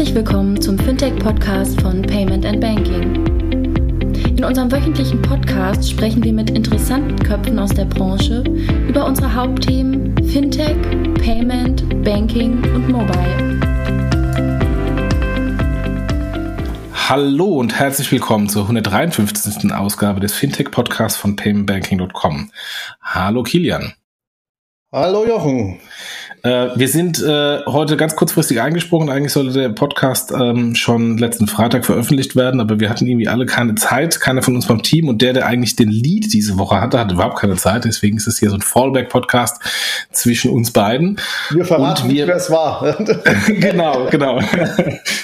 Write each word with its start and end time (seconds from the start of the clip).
Herzlich 0.00 0.16
willkommen 0.16 0.58
zum 0.58 0.78
Fintech-Podcast 0.78 1.78
von 1.82 2.00
Payment 2.00 2.46
and 2.46 2.58
Banking. 2.58 3.22
In 4.34 4.42
unserem 4.42 4.72
wöchentlichen 4.72 5.20
Podcast 5.20 5.90
sprechen 5.90 6.24
wir 6.24 6.32
mit 6.32 6.48
interessanten 6.48 7.18
Köpfen 7.18 7.58
aus 7.58 7.68
der 7.68 7.84
Branche 7.84 8.42
über 8.88 9.04
unsere 9.04 9.34
Hauptthemen 9.34 10.16
Fintech, 10.26 10.78
Payment, 11.22 12.02
Banking 12.02 12.64
und 12.74 12.88
Mobile. 12.88 13.60
Hallo 16.94 17.58
und 17.58 17.78
herzlich 17.78 18.10
willkommen 18.10 18.48
zur 18.48 18.62
153. 18.62 19.70
Ausgabe 19.74 20.20
des 20.20 20.32
Fintech-Podcasts 20.32 21.18
von 21.18 21.36
paymentbanking.com. 21.36 22.50
Hallo 23.02 23.42
Kilian. 23.42 23.92
Hallo 24.92 25.26
Jochen. 25.26 25.78
Äh, 26.42 26.68
wir 26.74 26.88
sind 26.88 27.22
äh, 27.22 27.60
heute 27.66 27.96
ganz 27.96 28.16
kurzfristig 28.16 28.60
eingesprungen. 28.60 29.10
Eigentlich 29.10 29.32
sollte 29.32 29.52
der 29.52 29.68
Podcast 29.70 30.32
ähm, 30.32 30.74
schon 30.74 31.18
letzten 31.18 31.46
Freitag 31.46 31.84
veröffentlicht 31.84 32.34
werden, 32.34 32.60
aber 32.60 32.80
wir 32.80 32.88
hatten 32.88 33.06
irgendwie 33.06 33.28
alle 33.28 33.46
keine 33.46 33.74
Zeit, 33.74 34.20
keiner 34.20 34.42
von 34.42 34.54
uns 34.54 34.64
vom 34.64 34.82
Team 34.82 35.08
und 35.08 35.20
der, 35.20 35.34
der 35.34 35.46
eigentlich 35.46 35.76
den 35.76 35.90
Lead 35.90 36.32
diese 36.32 36.58
Woche 36.58 36.80
hatte, 36.80 36.98
hatte 36.98 37.14
überhaupt 37.14 37.38
keine 37.38 37.56
Zeit. 37.56 37.84
Deswegen 37.84 38.16
ist 38.16 38.26
es 38.26 38.38
hier 38.38 38.50
so 38.50 38.56
ein 38.56 38.62
Fallback-Podcast 38.62 39.60
zwischen 40.12 40.50
uns 40.50 40.70
beiden. 40.70 41.20
Wir 41.50 41.64
verraten 41.64 42.04
und 42.04 42.14
wir, 42.14 42.26
wer 42.26 42.36
es 42.36 42.50
war. 42.50 42.96
genau, 43.46 44.06
genau. 44.10 44.40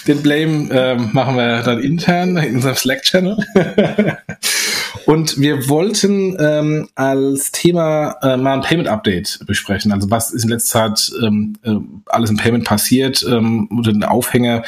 Den 0.07 0.23
Blame 0.23 0.71
äh, 0.71 0.97
machen 0.97 1.37
wir 1.37 1.63
dann 1.63 1.81
intern 1.81 2.37
in 2.37 2.57
unserem 2.57 2.77
Slack-Channel. 2.77 3.39
Und 5.05 5.39
wir 5.39 5.69
wollten 5.69 6.37
ähm, 6.41 6.89
als 6.95 7.53
Thema 7.53 8.17
äh, 8.23 8.37
mal 8.37 8.55
ein 8.55 8.61
Payment-Update 8.63 9.41
besprechen. 9.47 9.93
Also 9.93 10.11
was 10.11 10.33
ist 10.33 10.45
in 10.45 10.51
letzter 10.51 10.95
Zeit 10.95 11.13
ähm, 11.23 11.57
äh, 11.63 11.77
alles 12.07 12.31
im 12.31 12.37
Payment 12.37 12.65
passiert 12.65 13.25
ähm, 13.29 13.69
oder 13.77 13.93
den 13.93 14.05
Aufhänger 14.05 14.63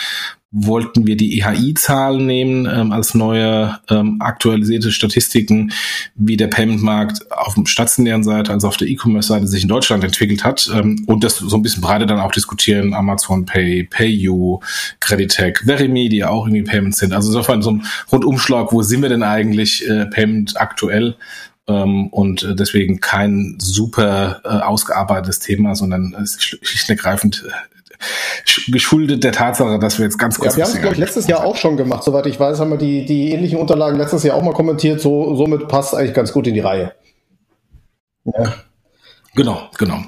wollten 0.51 1.07
wir 1.07 1.17
die 1.17 1.39
EHI-Zahlen 1.39 2.25
nehmen 2.25 2.67
ähm, 2.67 2.91
als 2.91 3.15
neue 3.15 3.79
ähm, 3.91 4.17
aktualisierte 4.21 4.93
Statistiken, 4.93 5.73
wie 6.15 6.39
der 6.39 6.47
Payment-Markt 6.47 7.31
auf 7.31 7.55
der 7.55 7.67
stationären 7.67 8.25
Seite, 8.25 8.53
also 8.53 8.69
auf 8.69 8.79
der 8.79 8.89
E-Commerce-Seite 8.89 9.47
sich 9.47 9.65
in 9.65 9.69
Deutschland 9.69 10.05
entwickelt 10.05 10.45
hat 10.45 10.71
ähm, 10.75 11.05
und 11.07 11.23
das 11.23 11.37
so 11.37 11.55
ein 11.55 11.63
bisschen 11.63 11.83
breiter 11.83 12.07
dann 12.07 12.21
auch 12.21 12.33
diskutieren, 12.33 12.95
Amazon 12.95 13.45
Pay, 13.45 13.85
PayU, 13.85 14.61
Creditec, 15.01 15.65
Verimi, 15.67 16.09
die 16.09 16.25
auch 16.25 16.47
irgendwie 16.47 16.65
Payments 16.65 16.99
sind. 16.99 17.13
Also 17.13 17.29
insofern 17.29 17.61
so 17.61 17.73
ein 17.73 17.85
Rundumschlag, 18.11 18.73
wo 18.73 18.83
sind 18.83 19.03
wir 19.03 19.11
denn 19.11 19.23
eigentlich 19.23 19.87
äh, 19.87 20.07
Payment 20.07 20.59
aktuell? 20.59 21.17
Ähm, 21.67 22.07
und 22.07 22.43
äh, 22.43 22.55
deswegen 22.55 23.01
kein 23.01 23.57
super 23.59 24.41
äh, 24.45 24.49
ausgearbeitetes 24.49 25.41
Thema, 25.41 25.75
sondern 25.75 26.15
ist 26.15 26.43
schlicht 26.43 26.89
und 26.89 26.97
ergreifend 26.97 27.45
äh, 27.47 27.78
geschuldet 28.69 29.25
der 29.25 29.33
Tatsache, 29.33 29.79
dass 29.79 29.99
wir 29.99 30.05
jetzt 30.05 30.19
ganz 30.19 30.39
kurz. 30.39 30.53
Ja, 30.53 30.59
wir 30.59 30.65
haben 30.65 30.73
es, 30.73 30.81
glaube 30.81 30.95
ich, 30.95 31.01
letztes 31.01 31.27
Jahr 31.27 31.45
auch 31.45 31.57
schon 31.57 31.77
gemacht. 31.77 32.05
Soweit 32.05 32.27
ich 32.27 32.39
weiß, 32.39 32.61
haben 32.61 32.71
wir 32.71 32.79
die, 32.79 33.05
die 33.05 33.33
ähnlichen 33.33 33.59
Unterlagen 33.59 33.99
letztes 33.99 34.23
Jahr 34.23 34.37
auch 34.37 34.43
mal 34.43 34.55
kommentiert. 34.55 35.01
So, 35.01 35.35
somit 35.35 35.69
passt 35.69 35.95
eigentlich 35.95 36.15
ganz 36.15 36.33
gut 36.33 36.47
in 36.47 36.55
die 36.55 36.61
Reihe. 36.61 36.93
Ja. 38.25 38.55
Genau, 39.35 39.69
genau. 39.79 40.01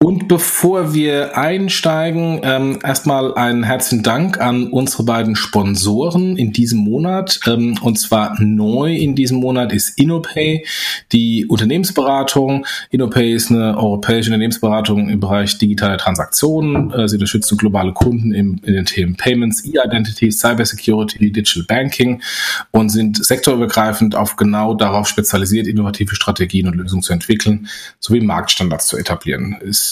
Und 0.00 0.28
bevor 0.28 0.94
wir 0.94 1.36
einsteigen, 1.36 2.40
ähm, 2.44 2.78
erstmal 2.84 3.34
einen 3.34 3.64
herzlichen 3.64 4.04
Dank 4.04 4.40
an 4.40 4.68
unsere 4.68 5.02
beiden 5.02 5.34
Sponsoren 5.34 6.36
in 6.36 6.52
diesem 6.52 6.78
Monat. 6.78 7.40
Ähm, 7.48 7.76
und 7.82 7.98
zwar 7.98 8.40
neu 8.40 8.94
in 8.94 9.16
diesem 9.16 9.40
Monat 9.40 9.72
ist 9.72 9.98
InnoPay, 9.98 10.64
die 11.10 11.46
Unternehmensberatung. 11.46 12.64
InnoPay 12.90 13.34
ist 13.34 13.50
eine 13.50 13.76
europäische 13.76 14.30
Unternehmensberatung 14.30 15.08
im 15.08 15.18
Bereich 15.18 15.58
digitale 15.58 15.96
Transaktionen. 15.96 16.92
Äh, 16.92 17.08
sie 17.08 17.16
unterstützen 17.16 17.58
globale 17.58 17.92
Kunden 17.92 18.32
im, 18.32 18.60
in 18.62 18.74
den 18.74 18.84
Themen 18.84 19.16
Payments, 19.16 19.64
E-Identity, 19.64 20.30
Cybersecurity, 20.30 21.32
Digital 21.32 21.64
Banking 21.64 22.22
und 22.70 22.90
sind 22.90 23.24
sektorübergreifend 23.24 24.14
auf 24.14 24.36
genau 24.36 24.74
darauf 24.74 25.08
spezialisiert, 25.08 25.66
innovative 25.66 26.14
Strategien 26.14 26.68
und 26.68 26.76
Lösungen 26.76 27.02
zu 27.02 27.12
entwickeln, 27.12 27.66
sowie 27.98 28.20
Marktstandards 28.20 28.86
zu 28.86 28.96
etablieren. 28.96 29.56
Ist 29.60 29.87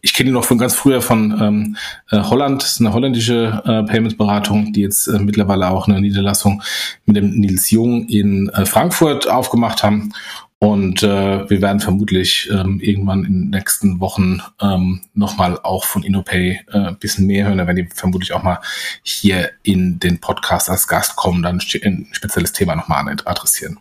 ich 0.00 0.14
kenne 0.14 0.30
ihn 0.30 0.34
noch 0.34 0.44
von 0.44 0.58
ganz 0.58 0.74
früher 0.74 1.02
von 1.02 1.38
ähm, 1.40 1.76
äh, 2.10 2.22
Holland, 2.22 2.62
das 2.62 2.72
ist 2.72 2.80
eine 2.80 2.92
holländische 2.92 3.62
äh, 3.64 3.82
Payments-Beratung, 3.84 4.72
die 4.72 4.80
jetzt 4.80 5.06
äh, 5.06 5.18
mittlerweile 5.18 5.70
auch 5.70 5.88
eine 5.88 6.00
Niederlassung 6.00 6.62
mit 7.06 7.16
dem 7.16 7.30
Nils 7.30 7.70
Jung 7.70 8.06
in 8.08 8.48
äh, 8.50 8.66
Frankfurt 8.66 9.28
aufgemacht 9.28 9.82
haben. 9.82 10.12
Und 10.58 11.02
äh, 11.02 11.50
wir 11.50 11.60
werden 11.60 11.80
vermutlich 11.80 12.48
ähm, 12.52 12.78
irgendwann 12.78 13.24
in 13.24 13.32
den 13.32 13.50
nächsten 13.50 13.98
Wochen 13.98 14.40
ähm, 14.60 15.00
nochmal 15.12 15.58
auch 15.60 15.84
von 15.84 16.04
InnoPay 16.04 16.60
äh, 16.72 16.78
ein 16.78 16.98
bisschen 16.98 17.26
mehr 17.26 17.46
hören. 17.46 17.58
Da 17.58 17.66
werden 17.66 17.84
die 17.84 17.88
vermutlich 17.92 18.32
auch 18.32 18.44
mal 18.44 18.60
hier 19.02 19.50
in 19.64 19.98
den 19.98 20.20
Podcast 20.20 20.70
als 20.70 20.86
Gast 20.86 21.16
kommen, 21.16 21.42
dann 21.42 21.56
ein 21.56 22.08
spezielles 22.12 22.52
Thema 22.52 22.76
nochmal 22.76 23.16
adressieren. 23.24 23.80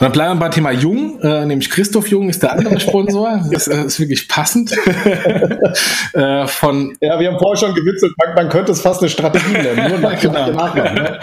Dann 0.00 0.12
bleiben 0.12 0.38
wir 0.38 0.46
bei 0.46 0.48
Thema 0.48 0.70
Jung, 0.70 1.20
äh, 1.22 1.44
nämlich 1.44 1.70
Christoph 1.70 2.08
Jung 2.08 2.28
ist 2.28 2.42
der 2.42 2.52
andere 2.52 2.78
Sponsor. 2.80 3.44
Das 3.50 3.66
äh, 3.66 3.84
ist 3.84 3.98
wirklich 3.98 4.28
passend. 4.28 4.72
äh, 6.12 6.46
von 6.46 6.96
ja, 7.00 7.18
wir 7.18 7.28
haben 7.28 7.38
vorher 7.38 7.56
schon 7.56 7.74
gewitzelt, 7.74 8.12
man, 8.18 8.34
man 8.34 8.48
könnte 8.48 8.72
es 8.72 8.80
fast 8.80 9.00
eine 9.00 9.08
Strategie 9.08 9.52
nennen. 9.52 9.90
Nur 9.90 9.98
nach, 10.10 10.20
genau. 10.20 10.50
Nachnamen, 10.50 10.94
ne? 10.94 11.20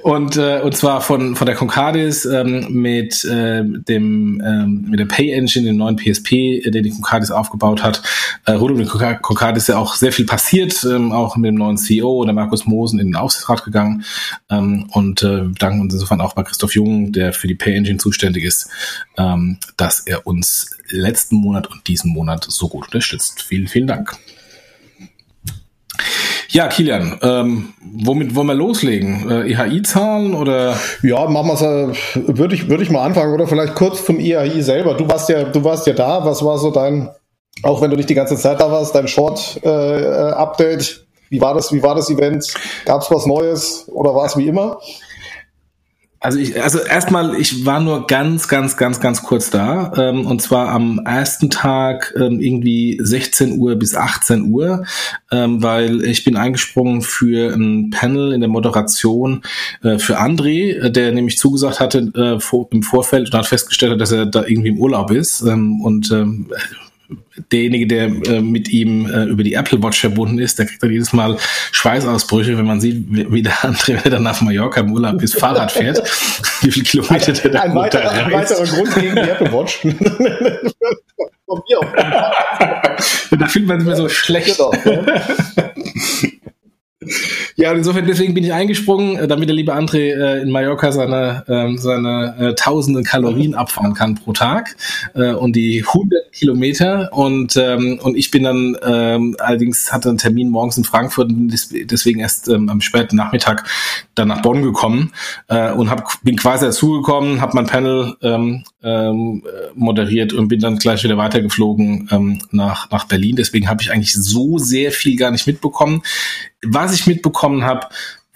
und, 0.00 0.36
äh, 0.36 0.60
und 0.60 0.76
zwar 0.76 1.00
von, 1.00 1.36
von 1.36 1.46
der 1.46 1.54
Concardis 1.54 2.26
ähm, 2.26 2.66
mit, 2.70 3.24
äh, 3.24 3.62
dem, 3.64 4.42
ähm, 4.44 4.86
mit 4.90 5.00
der 5.00 5.06
Pay 5.06 5.32
Engine, 5.32 5.66
dem 5.66 5.76
neuen 5.76 5.96
PSP, 5.96 6.32
äh, 6.32 6.70
den 6.70 6.82
die 6.82 6.90
Concardis 6.90 7.30
aufgebaut 7.30 7.82
hat. 7.82 8.02
Äh, 8.44 8.52
rund 8.52 8.72
um 8.72 8.78
den 8.78 8.88
Concardis 8.88 9.64
ist 9.64 9.68
ja 9.68 9.78
auch 9.78 9.94
sehr 9.94 10.12
viel 10.12 10.26
passiert, 10.26 10.84
ähm, 10.84 11.12
auch 11.12 11.36
mit 11.36 11.48
dem 11.48 11.54
neuen 11.54 11.78
CEO, 11.78 12.24
der 12.24 12.34
Markus 12.34 12.66
Mosen, 12.66 12.98
in 12.98 13.08
den 13.08 13.16
Aufsichtsrat 13.16 13.64
gegangen. 13.64 14.04
Ähm, 14.50 14.86
und 14.92 15.22
äh, 15.22 15.44
danken 15.58 15.80
uns 15.80 15.94
insofern 15.94 16.20
auch 16.20 16.34
bei 16.34 16.42
Christoph 16.42 16.74
Jung, 16.74 17.12
der 17.12 17.32
für 17.32 17.46
die 17.46 17.54
Pay 17.54 17.74
Engine 17.74 17.98
zuständig 17.98 18.17
zuständig 18.18 18.44
ist, 18.44 18.68
ähm, 19.16 19.58
dass 19.76 20.00
er 20.00 20.26
uns 20.26 20.76
letzten 20.90 21.36
Monat 21.36 21.68
und 21.68 21.86
diesen 21.86 22.12
Monat 22.12 22.44
so 22.48 22.68
gut 22.68 22.86
unterstützt. 22.86 23.42
Vielen, 23.42 23.68
vielen 23.68 23.86
Dank. 23.86 24.16
Ja, 26.50 26.68
Kilian, 26.68 27.18
ähm, 27.22 27.74
womit 27.80 28.34
wollen 28.34 28.46
wir 28.46 28.54
loslegen? 28.54 29.30
Äh, 29.30 29.52
EHI-Zahlen 29.52 30.34
oder? 30.34 30.78
Ja, 31.02 31.26
machen 31.28 31.48
wir 31.48 31.54
es. 31.54 32.16
Äh, 32.16 32.38
würde 32.38 32.54
ich, 32.54 32.68
würde 32.68 32.82
ich 32.82 32.90
mal 32.90 33.04
anfangen 33.04 33.34
oder 33.34 33.46
vielleicht 33.46 33.74
kurz 33.74 34.04
zum 34.04 34.18
EHI 34.18 34.62
selber. 34.62 34.94
Du 34.94 35.06
warst 35.08 35.28
ja, 35.28 35.44
du 35.44 35.62
warst 35.62 35.86
ja 35.86 35.92
da. 35.92 36.24
Was 36.24 36.42
war 36.44 36.58
so 36.58 36.70
dein, 36.70 37.10
auch 37.62 37.82
wenn 37.82 37.90
du 37.90 37.96
nicht 37.96 38.08
die 38.08 38.14
ganze 38.14 38.36
Zeit 38.36 38.60
da 38.60 38.70
warst, 38.70 38.94
dein 38.94 39.08
Short-Update? 39.08 40.80
Äh, 40.80 41.08
wie 41.30 41.40
war 41.40 41.54
das? 41.54 41.70
Wie 41.72 41.82
war 41.82 41.94
das 41.94 42.08
Event? 42.08 42.54
Gab 42.86 43.02
es 43.02 43.10
was 43.10 43.26
Neues 43.26 43.86
oder 43.88 44.14
war 44.14 44.24
es 44.24 44.36
wie 44.36 44.46
immer? 44.46 44.78
Also 46.20 46.40
ich, 46.40 46.60
also 46.60 46.80
erstmal, 46.80 47.36
ich 47.40 47.64
war 47.64 47.78
nur 47.78 48.08
ganz, 48.08 48.48
ganz, 48.48 48.76
ganz, 48.76 48.98
ganz 48.98 49.22
kurz 49.22 49.50
da. 49.50 49.92
Ähm, 49.96 50.26
und 50.26 50.42
zwar 50.42 50.70
am 50.70 51.00
ersten 51.04 51.48
Tag 51.48 52.12
ähm, 52.16 52.40
irgendwie 52.40 52.98
16 53.00 53.58
Uhr 53.58 53.76
bis 53.76 53.94
18 53.94 54.50
Uhr, 54.50 54.84
ähm, 55.30 55.62
weil 55.62 56.02
ich 56.02 56.24
bin 56.24 56.36
eingesprungen 56.36 57.02
für 57.02 57.54
ein 57.54 57.90
Panel 57.90 58.32
in 58.32 58.40
der 58.40 58.50
Moderation 58.50 59.42
äh, 59.84 59.98
für 59.98 60.20
André, 60.20 60.88
der 60.88 61.12
nämlich 61.12 61.38
zugesagt 61.38 61.78
hatte 61.78 61.98
äh, 62.14 62.40
vor, 62.40 62.68
im 62.72 62.82
Vorfeld 62.82 63.32
und 63.32 63.38
hat 63.38 63.46
festgestellt, 63.46 64.00
dass 64.00 64.10
er 64.10 64.26
da 64.26 64.44
irgendwie 64.44 64.70
im 64.70 64.78
Urlaub 64.78 65.12
ist. 65.12 65.42
Ähm, 65.42 65.80
und 65.82 66.10
ähm, 66.10 66.48
derjenige, 67.52 67.86
der 67.86 68.04
äh, 68.06 68.40
mit 68.40 68.68
ihm 68.68 69.06
äh, 69.06 69.24
über 69.24 69.42
die 69.42 69.54
Apple 69.54 69.82
Watch 69.82 70.00
verbunden 70.00 70.38
ist, 70.38 70.58
der 70.58 70.66
kriegt 70.66 70.82
dann 70.82 70.90
jedes 70.90 71.12
Mal 71.12 71.38
Schweißausbrüche, 71.72 72.58
wenn 72.58 72.66
man 72.66 72.80
sieht, 72.80 73.06
wie, 73.08 73.32
wie 73.32 73.42
der 73.42 73.64
andere, 73.64 73.88
wenn 73.94 74.04
er 74.04 74.10
dann 74.10 74.22
nach 74.22 74.40
Mallorca 74.40 74.80
im 74.80 74.92
Urlaub 74.92 75.18
bis 75.18 75.34
Fahrrad 75.34 75.72
fährt, 75.72 75.98
wie 76.62 76.70
viele 76.70 76.84
Kilometer 76.84 77.32
der 77.32 77.50
da 77.50 77.60
ein 77.60 77.74
weiterer, 77.74 78.10
ein 78.10 78.32
weiterer 78.32 78.64
Grund 78.64 78.94
gegen 78.94 79.14
die 79.14 79.20
Apple 79.20 79.52
Watch. 79.52 79.80
Da 83.30 83.46
fühlt 83.46 83.66
man 83.66 83.80
sich 83.80 83.88
mir 83.88 83.96
so 83.96 84.08
schlecht. 84.08 84.58
Genau, 84.58 84.72
Ja, 87.00 87.47
und 87.66 87.78
insofern 87.78 88.06
deswegen 88.06 88.34
bin 88.34 88.44
ich 88.44 88.52
eingesprungen, 88.52 89.16
äh, 89.16 89.26
damit 89.26 89.48
der 89.48 89.56
liebe 89.56 89.74
André 89.74 90.14
äh, 90.14 90.40
in 90.40 90.50
Mallorca 90.50 90.92
seine, 90.92 91.42
ähm, 91.48 91.76
seine 91.76 92.36
äh, 92.38 92.54
tausende 92.54 93.02
Kalorien 93.02 93.54
abfahren 93.54 93.94
kann 93.94 94.14
pro 94.14 94.32
Tag 94.32 94.76
äh, 95.14 95.32
und 95.32 95.56
die 95.56 95.84
100 95.84 96.30
Kilometer 96.32 97.12
und 97.12 97.56
ähm, 97.56 97.98
und 98.00 98.16
ich 98.16 98.30
bin 98.30 98.44
dann 98.44 98.76
ähm, 98.86 99.36
allerdings 99.40 99.92
hatte 99.92 100.08
einen 100.08 100.18
Termin 100.18 100.50
morgens 100.50 100.78
in 100.78 100.84
Frankfurt 100.84 101.30
und 101.30 101.48
deswegen 101.90 102.20
erst 102.20 102.46
ähm, 102.46 102.68
am 102.68 102.80
späten 102.80 103.16
Nachmittag 103.16 103.68
dann 104.14 104.28
nach 104.28 104.40
Bonn 104.42 104.62
gekommen 104.62 105.12
äh, 105.48 105.72
und 105.72 105.90
hab, 105.90 106.22
bin 106.22 106.36
quasi 106.36 106.66
dazugekommen, 106.66 107.40
habe 107.40 107.56
mein 107.56 107.66
Panel 107.66 108.14
ähm, 108.22 108.62
ähm, 108.84 109.42
moderiert 109.74 110.32
und 110.32 110.46
bin 110.46 110.60
dann 110.60 110.78
gleich 110.78 111.02
wieder 111.02 111.16
weitergeflogen 111.16 112.08
ähm, 112.12 112.40
nach 112.52 112.88
nach 112.92 113.08
Berlin. 113.08 113.34
Deswegen 113.34 113.68
habe 113.68 113.82
ich 113.82 113.90
eigentlich 113.90 114.14
so 114.14 114.58
sehr 114.58 114.92
viel 114.92 115.16
gar 115.16 115.32
nicht 115.32 115.48
mitbekommen. 115.48 116.02
Was 116.64 116.94
ich 116.94 117.06
mitbekommen 117.06 117.47
habe, 117.64 117.88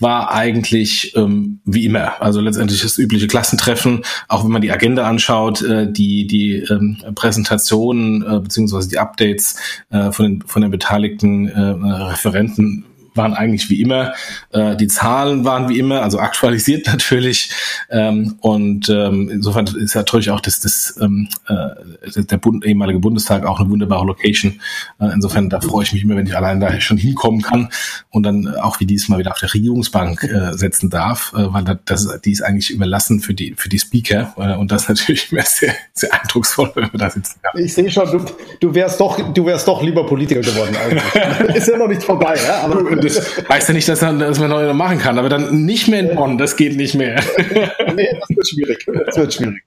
war 0.03 0.33
eigentlich 0.33 1.17
ähm, 1.17 1.61
wie 1.65 1.87
immer. 1.87 2.21
Also 2.21 2.41
letztendlich 2.41 2.83
das 2.83 2.99
übliche 2.99 3.29
Klassentreffen, 3.29 4.05
auch 4.29 4.45
wenn 4.45 4.51
man 4.51 4.61
die 4.61 4.73
Agenda 4.73 5.09
anschaut, 5.09 5.63
äh, 5.63 5.91
die, 5.91 6.27
die 6.27 6.57
ähm, 6.69 6.99
Präsentationen 7.15 8.23
äh, 8.23 8.41
beziehungsweise 8.41 8.89
die 8.89 8.99
Updates 8.99 9.57
äh, 9.91 10.11
von, 10.11 10.27
den, 10.27 10.43
von 10.43 10.63
den 10.63 10.71
beteiligten 10.71 11.49
äh, 11.49 11.61
Referenten 11.61 12.85
waren 13.15 13.35
eigentlich 13.35 13.69
wie 13.71 13.81
immer. 13.81 14.15
Äh, 14.51 14.77
die 14.77 14.87
Zahlen 14.87 15.45
waren 15.45 15.69
wie 15.69 15.79
immer, 15.79 16.03
also 16.03 16.19
aktualisiert 16.19 16.87
natürlich. 16.93 17.51
Ähm, 17.91 18.37
und 18.41 18.89
ähm, 18.89 19.29
insofern 19.31 19.67
ist 19.67 19.95
natürlich 19.95 20.31
auch 20.31 20.41
das, 20.41 20.61
das, 20.61 20.99
ähm, 21.01 21.29
äh, 21.49 22.23
der 22.23 22.37
Bund, 22.37 22.65
ehemalige 22.65 22.99
Bundestag 22.99 23.45
auch 23.45 23.61
eine 23.61 23.71
wunderbare 23.71 24.07
Location. 24.07 24.61
Äh, 25.01 25.11
insofern, 25.15 25.49
da 25.51 25.61
freue 25.61 25.85
ich 25.85 25.93
mich 25.93 26.03
immer, 26.03 26.17
wenn 26.17 26.27
ich 26.27 26.37
allein 26.37 26.61
da 26.61 26.81
schon 26.81 26.97
hinkommen 26.97 27.43
kann 27.43 27.69
und 28.11 28.23
dann 28.23 28.55
auch 28.57 28.81
wie 28.81 28.87
diesmal 28.87 29.19
wieder 29.19 29.33
auf 29.33 29.39
der 29.39 29.53
Regierungsbank 29.53 30.23
äh, 30.25 30.53
setzen 30.57 30.91
darf, 30.91 31.33
äh, 31.37 31.53
weil 31.53 31.65
das, 31.85 32.09
die 32.25 32.33
ist 32.33 32.43
eigentlich 32.43 32.71
überlassen 32.71 33.21
für 33.21 33.35
die, 33.35 33.55
für 33.57 33.69
die 33.69 33.79
Speaker. 33.79 34.35
Äh, 34.37 34.57
und 34.57 34.73
das 34.73 34.83
ist 34.83 34.89
natürlich 35.03 35.33
immer 35.33 35.43
sehr, 35.43 35.75
sehr 35.93 36.13
eindrucksvoll, 36.13 36.73
wenn 36.75 36.93
wir 36.93 36.99
da 36.99 37.11
sitzen. 37.11 37.41
Ja. 37.43 37.61
Ich 37.61 37.75
sehe 37.75 37.91
schon, 37.91 38.11
du, 38.11 38.25
du 38.61 38.75
wärst 38.75 39.01
doch, 39.01 39.33
du 39.33 39.47
wärst 39.47 39.69
doch 39.69 39.83
lieber 39.83 40.07
Politiker 40.07 40.41
geworden 40.41 40.77
eigentlich. 40.77 41.57
ist 41.57 41.69
ja 41.69 41.77
noch 41.77 41.89
nicht 41.89 42.03
vorbei, 42.03 42.37
ja? 42.47 42.63
aber 42.63 42.81
das 43.03 43.49
heißt 43.49 43.69
ja 43.69 43.75
nicht, 43.75 43.89
dass, 43.89 44.01
man, 44.01 44.19
dass 44.19 44.39
man 44.39 44.51
noch 44.51 44.75
machen 44.75 44.99
kann, 44.99 45.19
aber 45.19 45.29
dann 45.29 45.65
nicht 45.65 45.89
mehr 45.89 46.01
in 46.01 46.17
Bonn, 46.17 46.39
das 46.39 46.57
geht 46.57 46.77
nicht 46.77 46.95
mehr. 46.95 47.23
nee, 47.95 48.09
das 48.21 48.29
wird 48.29 48.49
schwierig. 48.49 48.87
Das 49.07 49.17
wird 49.17 49.35
schwierig. 49.35 49.63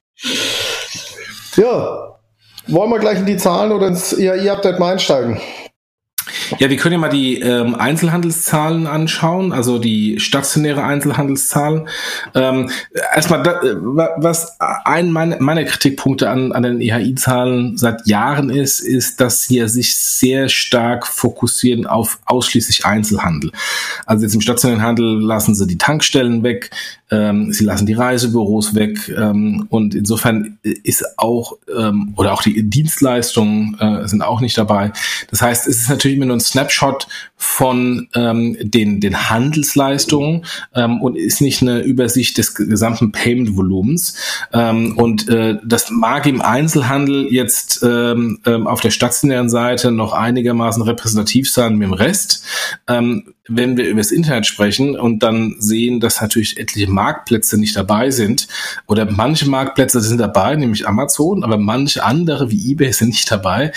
Ja, 1.56 2.18
wollen 2.68 2.90
wir 2.90 3.00
gleich 3.00 3.20
in 3.20 3.26
die 3.26 3.38
Zahlen 3.38 3.72
oder 3.72 3.88
ins 3.88 4.14
EAI-Update 4.18 4.80
mal 4.80 4.94
einsteigen? 4.94 5.40
Ja, 6.60 6.70
wir 6.70 6.78
können 6.78 6.94
ja 6.94 7.00
mal 7.00 7.10
die 7.10 7.40
ähm, 7.40 7.76
Einzelhandelszahlen 7.76 8.88
anschauen, 8.88 9.52
also 9.52 9.80
die 9.80 10.20
stationäre 10.20 10.84
Einzelhandelszahlen. 10.84 11.88
Ähm, 12.34 12.70
erstmal, 13.14 13.44
da, 13.44 13.62
äh, 13.62 13.76
was 14.18 14.58
ein 14.60 15.12
meiner 15.12 15.42
meine 15.42 15.66
Kritikpunkte 15.66 16.30
an, 16.30 16.52
an 16.52 16.64
den 16.64 16.82
EHI-Zahlen 16.82 17.78
seit 17.78 18.08
Jahren 18.08 18.50
ist, 18.50 18.80
ist, 18.80 19.22
dass 19.22 19.44
sie 19.44 19.68
sich 19.68 19.98
sehr 19.98 20.50
stark 20.50 21.08
fokussieren 21.08 21.86
auf 21.86 22.20
ausschließlich 22.26 22.86
Einzelhandel. 22.86 23.52
Also 24.06 24.24
jetzt 24.24 24.36
im 24.36 24.42
stationären 24.42 24.84
Handel 24.84 25.20
lassen 25.22 25.56
sie 25.56 25.68
die 25.68 25.78
Tankstellen 25.78 26.44
weg, 26.44 26.72
ähm, 27.12 27.54
sie 27.54 27.66
lassen 27.66 27.86
die 27.86 27.94
Reisebüros 27.94 28.74
weg 28.74 29.14
ähm, 29.16 29.68
und 29.70 29.94
insofern 29.94 30.58
ist 30.64 31.06
auch 31.18 31.54
ähm, 31.76 32.14
oder 32.18 32.34
auch 32.34 32.42
die 32.42 32.64
Dienstleistungen 32.68 33.78
äh, 33.80 34.08
sind 34.08 34.24
auch 34.24 34.42
nicht 34.42 34.58
dabei. 34.58 34.92
Das 35.30 35.42
heißt, 35.42 35.68
es 35.68 35.82
ist 35.82 35.90
natürlich 35.90 36.18
immer 36.18 36.26
nur 36.26 36.38
ein 36.38 36.42
Snapshot 36.42 37.08
von 37.38 38.08
ähm, 38.16 38.58
den 38.60 39.02
den 39.02 39.30
Handelsleistungen 39.30 40.46
ähm, 40.74 41.02
und 41.02 41.16
ist 41.16 41.42
nicht 41.42 41.62
eine 41.62 41.82
Übersicht 41.82 42.40
des 42.40 42.56
gesamten 42.56 43.12
Payment-Volumens. 43.12 44.16
Ähm, 44.52 44.98
und 44.98 45.30
äh, 45.30 45.60
das 45.64 45.92
mag 45.92 46.26
im 46.26 46.42
Einzelhandel 46.42 47.28
jetzt 47.32 47.84
ähm, 47.84 48.40
ähm, 48.48 48.66
auf 48.66 48.82
der 48.82 48.92
stationären 48.92 49.50
Seite 49.50 49.92
noch 49.92 50.14
einigermaßen 50.14 50.82
repräsentativ 50.82 51.52
sein 51.52 51.76
mit 51.76 51.88
dem 51.88 51.94
Rest. 51.94 52.44
Ähm, 52.88 53.35
wenn 53.48 53.78
wir 53.78 53.88
über 53.88 54.00
das 54.00 54.12
Internet 54.12 54.46
sprechen 54.46 54.98
und 54.98 55.22
dann 55.22 55.56
sehen, 55.60 56.00
dass 56.00 56.22
natürlich 56.22 56.58
etliche 56.58 56.90
Marktplätze 56.90 57.60
nicht 57.60 57.76
dabei 57.76 58.10
sind 58.10 58.48
oder 58.88 59.10
manche 59.10 59.48
Marktplätze 59.48 60.02
sind 60.02 60.18
dabei, 60.20 60.56
nämlich 60.56 60.88
Amazon, 60.88 61.44
aber 61.44 61.58
manche 61.58 62.04
andere 62.04 62.50
wie 62.50 62.72
eBay 62.72 62.92
sind 62.92 63.10
nicht 63.10 63.30
dabei, 63.30 63.72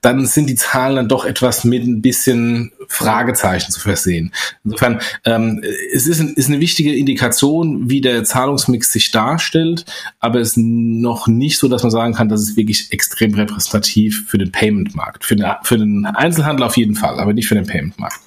dann 0.00 0.26
sind 0.26 0.50
die 0.50 0.56
Zahlen 0.56 0.96
dann 0.96 1.08
doch 1.08 1.24
etwas 1.24 1.62
mit 1.62 1.84
ein 1.84 2.02
bisschen 2.02 2.72
Fragezeichen 2.88 3.70
zu 3.70 3.80
versehen. 3.80 4.32
Insofern, 4.64 5.00
ähm, 5.24 5.62
es 5.94 6.08
ist, 6.08 6.20
ein, 6.20 6.34
ist 6.34 6.48
eine 6.48 6.60
wichtige 6.60 6.94
Indikation, 6.94 7.88
wie 7.88 8.00
der 8.00 8.24
Zahlungsmix 8.24 8.90
sich 8.90 9.12
darstellt, 9.12 9.84
aber 10.18 10.40
es 10.40 10.50
ist 10.50 10.58
noch 10.58 11.28
nicht 11.28 11.58
so, 11.58 11.68
dass 11.68 11.82
man 11.84 11.92
sagen 11.92 12.14
kann, 12.14 12.28
dass 12.28 12.40
es 12.40 12.56
wirklich 12.56 12.92
extrem 12.92 13.34
repräsentativ 13.34 14.24
für 14.26 14.38
den 14.38 14.50
Payment-Markt. 14.50 15.24
Für 15.24 15.36
den, 15.36 15.46
für 15.62 15.78
den 15.78 16.06
Einzelhandel 16.06 16.66
auf 16.66 16.76
jeden 16.76 16.96
Fall, 16.96 17.20
aber 17.20 17.32
nicht 17.32 17.46
für 17.46 17.54
den 17.54 17.66
Payment-Markt. 17.66 18.20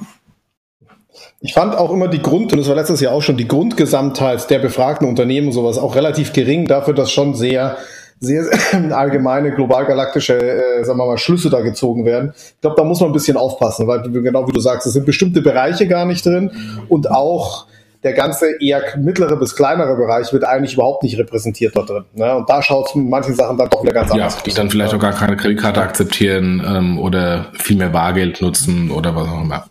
Ich 1.46 1.54
fand 1.54 1.78
auch 1.78 1.92
immer 1.92 2.08
die 2.08 2.24
Grund, 2.24 2.52
und 2.54 2.58
das 2.58 2.68
war 2.68 2.76
letztes 2.76 3.02
Jahr 3.02 3.14
auch 3.14 3.22
schon, 3.22 3.38
die 3.38 3.48
Grundgesamtheit 3.48 4.50
der 4.50 4.58
befragten 4.58 5.08
Unternehmen 5.08 5.52
sowas 5.52 5.78
auch 5.78 5.96
relativ 5.96 6.34
gering 6.34 6.66
dafür, 6.66 6.96
dass 6.96 7.12
schon 7.12 7.36
sehr, 7.36 7.78
sehr 8.20 8.46
allgemeine, 8.92 9.52
globalgalaktische, 9.52 10.40
äh, 10.40 10.84
sagen 10.84 10.98
wir 10.98 11.06
mal, 11.06 11.20
Schlüsse 11.20 11.52
da 11.52 11.62
gezogen 11.62 12.04
werden. 12.04 12.34
Ich 12.36 12.62
glaube, 12.62 12.76
da 12.78 12.84
muss 12.84 13.00
man 13.00 13.12
ein 13.12 13.14
bisschen 13.14 13.38
aufpassen, 13.38 13.86
weil 13.86 14.02
genau 14.02 14.48
wie 14.48 14.54
du 14.54 14.60
sagst, 14.60 14.88
es 14.88 14.94
sind 14.94 15.06
bestimmte 15.06 15.44
Bereiche 15.44 15.88
gar 15.88 16.08
nicht 16.08 16.26
drin 16.26 16.50
und 16.90 17.12
auch 17.12 17.68
der 18.04 18.14
ganze 18.14 18.48
eher 18.60 18.82
mittlere 18.98 19.36
bis 19.36 19.56
kleinere 19.56 19.96
Bereich 19.96 20.34
wird 20.34 20.46
eigentlich 20.46 20.74
überhaupt 20.74 21.04
nicht 21.04 21.16
repräsentiert 21.20 21.76
dort 21.76 21.92
drin. 21.92 22.06
Ne? 22.16 22.36
Und 22.36 22.50
da 22.50 22.64
schaut 22.64 22.90
es 22.90 22.96
mit 22.96 23.08
manchen 23.08 23.36
Sachen 23.36 23.56
dann 23.56 23.70
doch 23.70 23.84
wieder 23.84 23.94
ganz 23.94 24.10
anders 24.10 24.34
aus. 24.34 24.40
Ja, 24.40 24.44
die 24.46 24.56
dann 24.56 24.72
vielleicht 24.72 24.96
auch 24.96 25.00
gar 25.00 25.14
keine 25.14 25.36
Kreditkarte 25.36 25.80
akzeptieren 25.82 26.64
ähm, 26.68 26.98
oder 26.98 27.52
viel 27.54 27.78
mehr 27.78 27.90
Bargeld 27.90 28.42
nutzen 28.42 28.90
oder 28.90 29.16
was 29.16 29.28
auch 29.28 29.42
immer. 29.42 29.66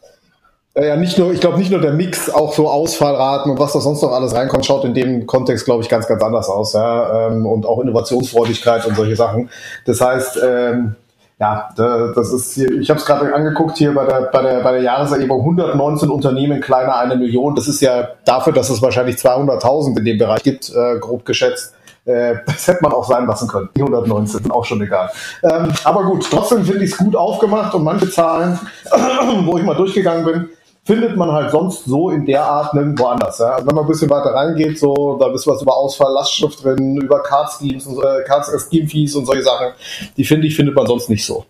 Ja, 0.76 0.96
nicht 0.96 1.16
nur, 1.18 1.32
ich 1.32 1.40
glaube 1.40 1.58
nicht 1.58 1.70
nur 1.70 1.80
der 1.80 1.92
Mix, 1.92 2.28
auch 2.28 2.52
so 2.52 2.68
Ausfallraten 2.68 3.52
und 3.52 3.60
was 3.60 3.74
da 3.74 3.80
sonst 3.80 4.02
noch 4.02 4.10
alles 4.10 4.34
reinkommt, 4.34 4.66
schaut 4.66 4.84
in 4.84 4.92
dem 4.92 5.24
Kontext, 5.24 5.64
glaube 5.66 5.84
ich, 5.84 5.88
ganz, 5.88 6.08
ganz 6.08 6.20
anders 6.20 6.48
aus, 6.48 6.72
ja, 6.72 7.28
ähm, 7.28 7.46
und 7.46 7.64
auch 7.64 7.80
Innovationsfreudigkeit 7.80 8.84
und 8.84 8.96
solche 8.96 9.14
Sachen. 9.14 9.50
Das 9.86 10.00
heißt, 10.00 10.40
ähm, 10.44 10.96
ja, 11.38 11.68
das 11.76 12.32
ist 12.32 12.54
hier, 12.54 12.72
ich 12.80 12.90
habe 12.90 12.98
es 12.98 13.06
gerade 13.06 13.32
angeguckt 13.32 13.76
hier 13.76 13.94
bei 13.94 14.04
der, 14.04 14.22
bei 14.32 14.42
der, 14.42 14.62
bei 14.62 14.72
der 14.72 14.82
Jahreserhebung 14.82 15.40
119 15.40 16.10
Unternehmen 16.10 16.60
kleiner 16.60 16.96
eine 16.96 17.16
Million. 17.16 17.54
Das 17.54 17.68
ist 17.68 17.80
ja 17.80 18.08
dafür, 18.24 18.52
dass 18.52 18.68
es 18.68 18.82
wahrscheinlich 18.82 19.16
200.000 19.16 19.98
in 19.98 20.04
dem 20.04 20.18
Bereich 20.18 20.42
gibt, 20.42 20.70
äh, 20.70 20.98
grob 20.98 21.24
geschätzt. 21.24 21.74
Äh, 22.04 22.36
das 22.46 22.66
hätte 22.66 22.82
man 22.82 22.92
auch 22.92 23.04
sein 23.08 23.26
lassen 23.26 23.46
können. 23.48 23.68
Die 23.76 23.82
119 23.82 24.42
sind 24.42 24.50
auch 24.52 24.64
schon 24.64 24.80
egal. 24.82 25.10
Ähm, 25.42 25.72
aber 25.84 26.04
gut, 26.04 26.26
trotzdem 26.30 26.64
finde 26.64 26.84
ich 26.84 26.92
es 26.92 26.96
gut 26.96 27.14
aufgemacht 27.14 27.74
und 27.74 27.84
manche 27.84 28.10
Zahlen, 28.10 28.58
wo 29.44 29.56
ich 29.58 29.64
mal 29.64 29.74
durchgegangen 29.74 30.24
bin, 30.24 30.48
findet 30.84 31.16
man 31.16 31.32
halt 31.32 31.50
sonst 31.50 31.84
so 31.84 32.10
in 32.10 32.26
der 32.26 32.44
Art 32.44 32.74
nirgendwo 32.74 33.06
anders. 33.06 33.38
Ja? 33.38 33.54
Also 33.54 33.66
wenn 33.66 33.74
man 33.74 33.84
ein 33.84 33.88
bisschen 33.88 34.10
weiter 34.10 34.34
reingeht, 34.34 34.78
so, 34.78 35.16
da 35.18 35.32
ist 35.32 35.46
was 35.46 35.62
über 35.62 35.76
Ausfall, 35.76 36.12
Lastschrift 36.12 36.62
drin, 36.62 36.96
über 36.98 37.22
Card 37.22 37.50
Schemes 37.52 37.86
und 37.86 38.04
äh, 38.04 38.22
Card 38.26 38.46
Scheme 38.46 38.88
Fees 38.88 39.14
und 39.14 39.26
solche 39.26 39.42
Sachen. 39.42 39.68
Die 40.16 40.24
finde 40.24 40.46
ich, 40.46 40.54
findet 40.54 40.74
man 40.74 40.86
sonst 40.86 41.08
nicht 41.08 41.24
so. 41.24 41.44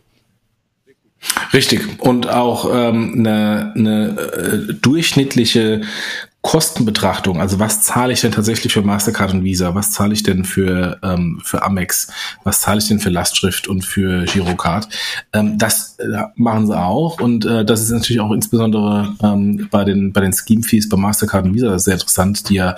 Richtig. 1.52 2.00
Und 2.00 2.28
auch 2.28 2.68
ähm, 2.70 3.14
eine, 3.18 3.72
eine 3.74 4.08
äh, 4.70 4.74
durchschnittliche 4.74 5.82
Kostenbetrachtung, 6.44 7.40
also 7.40 7.58
was 7.58 7.80
zahle 7.80 8.12
ich 8.12 8.20
denn 8.20 8.30
tatsächlich 8.30 8.74
für 8.74 8.82
Mastercard 8.82 9.32
und 9.32 9.44
Visa, 9.44 9.74
was 9.74 9.92
zahle 9.92 10.12
ich 10.12 10.22
denn 10.22 10.44
für, 10.44 10.98
ähm, 11.02 11.40
für 11.42 11.62
Amex, 11.62 12.12
was 12.44 12.60
zahle 12.60 12.80
ich 12.80 12.88
denn 12.88 13.00
für 13.00 13.08
Lastschrift 13.08 13.66
und 13.66 13.82
für 13.82 14.26
Girocard, 14.26 14.86
ähm, 15.32 15.56
das 15.56 15.98
äh, 15.98 16.04
machen 16.36 16.66
sie 16.66 16.78
auch 16.78 17.18
und 17.18 17.46
äh, 17.46 17.64
das 17.64 17.80
ist 17.80 17.92
natürlich 17.92 18.20
auch 18.20 18.30
insbesondere 18.30 19.16
ähm, 19.22 19.68
bei 19.70 19.84
den, 19.84 20.12
bei 20.12 20.20
den 20.20 20.34
Scheme-Fees 20.34 20.90
bei 20.90 20.98
Mastercard 20.98 21.46
und 21.46 21.54
Visa 21.54 21.78
sehr 21.78 21.94
interessant, 21.94 22.50
die 22.50 22.56
ja 22.56 22.76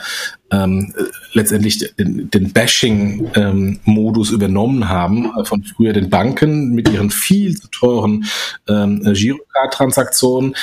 ähm, 0.52 0.94
letztendlich 1.32 1.92
den, 1.96 2.30
den 2.30 2.52
Bashing-Modus 2.52 4.30
ähm, 4.30 4.35
übernommen 4.37 4.88
haben 4.88 5.32
äh, 5.37 5.44
von 5.44 5.64
früher 5.64 5.92
den 5.92 6.08
Banken 6.08 6.70
mit 6.70 6.88
ihren 6.88 7.11
viel 7.11 7.61
zu 7.61 7.66
teuren 7.68 8.26
ähm, 8.68 9.02
Girocard-Transaktionen 9.02 10.54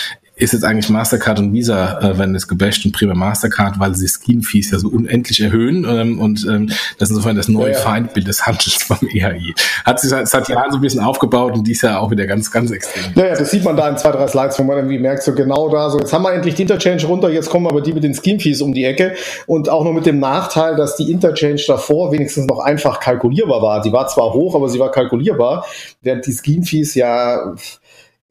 ist 0.43 0.51
jetzt 0.51 0.65
eigentlich 0.65 0.89
Mastercard 0.89 1.39
und 1.39 1.53
Visa, 1.53 1.99
äh, 1.99 2.17
wenn 2.17 2.35
es 2.35 2.47
gebasht 2.47 2.85
und 2.85 2.91
prima 2.91 3.13
Mastercard, 3.13 3.79
weil 3.79 3.95
sie 3.95 4.07
Skin-Fees 4.07 4.71
ja 4.71 4.79
so 4.79 4.89
unendlich 4.89 5.39
erhöhen 5.41 5.85
ähm, 5.89 6.19
und 6.19 6.45
ähm, 6.47 6.67
das 6.97 7.09
ist 7.09 7.15
insofern 7.15 7.35
das 7.35 7.47
neue 7.47 7.71
ja, 7.71 7.77
ja. 7.77 7.79
Feindbild 7.79 8.27
des 8.27 8.45
Handels 8.45 8.73
vom 8.87 8.97
EHI. 9.07 9.53
Hat 9.85 9.99
sich 9.99 10.09
seit 10.09 10.49
Jahren 10.49 10.71
so 10.71 10.77
ein 10.77 10.81
bisschen 10.81 10.99
aufgebaut 10.99 11.53
und 11.53 11.65
dies 11.65 11.81
Jahr 11.81 12.01
auch 12.01 12.11
wieder 12.11 12.25
ganz, 12.25 12.51
ganz 12.51 12.71
extrem. 12.71 13.13
Naja, 13.15 13.35
das 13.35 13.51
sieht 13.51 13.63
man 13.63 13.77
da 13.77 13.87
in 13.89 13.97
zwei, 13.97 14.11
drei 14.11 14.27
Slides, 14.27 14.59
wo 14.59 14.63
man 14.63 14.77
irgendwie 14.77 14.99
merkt, 14.99 15.23
so 15.23 15.33
genau 15.33 15.69
da, 15.69 15.89
so 15.89 15.99
jetzt 15.99 16.11
haben 16.11 16.23
wir 16.23 16.33
endlich 16.33 16.55
die 16.55 16.63
Interchange 16.63 17.03
runter, 17.05 17.29
jetzt 17.29 17.49
kommen 17.49 17.67
aber 17.67 17.81
die 17.81 17.93
mit 17.93 18.03
den 18.03 18.13
Skin-Fees 18.13 18.61
um 18.61 18.73
die 18.73 18.83
Ecke 18.83 19.15
und 19.47 19.69
auch 19.69 19.83
noch 19.83 19.93
mit 19.93 20.05
dem 20.05 20.19
Nachteil, 20.19 20.75
dass 20.75 20.97
die 20.97 21.11
Interchange 21.11 21.61
davor 21.65 22.11
wenigstens 22.11 22.47
noch 22.47 22.59
einfach 22.59 22.99
kalkulierbar 22.99 23.61
war. 23.61 23.81
Die 23.81 23.91
war 23.91 24.07
zwar 24.07 24.33
hoch, 24.33 24.55
aber 24.55 24.67
sie 24.67 24.79
war 24.79 24.91
kalkulierbar, 24.91 25.65
während 26.01 26.25
die 26.25 26.33
Skin-Fees 26.33 26.95
ja 26.95 27.55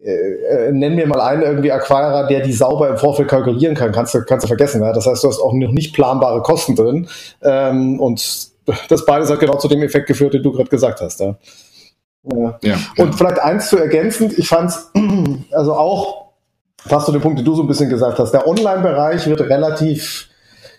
äh, 0.04 0.66
äh, 0.68 0.73
nenn 0.73 0.97
mir 0.97 1.06
mal 1.06 1.21
einen 1.21 1.42
irgendwie 1.42 1.71
Acquirer, 1.71 2.26
der 2.26 2.40
die 2.40 2.52
sauber 2.52 2.88
im 2.88 2.97
Vorfeld 2.97 3.28
kalkulieren 3.28 3.76
kann, 3.76 3.92
kannst 3.92 4.14
du, 4.14 4.23
kannst 4.25 4.42
du 4.42 4.49
vergessen. 4.49 4.82
Ja? 4.82 4.92
Das 4.92 5.06
heißt, 5.06 5.23
du 5.23 5.28
hast 5.28 5.40
auch 5.40 5.52
noch 5.52 5.71
nicht 5.71 5.94
planbare 5.94 6.42
Kosten 6.42 6.75
drin. 6.75 7.06
Ähm, 7.40 8.00
und 8.00 8.50
das 8.88 9.06
beides 9.06 9.30
hat 9.30 9.38
genau 9.38 9.59
zu 9.59 9.68
dem 9.68 9.80
Effekt 9.82 10.09
geführt, 10.09 10.35
den 10.35 10.42
du 10.42 10.50
gerade 10.50 10.68
gesagt 10.68 11.00
hast. 11.00 11.21
Ja? 11.21 11.37
Ja. 12.25 12.59
ja. 12.62 12.76
Und 12.97 13.14
vielleicht 13.14 13.38
eins 13.38 13.68
zu 13.68 13.78
ergänzend, 13.78 14.37
ich 14.38 14.49
fand's 14.49 14.90
also 15.52 15.75
auch 15.75 16.32
fast 16.78 17.06
zu 17.06 17.12
dem 17.12 17.21
Punkt, 17.21 17.38
den 17.38 17.44
du 17.44 17.54
so 17.54 17.62
ein 17.62 17.68
bisschen 17.68 17.88
gesagt 17.88 18.18
hast, 18.18 18.32
der 18.32 18.49
Online-Bereich 18.49 19.28
wird 19.28 19.40
relativ 19.42 20.28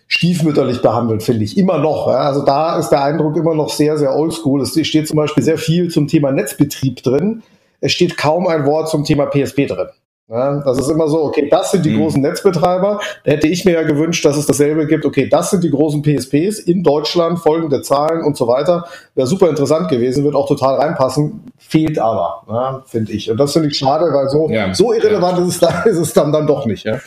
stiefmütterlich 0.08 0.82
behandelt, 0.82 1.24
finde 1.24 1.46
ich. 1.46 1.58
Immer 1.58 1.78
noch. 1.78 2.10
Ja? 2.10 2.28
Also 2.28 2.44
da 2.44 2.78
ist 2.78 2.90
der 2.90 3.04
Eindruck 3.06 3.38
immer 3.38 3.56
noch 3.56 3.70
sehr, 3.70 3.98
sehr 3.98 4.14
oldschool. 4.14 4.62
Es 4.62 4.78
steht 4.86 5.08
zum 5.08 5.16
Beispiel 5.16 5.44
sehr 5.44 5.58
viel 5.58 5.90
zum 5.90 6.10
Thema 6.10 6.34
Netzbetrieb 6.34 7.02
drin 7.04 7.42
es 7.84 7.92
steht 7.92 8.18
kaum 8.18 8.48
ein 8.48 8.66
Wort 8.66 8.90
zum 8.90 9.04
Thema 9.04 9.26
PSP 9.26 9.68
drin. 9.68 9.90
Ja, 10.30 10.62
das 10.62 10.80
ist 10.80 10.90
immer 10.90 11.10
so, 11.10 11.22
okay, 11.22 11.50
das 11.52 11.72
sind 11.72 11.86
die 11.86 11.92
mhm. 11.92 11.98
großen 12.00 12.22
Netzbetreiber. 12.22 13.02
Da 13.26 13.32
hätte 13.32 13.48
ich 13.48 13.66
mir 13.66 13.74
ja 13.74 13.84
gewünscht, 13.84 14.24
dass 14.24 14.38
es 14.38 14.46
dasselbe 14.46 14.88
gibt. 14.88 15.06
Okay, 15.06 15.28
das 15.28 15.50
sind 15.50 15.66
die 15.66 15.70
großen 15.70 16.02
PSPs 16.02 16.60
in 16.60 16.82
Deutschland, 16.82 17.40
folgende 17.40 17.82
Zahlen 17.82 18.24
und 18.24 18.38
so 18.38 18.48
weiter. 18.48 18.88
Wäre 19.16 19.28
super 19.28 19.50
interessant 19.50 19.90
gewesen, 19.90 20.24
wird 20.24 20.34
auch 20.34 20.48
total 20.48 20.76
reinpassen. 20.76 21.44
Fehlt 21.58 22.00
aber, 22.00 22.44
ja, 22.48 22.84
finde 22.88 23.12
ich. 23.12 23.30
Und 23.30 23.38
das 23.38 23.52
finde 23.52 23.68
ich 23.68 23.78
schade, 23.78 24.06
weil 24.14 24.30
so, 24.30 24.50
ja, 24.50 24.74
so 24.74 24.94
irrelevant 24.94 25.40
ist, 25.40 25.56
es 25.56 25.60
dann, 25.60 25.84
ist 25.86 25.98
es 25.98 26.14
dann, 26.14 26.32
dann 26.32 26.48
doch 26.48 26.66
nicht. 26.66 26.86
Ja. 26.86 27.00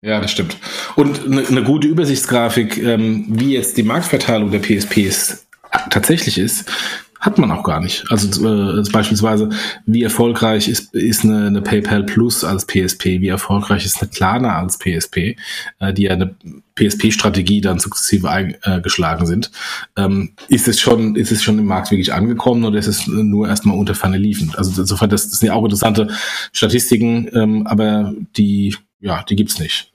Ja. 0.00 0.20
Das 0.20 0.30
stimmt. 0.30 0.58
Und 0.94 1.24
eine, 1.24 1.44
eine 1.46 1.64
gute 1.64 1.88
Übersichtsgrafik, 1.88 2.80
ähm, 2.80 3.24
wie 3.28 3.54
jetzt 3.54 3.76
die 3.78 3.82
Marktverteilung 3.82 4.52
der 4.52 4.60
PSPs 4.60 5.46
tatsächlich 5.90 6.38
ist, 6.38 6.70
hat 7.24 7.38
man 7.38 7.50
auch 7.50 7.62
gar 7.62 7.80
nicht. 7.80 8.04
Also 8.10 8.46
äh, 8.46 8.82
beispielsweise, 8.92 9.48
wie 9.86 10.02
erfolgreich 10.02 10.68
ist, 10.68 10.94
ist 10.94 11.24
eine, 11.24 11.46
eine 11.46 11.62
PayPal 11.62 12.04
Plus 12.04 12.44
als 12.44 12.66
PSP, 12.66 13.22
wie 13.22 13.28
erfolgreich 13.28 13.86
ist 13.86 14.02
eine 14.02 14.10
Klarna 14.10 14.58
als 14.58 14.78
PSP, 14.78 15.36
äh, 15.78 15.94
die 15.94 16.02
ja 16.02 16.12
eine 16.12 16.36
PSP-Strategie 16.74 17.62
dann 17.62 17.78
sukzessive 17.78 18.30
eingeschlagen 18.30 19.24
äh, 19.24 19.26
sind. 19.26 19.50
Ähm, 19.96 20.32
ist 20.48 20.68
es 20.68 20.80
schon, 20.80 21.16
ist 21.16 21.32
es 21.32 21.42
schon 21.42 21.58
im 21.58 21.64
Markt 21.64 21.90
wirklich 21.90 22.12
angekommen 22.12 22.66
oder 22.66 22.78
ist 22.78 22.88
es 22.88 23.06
nur 23.06 23.48
erstmal 23.48 23.78
unter 23.78 23.94
Pfanne 23.94 24.18
liefend? 24.18 24.58
Also 24.58 24.78
insofern, 24.82 25.08
das, 25.08 25.30
das 25.30 25.40
sind 25.40 25.46
ja 25.46 25.54
auch 25.54 25.64
interessante 25.64 26.08
Statistiken, 26.52 27.30
ähm, 27.32 27.66
aber 27.66 28.12
die 28.36 28.76
ja, 29.04 29.22
die 29.28 29.36
gibt's 29.36 29.58
nicht. 29.58 29.92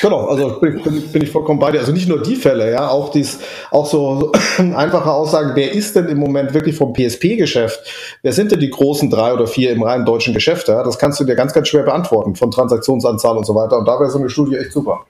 Genau, 0.00 0.26
also 0.26 0.58
bin, 0.58 0.82
bin, 0.82 1.00
bin 1.00 1.22
ich 1.22 1.30
vollkommen 1.30 1.60
bei 1.60 1.70
dir. 1.70 1.78
Also 1.78 1.92
nicht 1.92 2.08
nur 2.08 2.20
die 2.20 2.34
Fälle, 2.34 2.72
ja, 2.72 2.88
auch 2.88 3.12
dies, 3.12 3.38
auch 3.70 3.86
so 3.86 4.32
einfache 4.58 5.12
Aussagen, 5.12 5.52
wer 5.54 5.70
ist 5.70 5.94
denn 5.94 6.08
im 6.08 6.18
Moment 6.18 6.52
wirklich 6.52 6.74
vom 6.74 6.92
PSP-Geschäft? 6.92 7.78
Wer 8.22 8.32
sind 8.32 8.50
denn 8.50 8.58
die 8.58 8.70
großen 8.70 9.08
drei 9.10 9.32
oder 9.32 9.46
vier 9.46 9.70
im 9.70 9.84
reinen 9.84 10.04
deutschen 10.04 10.34
Geschäft? 10.34 10.66
Ja? 10.66 10.82
Das 10.82 10.98
kannst 10.98 11.20
du 11.20 11.24
dir 11.24 11.36
ganz, 11.36 11.52
ganz 11.52 11.68
schwer 11.68 11.84
beantworten, 11.84 12.34
von 12.34 12.50
Transaktionsanzahl 12.50 13.36
und 13.36 13.46
so 13.46 13.54
weiter. 13.54 13.78
Und 13.78 13.86
da 13.86 14.00
wäre 14.00 14.10
so 14.10 14.18
eine 14.18 14.28
Studie 14.28 14.56
echt 14.56 14.72
super. 14.72 15.06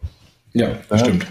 Ja, 0.52 0.68
das 0.90 1.00
ja. 1.00 1.06
stimmt. 1.06 1.26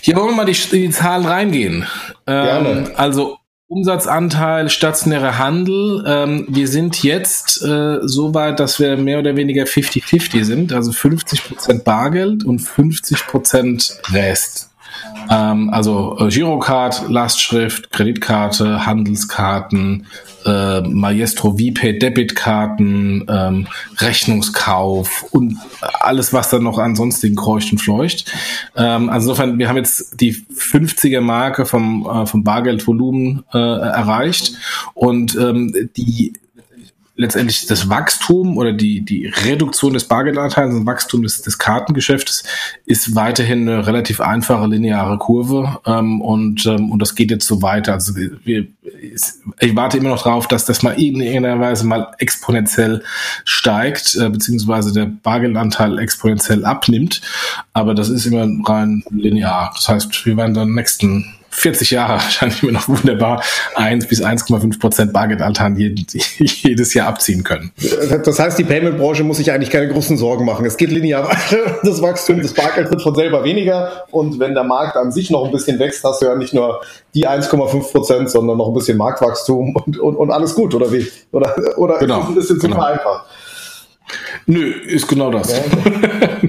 Hier 0.00 0.14
wollen 0.14 0.28
wir 0.28 0.36
mal 0.36 0.46
die, 0.46 0.52
die 0.52 0.90
Zahlen 0.90 1.26
reingehen. 1.26 1.86
Gerne. 2.24 2.68
Ähm, 2.68 2.90
also 2.94 3.37
Umsatzanteil 3.68 4.70
stationärer 4.70 5.38
Handel. 5.38 6.02
Ähm, 6.06 6.46
wir 6.48 6.68
sind 6.68 7.02
jetzt 7.02 7.62
äh, 7.62 7.98
so 8.02 8.32
weit, 8.32 8.60
dass 8.60 8.80
wir 8.80 8.96
mehr 8.96 9.18
oder 9.18 9.36
weniger 9.36 9.64
50-50 9.64 10.44
sind, 10.44 10.72
also 10.72 10.90
50 10.90 11.44
Prozent 11.44 11.84
Bargeld 11.84 12.44
und 12.44 12.60
50 12.60 13.26
Prozent 13.26 14.00
Rest. 14.10 14.70
Ähm, 15.30 15.68
also 15.68 16.16
äh, 16.18 16.28
Girocard, 16.28 17.10
Lastschrift, 17.10 17.90
Kreditkarte, 17.90 18.86
Handelskarten, 18.86 20.06
äh, 20.44 20.80
Maestro 20.80 21.52
VPay 21.52 21.98
Debitkarten, 21.98 23.26
ähm, 23.28 23.66
Rechnungskauf 23.98 25.24
und 25.30 25.56
alles, 25.80 26.32
was 26.32 26.50
dann 26.50 26.62
noch 26.62 26.78
ansonsten 26.78 27.34
kreucht 27.34 27.72
und 27.72 27.78
fleucht. 27.78 28.32
Ähm, 28.76 29.10
also 29.10 29.28
insofern, 29.28 29.58
wir 29.58 29.68
haben 29.68 29.76
jetzt 29.76 30.20
die 30.20 30.34
50er 30.34 31.20
Marke 31.20 31.66
vom, 31.66 32.06
äh, 32.06 32.26
vom 32.26 32.44
Bargeldvolumen 32.44 33.44
äh, 33.52 33.58
erreicht 33.58 34.54
und 34.94 35.36
ähm, 35.36 35.90
die 35.96 36.32
letztendlich 37.18 37.66
das 37.66 37.88
Wachstum 37.88 38.56
oder 38.56 38.72
die, 38.72 39.00
die 39.04 39.26
Reduktion 39.26 39.92
des 39.92 40.04
Bargeldanteils 40.04 40.72
und 40.72 40.86
Wachstum 40.86 41.24
des, 41.24 41.42
des 41.42 41.58
Kartengeschäftes 41.58 42.44
ist 42.86 43.16
weiterhin 43.16 43.68
eine 43.68 43.86
relativ 43.88 44.20
einfache 44.20 44.68
lineare 44.68 45.18
Kurve 45.18 45.80
ähm, 45.84 46.20
und, 46.20 46.64
ähm, 46.66 46.92
und 46.92 47.02
das 47.02 47.16
geht 47.16 47.32
jetzt 47.32 47.46
so 47.46 47.60
weiter. 47.60 47.94
Also 47.94 48.14
wir, 48.14 48.68
ich 49.02 49.76
warte 49.76 49.98
immer 49.98 50.10
noch 50.10 50.22
darauf, 50.22 50.46
dass 50.46 50.64
das 50.64 50.84
mal 50.84 50.92
in 50.92 51.20
irgendeiner 51.20 51.60
Weise 51.60 51.84
mal 51.86 52.12
exponentiell 52.18 53.02
steigt, 53.44 54.14
äh, 54.14 54.30
beziehungsweise 54.30 54.92
der 54.92 55.06
Bargeldanteil 55.06 55.98
exponentiell 55.98 56.64
abnimmt, 56.64 57.20
aber 57.72 57.94
das 57.96 58.10
ist 58.10 58.26
immer 58.26 58.46
rein 58.64 59.02
linear. 59.10 59.72
Das 59.74 59.88
heißt, 59.88 60.24
wir 60.24 60.36
werden 60.36 60.54
dann 60.54 60.72
nächsten 60.72 61.34
40 61.50 61.90
Jahre 61.90 62.12
wahrscheinlich 62.14 62.62
immer 62.62 62.72
noch 62.72 62.88
wunderbar 62.88 63.42
1 63.74 64.06
bis 64.06 64.22
1,5 64.22 64.78
Prozent 64.78 65.12
Bargeldanteil 65.12 65.74
jedes 65.76 66.94
Jahr 66.94 67.08
abziehen 67.08 67.44
können. 67.44 67.72
Das 68.24 68.38
heißt, 68.38 68.58
die 68.58 68.64
Payment-Branche 68.64 69.24
muss 69.24 69.38
sich 69.38 69.52
eigentlich 69.52 69.70
keine 69.70 69.88
großen 69.88 70.16
Sorgen 70.16 70.44
machen. 70.44 70.64
Es 70.64 70.76
geht 70.76 70.90
linear 70.90 71.28
weiter. 71.28 71.78
Das 71.88 72.02
Wachstum 72.02 72.40
des 72.40 72.54
Bargeld 72.54 72.90
wird 72.90 73.02
von 73.02 73.14
selber 73.14 73.44
weniger. 73.44 74.04
Und 74.10 74.38
wenn 74.38 74.54
der 74.54 74.64
Markt 74.64 74.96
an 74.96 75.10
sich 75.12 75.30
noch 75.30 75.44
ein 75.44 75.52
bisschen 75.52 75.78
wächst, 75.78 76.04
hast 76.04 76.20
du 76.20 76.26
ja 76.26 76.34
nicht 76.34 76.52
nur 76.52 76.80
die 77.14 77.26
1,5 77.26 77.92
Prozent, 77.92 78.30
sondern 78.30 78.58
noch 78.58 78.68
ein 78.68 78.74
bisschen 78.74 78.98
Marktwachstum 78.98 79.74
und, 79.74 79.98
und, 79.98 80.16
und 80.16 80.30
alles 80.30 80.54
gut, 80.54 80.74
oder 80.74 80.92
wie? 80.92 81.06
Oder, 81.32 81.54
oder 81.76 81.98
genau, 81.98 82.20
ist 82.20 82.28
ein 82.28 82.34
bisschen 82.34 82.60
zu 82.60 82.68
genau. 82.68 82.82
einfach? 82.82 83.24
Nö, 84.46 84.70
ist 84.70 85.06
genau 85.06 85.30
das. 85.30 85.50
Ja, 85.52 85.58
okay. 85.58 86.47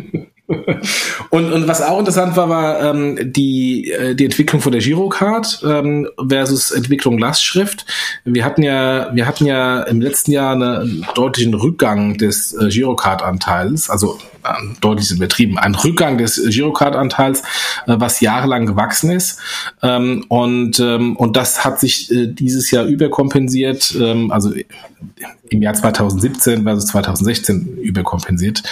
Und, 1.29 1.53
und 1.53 1.67
was 1.67 1.81
auch 1.81 1.99
interessant 1.99 2.35
war, 2.35 2.49
war 2.49 2.81
ähm, 2.81 3.17
die, 3.21 3.91
äh, 3.91 4.15
die 4.15 4.25
Entwicklung 4.25 4.61
von 4.61 4.71
der 4.71 4.81
Girocard 4.81 5.61
ähm, 5.63 6.07
versus 6.27 6.71
Entwicklung 6.71 7.19
Lastschrift. 7.19 7.85
Wir 8.25 8.43
hatten 8.43 8.63
ja, 8.63 9.11
wir 9.13 9.27
hatten 9.27 9.45
ja 9.45 9.81
im 9.83 10.01
letzten 10.01 10.31
Jahr 10.31 10.53
einen 10.53 11.05
deutlichen 11.13 11.53
Rückgang 11.53 12.17
des 12.17 12.53
äh, 12.53 12.69
Girocard-Anteils, 12.69 13.89
also 13.89 14.17
deutlich 14.81 15.11
übertrieben, 15.11 15.57
ein 15.57 15.75
Rückgang 15.75 16.17
des 16.17 16.41
Girocard-Anteils, 16.49 17.41
äh, 17.41 17.95
was 17.97 18.21
jahrelang 18.21 18.65
gewachsen 18.65 19.11
ist. 19.11 19.39
Ähm, 19.81 20.25
und, 20.27 20.79
ähm, 20.79 21.15
und 21.15 21.35
das 21.35 21.63
hat 21.65 21.79
sich 21.79 22.11
äh, 22.11 22.27
dieses 22.27 22.71
Jahr 22.71 22.85
überkompensiert, 22.85 23.95
ähm, 23.99 24.31
also 24.31 24.53
im 25.49 25.61
Jahr 25.61 25.73
2017 25.73 26.63
versus 26.63 26.85
2016 26.87 27.77
überkompensiert. 27.77 28.63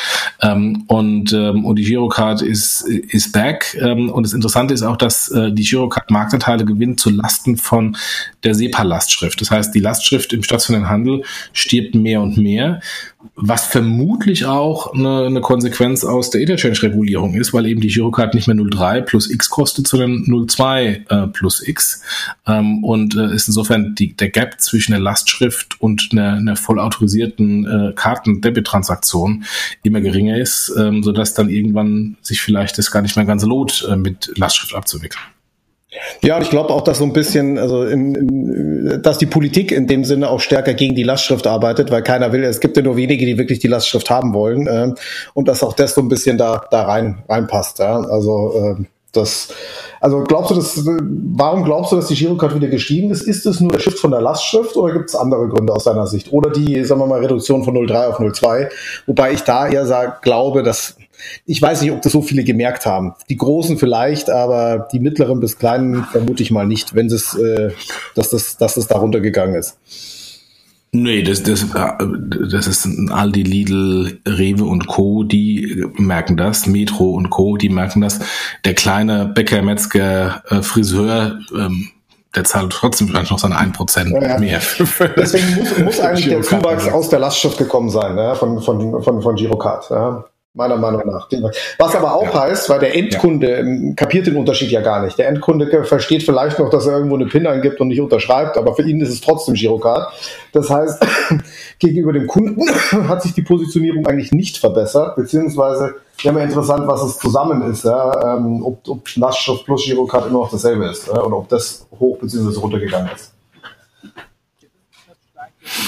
Ähm, 0.41 0.84
und, 0.88 1.34
ähm, 1.34 1.65
und 1.65 1.77
die 1.77 1.84
Girocard 1.84 2.41
ist, 2.41 2.81
ist 2.81 3.31
back. 3.31 3.77
Ähm, 3.81 4.10
und 4.10 4.24
das 4.24 4.34
Interessante 4.34 4.74
ist 4.74 4.84
auch, 4.84 4.98
dass 4.98 5.29
äh, 5.29 5.51
die 5.51 5.63
Girocard 5.63 6.12
Marktanteile 6.12 6.65
gewinnt 6.65 7.00
zu 7.00 7.10
Lasten 7.10 7.57
von 7.57 7.98
der 8.43 8.53
SEPA-Lastschrift. 8.53 9.41
Das 9.41 9.51
heißt, 9.51 9.74
die 9.74 9.79
Lastschrift 9.79 10.34
im 10.34 10.43
stationären 10.43 10.89
Handel 10.89 11.24
stirbt 11.53 11.96
mehr 11.96 12.22
und 12.22 12.38
mehr 12.38 12.81
was 13.36 13.67
vermutlich 13.67 14.45
auch 14.45 14.93
eine, 14.93 15.25
eine 15.25 15.41
Konsequenz 15.41 16.03
aus 16.03 16.29
der 16.29 16.41
Interchange-Regulierung 16.41 17.33
ist, 17.33 17.53
weil 17.53 17.65
eben 17.65 17.81
die 17.81 17.88
Girocard 17.88 18.36
nicht 18.36 18.47
mehr 18.47 18.55
0,3 18.55 19.01
plus 19.01 19.29
X 19.29 19.50
kostet, 19.50 19.88
sondern 19.88 20.24
0,2 20.25 21.09
äh, 21.09 21.27
plus 21.27 21.67
X. 21.67 22.03
Ähm, 22.45 22.83
und 22.83 23.15
äh, 23.15 23.33
ist 23.33 23.47
insofern 23.47 23.95
die, 23.95 24.13
der 24.13 24.29
Gap 24.29 24.59
zwischen 24.59 24.91
der 24.91 25.01
Lastschrift 25.01 25.81
und 25.81 26.09
einer, 26.12 26.33
einer 26.33 26.55
voll 26.55 26.79
autorisierten 26.79 27.65
äh, 27.65 27.93
Karten-Debit-Transaktion 27.93 29.45
immer 29.83 30.01
geringer 30.01 30.38
ist, 30.38 30.74
ähm, 30.77 31.01
sodass 31.01 31.33
dann 31.33 31.50
irgendwann 31.50 32.17
sich 32.21 32.41
vielleicht 32.41 32.77
das 32.77 32.91
gar 32.91 33.01
nicht 33.01 33.15
mehr 33.15 33.25
ganz 33.25 33.43
lohnt, 33.43 33.88
äh, 33.89 33.95
mit 33.95 34.31
Lastschrift 34.38 34.75
abzuwickeln. 34.75 35.24
Ja, 36.24 36.38
und 36.38 36.44
ich 36.44 36.50
glaube 36.50 36.74
auch, 36.74 36.82
dass 36.82 37.00
so 37.00 37.04
ein 37.04 37.13
bisschen, 37.13 37.58
also 37.58 37.84
in, 37.84 38.16
in, 38.16 39.01
dass 39.01 39.18
die 39.18 39.25
Politik 39.25 39.72
in 39.72 39.88
dem 39.88 40.04
Sinne 40.04 40.30
auch 40.30 40.39
stärker 40.39 40.74
gegen 40.74 40.96
die 40.96 41.04
Lastschrift 41.04 41.48
arbeitet, 41.48 41.92
weil 41.92 42.04
keiner 42.04 42.32
will, 42.32 42.44
es 42.44 42.60
gibt 42.60 42.77
ja 42.77 42.84
nur 42.84 42.98
wenige, 42.98 43.25
die 43.25 43.38
wirklich 43.38 43.60
die 43.60 43.68
Lastschrift 43.68 44.10
haben 44.10 44.34
wollen, 44.34 44.68
äh, 44.68 44.94
und 45.34 45.48
dass 45.48 45.63
auch 45.63 45.74
das 45.74 45.94
so 45.96 46.01
ein 46.01 46.10
bisschen 46.10 46.38
da, 46.38 46.63
da 46.72 46.84
rein, 46.84 47.24
reinpasst. 47.27 47.80
Ja? 47.80 48.00
Also 48.01 48.75
äh, 48.80 48.84
das, 49.13 49.50
also 50.00 50.24
glaubst 50.24 50.51
du, 50.51 50.56
dass, 50.56 50.86
warum 50.86 51.63
glaubst 51.63 51.92
du, 51.92 51.96
dass 51.96 52.08
die 52.08 52.16
Girocard 52.16 52.56
wieder 52.56 52.68
gestiegen 52.68 53.10
ist? 53.10 53.22
Ist 53.22 53.46
es 53.46 53.60
nur 53.60 53.72
der 53.72 53.80
Shift 53.80 54.00
von 54.00 54.12
der 54.12 54.22
Lastschrift 54.22 54.75
oder 54.75 54.94
gibt 54.94 55.10
es 55.10 55.16
andere 55.16 55.48
Gründe 55.48 55.74
aus 55.74 55.86
deiner 55.86 56.08
Sicht? 56.08 56.32
Oder 56.32 56.51
die, 56.51 56.84
sagen 56.84 57.01
wir 57.01 57.08
mal, 57.08 57.20
Reduktion 57.20 57.63
von 57.63 57.75
0,3 57.75 58.08
auf 58.08 58.20
0,2? 58.20 58.70
Wobei 59.08 59.32
ich 59.32 59.42
da 59.42 59.68
eher 59.68 59.86
sag, 59.86 60.22
glaube, 60.22 60.62
dass 60.62 60.98
ich 61.45 61.62
weiß 61.62 61.81
nicht, 61.81 61.91
ob 61.91 62.01
das 62.01 62.12
so 62.12 62.21
viele 62.21 62.43
gemerkt 62.43 62.86
haben. 62.86 63.13
Die 63.29 63.38
Großen 63.38 63.77
vielleicht, 63.77 64.29
aber 64.29 64.88
die 64.91 65.00
mittleren 65.00 65.39
bis 65.39 65.57
kleinen 65.57 66.03
vermute 66.05 66.43
ich 66.43 66.51
mal 66.51 66.67
nicht, 66.67 66.95
wenn 66.95 67.07
es, 67.07 67.36
äh, 67.36 67.71
dass 68.15 68.29
das, 68.29 68.57
dass 68.57 68.75
das 68.75 68.88
darunter 68.88 69.19
gegangen 69.19 69.55
ist. 69.55 69.77
Nee, 70.93 71.21
das, 71.21 71.43
das, 71.43 71.65
das 72.50 72.65
ist 72.65 72.88
Aldi, 73.12 73.43
Lidl, 73.43 74.19
Rewe 74.25 74.63
und 74.63 74.88
Co., 74.88 75.24
die 75.24 75.86
merken 75.97 76.38
das, 76.38 76.65
Metro 76.65 77.12
und 77.12 77.29
Co., 77.29 77.57
die 77.57 77.69
merken 77.69 78.01
das. 78.01 78.19
Der 78.63 78.74
kleine 78.74 79.25
Bäcker, 79.25 79.62
Metzger, 79.62 80.43
äh, 80.50 80.62
Friseur, 80.62 81.39
ähm, 81.53 81.89
der 82.36 82.45
zahlt 82.45 82.71
trotzdem 82.71 83.09
vielleicht 83.09 83.31
noch 83.31 83.39
seine 83.39 83.55
1% 83.59 84.13
ja, 84.13 84.27
ja. 84.27 84.39
mehr. 84.39 84.62
Deswegen 85.17 85.55
muss, 85.55 85.77
muss 85.77 86.00
eigentlich 86.00 86.29
der 86.29 86.41
Zuwachs 86.41 86.88
aus 86.88 87.09
der 87.09 87.19
Lastschrift 87.19 87.57
gekommen 87.57 87.89
sein, 87.89 88.17
ja, 88.17 88.36
von, 88.36 88.62
von, 88.62 89.03
von, 89.03 89.21
von 89.21 89.36
Girocard. 89.36 89.89
Ja 89.89 90.25
meiner 90.54 90.77
Meinung 90.77 91.06
nach. 91.06 91.30
Was 91.77 91.96
aber 91.96 92.16
auch 92.16 92.34
ja. 92.34 92.42
heißt, 92.42 92.70
weil 92.70 92.80
der 92.80 92.96
Endkunde 92.96 93.50
ja. 93.50 93.58
Ähm, 93.58 93.96
kapiert 93.96 94.27
den 94.27 94.36
Unterschied 94.36 94.72
ja 94.72 94.82
gar 94.82 95.04
nicht. 95.04 95.18
Der 95.18 95.27
Endkunde 95.27 95.84
versteht 95.84 96.24
vielleicht 96.24 96.60
noch, 96.60 96.70
dass 96.70 96.88
er 96.88 96.94
irgendwo 96.94 97.16
eine 97.16 97.27
PIN 97.27 97.48
eingibt 97.48 97.80
und 97.80 97.89
nicht 97.89 98.01
unterschreibt, 98.01 98.58
aber 98.58 98.75
für 98.75 98.82
ihn 98.82 99.00
ist 99.00 99.10
es 99.10 99.22
trotzdem 99.22 99.56
Girocard. 99.56 100.12
Das 100.54 100.70
heißt, 100.70 101.06
gegenüber 101.80 102.13
dem 102.13 102.27
Kunden 102.27 102.63
hat 103.08 103.22
sich 103.22 103.34
die 103.34 103.44
Positionierung 103.44 104.06
eigentlich 104.08 104.32
nicht 104.32 104.58
verbessert, 104.58 105.16
beziehungsweise 105.16 105.96
ja 106.22 106.32
mal 106.32 106.44
interessant, 106.44 106.88
was 106.88 107.04
es 107.04 107.20
zusammen 107.20 107.62
ist, 107.72 107.86
ja, 107.86 108.36
ähm, 108.36 108.63
ob, 108.66 108.88
ob 108.88 109.16
Lastschrift 109.16 109.66
plus 109.66 109.86
Girocard 109.86 110.27
immer 110.27 110.39
noch 110.39 110.51
dasselbe 110.51 110.86
ist 110.88 111.08
oder 111.10 111.38
ob 111.38 111.48
das 111.50 111.86
hoch 112.00 112.18
bzw. 112.20 112.60
runtergegangen 112.60 113.12
ist. 113.16 113.37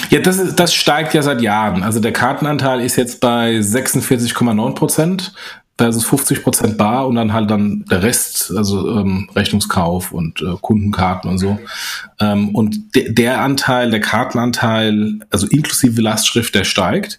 Ja, 0.09 0.19
das, 0.19 0.37
ist, 0.37 0.59
das 0.59 0.73
steigt 0.73 1.13
ja 1.13 1.21
seit 1.21 1.41
Jahren. 1.41 1.83
Also 1.83 1.99
der 1.99 2.13
Kartenanteil 2.13 2.81
ist 2.81 2.95
jetzt 2.95 3.19
bei 3.19 3.57
46,9 3.59 4.75
Prozent 4.75 5.33
versus 5.79 6.03
50 6.03 6.43
Prozent 6.43 6.77
bar 6.77 7.07
und 7.07 7.15
dann 7.15 7.31
halt 7.31 7.49
dann 7.49 7.85
der 7.89 8.03
Rest, 8.03 8.51
also 8.53 8.99
ähm, 8.99 9.29
Rechnungskauf 9.33 10.11
und 10.11 10.41
äh, 10.41 10.55
Kundenkarten 10.59 11.29
und 11.29 11.37
so. 11.37 11.57
Ähm, 12.19 12.49
und 12.53 12.95
de 12.95 13.13
der 13.13 13.39
Anteil, 13.39 13.89
der 13.89 14.01
Kartenanteil, 14.01 15.19
also 15.29 15.47
inklusive 15.47 16.01
Lastschrift, 16.01 16.53
der 16.53 16.65
steigt. 16.65 17.17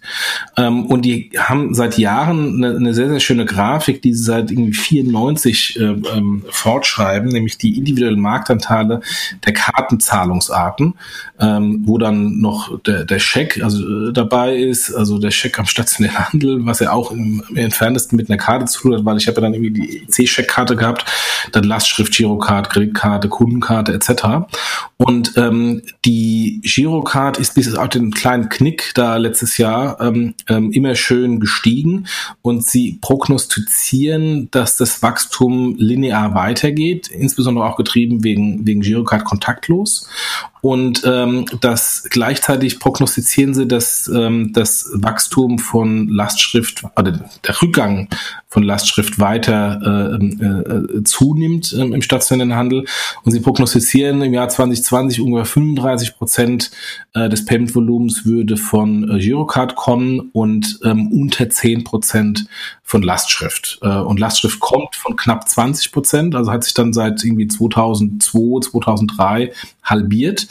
Ähm, 0.57 0.85
und 0.85 1.05
die 1.05 1.31
haben 1.39 1.73
seit 1.73 1.97
Jahren 1.97 2.63
eine, 2.63 2.75
eine, 2.75 2.93
sehr, 2.93 3.09
sehr 3.09 3.19
schöne 3.19 3.45
Grafik, 3.45 4.03
die 4.03 4.13
sie 4.13 4.23
seit 4.23 4.51
irgendwie 4.51 4.73
94 4.73 5.79
äh, 5.79 5.83
ähm, 5.83 6.43
fortschreiben, 6.51 7.29
nämlich 7.29 7.57
die 7.57 7.79
individuellen 7.79 8.19
Marktanteile 8.19 9.01
der 9.43 9.53
Kartenzahlungsarten, 9.53 10.93
ähm, 11.39 11.81
wo 11.85 11.97
dann 11.97 12.39
noch 12.41 12.79
der, 12.83 13.05
der 13.05 13.17
Scheck 13.17 13.59
also, 13.63 14.09
äh, 14.09 14.13
dabei 14.13 14.55
ist, 14.55 14.93
also 14.93 15.17
der 15.17 15.31
Scheck 15.31 15.57
am 15.57 15.65
stationären 15.65 16.31
Handel, 16.31 16.63
was 16.67 16.79
ja 16.79 16.91
auch 16.91 17.09
im, 17.09 17.43
im 17.49 17.57
entferntesten 17.57 18.15
mit 18.15 18.29
einer 18.29 18.37
Karte 18.37 18.50
zu 18.67 18.81
tun 18.81 18.93
hat, 18.95 19.05
weil 19.05 19.17
ich 19.17 19.27
habe 19.27 19.35
ja 19.35 19.41
dann 19.41 19.53
irgendwie 19.53 19.71
die 19.71 20.03
EC-Scheckkarte 20.03 20.75
gehabt, 20.75 21.05
dann 21.51 21.63
Lastschrift, 21.63 22.13
Girocard, 22.13 22.69
Kreditkarte, 22.69 23.29
Kundenkarte 23.29 23.93
etc. 23.93 24.47
Und 24.97 25.33
ähm, 25.37 25.81
die 26.05 26.61
Girocard 26.63 27.37
ist 27.37 27.55
bis 27.55 27.73
auf 27.75 27.89
den 27.89 28.11
kleinen 28.11 28.49
Knick 28.49 28.91
da 28.93 29.17
letztes 29.17 29.57
Jahr 29.57 29.99
ähm, 29.99 30.35
ähm, 30.47 30.71
immer 30.71 30.95
schön 30.95 31.39
gestiegen 31.39 32.07
und 32.41 32.65
sie 32.65 32.99
prognostizieren, 33.01 34.49
dass 34.51 34.77
das 34.77 35.01
Wachstum 35.01 35.75
linear 35.77 36.35
weitergeht, 36.35 37.07
insbesondere 37.07 37.65
auch 37.65 37.77
getrieben 37.77 38.23
wegen, 38.23 38.65
wegen 38.65 38.81
Girocard 38.81 39.25
kontaktlos. 39.25 40.07
Und 40.61 41.01
ähm, 41.05 41.45
das 41.59 42.07
gleichzeitig 42.09 42.79
prognostizieren 42.79 43.55
sie, 43.55 43.67
dass 43.67 44.07
ähm, 44.13 44.53
das 44.53 44.89
Wachstum 44.93 45.57
von 45.57 46.07
Lastschrift, 46.07 46.83
oder 46.95 47.19
der 47.45 47.61
Rückgang 47.61 48.07
von 48.47 48.63
Lastschrift 48.63 49.17
weiter 49.17 49.79
äh, 49.81 50.25
äh, 50.25 50.99
äh 50.99 51.03
zunimmt 51.03 51.73
äh, 51.73 51.81
im 51.81 52.01
stationären 52.01 52.53
Handel. 52.53 52.85
Und 53.23 53.31
sie 53.31 53.39
prognostizieren 53.39 54.21
im 54.21 54.33
Jahr 54.33 54.49
2020 54.49 55.21
ungefähr 55.21 55.45
35 55.45 56.17
Prozent 56.17 56.71
äh, 57.13 57.29
des 57.29 57.45
Payment-Volumens 57.45 58.25
würde 58.25 58.57
von 58.57 59.09
äh, 59.09 59.19
Girocard 59.19 59.75
kommen 59.75 60.29
und 60.33 60.79
ähm, 60.83 61.11
unter 61.11 61.49
10 61.49 61.85
Prozent 61.85 62.45
von 62.83 63.01
Lastschrift. 63.01 63.79
Äh, 63.81 63.87
und 63.87 64.19
Lastschrift 64.19 64.59
kommt 64.59 64.97
von 64.97 65.15
knapp 65.15 65.47
20 65.47 65.93
Prozent, 65.93 66.35
also 66.35 66.51
hat 66.51 66.65
sich 66.65 66.73
dann 66.73 66.91
seit 66.91 67.23
irgendwie 67.23 67.47
2002, 67.47 68.69
2003 68.69 69.53
halbiert. 69.83 70.47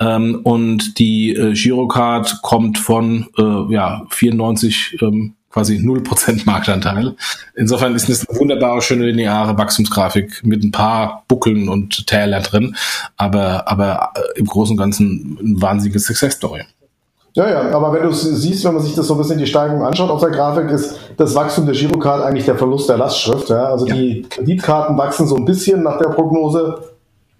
Ähm, 0.00 0.40
und 0.44 0.98
die 0.98 1.34
äh, 1.34 1.54
Girocard 1.54 2.42
kommt 2.42 2.78
von 2.78 3.26
äh, 3.38 3.72
ja, 3.72 4.06
94 4.10 4.98
ähm, 5.02 5.34
quasi 5.50 5.76
0% 5.76 6.42
Marktanteil. 6.44 7.16
Insofern 7.56 7.94
ist 7.94 8.08
es 8.08 8.28
eine 8.28 8.38
wunderbare, 8.38 8.82
schöne 8.82 9.06
lineare 9.06 9.56
Wachstumsgrafik 9.56 10.44
mit 10.44 10.62
ein 10.62 10.72
paar 10.72 11.24
Buckeln 11.26 11.68
und 11.68 12.06
Täler 12.06 12.40
drin, 12.40 12.76
aber, 13.16 13.68
aber 13.68 14.12
äh, 14.14 14.38
im 14.38 14.46
Großen 14.46 14.74
und 14.74 14.78
Ganzen 14.78 15.38
ein 15.40 15.60
wahnsinniges 15.60 16.04
Success-Story. 16.04 16.62
Ja, 17.34 17.48
ja, 17.48 17.76
aber 17.76 17.92
wenn 17.92 18.02
du 18.02 18.08
es 18.08 18.22
siehst, 18.22 18.64
wenn 18.64 18.74
man 18.74 18.82
sich 18.82 18.94
das 18.94 19.06
so 19.06 19.14
ein 19.14 19.18
bisschen 19.18 19.38
die 19.38 19.46
Steigung 19.46 19.82
anschaut 19.82 20.10
auf 20.10 20.20
der 20.20 20.30
Grafik, 20.30 20.70
ist 20.70 20.98
das 21.16 21.34
Wachstum 21.34 21.66
der 21.66 21.74
Girocard 21.74 22.22
eigentlich 22.24 22.46
der 22.46 22.56
Verlust 22.56 22.88
der 22.88 22.96
Lastschrift. 22.96 23.48
Ja? 23.50 23.66
Also 23.66 23.86
ja. 23.86 23.94
die 23.94 24.22
Kreditkarten 24.28 24.98
wachsen 24.98 25.26
so 25.26 25.36
ein 25.36 25.44
bisschen 25.44 25.82
nach 25.82 25.98
der 25.98 26.08
Prognose. 26.08 26.82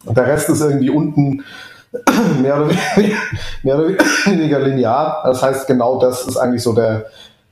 Und 0.05 0.17
der 0.17 0.26
Rest 0.26 0.49
ist 0.49 0.61
irgendwie 0.61 0.90
unten 0.90 1.45
mehr 2.43 2.57
oder, 2.57 2.71
weniger, 2.71 3.17
mehr 3.62 3.78
oder 3.78 3.88
weniger 4.25 4.61
linear. 4.61 5.23
Das 5.25 5.43
heißt, 5.43 5.67
genau 5.67 5.99
das 5.99 6.26
ist 6.26 6.37
eigentlich 6.37 6.62
so 6.62 6.73
der, 6.73 7.07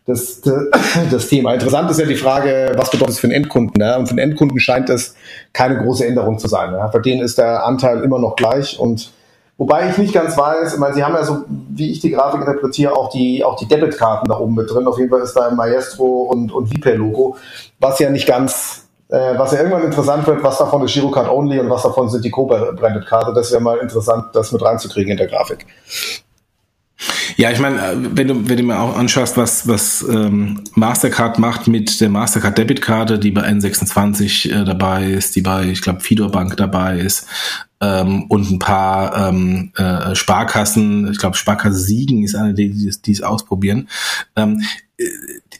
das, 0.06 0.40
das 1.10 1.28
Thema. 1.28 1.54
Interessant 1.54 1.90
ist 1.90 2.00
ja 2.00 2.06
die 2.06 2.16
Frage, 2.16 2.72
was 2.76 2.90
bedeutet 2.90 3.14
es 3.14 3.20
für 3.20 3.28
den 3.28 3.36
Endkunden? 3.36 3.74
Ne? 3.78 3.98
Und 3.98 4.08
für 4.08 4.14
den 4.14 4.30
Endkunden 4.30 4.58
scheint 4.60 4.88
es 4.90 5.14
keine 5.52 5.78
große 5.78 6.06
Änderung 6.06 6.38
zu 6.38 6.48
sein. 6.48 6.70
Ne? 6.70 6.88
Für 6.92 7.00
den 7.00 7.20
ist 7.20 7.38
der 7.38 7.64
Anteil 7.66 8.02
immer 8.02 8.18
noch 8.18 8.36
gleich 8.36 8.78
und 8.78 9.12
Wobei 9.58 9.88
ich 9.88 9.96
nicht 9.96 10.12
ganz 10.12 10.36
weiß, 10.36 10.74
ich 10.74 10.94
Sie 10.94 11.02
haben 11.02 11.14
ja 11.14 11.24
so, 11.24 11.44
wie 11.48 11.90
ich 11.90 12.00
die 12.00 12.10
Grafik 12.10 12.40
interpretiere, 12.40 12.94
auch 12.94 13.08
die, 13.08 13.42
auch 13.42 13.56
die 13.56 13.66
Debitkarten 13.66 14.28
da 14.28 14.38
oben 14.38 14.54
mit 14.54 14.70
drin. 14.70 14.86
Auf 14.86 14.98
jeden 14.98 15.08
Fall 15.08 15.22
ist 15.22 15.32
da 15.32 15.48
ein 15.48 15.56
Maestro 15.56 16.24
und, 16.24 16.52
und 16.52 16.68
VPay-Logo, 16.68 17.36
was 17.80 17.98
ja 17.98 18.10
nicht 18.10 18.26
ganz, 18.26 18.85
äh, 19.08 19.38
was 19.38 19.52
ja 19.52 19.58
irgendwann 19.58 19.84
interessant 19.84 20.26
wird, 20.26 20.42
was 20.42 20.58
davon 20.58 20.84
ist 20.84 20.94
Girocard 20.94 21.28
Only 21.28 21.60
und 21.60 21.70
was 21.70 21.82
davon 21.82 22.08
sind 22.08 22.24
die 22.24 22.30
Co-Branded-Karte. 22.30 23.32
Das 23.34 23.52
wäre 23.52 23.62
mal 23.62 23.78
interessant, 23.78 24.26
das 24.32 24.52
mit 24.52 24.62
reinzukriegen 24.62 25.12
in 25.12 25.16
der 25.16 25.28
Grafik. 25.28 25.66
Ja, 27.36 27.50
ich 27.50 27.60
meine, 27.60 27.78
äh, 27.78 27.96
wenn 27.96 28.28
du, 28.28 28.48
wenn 28.48 28.56
du 28.56 28.62
mir 28.62 28.80
auch 28.80 28.96
anschaust, 28.96 29.36
was, 29.36 29.68
was 29.68 30.02
ähm, 30.08 30.64
Mastercard 30.74 31.38
macht 31.38 31.68
mit 31.68 32.00
der 32.00 32.08
Mastercard 32.08 32.56
Debitkarte, 32.56 33.18
die 33.18 33.30
bei 33.30 33.42
N26 33.42 34.50
äh, 34.50 34.64
dabei 34.64 35.04
ist, 35.04 35.36
die 35.36 35.42
bei, 35.42 35.66
ich 35.66 35.82
glaube, 35.82 36.00
Fidor 36.00 36.30
Bank 36.30 36.56
dabei 36.56 36.98
ist, 36.98 37.26
ähm, 37.80 38.24
und 38.30 38.50
ein 38.50 38.58
paar 38.58 39.28
ähm, 39.28 39.70
äh, 39.76 40.14
Sparkassen, 40.14 41.10
ich 41.12 41.18
glaube, 41.18 41.36
Sparkasse 41.36 41.78
Siegen 41.78 42.24
ist 42.24 42.34
eine, 42.34 42.54
die, 42.54 42.88
es 42.88 43.22
ausprobieren. 43.22 43.88
Ähm, 44.34 44.62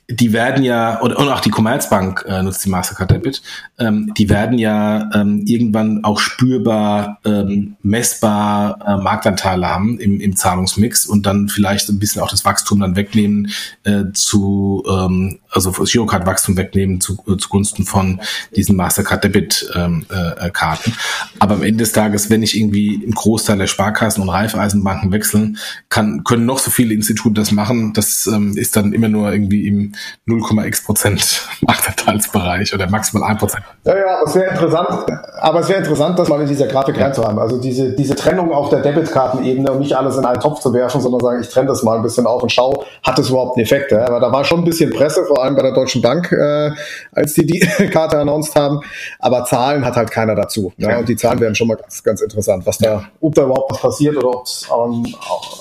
die 0.09 0.33
werden 0.33 0.63
ja, 0.63 1.01
und, 1.01 1.15
und 1.15 1.29
auch 1.29 1.41
die 1.41 1.51
Commerzbank 1.51 2.25
äh, 2.29 2.43
nutzt 2.43 2.65
die 2.65 2.71
Mastercard 2.71 3.11
Debit, 3.11 3.43
ähm, 3.79 4.13
die 4.17 4.29
werden 4.29 4.59
ja 4.59 5.11
ähm, 5.13 5.43
irgendwann 5.47 6.05
auch 6.05 6.21
spürbar, 6.21 7.19
ähm, 7.25 7.77
messbar 7.83 8.79
äh, 8.87 9.03
Marktanteile 9.03 9.69
haben 9.69 9.99
im, 9.99 10.21
im 10.21 10.37
Zahlungsmix 10.37 11.07
und 11.07 11.27
dann 11.27 11.49
vielleicht 11.49 11.89
ein 11.89 11.99
bisschen 11.99 12.23
auch 12.23 12.31
das 12.31 12.45
Wachstum 12.45 12.81
dann 12.81 12.95
wegnehmen 12.95 13.51
äh, 13.83 14.05
zu, 14.13 14.85
ähm, 14.89 15.41
also 15.51 15.71
Girocard-Wachstum 15.73 16.57
wegnehmen 16.57 17.01
zu, 17.01 17.19
äh, 17.29 17.37
zugunsten 17.37 17.85
von 17.85 18.21
diesen 18.55 18.77
Mastercard 18.77 19.25
Debit-Karten. 19.25 20.91
Ähm, 20.91 20.97
äh, 20.97 21.39
Aber 21.39 21.55
am 21.55 21.63
Ende 21.63 21.85
des 21.85 21.93
Tages, 21.93 22.31
wenn 22.31 22.43
ich 22.43 22.59
irgendwie 22.59 23.01
einen 23.03 23.15
Großteil 23.15 23.59
der 23.59 23.67
Sparkassen 23.67 24.23
und 24.23 24.29
Raiffeisenbanken 24.29 25.13
wechseln, 25.13 25.59
kann, 25.89 26.25
können 26.25 26.47
noch 26.47 26.59
so 26.59 26.71
viele 26.71 26.95
Institute 26.95 27.35
das 27.35 27.53
machen. 27.53 27.93
Das 27.93 28.27
ähm, 28.27 28.57
ist 28.57 28.77
dann 28.77 28.93
immer 28.93 29.09
nur 29.09 29.33
irgendwie 29.33 29.67
im 29.67 29.93
0,x 30.27 30.85
Prozent 30.85 31.43
Marktanteilsbereich 31.61 32.75
oder 32.75 32.89
maximal 32.89 33.31
1 33.31 33.41
Prozent. 33.41 33.65
Ja, 33.85 33.97
ja, 33.97 34.19
aber 34.19 34.29
es 34.29 34.35
wäre 34.35 34.51
interessant, 34.51 35.07
aber 35.41 35.61
es 35.61 35.69
wäre 35.69 35.79
interessant, 35.79 36.19
das 36.19 36.29
mal 36.29 36.41
in 36.41 36.49
dieser 36.49 36.67
Grafik 36.67 36.97
ja. 36.97 37.05
reinzuhaben. 37.05 37.39
Also 37.39 37.61
diese, 37.61 37.93
diese 37.93 38.15
Trennung 38.15 38.53
auf 38.53 38.71
der 38.71 38.81
Debitkartenebene 38.81 39.71
und 39.73 39.81
nicht 39.81 39.95
alles 39.95 40.17
in 40.17 40.25
einen 40.25 40.41
Topf 40.41 40.61
zu 40.61 40.73
werfen, 40.73 41.01
sondern 41.01 41.21
sagen, 41.21 41.41
ich 41.41 41.49
trenne 41.49 41.69
das 41.69 41.83
mal 41.83 41.97
ein 41.97 42.03
bisschen 42.03 42.27
auf 42.27 42.43
und 42.43 42.53
schau, 42.53 42.85
hat 43.03 43.19
das 43.19 43.31
überhaupt 43.31 43.57
einen 43.57 43.65
Effekt? 43.65 43.93
Ja? 43.93 44.07
Aber 44.07 44.21
da 44.21 44.33
war 44.33 44.45
schon 44.45 44.61
ein 44.61 44.65
bisschen 44.65 44.91
Presse, 44.91 45.25
vor 45.25 45.43
allem 45.47 45.57
bei 45.57 45.63
der 45.63 45.73
Deutschen 45.73 46.03
Bank, 46.03 46.31
äh, 46.33 46.71
als 47.13 47.35
die 47.35 47.47
die 47.47 47.61
Karte 47.91 48.19
announced 48.19 48.55
haben. 48.55 48.81
Aber 49.19 49.45
Zahlen 49.45 49.85
hat 49.85 49.97
halt 49.97 50.11
keiner 50.11 50.35
dazu. 50.35 50.73
Ja. 50.77 50.99
Und 50.99 51.09
die 51.09 51.17
Zahlen 51.17 51.41
wären 51.41 51.55
schon 51.55 51.69
mal 51.69 51.77
ganz, 51.77 52.03
ganz 52.03 52.21
interessant, 52.21 52.67
was 52.67 52.79
da, 52.79 53.09
ob 53.21 53.35
da 53.35 53.45
überhaupt 53.45 53.71
was 53.73 53.81
passiert 53.81 54.17
oder 54.17 54.29
ob 54.29 54.47
es 54.47 54.69
ähm, 54.71 55.15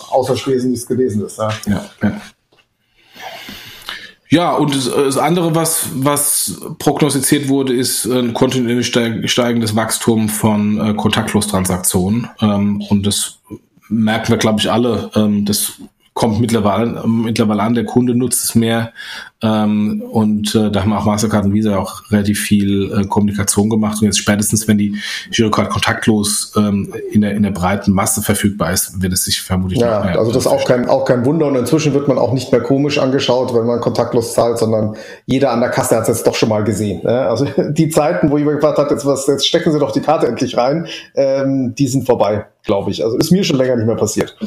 außer 0.10 0.36
Spesen 0.36 0.72
nichts 0.72 0.86
gewesen 0.86 1.26
ist. 1.26 1.38
Ja. 1.38 1.50
ja, 1.68 1.86
ja. 2.04 2.22
Ja, 4.30 4.54
und 4.54 4.76
das, 4.76 4.92
das, 4.92 5.18
andere, 5.18 5.54
was, 5.54 5.88
was 5.94 6.60
prognostiziert 6.80 7.48
wurde, 7.48 7.74
ist 7.74 8.06
ein 8.06 8.34
kontinuierlich 8.34 8.88
steigendes 8.88 9.76
Wachstum 9.76 10.30
von 10.30 10.80
äh, 10.82 10.94
Kontaktlos-Transaktionen. 10.94 12.28
Ähm, 12.42 12.84
und 12.90 13.06
das 13.06 13.40
merken 13.88 14.30
wir, 14.30 14.38
glaube 14.38 14.60
ich, 14.60 14.72
alle. 14.72 15.12
Ähm, 15.16 15.46
das 15.46 15.74
kommt 16.16 16.40
mittlerweile, 16.40 17.06
mittlerweile 17.06 17.62
an, 17.62 17.74
der 17.74 17.84
Kunde 17.84 18.16
nutzt 18.16 18.42
es 18.46 18.56
mehr 18.56 18.94
ähm, 19.44 20.02
und 20.10 20.56
äh, 20.56 20.72
da 20.72 20.82
haben 20.82 20.94
auch 20.94 21.04
Mastercard 21.04 21.44
und 21.44 21.54
Visa 21.54 21.78
auch 21.78 22.10
relativ 22.10 22.40
viel 22.40 22.90
äh, 22.90 23.06
Kommunikation 23.06 23.70
gemacht 23.70 23.98
und 24.00 24.06
jetzt 24.06 24.20
spätestens, 24.20 24.66
wenn 24.66 24.78
die 24.78 24.96
Girocard 25.32 25.70
kontaktlos 25.70 26.54
ähm, 26.56 26.94
in, 27.12 27.20
der, 27.20 27.34
in 27.34 27.44
der 27.44 27.52
breiten 27.52 27.92
Masse 27.92 28.22
verfügbar 28.22 28.72
ist, 28.72 29.02
wird 29.02 29.12
es 29.12 29.26
sich 29.26 29.42
vermutlich 29.42 29.82
ja, 29.82 30.06
mehr, 30.06 30.18
also 30.18 30.32
das 30.32 30.46
ist 30.46 30.52
auch 30.52 30.64
kein, 30.64 30.88
auch 30.88 31.04
kein 31.04 31.26
Wunder 31.26 31.48
und 31.48 31.58
inzwischen 31.58 31.94
wird 31.94 32.08
man 32.08 32.18
auch 32.18 32.32
nicht 32.32 32.50
mehr 32.50 32.62
komisch 32.62 32.98
angeschaut, 32.98 33.54
wenn 33.54 33.66
man 33.66 33.82
kontaktlos 33.82 34.34
zahlt, 34.34 34.58
sondern 34.58 34.96
jeder 35.26 35.52
an 35.52 35.60
der 35.60 35.70
Kasse 35.70 35.98
hat 35.98 36.04
es 36.04 36.08
jetzt 36.08 36.28
doch 36.28 36.36
schon 36.36 36.48
mal 36.48 36.64
gesehen. 36.64 37.02
Ne? 37.04 37.28
Also 37.28 37.46
die 37.72 37.90
Zeiten, 37.90 38.32
wo 38.32 38.38
jemand 38.38 38.62
gefragt 38.62 38.78
hat, 38.78 38.90
jetzt, 38.90 39.06
was, 39.06 39.28
jetzt 39.28 39.46
stecken 39.46 39.74
Sie 39.74 39.80
doch 39.80 39.92
die 39.92 40.02
Karte 40.02 40.28
endlich 40.28 40.56
rein, 40.56 40.88
ähm, 41.14 41.76
die 41.76 41.90
sind 41.90 42.06
vorbei, 42.06 42.46
glaube 42.64 42.92
ich. 42.92 43.04
Also 43.04 43.18
ist 43.18 43.32
mir 43.32 43.44
schon 43.44 43.58
länger 43.58 43.76
nicht 43.76 43.86
mehr 43.86 43.98
passiert. 43.98 44.38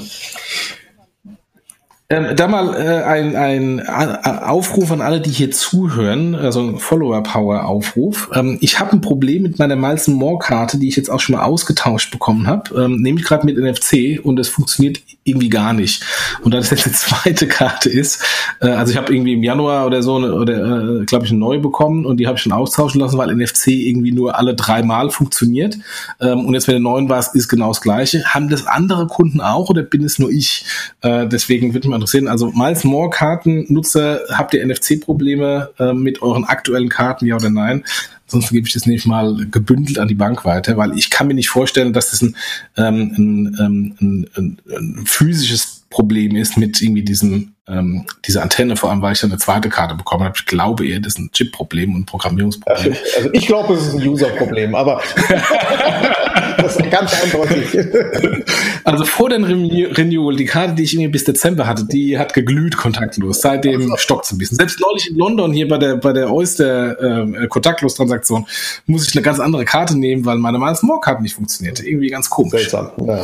Ähm, 2.10 2.34
da 2.36 2.48
mal 2.48 2.72
äh, 2.74 3.02
ein, 3.02 3.36
ein, 3.36 3.86
Aufruf 3.86 4.90
an 4.92 5.02
alle, 5.02 5.20
die 5.20 5.28
hier 5.28 5.50
zuhören, 5.50 6.34
also 6.34 6.62
ein 6.62 6.78
Follower-Power-Aufruf. 6.78 8.30
Ähm, 8.34 8.56
ich 8.62 8.80
habe 8.80 8.92
ein 8.92 9.02
Problem 9.02 9.42
mit 9.42 9.58
meiner 9.58 9.76
Miles 9.76 10.08
More-Karte, 10.08 10.78
die 10.78 10.88
ich 10.88 10.96
jetzt 10.96 11.10
auch 11.10 11.20
schon 11.20 11.36
mal 11.36 11.44
ausgetauscht 11.44 12.10
bekommen 12.10 12.46
habe, 12.46 12.82
ähm, 12.82 13.02
nämlich 13.02 13.26
gerade 13.26 13.44
mit 13.44 13.58
NFC 13.58 14.18
und 14.24 14.40
es 14.40 14.48
funktioniert 14.48 15.02
irgendwie 15.24 15.50
gar 15.50 15.74
nicht. 15.74 16.02
Und 16.42 16.54
da 16.54 16.56
das 16.56 16.70
jetzt 16.70 16.86
eine 16.86 16.94
zweite 16.94 17.46
Karte 17.46 17.90
ist, 17.90 18.24
äh, 18.62 18.68
also 18.68 18.90
ich 18.90 18.96
habe 18.96 19.14
irgendwie 19.14 19.34
im 19.34 19.42
Januar 19.42 19.84
oder 19.84 20.02
so, 20.02 20.16
eine, 20.16 20.32
oder 20.32 21.00
äh, 21.00 21.04
glaube 21.04 21.26
ich, 21.26 21.30
eine 21.30 21.40
neue 21.40 21.58
bekommen 21.58 22.06
und 22.06 22.16
die 22.16 22.26
habe 22.26 22.36
ich 22.36 22.42
schon 22.42 22.52
austauschen 22.52 23.02
lassen, 23.02 23.18
weil 23.18 23.36
NFC 23.36 23.66
irgendwie 23.66 24.12
nur 24.12 24.38
alle 24.38 24.54
drei 24.54 24.82
Mal 24.82 25.10
funktioniert. 25.10 25.76
Ähm, 26.22 26.46
und 26.46 26.54
jetzt 26.54 26.68
mit 26.68 26.72
der 26.72 26.80
neuen 26.80 27.10
war 27.10 27.18
es 27.18 27.34
ist 27.34 27.48
genau 27.48 27.68
das 27.68 27.82
gleiche. 27.82 28.24
Haben 28.24 28.48
das 28.48 28.66
andere 28.66 29.08
Kunden 29.08 29.42
auch 29.42 29.68
oder 29.68 29.82
bin 29.82 30.04
es 30.04 30.18
nur 30.18 30.30
ich? 30.30 30.64
Äh, 31.02 31.28
deswegen 31.28 31.74
würde 31.74 31.88
mich 31.88 31.97
interessieren. 31.98 32.28
Also 32.28 32.50
Miles 32.52 32.84
More 32.84 33.10
Kartennutzer, 33.10 34.20
habt 34.32 34.54
ihr 34.54 34.64
NFC-Probleme 34.66 35.70
äh, 35.78 35.92
mit 35.92 36.22
euren 36.22 36.44
aktuellen 36.44 36.88
Karten, 36.88 37.26
ja 37.26 37.36
oder 37.36 37.50
nein? 37.50 37.84
Sonst 38.26 38.50
gebe 38.50 38.66
ich 38.66 38.74
das 38.74 38.86
nicht 38.86 39.06
mal 39.06 39.46
gebündelt 39.50 39.98
an 39.98 40.08
die 40.08 40.14
Bank 40.14 40.44
weiter, 40.44 40.76
weil 40.76 40.96
ich 40.98 41.08
kann 41.08 41.28
mir 41.28 41.34
nicht 41.34 41.48
vorstellen, 41.48 41.94
dass 41.94 42.10
das 42.10 42.20
ein, 42.20 42.36
ähm, 42.76 43.14
ein, 43.16 43.56
ähm, 43.58 43.96
ein, 44.00 44.30
ein, 44.36 44.58
ein 44.70 45.06
physisches 45.06 45.84
Problem 45.88 46.36
ist 46.36 46.58
mit 46.58 46.80
irgendwie 46.82 47.02
diesem 47.02 47.54
ähm, 47.68 48.06
diese 48.26 48.42
Antenne, 48.42 48.76
vor 48.76 48.90
allem 48.90 49.02
weil 49.02 49.12
ich 49.12 49.20
dann 49.20 49.30
eine 49.30 49.38
zweite 49.38 49.68
Karte 49.68 49.94
bekommen 49.94 50.24
habe. 50.24 50.34
Ich 50.36 50.46
glaube 50.46 50.86
eher, 50.86 51.00
das 51.00 51.14
ist 51.14 51.18
ein 51.18 51.30
Chip-Problem 51.32 51.94
und 51.94 52.02
ein 52.02 52.06
Programmierungsproblem. 52.06 52.96
Also 53.16 53.30
ich 53.32 53.46
glaube, 53.46 53.74
es 53.74 53.88
ist 53.88 53.94
ein 53.94 54.08
User-Problem, 54.08 54.74
aber 54.74 55.02
das 56.58 56.76
ist 56.76 56.90
ganz 56.90 57.22
eindeutig. 57.22 57.86
Also 58.84 59.04
vor 59.04 59.28
dem 59.28 59.44
Renewal, 59.44 60.34
die 60.36 60.46
Karte, 60.46 60.74
die 60.74 60.82
ich 60.84 60.94
irgendwie 60.94 61.10
bis 61.10 61.24
Dezember 61.24 61.66
hatte, 61.66 61.84
die 61.84 62.18
hat 62.18 62.32
geglüht 62.32 62.76
kontaktlos. 62.76 63.42
Seitdem 63.42 63.94
stockt 63.98 64.24
es 64.24 64.32
ein 64.32 64.38
bisschen. 64.38 64.56
Selbst 64.56 64.80
neulich 64.80 65.10
in 65.10 65.16
London 65.16 65.52
hier 65.52 65.68
bei 65.68 65.76
der 65.76 65.96
bei 65.96 66.14
der 66.14 66.32
Oyster 66.32 67.26
äh, 67.26 67.46
kontaktlos-Transaktion 67.48 68.46
muss 68.86 69.06
ich 69.06 69.14
eine 69.14 69.22
ganz 69.22 69.40
andere 69.40 69.66
Karte 69.66 69.98
nehmen, 69.98 70.24
weil 70.24 70.38
meine 70.38 70.58
Miles 70.58 70.82
More 70.82 71.00
Karte 71.00 71.22
nicht 71.22 71.34
funktionierte. 71.34 71.86
Irgendwie 71.86 72.08
ganz 72.08 72.30
komisch. 72.30 72.70
Seltsam. 72.70 72.92
Ja. 73.06 73.20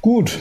Gut. 0.00 0.38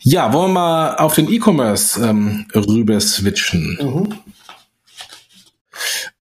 Ja, 0.00 0.32
wollen 0.32 0.52
wir 0.52 0.60
mal 0.60 0.96
auf 0.96 1.14
den 1.14 1.32
E-Commerce 1.32 2.04
ähm, 2.04 2.46
rüber 2.54 3.00
switchen. 3.00 3.78
Mhm. 3.80 4.14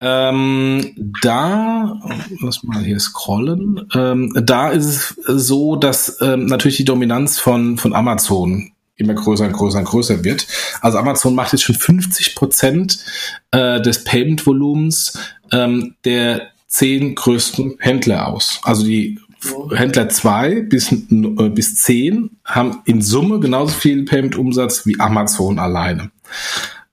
Ähm, 0.01 1.13
da, 1.21 1.99
lass 2.39 2.63
mal 2.63 2.83
hier 2.83 2.99
scrollen. 2.99 3.85
Ähm, 3.93 4.33
da 4.43 4.69
ist 4.69 4.85
es 4.85 5.15
so, 5.47 5.75
dass 5.75 6.21
ähm, 6.21 6.45
natürlich 6.45 6.77
die 6.77 6.85
Dominanz 6.85 7.39
von, 7.39 7.77
von 7.77 7.93
Amazon 7.93 8.71
immer 8.95 9.13
größer 9.13 9.45
und 9.45 9.53
größer 9.53 9.79
und 9.79 9.85
größer 9.85 10.23
wird. 10.23 10.47
Also 10.81 10.97
Amazon 10.97 11.35
macht 11.35 11.53
jetzt 11.53 11.63
schon 11.63 11.75
50 11.75 12.35
Prozent 12.35 12.99
äh, 13.51 13.81
des 13.81 14.03
Payment-Volumens 14.03 15.17
ähm, 15.51 15.95
der 16.05 16.49
zehn 16.67 17.15
größten 17.15 17.77
Händler 17.79 18.27
aus. 18.27 18.59
Also 18.63 18.83
die 18.83 19.19
Händler 19.73 20.09
2 20.09 20.61
bis, 20.61 20.91
äh, 20.91 21.49
bis 21.49 21.75
10 21.75 22.29
haben 22.43 22.81
in 22.85 23.01
Summe 23.01 23.39
genauso 23.39 23.73
viel 23.73 24.05
Payment-Umsatz 24.05 24.85
wie 24.85 24.99
Amazon 24.99 25.59
alleine. 25.59 26.11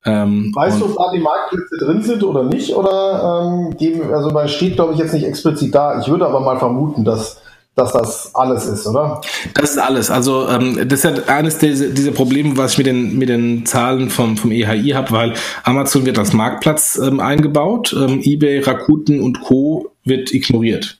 Ähm, 0.07 0.53
weißt 0.55 0.81
du, 0.81 0.87
ob 0.87 0.97
da 0.97 1.11
die 1.13 1.21
Marktplätze 1.21 1.77
drin 1.81 2.03
sind 2.03 2.23
oder 2.23 2.45
nicht? 2.45 2.75
Oder 2.75 3.43
ähm, 3.45 3.77
geben, 3.77 4.15
also 4.15 4.31
man 4.31 4.49
steht, 4.49 4.77
glaube 4.77 4.93
ich, 4.93 4.99
jetzt 4.99 5.13
nicht 5.13 5.27
explizit 5.27 5.75
da. 5.75 6.01
Ich 6.01 6.09
würde 6.09 6.27
aber 6.27 6.41
mal 6.41 6.59
vermuten, 6.59 7.05
dass 7.05 7.43
dass 7.77 7.93
das 7.93 8.35
alles 8.35 8.65
ist, 8.67 8.87
oder? 8.87 9.21
Das 9.53 9.73
ist 9.73 9.79
alles. 9.79 10.11
Also 10.11 10.49
ähm, 10.49 10.89
das 10.89 11.05
ist 11.05 11.05
ja 11.05 11.25
eines 11.27 11.59
dieser, 11.59 11.89
dieser 11.89 12.13
Probleme, 12.13 12.57
was 12.57 12.73
ich 12.73 12.79
mit 12.79 12.87
den 12.87 13.19
mit 13.19 13.29
den 13.29 13.67
Zahlen 13.67 14.09
vom 14.09 14.39
vom 14.39 14.51
EHI 14.51 14.91
habe, 14.91 15.11
weil 15.11 15.35
Amazon 15.63 16.07
wird 16.07 16.19
als 16.19 16.33
Marktplatz 16.33 16.99
ähm, 16.99 17.21
eingebaut, 17.21 17.95
ähm, 17.97 18.21
eBay, 18.23 18.61
Rakuten 18.61 19.21
und 19.21 19.43
Co 19.43 19.91
wird 20.05 20.33
ignoriert. 20.33 20.99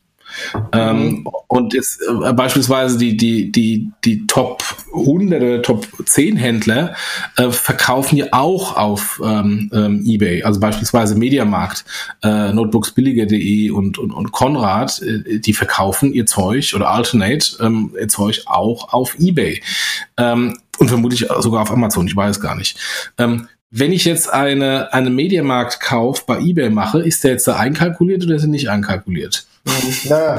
Ähm, 0.73 1.27
und 1.49 1.75
jetzt 1.75 2.01
äh, 2.03 2.33
beispielsweise 2.33 2.99
die, 2.99 3.17
die, 3.17 3.51
die, 3.53 3.91
die 4.05 4.27
Top 4.27 4.63
100 4.93 5.43
oder 5.43 5.63
Top 5.63 5.87
10 6.05 6.37
Händler 6.37 6.95
äh, 7.37 7.51
verkaufen 7.51 8.17
ja 8.17 8.27
auch 8.33 8.77
auf 8.77 9.21
ähm, 9.25 9.71
ähm, 9.73 10.03
Ebay. 10.05 10.43
Also 10.43 10.61
beispielsweise 10.61 11.15
Mediamarkt, 11.15 11.85
äh, 12.23 12.53
Notebooksbilliger.de 12.53 13.71
und, 13.71 13.99
und, 13.99 14.13
und 14.13 14.33
Konrad, 14.33 15.03
äh, 15.03 15.39
die 15.39 15.53
verkaufen 15.53 16.13
ihr 16.13 16.27
Zeug 16.27 16.75
oder 16.75 16.91
Alternate 16.91 17.57
ähm, 17.61 17.95
ihr 17.99 18.09
Zeug 18.09 18.43
auch 18.47 18.93
auf 18.93 19.19
Ebay. 19.19 19.63
Ähm, 20.17 20.59
und 20.79 20.89
vermutlich 20.89 21.27
sogar 21.39 21.63
auf 21.63 21.71
Amazon, 21.71 22.07
ich 22.07 22.17
weiß 22.17 22.41
gar 22.41 22.55
nicht. 22.55 22.79
Ähm, 23.19 23.49
wenn 23.71 23.93
ich 23.93 24.05
jetzt 24.05 24.33
eine, 24.33 24.93
eine 24.93 25.11
Mediamarkt-Kauf 25.11 26.25
bei 26.25 26.39
eBay 26.39 26.71
mache, 26.71 27.01
ist 27.01 27.25
der 27.25 27.33
jetzt 27.33 27.49
da 27.49 27.57
einkalkuliert 27.57 28.25
oder 28.25 28.37
ist 28.37 28.43
er 28.43 28.49
nicht 28.49 28.71
einkalkuliert? 28.71 29.47
Ja, 30.05 30.37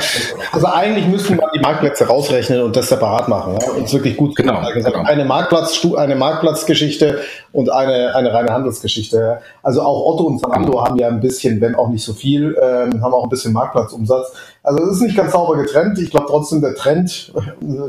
also 0.52 0.68
eigentlich 0.68 1.06
müssten 1.08 1.38
wir 1.38 1.50
die 1.54 1.60
Marktplätze 1.60 2.08
rausrechnen 2.08 2.62
und 2.62 2.76
das 2.76 2.88
separat 2.88 3.28
machen. 3.28 3.58
Ja, 3.60 3.72
und 3.74 3.92
wirklich 3.92 4.16
gut 4.16 4.36
genau, 4.36 4.62
genau. 4.74 5.04
Eine, 5.04 5.26
Marktplatz, 5.26 5.86
eine 5.98 6.16
Marktplatzgeschichte 6.16 7.20
und 7.52 7.70
eine, 7.70 8.16
eine 8.16 8.34
reine 8.34 8.54
Handelsgeschichte. 8.54 9.40
Also 9.64 9.82
auch 9.82 10.14
Otto 10.14 10.24
und 10.24 10.40
Zalando 10.40 10.82
haben 10.82 10.98
ja 10.98 11.10
ein 11.10 11.20
bisschen, 11.20 11.60
wenn 11.60 11.76
auch 11.76 11.90
nicht 11.90 12.04
so 12.04 12.14
viel, 12.14 12.58
ähm, 12.62 13.02
haben 13.02 13.14
auch 13.14 13.24
ein 13.24 13.30
bisschen 13.30 13.52
Marktplatzumsatz. 13.52 14.32
Also 14.64 14.84
es 14.84 14.92
ist 14.98 15.02
nicht 15.02 15.18
ganz 15.18 15.34
sauber 15.34 15.58
getrennt. 15.58 16.00
Ich 16.00 16.10
glaube 16.10 16.28
trotzdem, 16.30 16.62
der 16.62 16.76
Trend, 16.76 17.34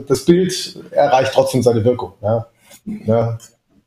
das 0.09 0.24
Bild 0.24 0.77
erreicht 0.90 1.33
trotzdem 1.35 1.62
seine 1.62 1.85
Wirkung. 1.85 2.14
Ja, 2.20 2.46
ja. 3.07 3.38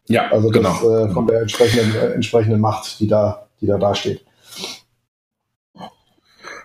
ja 0.07 0.31
also 0.31 0.49
das, 0.49 0.81
genau. 0.81 1.05
Äh, 1.05 1.09
von 1.09 1.27
der 1.27 1.41
entsprechenden, 1.41 1.95
äh, 1.95 2.13
entsprechenden 2.13 2.61
Macht, 2.61 2.99
die 3.01 3.07
da, 3.07 3.47
die 3.59 3.67
da 3.67 3.77
dasteht. 3.77 4.23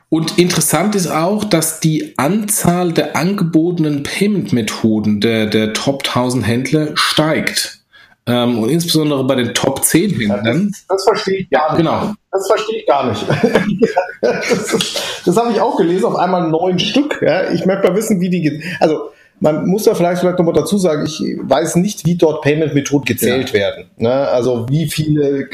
Und 0.08 0.38
interessant 0.38 0.94
ist 0.94 1.08
auch, 1.08 1.44
dass 1.44 1.80
die 1.80 2.14
Anzahl 2.16 2.92
der 2.92 3.16
angebotenen 3.16 4.04
Payment-Methoden 4.04 5.20
der, 5.20 5.46
der 5.46 5.72
Top 5.72 6.04
1000 6.06 6.46
Händler 6.46 6.88
steigt. 6.94 7.80
Ähm, 8.28 8.58
und 8.58 8.70
insbesondere 8.70 9.24
bei 9.24 9.36
den 9.36 9.54
Top 9.54 9.84
10 9.84 10.10
Händlern. 10.18 10.70
Das, 10.70 10.86
das 10.88 11.04
verstehe 11.04 11.38
ich 11.40 11.50
gar 11.50 11.70
nicht. 11.70 11.78
Genau. 11.78 12.14
Das 12.32 12.46
verstehe 12.46 12.78
ich 12.80 12.86
gar 12.86 13.08
nicht. 13.08 13.24
das, 14.20 15.22
das 15.24 15.36
habe 15.36 15.52
ich 15.52 15.60
auch 15.60 15.76
gelesen, 15.76 16.06
auf 16.06 16.16
einmal 16.16 16.48
neun 16.48 16.78
Stück. 16.78 17.20
Ja? 17.22 17.50
Ich 17.50 17.64
möchte 17.66 17.88
mal 17.88 17.96
wissen, 17.96 18.20
wie 18.20 18.30
die. 18.30 18.62
Also 18.80 19.10
man 19.40 19.66
muss 19.66 19.84
da 19.84 19.94
vielleicht, 19.94 20.20
vielleicht 20.20 20.38
nochmal 20.38 20.54
dazu 20.54 20.78
sagen, 20.78 21.04
ich 21.04 21.20
weiß 21.42 21.76
nicht, 21.76 22.06
wie 22.06 22.16
dort 22.16 22.42
Payment-Methoden 22.42 23.04
gezählt 23.04 23.50
ja. 23.50 23.54
werden. 23.54 23.84
Ne? 23.98 24.10
Also 24.10 24.66
wie 24.68 24.86
viele, 24.88 25.48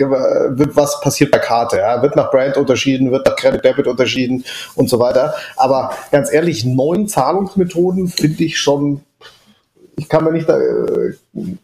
was 0.75 1.01
passiert 1.01 1.31
bei 1.31 1.39
Karte? 1.39 1.79
Ja? 1.79 2.01
Wird 2.03 2.15
nach 2.15 2.31
Brand 2.31 2.57
unterschieden, 2.57 3.11
wird 3.11 3.27
nach 3.27 3.37
Credit 3.37 3.65
Debit 3.65 3.87
unterschieden 3.87 4.45
und 4.77 4.89
so 4.89 4.99
weiter. 4.99 5.35
Aber 5.57 5.93
ganz 6.13 6.33
ehrlich, 6.33 6.65
neun 6.65 7.09
Zahlungsmethoden 7.09 8.09
finde 8.09 8.45
ich 8.45 8.59
schon 8.59 9.01
ich 9.97 10.09
kann 10.09 10.25
mir 10.25 10.33
nicht, 10.33 10.49
da, 10.49 10.59
äh, 10.59 11.15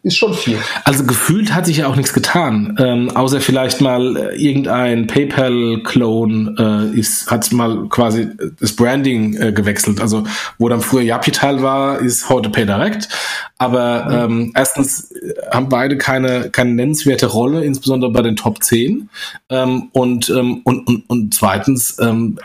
ist 0.03 0.17
schon 0.17 0.33
viel. 0.33 0.57
Also 0.83 1.03
gefühlt 1.03 1.53
hat 1.53 1.65
sich 1.65 1.77
ja 1.77 1.87
auch 1.87 1.95
nichts 1.95 2.13
getan, 2.13 2.77
ähm, 2.79 3.09
außer 3.15 3.41
vielleicht 3.41 3.81
mal 3.81 4.15
äh, 4.17 4.35
irgendein 4.35 5.07
PayPal-Clone 5.07 6.91
äh, 6.93 6.99
ist, 6.99 7.31
hat 7.31 7.51
mal 7.51 7.87
quasi 7.89 8.29
das 8.59 8.75
Branding 8.75 9.35
äh, 9.35 9.51
gewechselt. 9.51 9.99
Also 9.99 10.25
wo 10.59 10.69
dann 10.69 10.81
früher 10.81 11.01
Yapital 11.01 11.63
war, 11.63 11.99
ist 11.99 12.29
heute 12.29 12.49
PayDirect. 12.49 13.09
Aber 13.57 14.27
mhm. 14.27 14.33
ähm, 14.33 14.53
erstens 14.55 15.11
äh, 15.11 15.33
haben 15.51 15.69
beide 15.69 15.97
keine, 15.97 16.49
keine 16.51 16.73
nennenswerte 16.73 17.25
Rolle, 17.25 17.63
insbesondere 17.63 18.11
bei 18.11 18.21
den 18.21 18.35
Top 18.35 18.63
10. 18.63 19.09
Ähm, 19.49 19.89
und, 19.91 20.29
ähm, 20.29 20.61
und, 20.63 20.87
und, 20.87 21.09
und 21.09 21.33
zweitens, 21.33 21.97
ähm, 21.99 22.37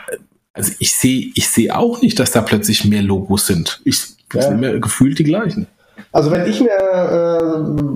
also 0.53 0.71
ich 0.79 0.95
sehe 0.95 1.31
ich 1.35 1.49
sehe 1.49 1.77
auch 1.77 2.01
nicht, 2.01 2.17
dass 2.17 2.31
da 2.31 2.41
plötzlich 2.41 2.85
mehr 2.85 3.03
Logos 3.03 3.45
sind. 3.45 3.81
Ich 3.83 4.15
ja. 4.33 4.41
sind 4.41 4.59
mir 4.59 4.79
gefühlt 4.79 5.19
die 5.19 5.23
gleichen. 5.23 5.67
Also 6.15 6.31
wenn 6.31 6.45
ich 6.45 6.61
mir, 6.61 6.69
äh, 6.69 7.41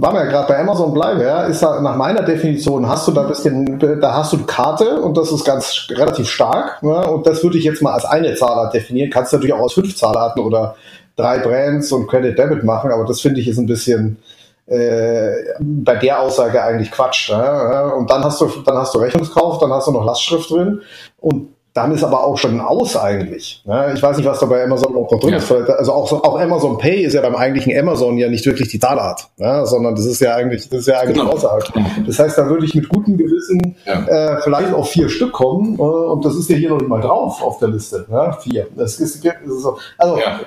war 0.01 0.11
mir 0.11 0.25
ja 0.25 0.25
gerade 0.25 0.49
bei 0.49 0.59
Amazon 0.59 0.93
bleibe, 0.93 1.23
ja, 1.23 1.43
ist 1.43 1.63
da 1.63 1.79
nach 1.79 1.95
meiner 1.95 2.21
Definition 2.21 2.85
hast 2.85 3.07
du 3.07 3.13
da 3.13 3.23
bisschen, 3.23 3.79
da 3.79 4.13
hast 4.13 4.33
du 4.33 4.45
Karte 4.45 4.99
und 4.99 5.15
das 5.15 5.31
ist 5.31 5.45
ganz 5.45 5.87
relativ 5.89 6.27
stark. 6.27 6.83
Ne? 6.83 7.07
Und 7.07 7.25
das 7.25 7.41
würde 7.45 7.57
ich 7.57 7.63
jetzt 7.63 7.81
mal 7.81 7.93
als 7.93 8.03
eine 8.03 8.35
Zahlart 8.35 8.73
definieren. 8.73 9.09
Kannst 9.09 9.31
du 9.31 9.37
natürlich 9.37 9.53
auch 9.53 9.61
aus 9.61 9.73
fünf 9.73 9.95
Zahlarten 9.95 10.43
oder 10.43 10.75
drei 11.15 11.37
Brands 11.39 11.93
und 11.93 12.07
Credit 12.07 12.37
Debit 12.37 12.65
machen, 12.65 12.91
aber 12.91 13.05
das 13.05 13.21
finde 13.21 13.39
ich 13.39 13.47
ist 13.47 13.57
ein 13.57 13.67
bisschen 13.67 14.17
äh, 14.65 15.31
bei 15.61 15.95
der 15.95 16.19
Aussage 16.19 16.61
eigentlich 16.61 16.91
Quatsch. 16.91 17.31
Ne? 17.31 17.93
Und 17.95 18.11
dann 18.11 18.21
hast 18.21 18.41
du, 18.41 18.51
dann 18.65 18.75
hast 18.75 18.93
du 18.93 18.99
Rechnungskauf, 18.99 19.59
dann 19.59 19.71
hast 19.71 19.87
du 19.87 19.93
noch 19.93 20.03
Lastschrift 20.03 20.51
drin 20.51 20.81
und 21.21 21.47
dann 21.73 21.91
ist 21.91 22.03
aber 22.03 22.23
auch 22.23 22.37
schon 22.37 22.59
aus 22.59 22.97
eigentlich. 22.97 23.61
Ne? 23.65 23.93
Ich 23.93 24.01
weiß 24.01 24.17
nicht, 24.17 24.25
was 24.25 24.39
da 24.39 24.47
bei 24.47 24.63
Amazon 24.63 24.93
noch 24.93 25.07
drin 25.07 25.29
ja. 25.29 25.37
ist. 25.37 25.51
Also 25.51 25.93
auch, 25.93 26.11
auch 26.11 26.39
Amazon 26.39 26.77
Pay 26.77 27.03
ist 27.03 27.13
ja 27.13 27.21
beim 27.21 27.35
eigentlichen 27.35 27.77
Amazon 27.77 28.17
ja 28.17 28.27
nicht 28.27 28.45
wirklich 28.45 28.69
die 28.69 28.79
Zahlart, 28.79 29.29
ne? 29.37 29.65
sondern 29.65 29.95
das 29.95 30.05
ist 30.05 30.19
ja 30.19 30.35
eigentlich, 30.35 30.67
das 30.67 30.81
ist 30.81 30.87
ja 30.87 30.99
eigentlich 30.99 31.19
genau. 31.19 31.31
außerhalb. 31.31 31.71
Das 32.07 32.17
heißt, 32.17 32.37
da 32.37 32.49
würde 32.49 32.65
ich 32.65 32.73
mit 32.73 32.89
gutem 32.89 33.17
Gewissen 33.17 33.75
ja. 33.85 34.05
äh, 34.07 34.41
vielleicht 34.41 34.73
auf 34.73 34.89
vier 34.89 35.09
Stück 35.09 35.31
kommen 35.31 35.77
äh, 35.77 35.81
und 35.81 36.25
das 36.25 36.35
ist 36.35 36.49
ja 36.49 36.55
hier 36.55 36.69
noch 36.69 36.79
nicht 36.79 36.89
mal 36.89 37.01
drauf 37.01 37.41
auf 37.41 37.59
der 37.59 37.69
Liste. 37.69 38.05
Ne? 38.09 38.35
Vier. 38.41 38.67
Das 38.75 38.99
ist, 38.99 39.23
das 39.23 39.33
ist 39.45 39.61
so. 39.61 39.77
Also 39.99 40.17
ja. 40.17 40.39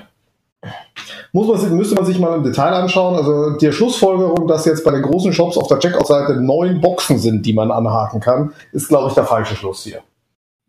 muss 1.32 1.46
man, 1.46 1.76
müsste 1.76 1.94
man 1.94 2.04
sich 2.04 2.18
mal 2.18 2.36
im 2.36 2.42
Detail 2.42 2.72
anschauen. 2.72 3.14
Also 3.14 3.56
die 3.58 3.70
Schlussfolgerung, 3.70 4.48
dass 4.48 4.64
jetzt 4.64 4.82
bei 4.84 4.90
den 4.90 5.02
großen 5.02 5.32
Shops 5.32 5.56
auf 5.56 5.68
der 5.68 5.78
Checkout-Seite 5.78 6.40
neun 6.40 6.80
Boxen 6.80 7.18
sind, 7.18 7.46
die 7.46 7.52
man 7.52 7.70
anhaken 7.70 8.18
kann, 8.18 8.52
ist, 8.72 8.88
glaube 8.88 9.08
ich, 9.08 9.14
der 9.14 9.24
falsche 9.24 9.54
Schluss 9.54 9.84
hier. 9.84 10.00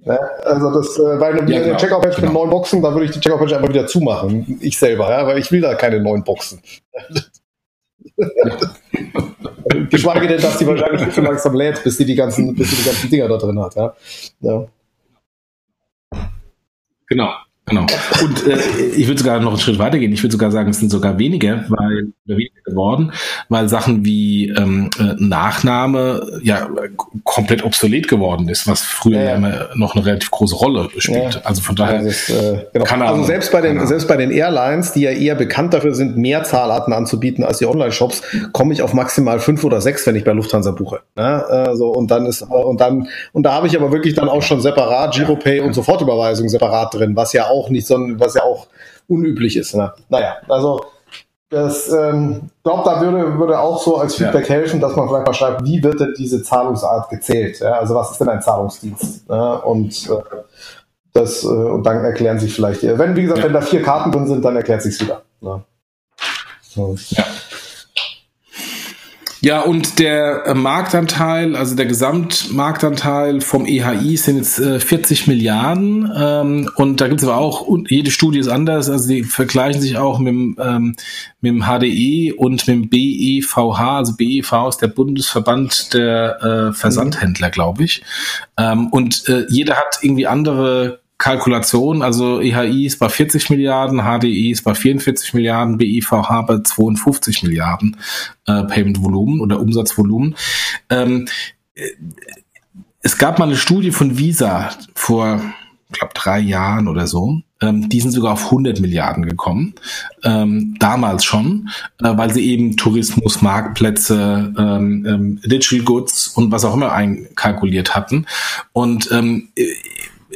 Ja, 0.05 0.17
also 0.43 0.71
das, 0.71 0.97
äh, 0.97 1.19
weil 1.19 1.39
eine, 1.39 1.51
ja, 1.51 1.61
genau, 1.61 1.77
Checkout-Page 1.77 2.15
genau. 2.17 2.27
mit 2.27 2.33
neun 2.33 2.49
Boxen, 2.49 2.81
da 2.81 2.91
würde 2.91 3.05
ich 3.05 3.11
die 3.11 3.21
Checkout-Page 3.21 3.53
einfach 3.53 3.69
wieder 3.69 3.87
zumachen. 3.87 4.59
Ich 4.59 4.77
selber, 4.77 5.09
ja, 5.09 5.25
weil 5.25 5.37
ich 5.37 5.49
will 5.51 5.61
da 5.61 5.75
keine 5.75 6.01
neun 6.01 6.23
Boxen. 6.23 6.61
Geschweige 9.89 10.27
denn, 10.27 10.41
dass 10.41 10.57
die 10.57 10.67
wahrscheinlich 10.67 11.13
schon 11.13 11.23
langsam 11.23 11.55
lädt, 11.55 11.81
bis 11.83 11.97
die 11.97 12.05
die 12.05 12.15
ganzen, 12.15 12.53
bis 12.53 12.71
die 12.71 12.75
die 12.75 12.83
ganzen 12.83 13.09
Dinger 13.09 13.29
da 13.29 13.37
drin 13.37 13.57
hat. 13.59 13.75
Ja. 13.75 13.95
ja. 14.41 14.67
Genau. 17.07 17.33
Genau. 17.65 17.85
Und 18.21 18.45
äh, 18.45 18.57
ich 18.95 19.07
würde 19.07 19.19
sogar 19.19 19.39
noch 19.39 19.51
einen 19.51 19.59
Schritt 19.59 19.79
weitergehen. 19.79 20.11
Ich 20.11 20.21
würde 20.21 20.33
sogar 20.33 20.51
sagen, 20.51 20.69
es 20.69 20.79
sind 20.79 20.89
sogar 20.89 21.17
weniger, 21.17 21.63
weil 21.69 22.11
oder 22.25 22.37
weniger 22.37 22.61
geworden, 22.65 23.11
weil 23.47 23.69
Sachen 23.69 24.03
wie 24.03 24.49
ähm, 24.49 24.89
äh, 24.99 25.15
Nachname 25.17 26.39
ja 26.41 26.69
komplett 27.23 27.63
obsolet 27.63 28.09
geworden 28.09 28.49
ist, 28.49 28.67
was 28.67 28.81
früher 28.81 29.21
ja, 29.21 29.37
ja. 29.37 29.69
noch 29.75 29.95
eine 29.95 30.05
relativ 30.05 30.31
große 30.31 30.55
Rolle 30.55 30.89
spielt. 30.97 31.35
Ja. 31.35 31.41
Also 31.43 31.61
von 31.61 31.75
daher 31.75 32.01
ist, 32.01 32.29
äh, 32.29 32.65
genau. 32.73 32.85
kann 32.85 33.01
also 33.01 33.23
selbst 33.23 33.51
bei 33.51 33.61
den 33.61 33.85
selbst 33.87 34.07
bei 34.07 34.17
den 34.17 34.31
Airlines, 34.31 34.91
die 34.91 35.01
ja 35.01 35.11
eher 35.11 35.35
bekannt 35.35 35.73
dafür 35.73 35.93
sind, 35.93 36.17
mehr 36.17 36.43
Zahlarten 36.43 36.93
anzubieten 36.93 37.45
als 37.45 37.59
die 37.59 37.65
Online-Shops, 37.65 38.23
komme 38.51 38.73
ich 38.73 38.81
auf 38.81 38.93
maximal 38.93 39.39
fünf 39.39 39.63
oder 39.63 39.79
sechs, 39.79 40.05
wenn 40.05 40.15
ich 40.15 40.25
bei 40.25 40.33
Lufthansa 40.33 40.71
buche. 40.71 40.99
Ne? 41.15 41.45
Also 41.45 41.87
und 41.87 42.11
dann 42.11 42.25
ist 42.25 42.41
und 42.41 42.81
dann 42.81 43.07
und 43.31 43.43
da 43.43 43.53
habe 43.53 43.67
ich 43.67 43.77
aber 43.77 43.93
wirklich 43.93 44.15
dann 44.15 44.27
auch 44.27 44.41
schon 44.41 44.59
separat 44.59 45.13
Giropay 45.15 45.61
und 45.61 45.73
Sofortüberweisung 45.73 46.49
separat 46.49 46.93
drin, 46.93 47.15
was 47.15 47.31
ja 47.31 47.47
auch 47.47 47.52
nicht 47.69 47.87
so, 47.87 47.95
was 48.17 48.33
ja 48.35 48.43
auch 48.43 48.67
unüblich 49.07 49.57
ist. 49.57 49.75
Ne? 49.75 49.91
Naja, 50.09 50.37
also 50.47 50.85
das 51.49 51.91
ähm, 51.91 52.49
glaube, 52.63 52.81
da 52.83 52.99
würde, 52.99 53.37
würde 53.37 53.59
auch 53.59 53.81
so 53.81 53.97
als 53.97 54.15
Feedback 54.15 54.49
ja. 54.49 54.55
helfen, 54.55 54.79
dass 54.79 54.95
man 54.95 55.07
vielleicht 55.07 55.27
mal 55.27 55.33
schreibt, 55.33 55.63
wie 55.63 55.83
wird 55.83 55.99
denn 55.99 56.13
diese 56.17 56.41
Zahlungsart 56.41 57.09
gezählt? 57.09 57.59
Ja? 57.59 57.73
Also 57.73 57.93
was 57.93 58.11
ist 58.11 58.19
denn 58.19 58.29
ein 58.29 58.41
Zahlungsdienst? 58.41 59.29
Ja? 59.29 59.53
Und 59.57 60.09
äh, 60.09 60.37
das 61.13 61.43
äh, 61.43 61.47
und 61.47 61.83
dann 61.83 62.03
erklären 62.03 62.39
sich 62.39 62.55
vielleicht, 62.55 62.81
wenn 62.83 63.15
wie 63.15 63.21
gesagt, 63.21 63.43
wenn 63.43 63.53
da 63.53 63.61
vier 63.61 63.83
Karten 63.83 64.11
drin 64.11 64.27
sind, 64.27 64.43
dann 64.43 64.55
erklärt 64.55 64.81
sich's 64.81 64.99
wieder. 64.99 65.21
Ne? 65.41 65.61
So. 66.61 66.95
Ja. 67.09 67.23
Ja, 69.45 69.59
und 69.59 69.99
der 69.99 70.45
äh, 70.45 70.53
Marktanteil, 70.53 71.57
also 71.57 71.75
der 71.75 71.85
Gesamtmarktanteil 71.85 73.41
vom 73.41 73.65
EHI 73.65 74.15
sind 74.15 74.37
jetzt 74.37 74.57
äh, 74.57 74.79
40 74.79 75.27
Milliarden. 75.27 76.09
Ähm, 76.15 76.71
und 76.77 77.01
da 77.01 77.09
gibt 77.09 77.21
es 77.21 77.27
aber 77.27 77.39
auch, 77.39 77.67
jede 77.89 78.09
Studie 78.09 78.39
ist 78.39 78.47
anders, 78.47 78.89
also 78.89 79.09
die 79.09 79.23
vergleichen 79.23 79.81
sich 79.81 79.97
auch 79.97 80.19
mit, 80.19 80.33
ähm, 80.33 80.95
mit 81.41 81.51
dem 81.51 81.63
HDE 81.63 82.33
und 82.37 82.65
mit 82.65 82.67
dem 82.67 82.89
BEVH. 82.89 83.97
Also 83.97 84.15
BEV 84.15 84.69
ist 84.69 84.77
der 84.77 84.87
Bundesverband 84.87 85.93
der 85.93 86.41
äh, 86.41 86.73
Versandhändler, 86.73 87.49
glaube 87.49 87.83
ich. 87.83 88.01
Ähm, 88.57 88.87
und 88.87 89.27
äh, 89.27 89.45
jeder 89.49 89.75
hat 89.75 89.99
irgendwie 90.01 90.25
andere 90.25 91.02
Kalkulation, 91.17 92.01
also 92.01 92.41
EHI 92.41 92.85
ist 92.85 92.99
bei 92.99 93.07
40 93.07 93.49
Milliarden, 93.49 94.01
HDI 94.01 94.51
ist 94.51 94.63
bei 94.63 94.75
44 94.75 95.33
Milliarden, 95.33 95.77
BIVH 95.77 96.41
bei 96.41 96.59
52 96.59 97.43
Milliarden 97.43 97.97
äh, 98.45 98.63
Payment-Volumen 98.63 99.39
oder 99.39 99.59
Umsatzvolumen. 99.59 100.35
Ähm, 100.89 101.27
äh, 101.75 101.89
es 103.01 103.17
gab 103.17 103.39
mal 103.39 103.45
eine 103.45 103.57
Studie 103.57 103.91
von 103.91 104.17
Visa 104.17 104.71
vor, 104.95 105.41
ich 105.89 105.99
glaube, 105.99 106.13
drei 106.13 106.39
Jahren 106.39 106.87
oder 106.87 107.05
so. 107.05 107.41
Ähm, 107.61 107.87
die 107.87 107.99
sind 108.01 108.11
sogar 108.11 108.33
auf 108.33 108.45
100 108.45 108.79
Milliarden 108.81 109.25
gekommen, 109.25 109.75
ähm, 110.23 110.75
damals 110.79 111.23
schon, 111.23 111.69
äh, 112.01 112.17
weil 112.17 112.33
sie 112.33 112.45
eben 112.45 112.75
Tourismus, 112.75 113.41
Marktplätze, 113.41 114.53
ähm, 114.57 115.05
ähm 115.07 115.41
Digital 115.45 115.85
Goods 115.85 116.29
und 116.29 116.51
was 116.51 116.65
auch 116.65 116.73
immer 116.73 116.91
einkalkuliert 116.91 117.95
hatten. 117.95 118.25
Und 118.73 119.09
ähm, 119.11 119.49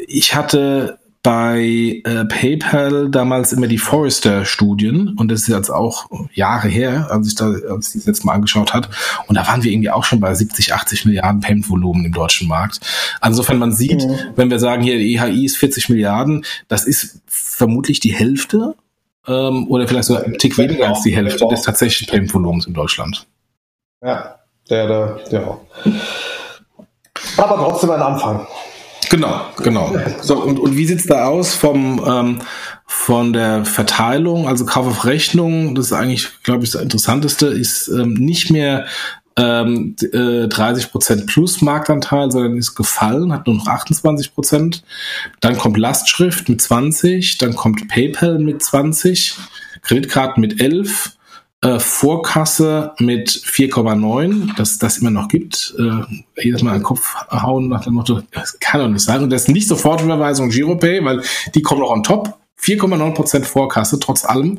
ich 0.07 0.33
hatte 0.33 0.97
bei 1.21 2.01
äh, 2.05 2.23
PayPal 2.25 3.09
damals 3.09 3.51
immer 3.51 3.67
die 3.67 3.77
Forrester-Studien 3.77 5.15
und 5.17 5.29
das 5.29 5.41
ist 5.41 5.47
jetzt 5.49 5.69
auch 5.69 6.05
Jahre 6.31 6.69
her, 6.69 7.07
als 7.11 7.27
ich 7.27 7.35
da 7.35 7.47
als 7.69 7.89
ich 7.89 8.01
das 8.01 8.05
letzte 8.05 8.25
Mal 8.25 8.33
angeschaut 8.33 8.73
hat 8.73 8.89
und 9.27 9.35
da 9.35 9.45
waren 9.45 9.61
wir 9.61 9.71
irgendwie 9.71 9.91
auch 9.91 10.05
schon 10.05 10.21
bei 10.21 10.33
70, 10.33 10.73
80 10.73 11.05
Milliarden 11.05 11.41
Payment-Volumen 11.41 12.05
im 12.05 12.13
deutschen 12.13 12.47
Markt. 12.47 12.79
Also 13.19 13.41
insofern 13.41 13.59
man 13.59 13.73
sieht, 13.73 14.07
mhm. 14.07 14.17
wenn 14.37 14.49
wir 14.49 14.59
sagen 14.59 14.83
hier 14.83 14.97
die 14.97 15.15
EHI 15.15 15.43
ist 15.43 15.57
40 15.57 15.89
Milliarden, 15.89 16.45
das 16.69 16.85
ist 16.85 17.19
vermutlich 17.27 17.99
die 17.99 18.13
Hälfte 18.13 18.75
ähm, 19.27 19.67
oder 19.67 19.85
vielleicht 19.85 20.05
sogar 20.05 20.23
ein 20.23 20.37
Tick 20.37 20.57
weniger 20.57 20.87
als 20.87 21.01
die 21.01 21.13
Hälfte 21.13 21.45
des 21.49 21.63
tatsächlichen 21.63 22.09
Payment-Volumens 22.09 22.67
in 22.67 22.73
Deutschland. 22.73 23.27
Ja, 24.01 24.35
der, 24.69 24.87
der, 24.87 25.19
ja. 25.31 25.59
Aber 27.35 27.55
trotzdem 27.57 27.89
ein 27.89 28.01
Anfang. 28.01 28.47
Genau, 29.09 29.41
genau. 29.57 29.95
So, 30.21 30.41
und, 30.41 30.59
und 30.59 30.75
wie 30.75 30.85
sieht's 30.85 31.05
da 31.05 31.25
aus 31.25 31.55
vom, 31.55 32.03
ähm, 32.05 32.39
von 32.85 33.33
der 33.33 33.65
Verteilung, 33.65 34.47
also 34.47 34.65
Kauf 34.65 34.87
auf 34.87 35.05
Rechnung, 35.05 35.75
das 35.75 35.87
ist 35.87 35.93
eigentlich, 35.93 36.29
glaube 36.43 36.63
ich, 36.63 36.71
das 36.71 36.81
Interessanteste, 36.81 37.47
ist 37.47 37.87
ähm, 37.87 38.13
nicht 38.13 38.49
mehr 38.49 38.85
ähm, 39.37 39.95
äh, 40.01 40.47
30% 40.47 41.27
plus 41.27 41.61
Marktanteil, 41.61 42.31
sondern 42.31 42.57
ist 42.57 42.75
gefallen, 42.75 43.31
hat 43.31 43.45
nur 43.45 43.57
noch 43.57 43.67
28% 43.67 44.81
Dann 45.41 45.57
kommt 45.57 45.77
Lastschrift 45.77 46.49
mit 46.49 46.61
20, 46.61 47.37
dann 47.37 47.55
kommt 47.55 47.87
PayPal 47.87 48.39
mit 48.39 48.63
20, 48.63 49.37
Kreditkarten 49.83 50.41
mit 50.41 50.59
11, 50.59 51.16
äh, 51.61 51.79
Vorkasse 51.79 52.93
mit 52.99 53.29
4,9, 53.29 54.55
dass 54.55 54.77
das 54.77 54.99
immer 54.99 55.09
noch 55.09 55.27
gibt. 55.27 55.75
Äh, 55.79 56.01
jedes 56.41 56.61
Mal 56.61 56.71
an 56.71 56.79
den 56.79 56.83
Kopf 56.83 57.15
hauen 57.31 57.67
nach 57.67 57.83
dem 57.83 57.93
Motto, 57.93 58.21
das 58.31 58.59
kann 58.59 58.81
doch 58.81 58.87
nicht 58.87 59.03
sein. 59.03 59.23
Und 59.23 59.31
das 59.31 59.43
ist 59.43 59.47
nicht 59.49 59.67
Sofortüberweisung 59.67 60.49
Giropay, 60.49 61.03
weil 61.03 61.21
die 61.55 61.61
kommen 61.61 61.81
noch 61.81 61.89
on 61.89 62.03
top. 62.03 62.37
4,9% 62.59 63.45
Vorkasse, 63.45 63.99
trotz 63.99 64.25
allem. 64.25 64.57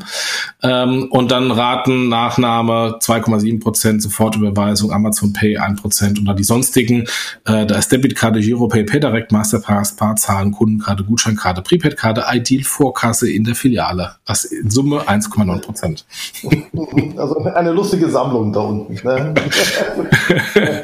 Ähm, 0.63 1.09
und 1.11 1.31
dann 1.31 1.51
Raten, 1.51 2.09
Nachnahme 2.09 2.99
2,7%, 3.01 4.01
Sofortüberweisung, 4.01 4.93
Amazon 4.93 5.33
Pay 5.33 5.59
1% 5.59 6.19
und 6.19 6.25
dann 6.25 6.37
die 6.37 6.45
sonstigen. 6.45 7.05
Äh, 7.45 7.67
da 7.67 7.77
ist 7.77 7.91
Debitkarte, 7.91 8.41
Giropay, 8.41 8.85
PayDirect, 8.85 9.33
Masterpass, 9.33 9.97
Parzahlen, 9.97 10.53
Kundenkarte, 10.53 11.05
Gutscheinkarte, 11.05 11.63
Prepaidkarte, 11.63 12.25
Ideal 12.33 12.63
Vorkasse 12.63 13.31
in 13.31 13.45
der 13.45 13.55
Filiale. 13.55 14.13
Das 14.25 14.45
in 14.45 14.71
Summe 14.71 15.03
1,9%. 15.03 16.05
Also 17.19 17.39
eine 17.45 17.73
lustige 17.73 18.09
Sammlung 18.09 18.53
da 18.53 18.61
unten. 18.61 18.95
Ne? 19.05 19.35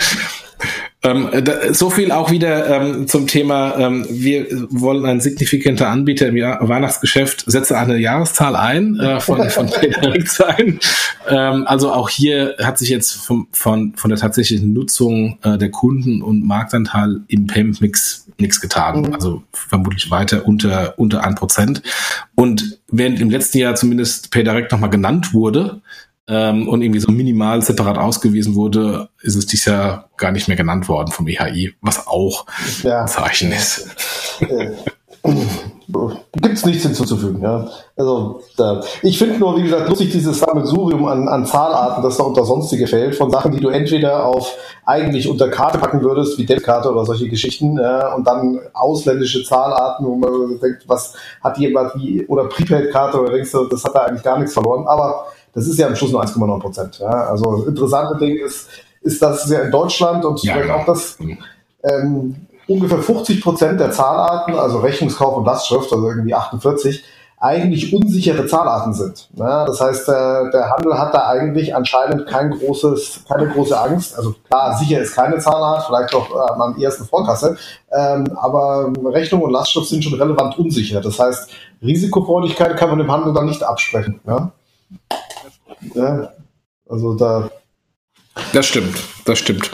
Ähm, 1.05 1.29
so 1.73 1.91
viel 1.91 2.11
auch 2.11 2.31
wieder 2.31 2.67
ähm, 2.69 3.07
zum 3.07 3.27
Thema, 3.27 3.77
ähm, 3.79 4.07
wir 4.09 4.47
wollen 4.71 5.05
ein 5.05 5.21
signifikanter 5.21 5.89
Anbieter 5.89 6.29
im 6.29 6.37
Jahr 6.39 6.67
Weihnachtsgeschäft, 6.67 7.45
setze 7.47 7.77
eine 7.77 7.99
Jahreszahl 7.99 8.57
ein 8.57 8.99
äh, 8.99 9.21
von, 9.21 9.49
von 9.51 9.67
direkt 10.03 10.31
sein. 10.31 10.81
Ähm, 11.29 11.65
also 11.67 11.93
auch 11.93 12.09
hier 12.09 12.57
hat 12.63 12.79
sich 12.79 12.89
jetzt 12.89 13.13
vom, 13.13 13.49
von, 13.53 13.93
von 13.97 14.09
der 14.09 14.19
tatsächlichen 14.19 14.73
Nutzung 14.73 15.39
äh, 15.43 15.59
der 15.59 15.71
Kunden 15.71 16.23
und 16.23 16.47
Marktanteil 16.47 17.21
im 17.29 17.47
Payment 17.47 17.83
Mix 17.83 18.27
nichts 18.39 18.61
getan. 18.61 19.03
Mhm. 19.03 19.15
Also 19.15 19.43
vermutlich 19.53 20.11
weiter 20.11 20.47
unter, 20.47 20.99
unter 20.99 21.23
ein 21.25 21.35
Prozent. 21.35 21.83
Und 22.35 22.79
während 22.91 23.21
im 23.21 23.31
letzten 23.31 23.59
Jahr 23.59 23.75
zumindest 23.75 24.31
PayDirect 24.31 24.73
nochmal 24.73 24.91
genannt 24.91 25.35
wurde, 25.35 25.83
ähm, 26.29 26.69
und 26.69 26.83
irgendwie 26.83 27.01
so 27.01 27.13
minimal 27.13 27.63
separat 27.63 27.99
ausgewiesen 27.99 28.55
wurde, 28.55 29.09
ist 29.23 29.37
es 29.37 29.47
dieses 29.47 29.67
Jahr 29.67 30.11
gar 30.17 30.33
nicht 30.33 30.49
mehr 30.49 30.57
genannt 30.57 30.89
worden 30.89 31.13
vom 31.13 31.27
EHI, 31.29 31.75
was 31.81 32.07
auch 32.07 32.47
ja. 32.83 33.03
ein 33.03 33.09
Zeichen 33.09 33.53
ist. 33.53 33.89
Äh, 34.41 34.71
Gibt 36.33 36.57
es 36.57 36.67
nichts 36.67 36.83
hinzuzufügen. 36.83 37.43
Ja. 37.43 37.69
Also 37.97 38.43
da, 38.57 38.83
ich 39.03 39.19
finde 39.19 39.39
nur, 39.39 39.57
wie 39.57 39.63
gesagt, 39.63 39.89
lustig 39.89 40.11
dieses 40.13 40.39
Sammelsurium 40.39 41.07
an, 41.07 41.29
an 41.29 41.47
Zahlarten, 41.47 42.03
das 42.03 42.17
da 42.17 42.25
unter 42.25 42.45
sonstige 42.45 42.87
fällt, 42.87 43.15
von 43.15 43.31
Sachen, 43.31 43.53
die 43.53 43.61
du 43.61 43.69
entweder 43.69 44.27
auf 44.27 44.55
eigentlich 44.85 45.29
unter 45.29 45.49
Karte 45.49 45.79
packen 45.79 46.03
würdest, 46.03 46.39
wie 46.39 46.45
Debitkarte 46.47 46.91
oder 46.91 47.05
solche 47.05 47.29
Geschichten, 47.29 47.79
ja, 47.79 48.15
und 48.15 48.27
dann 48.27 48.61
ausländische 48.73 49.45
Zahlarten, 49.45 50.07
wo 50.07 50.17
man 50.17 50.59
denkt, 50.61 50.85
was 50.87 51.15
hat 51.43 51.59
jemand 51.59 51.95
wie, 51.97 52.27
oder 52.27 52.45
Prepaid-Karte, 52.45 53.21
oder 53.21 53.33
denkst 53.33 53.53
du, 53.53 53.65
das 53.65 53.85
hat 53.85 53.95
da 53.95 54.01
eigentlich 54.01 54.23
gar 54.23 54.39
nichts 54.39 54.55
verloren. 54.55 54.87
Aber 54.87 55.27
das 55.55 55.67
ist 55.67 55.79
ja 55.79 55.87
am 55.87 55.97
Schluss 55.97 56.13
nur 56.13 56.23
1,9 56.23 56.61
Prozent. 56.61 56.99
Ja? 56.99 57.29
Also 57.29 57.65
interessante 57.67 58.19
Ding 58.19 58.37
ist, 58.37 58.69
ist, 59.03 59.23
dass 59.23 59.49
ja 59.49 59.61
in 59.61 59.71
Deutschland 59.71 60.25
und 60.25 60.43
ja, 60.43 60.61
genau. 60.61 60.75
auch 60.75 60.87
das 60.87 61.19
ähm, 61.83 62.47
ungefähr 62.67 62.99
50 62.99 63.43
Prozent 63.43 63.81
der 63.81 63.91
Zahlarten, 63.91 64.55
also 64.55 64.79
Rechnungskauf 64.79 65.37
und 65.37 65.45
Lastschrift, 65.45 65.93
also 65.93 66.09
irgendwie 66.09 66.35
48, 66.35 67.05
eigentlich 67.39 67.93
unsichere 67.93 68.47
Zahlarten 68.47 68.95
sind. 68.95 69.29
Ja, 69.35 69.67
das 69.67 69.79
heißt, 69.79 70.09
der, 70.09 70.51
der 70.51 70.71
Handel 70.71 70.97
hat 70.97 71.13
da 71.13 71.29
eigentlich 71.29 71.75
anscheinend 71.75 72.27
kein 72.27 72.51
großes, 72.51 73.25
keine 73.29 73.49
große 73.49 73.79
Angst. 73.79 74.17
Also 74.17 74.35
klar, 74.49 74.79
sicher 74.79 75.01
ist 75.01 75.15
keine 75.15 75.39
Zahlart, 75.39 75.85
vielleicht 75.85 76.15
auch 76.15 76.31
äh, 76.31 76.53
am 76.63 76.81
ersten 76.81 77.05
Vorkasse, 77.05 77.59
ähm, 77.93 78.25
aber 78.37 78.91
Rechnung 79.13 79.43
und 79.43 79.51
Lastschrift 79.51 79.89
sind 79.89 80.03
schon 80.03 80.19
relevant 80.19 80.59
unsicher. 80.59 81.03
Das 81.03 81.19
heißt, 81.19 81.51
Risikofreudigkeit 81.83 82.79
kann 82.79 82.89
man 82.89 82.99
dem 82.99 83.13
Handel 83.13 83.35
dann 83.35 83.47
nicht 83.47 83.63
absprechen. 83.63 84.21
Ja? 84.27 84.53
Ja, 85.95 86.33
also 86.89 87.15
da. 87.15 87.51
Das 88.53 88.67
stimmt, 88.67 88.97
das 89.25 89.39
stimmt. 89.39 89.71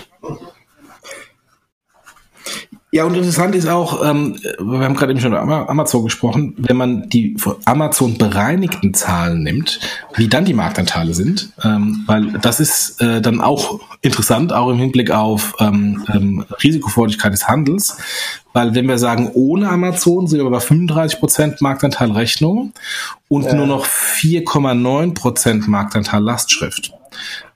Ja, 2.92 3.04
und 3.04 3.14
interessant 3.14 3.54
ist 3.54 3.68
auch, 3.68 4.04
ähm, 4.04 4.36
wir 4.58 4.80
haben 4.80 4.96
gerade 4.96 5.12
eben 5.12 5.20
schon 5.20 5.32
über 5.32 5.70
Amazon 5.70 6.02
gesprochen, 6.02 6.54
wenn 6.58 6.76
man 6.76 7.08
die 7.08 7.36
von 7.38 7.54
Amazon 7.64 8.18
bereinigten 8.18 8.94
Zahlen 8.94 9.44
nimmt, 9.44 9.78
wie 10.16 10.26
dann 10.26 10.44
die 10.44 10.54
Marktanteile 10.54 11.14
sind, 11.14 11.52
ähm, 11.62 12.02
weil 12.06 12.32
das 12.42 12.58
ist 12.58 13.00
äh, 13.00 13.20
dann 13.20 13.40
auch 13.40 13.78
interessant, 14.02 14.52
auch 14.52 14.70
im 14.70 14.78
Hinblick 14.78 15.12
auf 15.12 15.54
ähm, 15.60 16.04
ähm, 16.12 16.44
Risikofreudigkeit 16.64 17.32
des 17.32 17.46
Handels, 17.46 17.96
weil 18.52 18.74
wenn 18.74 18.88
wir 18.88 18.98
sagen, 18.98 19.30
ohne 19.34 19.68
Amazon 19.68 20.26
sind 20.26 20.40
wir 20.40 20.50
bei 20.50 20.58
35 20.58 21.20
Prozent 21.20 21.60
Marktanteil 21.60 22.10
Rechnung 22.10 22.72
und 23.28 23.44
ja. 23.44 23.54
nur 23.54 23.68
noch 23.68 23.86
4,9 23.86 25.14
Prozent 25.14 25.68
Marktanteil 25.68 26.22
Lastschrift. 26.22 26.92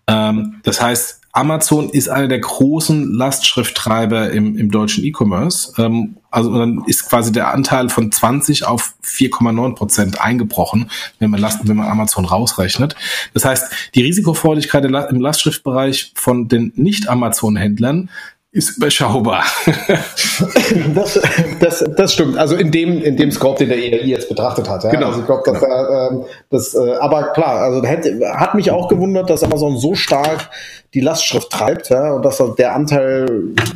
Ähm, 0.06 0.60
das 0.62 0.80
heißt, 0.80 1.23
Amazon 1.34 1.90
ist 1.90 2.08
einer 2.08 2.28
der 2.28 2.38
großen 2.38 3.12
Lastschrifttreiber 3.12 4.30
im, 4.30 4.56
im 4.56 4.70
deutschen 4.70 5.04
E-Commerce. 5.04 5.74
Ähm, 5.82 6.16
also 6.30 6.56
dann 6.56 6.84
ist 6.86 7.08
quasi 7.08 7.32
der 7.32 7.52
Anteil 7.52 7.88
von 7.88 8.12
20 8.12 8.66
auf 8.66 8.94
4,9 9.04 9.74
Prozent 9.74 10.20
eingebrochen, 10.20 10.90
wenn 11.18 11.30
man, 11.30 11.40
Last, 11.40 11.66
wenn 11.66 11.76
man 11.76 11.88
Amazon 11.88 12.24
rausrechnet. 12.24 12.94
Das 13.34 13.44
heißt, 13.44 13.66
die 13.96 14.02
Risikofreudigkeit 14.02 14.84
im 14.84 15.20
Lastschriftbereich 15.20 16.12
von 16.14 16.46
den 16.46 16.72
Nicht-Amazon-Händlern 16.76 18.10
ist 18.54 18.76
überschaubar. 18.76 19.42
das, 20.94 21.20
das, 21.58 21.84
das 21.96 22.14
stimmt. 22.14 22.38
Also 22.38 22.54
in 22.54 22.70
dem, 22.70 23.02
in 23.02 23.16
dem 23.16 23.32
Scope, 23.32 23.58
den 23.58 23.68
der 23.68 23.78
ERI 23.78 24.06
jetzt 24.06 24.28
betrachtet 24.28 24.68
hat. 24.68 24.84
Ja? 24.84 24.90
Genau. 24.90 25.08
Also 25.08 25.20
ich 25.20 25.26
glaube, 25.26 25.42
dass 25.44 25.60
genau. 25.60 25.74
er, 25.74 26.10
ähm, 26.12 26.24
das, 26.50 26.72
äh, 26.74 26.94
aber 27.00 27.32
klar, 27.32 27.62
also 27.62 27.82
hätte, 27.82 28.20
hat 28.32 28.54
mich 28.54 28.70
auch 28.70 28.88
gewundert, 28.88 29.28
dass 29.28 29.42
Amazon 29.42 29.76
so 29.76 29.96
stark 29.96 30.50
die 30.94 31.00
Lastschrift 31.00 31.50
treibt, 31.50 31.90
ja, 31.90 32.12
und 32.12 32.24
dass 32.24 32.40
der 32.56 32.74
Anteil, 32.74 33.26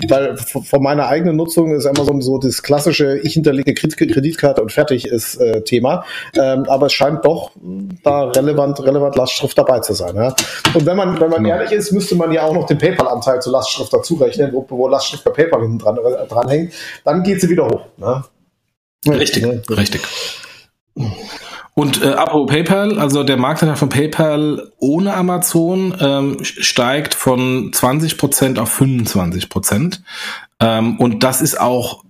weil 0.09 0.37
von 0.37 0.83
meiner 0.83 1.09
eigenen 1.09 1.37
Nutzung 1.37 1.73
ist 1.75 1.85
Amazon 1.85 2.23
so 2.23 2.39
das 2.39 2.63
klassische, 2.63 3.19
ich 3.19 3.35
hinterlege 3.35 3.75
Kreditkarte 3.75 4.63
und 4.63 4.71
fertig 4.71 5.07
ist 5.07 5.37
äh, 5.41 5.63
Thema. 5.63 6.05
Ähm, 6.37 6.65
aber 6.69 6.87
es 6.87 6.93
scheint 6.93 7.25
doch 7.25 7.51
da 8.05 8.25
relevant, 8.25 8.81
relevant 8.85 9.17
Lastschrift 9.17 9.59
dabei 9.59 9.81
zu 9.81 9.95
sein. 9.95 10.15
Ja. 10.15 10.35
Und 10.75 10.87
wenn 10.87 10.97
man, 10.97 11.21
wenn 11.21 11.31
man 11.31 11.43
genau. 11.43 11.57
ehrlich 11.57 11.73
ist, 11.73 11.91
müsste 11.91 12.15
man 12.15 12.31
ja 12.31 12.45
auch 12.45 12.55
noch 12.55 12.67
den 12.67 12.79
PayPal-Anteil 12.79 13.43
zur 13.43 13.53
Lastschrift 13.53 13.93
dazu 13.93 14.15
rechnen, 14.15 14.53
wo, 14.53 14.65
wo 14.69 14.87
Lastschrift 14.87 15.25
bei 15.25 15.31
PayPal 15.31 15.63
hinten 15.63 15.79
dran, 15.79 15.99
äh, 15.99 16.49
hängt, 16.49 16.73
dann 17.05 17.25
geht 17.25 17.41
sie 17.41 17.49
wieder 17.49 17.67
hoch. 17.67 17.83
Ne? 17.97 18.23
Richtig, 19.09 19.43
ja. 19.43 19.75
richtig. 19.75 20.03
Und 21.79 22.03
äh, 22.03 22.09
apropos 22.09 22.51
PayPal, 22.51 22.99
also 22.99 23.23
der 23.23 23.37
Marktanteil 23.37 23.77
von 23.77 23.89
PayPal 23.89 24.73
ohne 24.79 25.15
Amazon 25.15 25.95
ähm, 26.01 26.39
steigt 26.43 27.15
von 27.15 27.71
20% 27.71 28.59
auf 28.59 28.81
25%. 28.81 30.01
Ähm, 30.59 30.99
und 30.99 31.23
das 31.23 31.41
ist 31.41 31.61
auch 31.61 32.03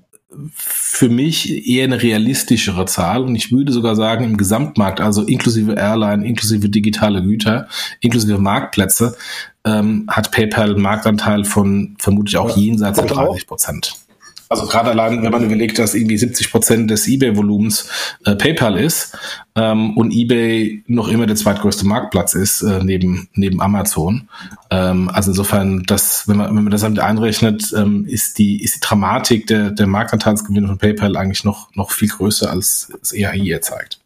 für 0.54 1.10
mich 1.10 1.68
eher 1.68 1.84
eine 1.84 2.00
realistischere 2.02 2.86
Zahl 2.86 3.24
und 3.24 3.36
ich 3.36 3.52
würde 3.52 3.70
sogar 3.70 3.94
sagen 3.94 4.24
im 4.24 4.38
Gesamtmarkt, 4.38 5.02
also 5.02 5.24
inklusive 5.24 5.74
Airline, 5.74 6.26
inklusive 6.26 6.70
digitale 6.70 7.22
Güter, 7.22 7.68
inklusive 8.00 8.38
Marktplätze, 8.38 9.18
ähm, 9.66 10.06
hat 10.08 10.30
PayPal 10.30 10.70
einen 10.70 10.80
Marktanteil 10.80 11.44
von 11.44 11.94
vermutlich 11.98 12.38
auch 12.38 12.56
jenseits 12.56 13.00
der 13.00 13.08
30 13.08 13.46
Prozent. 13.46 14.07
Also 14.48 14.66
gerade 14.66 14.90
allein, 14.90 15.22
wenn 15.22 15.30
man 15.30 15.44
überlegt, 15.44 15.78
dass 15.78 15.94
irgendwie 15.94 16.16
70 16.16 16.50
Prozent 16.50 16.90
des 16.90 17.06
eBay-Volumens 17.06 17.88
äh, 18.24 18.34
PayPal 18.34 18.78
ist 18.78 19.16
ähm, 19.54 19.96
und 19.96 20.10
eBay 20.10 20.82
noch 20.86 21.08
immer 21.08 21.26
der 21.26 21.36
zweitgrößte 21.36 21.86
Marktplatz 21.86 22.34
ist 22.34 22.62
äh, 22.62 22.82
neben 22.82 23.28
neben 23.34 23.60
Amazon. 23.60 24.28
Ähm, 24.70 25.10
also 25.12 25.32
insofern, 25.32 25.82
dass 25.84 26.28
wenn 26.28 26.38
man 26.38 26.56
wenn 26.56 26.64
man 26.64 26.70
das 26.70 26.80
damit 26.80 27.00
einrechnet, 27.00 27.72
ähm, 27.76 28.06
ist 28.06 28.38
die 28.38 28.62
ist 28.62 28.76
die 28.76 28.80
Dramatik 28.80 29.46
der 29.46 29.70
der 29.70 29.86
Marktanteilsgewinne 29.86 30.68
von 30.68 30.78
PayPal 30.78 31.16
eigentlich 31.16 31.44
noch 31.44 31.68
noch 31.74 31.90
viel 31.90 32.08
größer 32.08 32.50
als 32.50 32.90
das 33.00 33.12
EAI 33.12 33.38
hier 33.38 33.60
zeigt. 33.60 34.00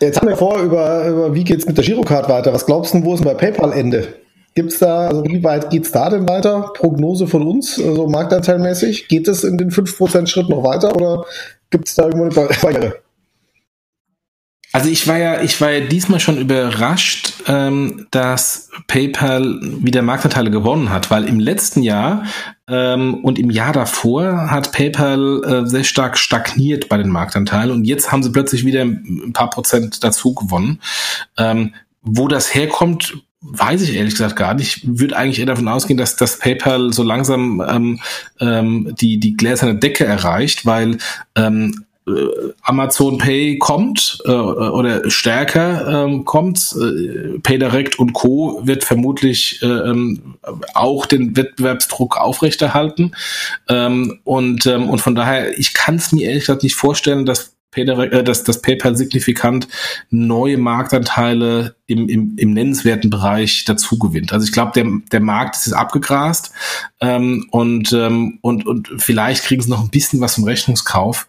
Jetzt 0.00 0.20
haben 0.20 0.28
wir 0.28 0.36
vor 0.36 0.58
über 0.60 1.06
über 1.06 1.34
wie 1.34 1.44
geht's 1.44 1.66
mit 1.66 1.76
der 1.76 1.84
Girocard 1.84 2.30
weiter. 2.30 2.54
Was 2.54 2.64
glaubst 2.64 2.94
du, 2.94 3.04
wo 3.04 3.14
ist 3.14 3.22
bei 3.22 3.34
PayPal 3.34 3.72
Ende? 3.72 4.23
Gibt's 4.54 4.78
da, 4.78 5.08
also 5.08 5.24
wie 5.24 5.42
weit 5.42 5.70
geht's 5.70 5.90
da 5.90 6.08
denn 6.10 6.28
weiter? 6.28 6.70
Prognose 6.74 7.26
von 7.26 7.46
uns, 7.46 7.80
also 7.80 8.06
marktanteilmäßig? 8.08 9.08
Geht 9.08 9.26
es 9.26 9.42
in 9.42 9.58
den 9.58 9.70
5% 9.70 10.28
Schritt 10.28 10.48
noch 10.48 10.62
weiter 10.62 10.94
oder 10.94 11.24
gibt's 11.70 11.96
da 11.96 12.04
irgendwo 12.04 12.24
eine 12.24 12.34
Barriere? 12.34 13.04
Also 14.74 14.88
ich 14.88 15.06
war 15.06 15.18
ja, 15.18 15.40
ich 15.40 15.60
war 15.60 15.70
ja 15.70 15.86
diesmal 15.86 16.18
schon 16.18 16.36
überrascht, 16.36 17.34
ähm, 17.46 18.08
dass 18.10 18.70
PayPal 18.88 19.60
wieder 19.60 20.02
Marktanteile 20.02 20.50
gewonnen 20.50 20.90
hat, 20.90 21.12
weil 21.12 21.28
im 21.28 21.38
letzten 21.38 21.82
Jahr 21.82 22.24
ähm, 22.68 23.22
und 23.22 23.38
im 23.38 23.50
Jahr 23.50 23.72
davor 23.72 24.50
hat 24.50 24.72
PayPal 24.72 25.42
äh, 25.44 25.68
sehr 25.68 25.84
stark 25.84 26.18
stagniert 26.18 26.88
bei 26.88 26.96
den 26.96 27.08
Marktanteilen 27.08 27.70
und 27.70 27.84
jetzt 27.84 28.10
haben 28.10 28.24
sie 28.24 28.32
plötzlich 28.32 28.64
wieder 28.64 28.82
ein 28.82 29.32
paar 29.32 29.50
Prozent 29.50 30.02
dazu 30.02 30.34
gewonnen. 30.34 30.80
Ähm, 31.38 31.74
wo 32.02 32.26
das 32.26 32.52
herkommt, 32.52 33.14
weiß 33.44 33.82
ich 33.82 33.94
ehrlich 33.94 34.14
gesagt 34.14 34.36
gar 34.36 34.54
nicht. 34.54 34.78
Ich 34.78 34.98
würde 35.00 35.16
eigentlich 35.16 35.38
eher 35.38 35.46
davon 35.46 35.68
ausgehen, 35.68 35.98
dass 35.98 36.16
das 36.16 36.38
PayPal 36.38 36.92
so 36.92 37.02
langsam 37.02 37.62
ähm, 37.66 38.00
ähm, 38.40 38.94
die, 38.98 39.18
die 39.18 39.36
gläserne 39.36 39.76
Decke 39.76 40.04
erreicht, 40.04 40.64
weil 40.64 40.98
ähm, 41.36 41.84
äh, 42.06 42.12
Amazon 42.62 43.18
Pay 43.18 43.58
kommt 43.58 44.18
äh, 44.24 44.30
oder 44.30 45.10
stärker 45.10 46.04
ähm, 46.04 46.24
kommt, 46.24 46.74
äh, 46.78 47.38
PayDirect 47.38 47.98
und 47.98 48.12
Co. 48.12 48.60
wird 48.64 48.84
vermutlich 48.84 49.62
äh, 49.62 49.66
ähm, 49.66 50.36
auch 50.74 51.06
den 51.06 51.36
Wettbewerbsdruck 51.36 52.16
aufrechterhalten 52.18 53.12
ähm, 53.68 54.20
und 54.24 54.66
ähm, 54.66 54.88
und 54.88 55.00
von 55.00 55.14
daher 55.14 55.58
ich 55.58 55.72
kann 55.72 55.96
es 55.96 56.12
mir 56.12 56.28
ehrlich 56.28 56.44
gesagt 56.44 56.62
nicht 56.62 56.76
vorstellen, 56.76 57.24
dass 57.24 57.53
äh, 57.76 58.24
dass 58.24 58.44
das 58.44 58.62
PayPal 58.62 58.96
signifikant 58.96 59.68
neue 60.10 60.58
Marktanteile 60.58 61.76
im, 61.86 62.08
im, 62.08 62.36
im 62.36 62.52
nennenswerten 62.52 63.10
Bereich 63.10 63.64
dazu 63.64 63.98
gewinnt. 63.98 64.32
Also 64.32 64.46
ich 64.46 64.52
glaube, 64.52 64.72
der, 64.74 64.86
der 65.12 65.20
Markt 65.20 65.56
ist 65.56 65.72
abgegrast 65.72 66.52
ähm, 67.00 67.46
und, 67.50 67.92
ähm, 67.92 68.38
und, 68.42 68.66
und 68.66 68.90
vielleicht 68.98 69.44
kriegen 69.44 69.62
sie 69.62 69.70
noch 69.70 69.82
ein 69.82 69.90
bisschen 69.90 70.20
was 70.20 70.36
vom 70.36 70.44
Rechnungskauf, 70.44 71.26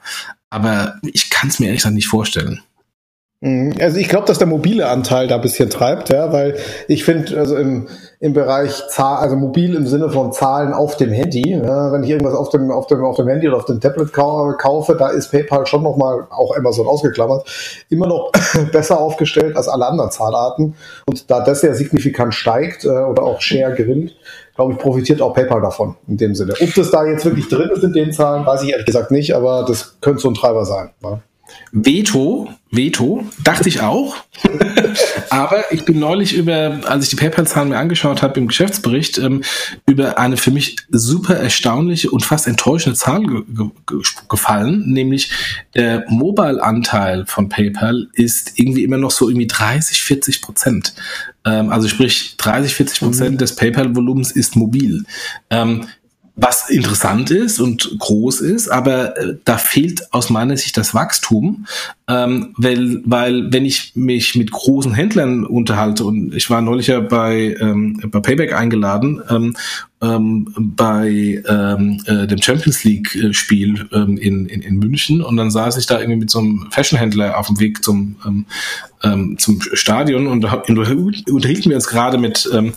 aber 0.50 1.00
ich 1.04 1.30
kann 1.30 1.50
es 1.50 1.60
mir 1.60 1.68
ehrlich 1.68 1.80
gesagt 1.82 1.96
nicht 1.96 2.08
vorstellen. 2.08 2.62
Mhm. 3.46 3.76
Also 3.80 3.98
ich 3.98 4.10
glaube, 4.10 4.26
dass 4.26 4.40
der 4.40 4.48
mobile 4.48 4.88
Anteil 4.88 5.28
da 5.28 5.36
ein 5.36 5.42
bisschen 5.42 5.70
treibt, 5.70 6.10
ja, 6.10 6.34
weil 6.34 6.58
ich 6.88 7.04
finde, 7.04 7.38
also 7.38 7.56
im, 7.56 7.88
im 8.20 8.34
Bereich 8.34 8.88
Zahl, 8.90 9.18
also 9.18 9.36
mobil 9.36 9.76
im 9.76 9.86
Sinne 9.86 10.10
von 10.10 10.34
Zahlen 10.34 10.74
auf 10.74 10.98
dem 10.98 11.12
Handy, 11.12 11.52
ja, 11.52 11.92
wenn 11.92 12.04
ich 12.04 12.10
irgendwas 12.10 12.34
auf 12.34 12.50
dem, 12.50 12.72
auf 12.72 12.88
dem, 12.88 13.06
auf 13.06 13.18
dem 13.18 13.28
Handy 13.28 13.48
oder 13.48 13.58
auf 13.58 13.66
dem 13.66 13.80
Tablet 13.80 14.12
kaufe, 14.12 14.96
da 14.98 15.10
ist 15.10 15.30
PayPal 15.30 15.68
schon 15.68 15.84
nochmal, 15.84 16.26
auch 16.32 16.58
Amazon 16.58 16.88
ausgeklammert, 16.88 17.48
immer 17.90 18.08
noch 18.08 18.32
besser 18.72 19.00
aufgestellt 19.00 19.56
als 19.56 19.68
alle 19.68 19.86
anderen 19.86 20.10
Zahlarten. 20.10 20.74
Und 21.06 21.30
da 21.30 21.42
das 21.42 21.62
ja 21.62 21.72
signifikant 21.76 22.34
steigt 22.34 22.84
äh, 22.84 22.88
oder 22.88 23.22
auch 23.22 23.42
Share 23.42 23.76
gewinnt, 23.76 24.16
glaube 24.56 24.74
ich, 24.74 24.80
profitiert 24.80 25.22
auch 25.22 25.36
PayPal 25.36 25.62
davon 25.62 25.96
in 26.08 26.18
dem 26.18 26.34
Sinne. 26.34 26.56
Ob 26.60 26.74
das 26.74 26.90
da 26.90 27.06
jetzt 27.06 27.26
wirklich 27.26 27.48
drin 27.48 27.70
ist 27.70 27.84
in 27.84 27.94
den 27.94 28.12
Zahlen, 28.12 28.44
weiß 28.44 28.64
ich 28.64 28.72
ehrlich 28.72 28.88
gesagt 28.88 29.12
nicht, 29.12 29.36
aber 29.36 29.66
das 29.68 29.98
könnte 30.02 30.22
so 30.22 30.30
ein 30.30 30.34
Treiber 30.34 30.66
sein. 30.66 30.90
Ja. 31.04 31.20
Veto, 31.72 32.50
Veto, 32.72 33.26
dachte 33.44 33.70
ich 33.70 33.82
auch. 33.82 34.16
Aber 35.30 35.72
ich 35.72 35.86
bin 35.86 36.00
neulich 36.00 36.34
über, 36.34 36.80
als 36.86 37.04
ich 37.04 37.10
die 37.10 37.16
PayPal-Zahlen 37.16 37.70
mir 37.70 37.78
angeschaut 37.78 38.22
habe 38.22 38.40
im 38.40 38.48
Geschäftsbericht, 38.48 39.18
ähm, 39.18 39.44
über 39.86 40.18
eine 40.18 40.38
für 40.38 40.52
mich 40.52 40.78
super 40.90 41.36
erstaunliche 41.36 42.10
und 42.12 42.24
fast 42.24 42.48
enttäuschende 42.48 42.98
Zahl 42.98 43.24
ge 43.24 43.44
ge 43.86 44.02
gefallen, 44.30 44.84
nämlich 44.88 45.32
der 45.76 46.06
Mobile-Anteil 46.10 47.26
von 47.26 47.50
PayPal 47.50 48.08
ist 48.14 48.58
irgendwie 48.60 48.84
immer 48.84 48.98
noch 48.98 49.12
so 49.12 49.30
irgendwie 49.30 49.48
30, 49.48 50.02
40 50.02 50.42
Prozent. 50.42 50.94
Ähm, 51.46 51.72
also 51.72 51.88
sprich 51.88 52.38
30, 52.38 52.74
40 52.74 53.00
Prozent 53.00 53.32
mhm. 53.34 53.38
des 53.38 53.56
PayPal-Volumens 53.56 54.32
ist 54.32 54.56
mobil. 54.56 55.04
Ähm, 55.50 55.88
was 56.36 56.70
interessant 56.70 57.32
ist 57.32 57.60
und 57.60 57.96
groß 57.98 58.42
ist, 58.42 58.68
aber 58.68 59.18
äh, 59.18 59.38
da 59.46 59.58
fehlt 59.58 60.14
aus 60.14 60.30
meiner 60.30 60.58
Sicht 60.58 60.76
das 60.76 60.94
Wachstum, 60.94 61.66
ähm, 62.08 62.54
weil, 62.58 63.02
weil 63.06 63.54
wenn 63.54 63.66
ich 63.66 63.94
mich 63.96 64.36
mit 64.36 64.52
großen 64.52 64.94
Händlern 64.94 65.46
unterhalte 65.46 66.04
und 66.04 66.36
ich 66.36 66.50
war 66.50 66.62
neulich 66.62 66.88
ja 66.88 67.00
bei, 67.00 67.56
ähm, 67.60 68.02
bei 68.12 68.20
Payback 68.20 68.54
eingeladen 68.54 69.22
ähm, 69.30 69.56
ähm, 70.06 70.54
bei 70.58 71.42
ähm, 71.48 72.02
äh, 72.06 72.28
dem 72.28 72.42
Champions 72.42 72.84
League 72.84 73.16
äh, 73.16 73.32
ähm, 73.94 74.18
in, 74.18 74.46
in, 74.48 74.62
in 74.62 74.76
München 74.78 75.22
und 75.22 75.38
dann 75.38 75.52
saß 75.52 75.78
ich 75.78 75.86
da 75.86 76.00
irgendwie 76.00 76.20
mit 76.20 76.30
so 76.30 76.40
einem 76.40 76.68
Fashionhändler 76.72 77.38
auf 77.38 77.48
dem 77.48 77.60
Weg 77.60 77.84
zum 77.84 78.16
ähm, 78.26 78.46
ähm, 79.04 79.38
zum 79.38 79.62
Stadion 79.74 80.28
und 80.28 80.46
unterhielten 80.46 81.70
wir 81.70 81.76
uns 81.76 81.88
gerade 81.88 82.18
mit 82.18 82.50
ähm, 82.54 82.74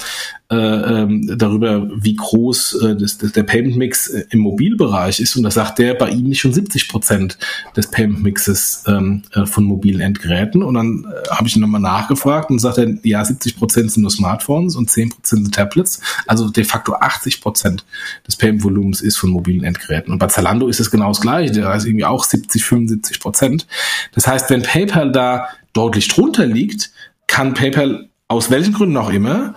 äh, 0.51 0.57
ähm, 0.57 1.37
darüber, 1.37 1.89
wie 1.95 2.17
groß 2.17 2.83
äh, 2.83 2.97
das, 2.97 3.19
das, 3.19 3.33
der 3.33 3.43
Payment 3.43 3.77
Mix 3.77 4.09
äh, 4.09 4.25
im 4.31 4.41
Mobilbereich 4.41 5.21
ist. 5.21 5.37
Und 5.37 5.43
da 5.43 5.51
sagt 5.51 5.79
der, 5.79 5.93
bei 5.93 6.09
ihm 6.09 6.29
nicht 6.29 6.41
schon 6.41 6.55
70 6.55 6.89
Prozent 6.89 7.39
des 7.77 7.91
Payment 7.91 8.23
Mixes 8.23 8.83
ähm, 8.87 9.25
äh, 9.35 9.45
von 9.45 9.65
mobilen 9.65 10.01
Endgeräten. 10.01 10.63
Und 10.63 10.75
dann 10.75 11.05
äh, 11.05 11.29
habe 11.29 11.49
ich 11.49 11.55
ihn 11.55 11.61
nochmal 11.61 11.83
nachgefragt 11.83 12.49
und 12.51 12.61
sagt 12.61 12.79
er, 12.79 12.95
ja, 13.03 13.23
70 13.23 13.59
Prozent 13.59 13.93
sind 13.93 14.03
nur 14.03 14.11
Smartphones 14.11 14.75
und 14.75 14.91
10 14.91 15.11
Prozent 15.11 15.45
sind 15.45 15.55
Tablets. 15.55 16.01
Also 16.27 16.49
de 16.49 16.65
facto 16.65 16.95
80 16.95 17.18
Prozent 17.41 17.85
des 18.27 18.37
Payment-Volumens 18.37 19.01
ist 19.01 19.17
von 19.17 19.31
mobilen 19.31 19.65
Endgeräten. 19.65 20.13
Und 20.13 20.19
bei 20.19 20.27
Zalando 20.27 20.69
ist 20.69 20.81
es 20.81 20.91
genau 20.91 21.09
das 21.09 21.21
Gleiche. 21.21 21.53
Der 21.53 21.75
ist 21.75 21.87
irgendwie 21.87 22.05
auch 22.05 22.25
70, 22.25 22.65
75 22.65 23.21
Prozent. 23.21 23.67
Das 24.15 24.27
heißt, 24.27 24.51
wenn 24.51 24.63
PayPal 24.63 25.13
da 25.13 25.49
deutlich 25.73 26.09
drunter 26.09 26.47
liegt, 26.47 26.91
kann 27.27 27.55
PayPal 27.55 28.09
aus 28.29 28.51
welchen 28.51 28.75
Gründen 28.75 28.97
auch 28.97 29.11
immer 29.11 29.55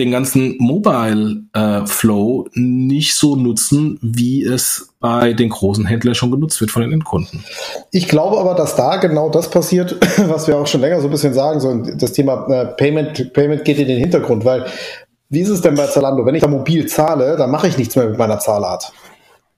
den 0.00 0.10
ganzen 0.10 0.56
Mobile 0.58 1.42
äh, 1.52 1.86
Flow 1.86 2.48
nicht 2.54 3.14
so 3.14 3.36
nutzen, 3.36 3.98
wie 4.00 4.42
es 4.44 4.94
bei 4.98 5.34
den 5.34 5.50
großen 5.50 5.84
Händlern 5.84 6.14
schon 6.14 6.30
genutzt 6.30 6.60
wird 6.60 6.70
von 6.70 6.82
den 6.82 6.92
Endkunden. 6.92 7.44
Ich 7.90 8.08
glaube 8.08 8.38
aber, 8.38 8.54
dass 8.54 8.76
da 8.76 8.96
genau 8.96 9.28
das 9.28 9.50
passiert, 9.50 9.98
was 10.28 10.48
wir 10.48 10.56
auch 10.56 10.66
schon 10.66 10.80
länger 10.80 11.00
so 11.00 11.08
ein 11.08 11.10
bisschen 11.10 11.34
sagen, 11.34 11.60
so 11.60 11.74
das 11.74 12.12
Thema 12.12 12.46
äh, 12.48 12.66
Payment, 12.76 13.32
Payment 13.34 13.64
geht 13.64 13.78
in 13.78 13.88
den 13.88 13.98
Hintergrund, 13.98 14.44
weil 14.44 14.66
wie 15.30 15.40
ist 15.40 15.48
es 15.48 15.60
denn 15.60 15.76
bei 15.76 15.86
Zalando? 15.86 16.26
Wenn 16.26 16.34
ich 16.34 16.42
da 16.42 16.48
mobil 16.48 16.86
zahle, 16.86 17.36
dann 17.36 17.50
mache 17.50 17.68
ich 17.68 17.78
nichts 17.78 17.96
mehr 17.96 18.06
mit 18.06 18.18
meiner 18.18 18.38
Zahlart. 18.38 18.92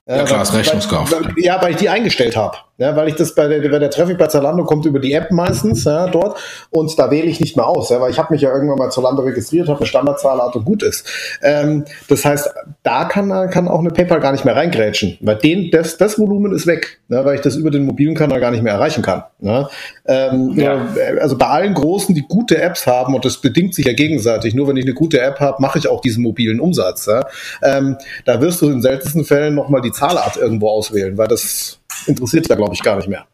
Ja, 0.07 0.25
klar, 0.25 0.43
ist 0.43 0.53
Rechnungskauf. 0.53 1.15
Ja, 1.37 1.61
weil 1.63 1.73
ich 1.73 1.77
die 1.79 1.89
eingestellt 1.89 2.37
habe. 2.37 2.57
Ja, 2.83 2.97
weil 2.97 3.07
ich 3.07 3.15
das 3.15 3.33
bei 3.33 3.47
der, 3.47 3.61
bei 3.69 3.79
der 3.79 3.91
Traffic 3.91 4.19
bei 4.19 4.27
Zalando 4.27 4.65
kommt 4.65 4.87
über 4.87 4.99
die 4.99 5.13
App 5.13 5.31
meistens 5.31 5.85
ja, 5.85 6.09
dort 6.09 6.37
und 6.71 6.99
da 6.99 7.13
wähle 7.13 7.29
ich 7.29 7.39
nicht 7.39 7.57
mehr 7.57 7.69
aus, 7.69 7.91
ja, 7.91 8.01
weil 8.01 8.11
ich 8.11 8.19
habe 8.19 8.35
mich 8.35 8.43
ja 8.43 8.53
irgendwann 8.53 8.77
mal 8.77 8.91
Zalando 8.91 9.23
registriert, 9.23 9.69
habe 9.69 9.79
eine 9.79 9.87
Standardzahlart 9.87 10.57
und 10.57 10.65
gut 10.65 10.83
ist. 10.83 11.07
Ähm, 11.43 11.85
das 12.09 12.25
heißt, 12.25 12.51
da 12.83 13.05
kann, 13.05 13.29
kann 13.51 13.69
auch 13.69 13.79
eine 13.79 13.91
PayPal 13.91 14.19
gar 14.19 14.33
nicht 14.33 14.45
mehr 14.45 14.57
reingrätschen, 14.57 15.17
weil 15.21 15.37
den, 15.37 15.71
das, 15.71 15.97
das 15.97 16.19
Volumen 16.19 16.53
ist 16.53 16.67
weg, 16.67 16.99
ja, 17.09 17.25
weil 17.25 17.37
ich 17.37 17.41
das 17.41 17.55
über 17.55 17.71
den 17.71 17.87
mobilen 17.87 18.17
Kanal 18.17 18.41
gar 18.41 18.51
nicht 18.51 18.65
mehr 18.65 18.73
erreichen 18.73 19.03
kann. 19.03 19.23
Ja. 19.39 19.69
Ähm, 20.07 20.55
ja. 20.57 20.85
Also 21.21 21.39
bei 21.39 21.47
allen 21.47 21.75
Großen, 21.75 22.17
die 22.17 22.27
gute 22.29 22.61
Apps 22.61 22.89
haben 22.89 23.15
und 23.15 23.25
das 23.25 23.37
bedingt 23.37 23.77
sich 23.77 23.87
ja 23.87 23.93
gegenseitig, 23.93 24.55
nur 24.55 24.67
wenn 24.67 24.77
ich 24.77 24.87
eine 24.87 24.95
gute 24.95 25.21
App 25.21 25.39
habe, 25.39 25.63
mache 25.63 25.79
ich 25.79 25.87
auch 25.87 26.01
diesen 26.01 26.25
mobilen 26.25 26.59
Umsatz. 26.59 27.07
Ja. 27.07 27.27
Ähm, 27.63 27.97
da 28.25 28.41
wirst 28.41 28.61
du 28.61 28.71
in 28.71 28.83
seltensten 28.83 29.25
Fällen 29.25 29.55
nochmal 29.55 29.83
die 29.83 29.93
Zahlart 29.93 30.37
irgendwo 30.37 30.69
auswählen, 30.69 31.17
weil 31.17 31.29
das 31.29 31.79
interessiert 32.07 32.49
da, 32.51 32.55
glaube 32.55 32.75
ich, 32.75 32.83
gar 32.83 32.97
nicht 32.97 33.09
mehr. 33.09 33.27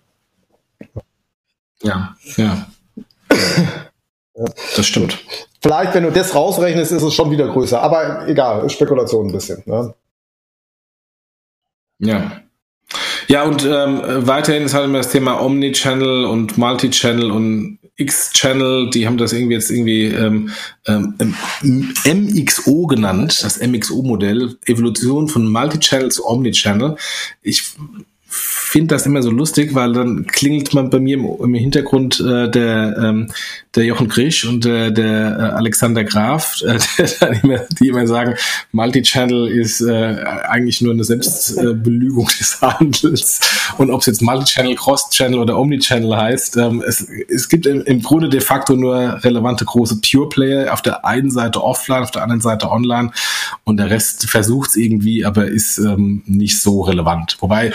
Ja, 1.82 2.16
ja. 2.36 2.66
Das 4.76 4.86
stimmt. 4.86 5.18
Vielleicht, 5.60 5.94
wenn 5.94 6.04
du 6.04 6.12
das 6.12 6.34
rausrechnest, 6.34 6.92
ist 6.92 7.02
es 7.02 7.14
schon 7.14 7.30
wieder 7.30 7.48
größer. 7.48 7.82
Aber 7.82 8.28
egal, 8.28 8.68
Spekulation 8.70 9.28
ein 9.28 9.32
bisschen. 9.32 9.62
Ne? 9.66 9.94
Ja. 11.98 12.42
Ja, 13.26 13.42
und 13.42 13.64
ähm, 13.64 14.26
weiterhin 14.26 14.62
ist 14.62 14.72
halt 14.72 14.86
immer 14.86 14.98
das 14.98 15.10
Thema 15.10 15.42
Omnichannel 15.42 16.24
und 16.24 16.56
Multichannel 16.56 17.30
und 17.30 17.78
X-Channel, 17.96 18.90
die 18.90 19.06
haben 19.06 19.18
das 19.18 19.32
irgendwie 19.32 19.54
jetzt 19.54 19.70
irgendwie 19.70 20.04
ähm, 20.04 20.50
ähm, 20.86 21.14
MXO 22.06 22.86
genannt, 22.86 23.40
das 23.42 23.60
MXO-Modell, 23.60 24.56
Evolution 24.66 25.28
von 25.28 25.50
Multichannel 25.50 26.10
zu 26.10 26.24
Omnichannel. 26.24 26.96
Ich 27.42 27.74
finde 28.68 28.94
das 28.94 29.06
immer 29.06 29.22
so 29.22 29.30
lustig, 29.30 29.74
weil 29.74 29.92
dann 29.92 30.26
klingelt 30.26 30.74
man 30.74 30.90
bei 30.90 31.00
mir 31.00 31.14
im, 31.14 31.26
im 31.42 31.54
Hintergrund 31.54 32.20
äh, 32.20 32.50
der, 32.50 32.96
ähm, 32.98 33.30
der 33.74 33.84
Jochen 33.84 34.08
Grisch 34.08 34.44
und 34.44 34.66
äh, 34.66 34.92
der 34.92 35.38
äh, 35.38 35.42
Alexander 35.56 36.04
Graf, 36.04 36.60
äh, 36.66 36.78
der 36.98 37.42
immer, 37.42 37.58
die 37.80 37.88
immer 37.88 38.06
sagen, 38.06 38.34
Multichannel 38.72 39.48
ist 39.48 39.80
äh, 39.80 40.22
eigentlich 40.48 40.80
nur 40.82 40.92
eine 40.92 41.04
Selbstbelügung 41.04 42.28
äh, 42.28 42.32
des 42.38 42.60
Handels. 42.60 43.40
Und 43.78 43.90
ob 43.90 44.00
es 44.00 44.06
jetzt 44.06 44.22
Multichannel, 44.22 44.74
Cross-Channel 44.74 45.38
oder 45.38 45.58
Omnichannel 45.58 46.16
heißt, 46.16 46.58
ähm, 46.58 46.82
es, 46.86 47.00
es 47.28 47.48
gibt 47.48 47.66
im, 47.66 47.82
im 47.82 48.02
Grunde 48.02 48.28
de 48.28 48.40
facto 48.40 48.76
nur 48.76 49.24
relevante 49.24 49.64
große 49.64 50.00
Pure-Player, 50.02 50.72
auf 50.72 50.82
der 50.82 51.06
einen 51.06 51.30
Seite 51.30 51.64
offline, 51.64 52.02
auf 52.02 52.10
der 52.10 52.22
anderen 52.22 52.42
Seite 52.42 52.70
online 52.70 53.12
und 53.64 53.78
der 53.78 53.88
Rest 53.88 54.28
versucht 54.28 54.70
es 54.70 54.76
irgendwie, 54.76 55.24
aber 55.24 55.46
ist 55.46 55.78
ähm, 55.78 56.22
nicht 56.26 56.60
so 56.60 56.82
relevant. 56.82 57.38
Wobei 57.40 57.72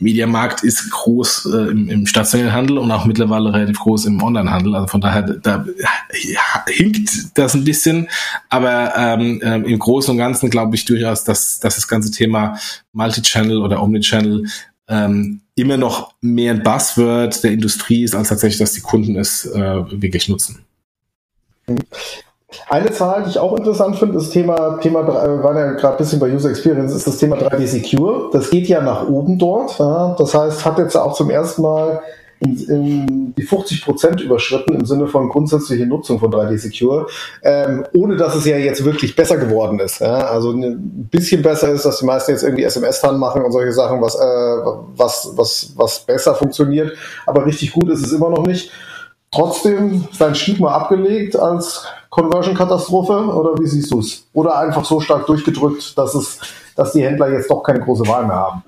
Mediamarkt 0.00 0.64
ist 0.64 0.90
groß 0.90 1.50
äh, 1.52 1.70
im, 1.70 1.88
im 1.90 2.06
stationären 2.06 2.52
Handel 2.52 2.78
und 2.78 2.90
auch 2.90 3.04
mittlerweile 3.04 3.52
relativ 3.52 3.78
groß 3.78 4.06
im 4.06 4.22
Onlinehandel. 4.22 4.74
Also 4.74 4.86
von 4.88 5.00
daher, 5.00 5.22
da 5.22 5.64
ja, 6.22 6.64
hinkt 6.68 7.38
das 7.38 7.54
ein 7.54 7.64
bisschen. 7.64 8.08
Aber 8.48 8.92
ähm, 8.96 9.40
äh, 9.42 9.56
im 9.56 9.78
Großen 9.78 10.10
und 10.12 10.18
Ganzen 10.18 10.50
glaube 10.50 10.74
ich 10.74 10.84
durchaus, 10.84 11.24
dass, 11.24 11.60
dass 11.60 11.76
das 11.76 11.86
ganze 11.86 12.10
Thema 12.10 12.58
Multichannel 12.92 13.58
oder 13.58 13.82
Omnichannel 13.82 14.46
ähm, 14.88 15.40
immer 15.54 15.76
noch 15.76 16.14
mehr 16.20 16.54
ein 16.54 16.62
Buzzword 16.62 17.44
der 17.44 17.52
Industrie 17.52 18.02
ist, 18.02 18.14
als 18.14 18.28
tatsächlich, 18.28 18.58
dass 18.58 18.72
die 18.72 18.80
Kunden 18.80 19.16
es 19.16 19.44
äh, 19.46 19.84
wirklich 19.90 20.28
nutzen. 20.28 20.64
Eine 22.68 22.90
Zahl, 22.90 23.22
die 23.22 23.30
ich 23.30 23.38
auch 23.38 23.56
interessant 23.56 23.96
finde, 23.96 24.16
ist 24.16 24.26
das 24.26 24.32
Thema, 24.32 24.78
Thema 24.80 25.06
wir 25.06 25.42
waren 25.42 25.56
ja 25.56 25.72
gerade 25.72 25.94
ein 25.94 25.98
bisschen 25.98 26.18
bei 26.18 26.32
User 26.32 26.50
Experience, 26.50 26.92
ist 26.94 27.06
das 27.06 27.18
Thema 27.18 27.36
3D 27.36 27.66
Secure. 27.66 28.30
Das 28.32 28.50
geht 28.50 28.66
ja 28.66 28.80
nach 28.80 29.08
oben 29.08 29.38
dort. 29.38 29.78
Ja. 29.78 30.16
Das 30.18 30.34
heißt, 30.34 30.64
hat 30.64 30.78
jetzt 30.78 30.96
auch 30.96 31.14
zum 31.14 31.30
ersten 31.30 31.62
Mal 31.62 32.00
in, 32.40 32.56
in 32.68 33.34
die 33.34 33.42
50 33.42 33.84
Prozent 33.84 34.20
überschritten 34.20 34.74
im 34.74 34.84
Sinne 34.84 35.06
von 35.06 35.28
grundsätzlicher 35.28 35.84
Nutzung 35.86 36.18
von 36.18 36.32
3D 36.32 36.58
Secure, 36.58 37.06
ähm, 37.42 37.84
ohne 37.94 38.16
dass 38.16 38.34
es 38.34 38.46
ja 38.46 38.56
jetzt 38.56 38.84
wirklich 38.84 39.14
besser 39.14 39.36
geworden 39.36 39.78
ist. 39.78 40.00
Ja. 40.00 40.26
Also 40.26 40.50
ein 40.50 41.08
bisschen 41.10 41.42
besser 41.42 41.70
ist, 41.70 41.84
dass 41.84 41.98
die 41.98 42.06
meisten 42.06 42.32
jetzt 42.32 42.42
irgendwie 42.42 42.64
SMS-TAN 42.64 43.18
machen 43.18 43.44
und 43.44 43.52
solche 43.52 43.72
Sachen, 43.72 44.00
was, 44.00 44.14
äh, 44.16 44.18
was, 44.96 45.32
was, 45.36 45.72
was 45.76 46.00
besser 46.00 46.34
funktioniert. 46.34 46.96
Aber 47.26 47.44
richtig 47.46 47.72
gut 47.72 47.90
ist 47.90 48.04
es 48.04 48.12
immer 48.12 48.30
noch 48.30 48.46
nicht. 48.46 48.72
Trotzdem 49.30 50.08
sein 50.10 50.34
Stigma 50.34 50.72
abgelegt 50.72 51.36
als 51.36 51.86
Conversion-Katastrophe 52.10 53.12
oder 53.12 53.58
wie 53.60 53.66
siehst 53.66 53.90
du 53.92 54.00
es? 54.00 54.26
Oder 54.32 54.58
einfach 54.58 54.84
so 54.84 55.00
stark 55.00 55.26
durchgedrückt, 55.26 55.96
dass 55.96 56.14
es, 56.14 56.38
dass 56.76 56.92
die 56.92 57.02
Händler 57.02 57.32
jetzt 57.32 57.50
doch 57.50 57.62
keine 57.62 57.80
große 57.80 58.06
Wahl 58.06 58.26
mehr 58.26 58.36
haben? 58.36 58.62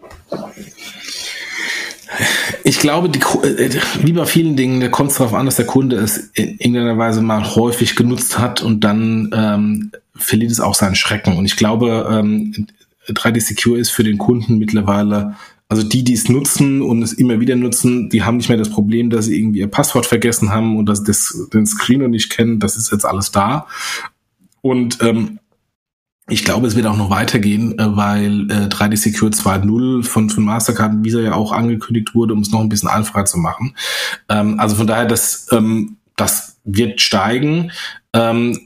Ich 2.64 2.78
glaube, 2.78 3.08
die, 3.08 3.18
äh, 3.18 3.80
wie 4.02 4.12
bei 4.12 4.26
vielen 4.26 4.56
Dingen, 4.56 4.80
da 4.80 4.88
kommt 4.88 5.10
es 5.10 5.18
darauf 5.18 5.34
an, 5.34 5.46
dass 5.46 5.56
der 5.56 5.66
Kunde 5.66 5.96
es 5.96 6.30
in 6.34 6.58
irgendeiner 6.58 6.98
Weise 6.98 7.22
mal 7.22 7.54
häufig 7.56 7.96
genutzt 7.96 8.38
hat 8.38 8.62
und 8.62 8.80
dann 8.80 9.30
ähm, 9.34 9.92
verliert 10.14 10.52
es 10.52 10.60
auch 10.60 10.74
seinen 10.74 10.94
Schrecken. 10.94 11.36
Und 11.36 11.44
ich 11.46 11.56
glaube, 11.56 12.08
ähm, 12.10 12.68
3D 13.08 13.40
Secure 13.40 13.78
ist 13.78 13.90
für 13.90 14.04
den 14.04 14.18
Kunden 14.18 14.58
mittlerweile 14.58 15.34
also 15.72 15.84
die, 15.84 16.04
die 16.04 16.12
es 16.12 16.28
nutzen 16.28 16.82
und 16.82 17.00
es 17.00 17.14
immer 17.14 17.40
wieder 17.40 17.56
nutzen, 17.56 18.10
die 18.10 18.22
haben 18.22 18.36
nicht 18.36 18.50
mehr 18.50 18.58
das 18.58 18.68
Problem, 18.68 19.08
dass 19.08 19.24
sie 19.24 19.38
irgendwie 19.38 19.60
ihr 19.60 19.70
Passwort 19.70 20.04
vergessen 20.04 20.50
haben 20.50 20.76
und 20.76 20.84
dass 20.84 21.02
das, 21.02 21.48
den 21.50 21.64
Screen 21.64 22.00
noch 22.00 22.08
nicht 22.08 22.28
kennen. 22.28 22.60
Das 22.60 22.76
ist 22.76 22.92
jetzt 22.92 23.06
alles 23.06 23.30
da. 23.30 23.66
Und 24.60 24.98
ähm, 25.00 25.38
ich 26.28 26.44
glaube, 26.44 26.66
es 26.66 26.76
wird 26.76 26.84
auch 26.84 26.98
noch 26.98 27.08
weitergehen, 27.08 27.78
äh, 27.78 27.96
weil 27.96 28.50
äh, 28.50 28.66
3D 28.66 28.98
Secure 28.98 29.30
2.0 29.30 30.04
von, 30.04 30.28
von 30.28 30.44
Mastercard 30.44 30.92
und 30.92 31.04
Visa 31.06 31.20
ja 31.20 31.32
auch 31.32 31.52
angekündigt 31.52 32.14
wurde, 32.14 32.34
um 32.34 32.40
es 32.40 32.50
noch 32.50 32.60
ein 32.60 32.68
bisschen 32.68 32.90
einfacher 32.90 33.24
zu 33.24 33.38
machen. 33.38 33.74
Ähm, 34.28 34.60
also 34.60 34.76
von 34.76 34.86
daher, 34.86 35.06
das, 35.06 35.46
ähm, 35.52 35.96
das 36.16 36.58
wird 36.64 37.00
steigen. 37.00 37.72
Ähm, 38.12 38.58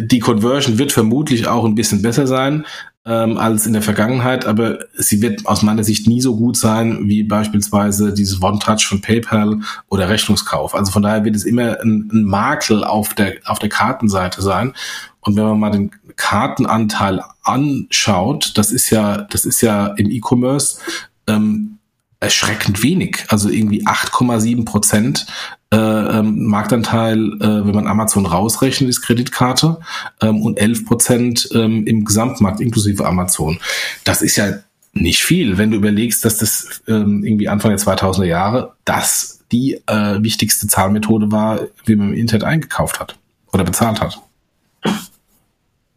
die 0.00 0.20
Conversion 0.20 0.78
wird 0.78 0.92
vermutlich 0.92 1.48
auch 1.48 1.64
ein 1.64 1.74
bisschen 1.74 2.02
besser 2.02 2.28
sein 2.28 2.64
ähm, 3.04 3.36
als 3.36 3.66
in 3.66 3.72
der 3.72 3.82
Vergangenheit, 3.82 4.46
aber 4.46 4.78
sie 4.94 5.20
wird 5.22 5.46
aus 5.46 5.62
meiner 5.62 5.82
Sicht 5.82 6.06
nie 6.06 6.20
so 6.20 6.36
gut 6.36 6.56
sein 6.56 7.08
wie 7.08 7.24
beispielsweise 7.24 8.14
dieses 8.14 8.40
One-Touch 8.40 8.86
von 8.86 9.00
PayPal 9.00 9.60
oder 9.88 10.08
Rechnungskauf. 10.08 10.74
Also 10.74 10.92
von 10.92 11.02
daher 11.02 11.24
wird 11.24 11.34
es 11.34 11.44
immer 11.44 11.80
ein, 11.80 12.08
ein 12.12 12.22
Makel 12.24 12.84
auf 12.84 13.14
der, 13.14 13.36
auf 13.44 13.58
der 13.58 13.70
Kartenseite 13.70 14.40
sein. 14.40 14.74
Und 15.20 15.36
wenn 15.36 15.44
man 15.44 15.58
mal 15.58 15.70
den 15.70 15.90
Kartenanteil 16.16 17.22
anschaut, 17.42 18.52
das 18.56 18.70
ist 18.70 18.90
ja, 18.90 19.22
das 19.22 19.44
ist 19.44 19.60
ja 19.62 19.88
im 19.96 20.10
E-Commerce 20.10 20.78
ähm, 21.26 21.78
erschreckend 22.20 22.84
wenig. 22.84 23.24
Also 23.28 23.48
irgendwie 23.48 23.84
8,7 23.84 24.64
Prozent 24.64 25.26
äh, 25.72 25.76
ähm, 25.76 26.44
Marktanteil, 26.46 27.18
äh, 27.40 27.66
wenn 27.66 27.74
man 27.74 27.86
Amazon 27.86 28.26
rausrechnet, 28.26 28.90
ist 28.90 29.00
Kreditkarte 29.00 29.78
ähm, 30.20 30.42
und 30.42 30.58
11 30.58 30.84
Prozent 30.84 31.48
ähm, 31.54 31.86
im 31.86 32.04
Gesamtmarkt 32.04 32.60
inklusive 32.60 33.06
Amazon. 33.06 33.58
Das 34.04 34.20
ist 34.20 34.36
ja 34.36 34.52
nicht 34.92 35.22
viel, 35.22 35.56
wenn 35.56 35.70
du 35.70 35.78
überlegst, 35.78 36.24
dass 36.24 36.36
das 36.36 36.82
ähm, 36.86 37.24
irgendwie 37.24 37.48
Anfang 37.48 37.70
der 37.70 37.80
2000er 37.80 38.24
Jahre 38.24 38.72
das 38.84 39.40
die 39.50 39.80
äh, 39.86 40.22
wichtigste 40.22 40.66
Zahlmethode 40.66 41.32
war, 41.32 41.60
wie 41.84 41.96
man 41.96 42.08
im 42.08 42.18
Internet 42.18 42.44
eingekauft 42.44 43.00
hat 43.00 43.16
oder 43.52 43.64
bezahlt 43.64 44.00
hat. 44.00 44.20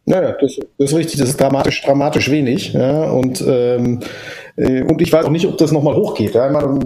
Naja, 0.06 0.36
das, 0.40 0.56
das 0.78 0.92
ist 0.92 0.96
richtig, 0.96 1.18
das 1.18 1.30
ist 1.30 1.40
dramatisch, 1.40 1.82
dramatisch 1.82 2.30
wenig. 2.30 2.72
Ja, 2.72 3.10
und, 3.10 3.44
ähm, 3.46 4.00
äh, 4.56 4.82
und 4.82 5.02
ich 5.02 5.12
weiß 5.12 5.24
auch 5.24 5.30
nicht, 5.30 5.46
ob 5.46 5.58
das 5.58 5.72
nochmal 5.72 5.96
hochgeht. 5.96 6.34
Ja. 6.34 6.78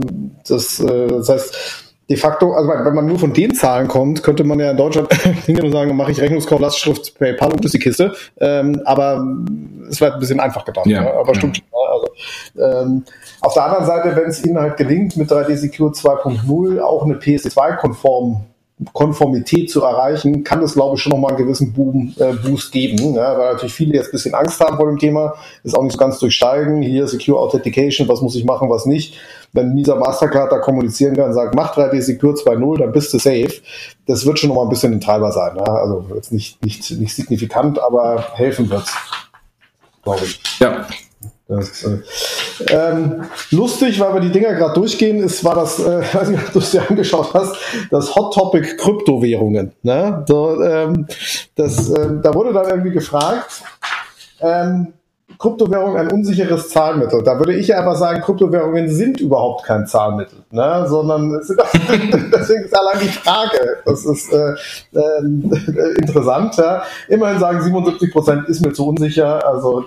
Das, 0.48 0.80
äh, 0.80 1.06
das 1.08 1.28
heißt, 1.28 1.89
de 2.10 2.16
facto, 2.16 2.52
also 2.52 2.68
wenn 2.68 2.94
man 2.94 3.06
nur 3.06 3.20
von 3.20 3.32
den 3.32 3.54
Zahlen 3.54 3.86
kommt, 3.86 4.24
könnte 4.24 4.42
man 4.42 4.58
ja 4.58 4.72
in 4.72 4.76
Deutschland 4.76 5.14
hingehen 5.46 5.66
und 5.66 5.72
sagen, 5.72 5.96
mache 5.96 6.10
ich 6.10 6.20
Rechnungskauf, 6.20 6.60
Lastschrift, 6.60 7.16
PayPal 7.16 7.52
und 7.52 7.64
ist 7.64 7.72
die 7.72 7.78
Kiste. 7.78 8.12
Ähm, 8.40 8.82
aber 8.84 9.24
es 9.88 10.00
wird 10.00 10.14
ein 10.14 10.18
bisschen 10.18 10.40
einfach 10.40 10.64
getan. 10.64 10.82
Ja, 10.88 11.04
ja. 11.04 11.14
Aber 11.14 11.28
ja. 11.28 11.34
stimmt. 11.36 11.62
Also, 11.72 12.08
ähm, 12.58 13.04
auf 13.40 13.54
der 13.54 13.64
anderen 13.64 13.86
Seite, 13.86 14.16
wenn 14.16 14.28
es 14.28 14.44
Ihnen 14.44 14.58
halt 14.58 14.76
gelingt, 14.76 15.16
mit 15.16 15.30
3D 15.30 15.54
Secure 15.56 15.92
2.0 15.92 16.80
auch 16.80 17.04
eine 17.04 17.14
PS2-konform 17.14 18.44
Konformität 18.92 19.70
zu 19.70 19.82
erreichen, 19.82 20.42
kann 20.42 20.62
es, 20.62 20.74
glaube 20.74 20.96
ich, 20.96 21.02
schon 21.02 21.10
nochmal 21.10 21.32
einen 21.34 21.44
gewissen 21.44 21.72
Boom, 21.72 22.14
äh, 22.18 22.32
Boost 22.32 22.72
geben, 22.72 23.14
ja, 23.14 23.38
weil 23.38 23.52
natürlich 23.52 23.74
viele 23.74 23.94
jetzt 23.94 24.08
ein 24.08 24.12
bisschen 24.12 24.34
Angst 24.34 24.58
haben 24.60 24.76
vor 24.76 24.86
dem 24.86 24.98
Thema, 24.98 25.34
ist 25.64 25.76
auch 25.76 25.82
nicht 25.82 25.92
so 25.92 25.98
ganz 25.98 26.18
durchsteigen, 26.18 26.80
hier 26.80 27.06
Secure 27.06 27.38
Authentication, 27.38 28.08
was 28.08 28.22
muss 28.22 28.36
ich 28.36 28.44
machen, 28.44 28.70
was 28.70 28.86
nicht. 28.86 29.18
Wenn 29.52 29.76
dieser 29.76 29.96
Mastercard 29.96 30.52
da 30.52 30.58
kommunizieren 30.58 31.16
kann 31.16 31.26
und 31.26 31.32
sagt, 31.32 31.54
mach 31.54 31.76
3D 31.76 32.00
Secure 32.00 32.34
2.0, 32.34 32.78
dann 32.78 32.92
bist 32.92 33.12
du 33.12 33.18
safe. 33.18 33.60
Das 34.06 34.24
wird 34.24 34.38
schon 34.38 34.48
nochmal 34.48 34.66
ein 34.66 34.70
bisschen 34.70 34.92
ein 34.92 35.00
Treiber 35.00 35.32
sein. 35.32 35.56
Ja? 35.56 35.64
Also 35.64 36.06
jetzt 36.14 36.32
nicht, 36.32 36.64
nicht, 36.64 36.90
nicht 36.90 37.14
signifikant, 37.14 37.80
aber 37.80 38.24
helfen 38.34 38.70
wird's, 38.70 38.94
glaube 40.02 40.24
ich. 40.24 40.40
Ja, 40.60 40.86
das, 41.50 41.82
äh, 41.82 41.98
ähm, 42.68 43.24
lustig, 43.50 43.98
weil 43.98 44.14
wir 44.14 44.20
die 44.20 44.30
Dinger 44.30 44.54
gerade 44.54 44.74
durchgehen, 44.74 45.18
ist, 45.18 45.42
war 45.42 45.56
das, 45.56 45.80
äh, 45.80 46.00
weiß 46.14 46.28
nicht, 46.28 46.46
ob 46.46 46.52
du 46.52 46.60
es 46.60 46.70
dir 46.70 46.88
angeschaut 46.88 47.34
hast, 47.34 47.56
das 47.90 48.14
Hot 48.14 48.32
Topic 48.34 48.76
Kryptowährungen. 48.76 49.72
Ne? 49.82 50.24
So, 50.28 50.62
ähm, 50.62 51.08
das, 51.56 51.90
äh, 51.90 52.08
da 52.22 52.32
wurde 52.34 52.52
dann 52.52 52.68
irgendwie 52.68 52.92
gefragt, 52.92 53.62
ähm, 54.40 54.92
Kryptowährung 55.40 55.96
ein 55.96 56.12
unsicheres 56.12 56.68
Zahlmittel. 56.68 57.22
Da 57.22 57.38
würde 57.38 57.54
ich 57.54 57.68
ja 57.68 57.78
aber 57.78 57.96
sagen, 57.96 58.20
Kryptowährungen 58.20 58.90
sind 58.90 59.20
überhaupt 59.20 59.64
kein 59.64 59.86
Zahlmittel, 59.86 60.40
ne? 60.50 60.84
sondern 60.86 61.34
es 61.34 61.46
sind 61.46 61.62
auch, 61.62 61.72
deswegen 61.72 62.64
ist 62.64 62.78
allein 62.78 63.00
die 63.00 63.08
Frage. 63.08 63.78
Das 63.86 64.04
ist 64.04 64.30
äh, 64.34 64.52
äh, 64.92 65.94
interessant. 65.98 66.56
Ja? 66.58 66.82
Immerhin 67.08 67.38
sagen 67.38 67.62
77 67.62 68.12
Prozent 68.12 68.48
ist 68.50 68.60
mir 68.60 68.74
zu 68.74 68.86
unsicher. 68.86 69.46
Also 69.46 69.86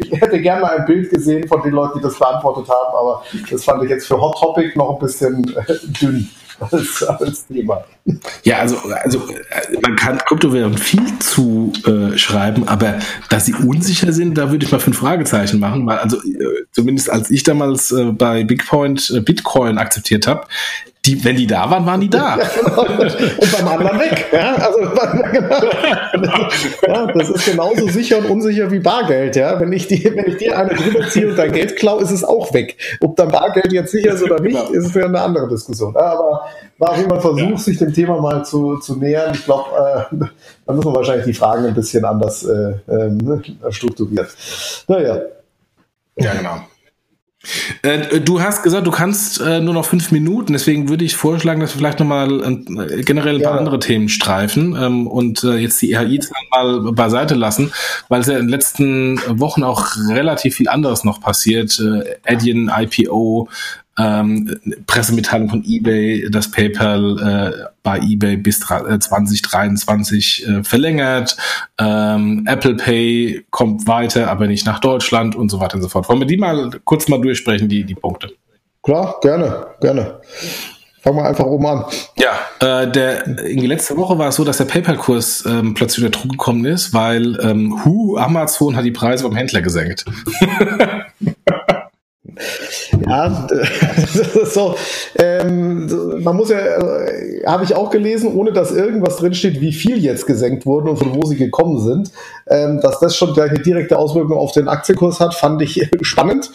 ich 0.00 0.20
hätte 0.20 0.40
gerne 0.40 0.62
mal 0.62 0.78
ein 0.78 0.84
Bild 0.84 1.10
gesehen 1.10 1.46
von 1.46 1.62
den 1.62 1.74
Leuten, 1.74 1.98
die 1.98 2.02
das 2.02 2.18
beantwortet 2.18 2.68
haben, 2.68 2.96
aber 2.98 3.22
das 3.48 3.62
fand 3.62 3.84
ich 3.84 3.90
jetzt 3.90 4.08
für 4.08 4.20
Hot 4.20 4.36
Topic 4.40 4.76
noch 4.76 4.94
ein 4.94 4.98
bisschen 4.98 5.56
äh, 5.56 5.74
dünn 6.00 6.28
als, 6.60 7.02
als 7.02 7.46
Thema. 7.46 7.84
Ja, 8.42 8.58
also, 8.58 8.78
also 9.02 9.22
man 9.82 9.96
kann 9.96 10.18
Kryptowährungen 10.18 10.78
viel 10.78 11.18
zu 11.18 11.72
äh, 11.86 12.16
schreiben, 12.16 12.66
aber 12.68 12.98
dass 13.28 13.46
sie 13.46 13.54
unsicher 13.54 14.12
sind, 14.12 14.38
da 14.38 14.50
würde 14.50 14.64
ich 14.64 14.72
mal 14.72 14.78
fünf 14.78 14.98
Fragezeichen 14.98 15.60
machen, 15.60 15.86
weil 15.86 15.98
also 15.98 16.16
äh, 16.18 16.64
zumindest 16.72 17.10
als 17.10 17.30
ich 17.30 17.42
damals 17.42 17.92
äh, 17.92 18.12
bei 18.12 18.44
Bigpoint 18.44 19.10
äh, 19.10 19.20
Bitcoin 19.20 19.78
akzeptiert 19.78 20.26
habe, 20.26 20.46
die, 21.08 21.24
wenn 21.24 21.36
die 21.36 21.46
da 21.46 21.70
waren, 21.70 21.86
waren 21.86 22.00
die 22.00 22.10
da. 22.10 22.34
Und 22.76 23.52
beim 23.52 23.68
anderen 23.68 23.98
weg. 23.98 24.26
Ja, 24.32 24.54
also, 24.56 24.78
genau. 26.12 26.48
ja, 26.86 27.06
das 27.12 27.30
ist 27.30 27.44
genauso 27.46 27.88
sicher 27.88 28.18
und 28.18 28.26
unsicher 28.26 28.70
wie 28.70 28.80
Bargeld. 28.80 29.36
Ja, 29.36 29.58
wenn 29.58 29.72
ich, 29.72 29.86
die, 29.86 30.04
wenn 30.04 30.26
ich 30.26 30.36
dir 30.36 30.58
eine 30.58 30.74
drüber 30.74 31.08
ziehe 31.08 31.28
und 31.28 31.36
dein 31.38 31.52
Geld 31.52 31.76
klaue, 31.76 32.02
ist 32.02 32.10
es 32.10 32.24
auch 32.24 32.52
weg. 32.52 32.76
Ob 33.00 33.16
dann 33.16 33.28
Bargeld 33.28 33.72
jetzt 33.72 33.92
sicher 33.92 34.12
ist 34.12 34.22
oder 34.22 34.40
nicht, 34.40 34.58
genau. 34.58 34.70
ist 34.70 34.94
ja 34.94 35.06
eine 35.06 35.20
andere 35.20 35.48
Diskussion. 35.48 35.96
Aber 35.96 36.46
war 36.78 36.90
auch 36.90 36.98
immer 36.98 37.20
Versuch, 37.20 37.50
ja. 37.50 37.56
sich 37.56 37.78
dem 37.78 37.92
Thema 37.92 38.20
mal 38.20 38.44
zu, 38.44 38.76
zu 38.78 38.96
nähern. 38.96 39.34
Ich 39.34 39.44
glaube, 39.44 39.70
äh, 40.10 40.26
da 40.66 40.72
müssen 40.72 40.90
wir 40.90 40.94
wahrscheinlich 40.94 41.26
die 41.26 41.34
Fragen 41.34 41.64
ein 41.66 41.74
bisschen 41.74 42.04
anders 42.04 42.44
äh, 42.44 42.74
äh, 42.86 43.72
strukturiert. 43.72 44.28
Naja. 44.86 45.22
Ja, 46.16 46.34
genau. 46.34 46.60
Äh, 47.82 48.20
du 48.20 48.40
hast 48.40 48.62
gesagt, 48.62 48.86
du 48.86 48.90
kannst 48.90 49.40
äh, 49.40 49.60
nur 49.60 49.74
noch 49.74 49.84
fünf 49.84 50.10
Minuten, 50.10 50.52
deswegen 50.52 50.88
würde 50.88 51.04
ich 51.04 51.16
vorschlagen, 51.16 51.60
dass 51.60 51.74
wir 51.74 51.78
vielleicht 51.78 52.00
nochmal 52.00 52.42
äh, 52.42 53.02
generell 53.02 53.36
ein 53.36 53.42
paar 53.42 53.54
ja. 53.54 53.58
andere 53.58 53.78
Themen 53.78 54.08
streifen 54.08 54.76
ähm, 54.80 55.06
und 55.06 55.44
äh, 55.44 55.56
jetzt 55.56 55.80
die 55.82 55.92
EHI-Zahlen 55.92 56.48
mal 56.50 56.92
beiseite 56.92 57.34
lassen, 57.34 57.72
weil 58.08 58.20
es 58.20 58.26
ja 58.26 58.34
in 58.34 58.46
den 58.46 58.48
letzten 58.48 59.20
Wochen 59.40 59.62
auch 59.62 59.96
relativ 60.08 60.56
viel 60.56 60.68
anderes 60.68 61.04
noch 61.04 61.20
passiert. 61.20 61.78
Äh, 61.80 62.16
Adyen, 62.26 62.70
IPO, 62.74 63.48
ähm, 63.98 64.58
Pressemitteilung 64.86 65.50
von 65.50 65.64
eBay, 65.66 66.30
dass 66.30 66.50
PayPal 66.50 67.18
äh, 67.18 67.64
bei 67.82 67.98
eBay 67.98 68.36
bis 68.36 68.60
2023 68.60 70.46
äh, 70.46 70.50
äh, 70.50 70.64
verlängert, 70.64 71.36
ähm, 71.78 72.44
Apple 72.46 72.76
Pay 72.76 73.44
kommt 73.50 73.86
weiter, 73.86 74.30
aber 74.30 74.46
nicht 74.46 74.66
nach 74.66 74.80
Deutschland 74.80 75.34
und 75.34 75.50
so 75.50 75.60
weiter 75.60 75.76
und 75.76 75.82
so 75.82 75.88
fort. 75.88 76.08
Wollen 76.08 76.20
wir 76.20 76.26
die 76.26 76.36
mal 76.36 76.70
kurz 76.84 77.08
mal 77.08 77.20
durchsprechen, 77.20 77.68
die, 77.68 77.84
die 77.84 77.94
Punkte? 77.94 78.30
Klar, 78.82 79.16
gerne, 79.20 79.66
gerne. 79.80 80.20
Fangen 81.00 81.16
wir 81.16 81.24
einfach 81.24 81.44
oben 81.44 81.66
an. 81.66 81.84
Ja, 82.16 82.38
äh, 82.60 82.90
der, 82.90 83.26
irgendwie 83.26 83.68
letzte 83.68 83.96
Woche 83.96 84.18
war 84.18 84.28
es 84.28 84.36
so, 84.36 84.44
dass 84.44 84.58
der 84.58 84.64
PayPal-Kurs 84.64 85.44
ähm, 85.46 85.74
plötzlich 85.74 86.04
unter 86.04 86.18
Druck 86.18 86.32
gekommen 86.32 86.64
ist, 86.64 86.92
weil 86.92 87.38
ähm, 87.40 87.84
Hu, 87.84 88.16
Amazon 88.16 88.76
hat 88.76 88.84
die 88.84 88.90
Preise 88.90 89.24
beim 89.24 89.36
Händler 89.36 89.62
gesenkt. 89.62 90.04
Ja, 93.08 93.48
so. 94.44 94.74
Ähm, 95.16 96.22
man 96.22 96.36
muss 96.36 96.50
ja, 96.50 96.58
äh, 96.58 97.42
habe 97.46 97.64
ich 97.64 97.74
auch 97.74 97.90
gelesen, 97.90 98.34
ohne 98.34 98.52
dass 98.52 98.72
irgendwas 98.72 99.16
drinsteht, 99.16 99.60
wie 99.60 99.72
viel 99.72 99.98
jetzt 99.98 100.26
gesenkt 100.26 100.66
wurden 100.66 100.88
und 100.88 100.98
von 100.98 101.14
wo 101.14 101.24
sie 101.26 101.36
gekommen 101.36 101.80
sind. 101.80 102.12
Ähm, 102.46 102.80
dass 102.80 103.00
das 103.00 103.16
schon 103.16 103.32
gleich 103.32 103.50
eine 103.50 103.60
direkte 103.60 103.98
Auswirkung 103.98 104.36
auf 104.36 104.52
den 104.52 104.68
Aktienkurs 104.68 105.20
hat, 105.20 105.34
fand 105.34 105.62
ich 105.62 105.88
spannend. 106.02 106.50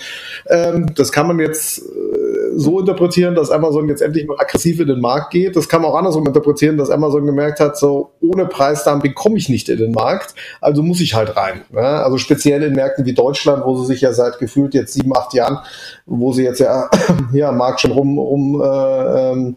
Ähm, 0.50 0.94
das 0.96 1.12
kann 1.12 1.28
man 1.28 1.40
jetzt 1.40 1.80
äh, 1.80 2.58
so 2.58 2.80
interpretieren, 2.80 3.36
dass 3.36 3.52
Amazon 3.52 3.88
jetzt 3.90 4.02
endlich 4.02 4.28
mal 4.28 4.38
aggressiv 4.40 4.80
in 4.80 4.88
den 4.88 5.00
Markt 5.00 5.32
geht. 5.32 5.56
Das 5.56 5.70
kann 5.70 5.82
man 5.82 5.92
auch 5.92 5.96
andersrum 5.96 6.26
interpretieren, 6.28 6.78
dass 6.78 6.90
Amazon 6.90 7.26
gemerkt 7.26 7.60
hat, 7.60 7.78
so 7.78 8.12
ohne 8.22 8.46
Preisdumping 8.46 9.14
komme 9.14 9.38
ich 9.38 9.50
nicht 9.50 9.70
in 9.70 9.78
den 9.78 9.92
Markt, 9.92 10.36
also 10.62 10.84
muss 10.84 11.02
ich 11.02 11.14
halt 11.14 11.36
rein. 11.36 11.62
Ja? 11.74 12.04
Also 12.04 12.18
speziell 12.18 12.64
in 12.64 12.74
Märkten 12.74 13.06
wie 13.06 13.14
Deutschland, 13.14 13.66
wo 13.66 13.78
sie 13.82 13.88
sich 13.88 14.02
ja 14.02 14.14
seit 14.14 14.40
gefühlt 14.40 14.74
jetzt 14.74 14.94
sieben, 14.94 15.16
acht 15.16 15.34
Jahren, 15.34 15.60
wo 16.06 16.34
sie 16.34 16.44
jetzt 16.44 16.60
ja 16.60 16.90
hier 17.32 17.50
am 17.50 17.58
Markt 17.58 17.82
schon 17.82 17.92
rum, 17.92 18.18
rum 18.18 18.62
äh, 18.62 19.32
ähm, 19.32 19.56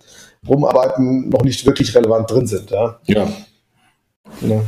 rumarbeiten, 0.48 1.28
noch 1.28 1.42
nicht 1.42 1.66
wirklich 1.66 1.94
relevant 1.94 2.30
drin 2.30 2.46
sind. 2.46 2.70
Ja. 2.70 2.98
ja. 3.06 3.26
ja. 4.40 4.60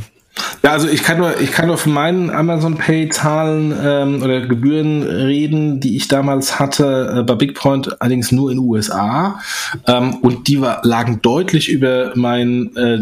Ja, 0.63 0.71
also 0.71 0.87
ich 0.87 1.03
kann 1.03 1.17
nur, 1.17 1.39
ich 1.39 1.51
kann 1.51 1.67
nur 1.67 1.77
von 1.77 1.93
meinen 1.93 2.29
Amazon 2.29 2.75
Pay 2.75 3.09
Zahlen 3.09 3.73
ähm, 3.81 4.21
oder 4.21 4.45
Gebühren 4.47 5.03
reden, 5.03 5.79
die 5.79 5.95
ich 5.95 6.07
damals 6.07 6.59
hatte 6.59 7.19
äh, 7.19 7.23
bei 7.23 7.35
Bigpoint, 7.35 8.01
allerdings 8.01 8.31
nur 8.31 8.51
in 8.51 8.59
USA. 8.59 9.39
Ähm, 9.87 10.15
und 10.21 10.47
die 10.47 10.61
war, 10.61 10.81
lagen 10.83 11.21
deutlich 11.21 11.69
über 11.69 12.11
meinen 12.15 12.75
äh, 12.75 12.99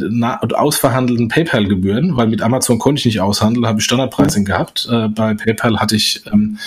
ausverhandelten 0.53 1.27
PayPal-Gebühren, 1.27 2.15
weil 2.17 2.27
mit 2.27 2.41
Amazon 2.41 2.79
konnte 2.79 2.99
ich 2.99 3.05
nicht 3.05 3.21
aushandeln, 3.21 3.65
habe 3.65 3.79
ich 3.79 3.85
Standardpricing 3.85 4.45
gehabt. 4.45 4.87
Äh, 4.91 5.09
bei 5.09 5.33
PayPal 5.33 5.79
hatte 5.79 5.95
ich 5.95 6.21
ähm, 6.31 6.57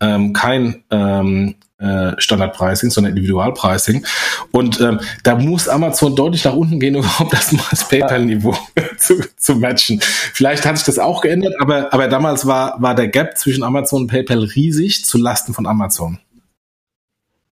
ähm, 0.00 0.32
kein 0.32 0.82
ähm, 0.90 1.54
äh, 1.80 2.12
Standardpricing, 2.18 2.90
sondern 2.90 3.10
Individualpricing. 3.16 4.04
Und 4.50 4.80
ähm, 4.80 5.00
da 5.22 5.36
muss 5.36 5.68
Amazon 5.68 6.14
deutlich 6.14 6.44
nach 6.44 6.54
unten 6.54 6.78
gehen, 6.78 6.94
überhaupt 6.96 7.32
das, 7.32 7.54
das 7.70 7.88
PayPal-Niveau 7.88 8.54
zu, 8.98 9.14
zu 9.36 9.56
matchen. 9.56 10.00
Vielleicht 10.00 10.66
hat 10.66 10.76
sich 10.76 10.86
das 10.86 10.98
auch 10.98 11.22
geändert, 11.22 11.54
aber, 11.60 11.92
aber 11.92 12.08
damals 12.08 12.46
war, 12.46 12.80
war 12.82 12.94
der 12.94 13.08
Gap 13.08 13.38
zwischen 13.38 13.62
Amazon 13.62 14.02
und 14.02 14.08
PayPal 14.08 14.40
riesig 14.40 15.04
zu 15.04 15.18
Lasten 15.18 15.54
von 15.54 15.66
Amazon. 15.66 16.18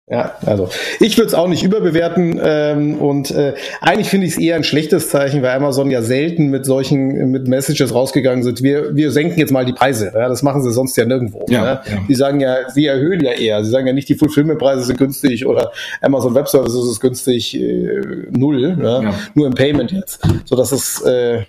Ja, 0.09 0.37
also 0.47 0.69
ich 1.01 1.19
würde 1.19 1.27
es 1.27 1.35
auch 1.35 1.49
nicht 1.49 1.65
überbewerten 1.65 2.41
ähm, 2.41 2.99
und 2.99 3.33
äh, 3.33 3.55
eigentlich 3.81 4.09
finde 4.09 4.29
ich 4.29 4.35
es 4.35 4.39
eher 4.39 4.55
ein 4.55 4.63
schlechtes 4.63 5.09
Zeichen, 5.09 5.43
weil 5.43 5.51
Amazon 5.51 5.91
ja 5.91 6.01
selten 6.01 6.47
mit 6.47 6.65
solchen 6.65 7.33
mit 7.33 7.49
Messages 7.49 7.93
rausgegangen 7.93 8.45
sind. 8.45 8.63
Wir, 8.63 8.95
wir 8.95 9.11
senken 9.11 9.37
jetzt 9.37 9.51
mal 9.51 9.65
die 9.65 9.73
Preise. 9.73 10.13
Ja, 10.15 10.29
das 10.29 10.45
machen 10.45 10.63
sie 10.63 10.71
sonst 10.71 10.97
ja 10.97 11.05
nirgendwo. 11.07 11.45
Ja, 11.49 11.61
ne? 11.61 11.81
ja. 11.91 11.99
Die 12.09 12.15
sagen 12.15 12.39
ja, 12.39 12.71
sie 12.71 12.87
erhöhen 12.87 13.21
ja 13.21 13.33
eher. 13.33 13.65
Sie 13.65 13.71
sagen 13.71 13.89
ja 13.89 13.93
nicht, 13.93 14.09
die 14.09 14.15
Fulfillment-Preise 14.15 14.85
sind 14.85 14.97
günstig 14.97 15.45
oder 15.45 15.73
Amazon 16.01 16.37
Web 16.37 16.47
Services 16.47 16.89
ist 16.89 17.01
günstig 17.01 17.57
äh, 17.57 18.29
null, 18.31 18.79
ja? 18.81 19.03
ja? 19.03 19.15
nur 19.35 19.49
im 19.49 19.55
Payment 19.55 19.91
jetzt, 19.91 20.21
so 20.45 20.55
dass 20.55 20.71
es 20.71 21.01
äh, 21.01 21.43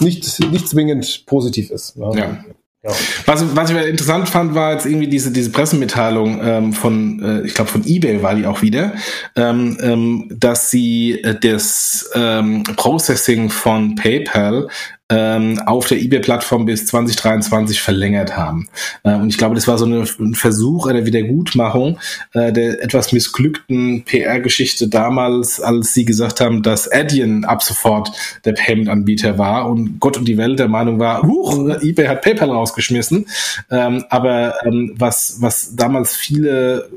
nicht 0.00 0.38
nicht 0.52 0.68
zwingend 0.68 1.26
positiv 1.26 1.72
ist. 1.72 1.96
Ja. 1.96 2.14
ja. 2.14 2.44
Ja. 2.84 2.90
Was, 3.24 3.56
was 3.56 3.70
ich 3.70 3.76
interessant 3.76 4.28
fand, 4.28 4.54
war 4.54 4.72
jetzt 4.72 4.84
irgendwie 4.84 5.06
diese, 5.06 5.32
diese 5.32 5.50
Pressemitteilung 5.50 6.38
ähm, 6.44 6.72
von, 6.74 7.22
äh, 7.22 7.46
ich 7.46 7.54
glaube 7.54 7.70
von 7.70 7.82
eBay 7.86 8.22
war 8.22 8.34
die 8.34 8.46
auch 8.46 8.60
wieder, 8.60 8.92
ähm, 9.36 9.78
ähm, 9.80 10.26
dass 10.30 10.70
sie 10.70 11.22
äh, 11.22 11.34
das 11.40 12.10
ähm, 12.14 12.62
Processing 12.76 13.48
von 13.48 13.94
PayPal 13.94 14.68
ähm, 15.10 15.60
auf 15.66 15.86
der 15.86 16.00
eBay-Plattform 16.00 16.64
bis 16.64 16.86
2023 16.86 17.82
verlängert 17.82 18.38
haben. 18.38 18.68
Äh, 19.02 19.14
und 19.14 19.28
ich 19.28 19.36
glaube, 19.36 19.54
das 19.54 19.68
war 19.68 19.76
so 19.76 19.84
eine, 19.84 20.06
ein 20.18 20.34
Versuch 20.34 20.86
einer 20.86 21.04
Wiedergutmachung 21.04 21.98
äh, 22.32 22.52
der 22.52 22.82
etwas 22.82 23.12
missglückten 23.12 24.04
PR-Geschichte 24.04 24.88
damals, 24.88 25.60
als 25.60 25.92
sie 25.92 26.06
gesagt 26.06 26.40
haben, 26.40 26.62
dass 26.62 26.90
Adyen 26.90 27.44
ab 27.44 27.62
sofort 27.62 28.12
der 28.46 28.52
Payment-Anbieter 28.52 29.36
war 29.36 29.68
und 29.68 30.00
Gott 30.00 30.16
und 30.16 30.26
die 30.26 30.38
Welt 30.38 30.58
der 30.58 30.68
Meinung 30.68 30.98
war, 30.98 31.22
huch, 31.22 31.68
eBay 31.82 32.06
hat 32.06 32.22
PayPal 32.22 32.50
rausgeschmissen. 32.50 33.26
Ähm, 33.70 34.04
aber 34.08 34.54
ähm, 34.64 34.94
was, 34.96 35.36
was 35.40 35.76
damals 35.76 36.16
viele, 36.16 36.88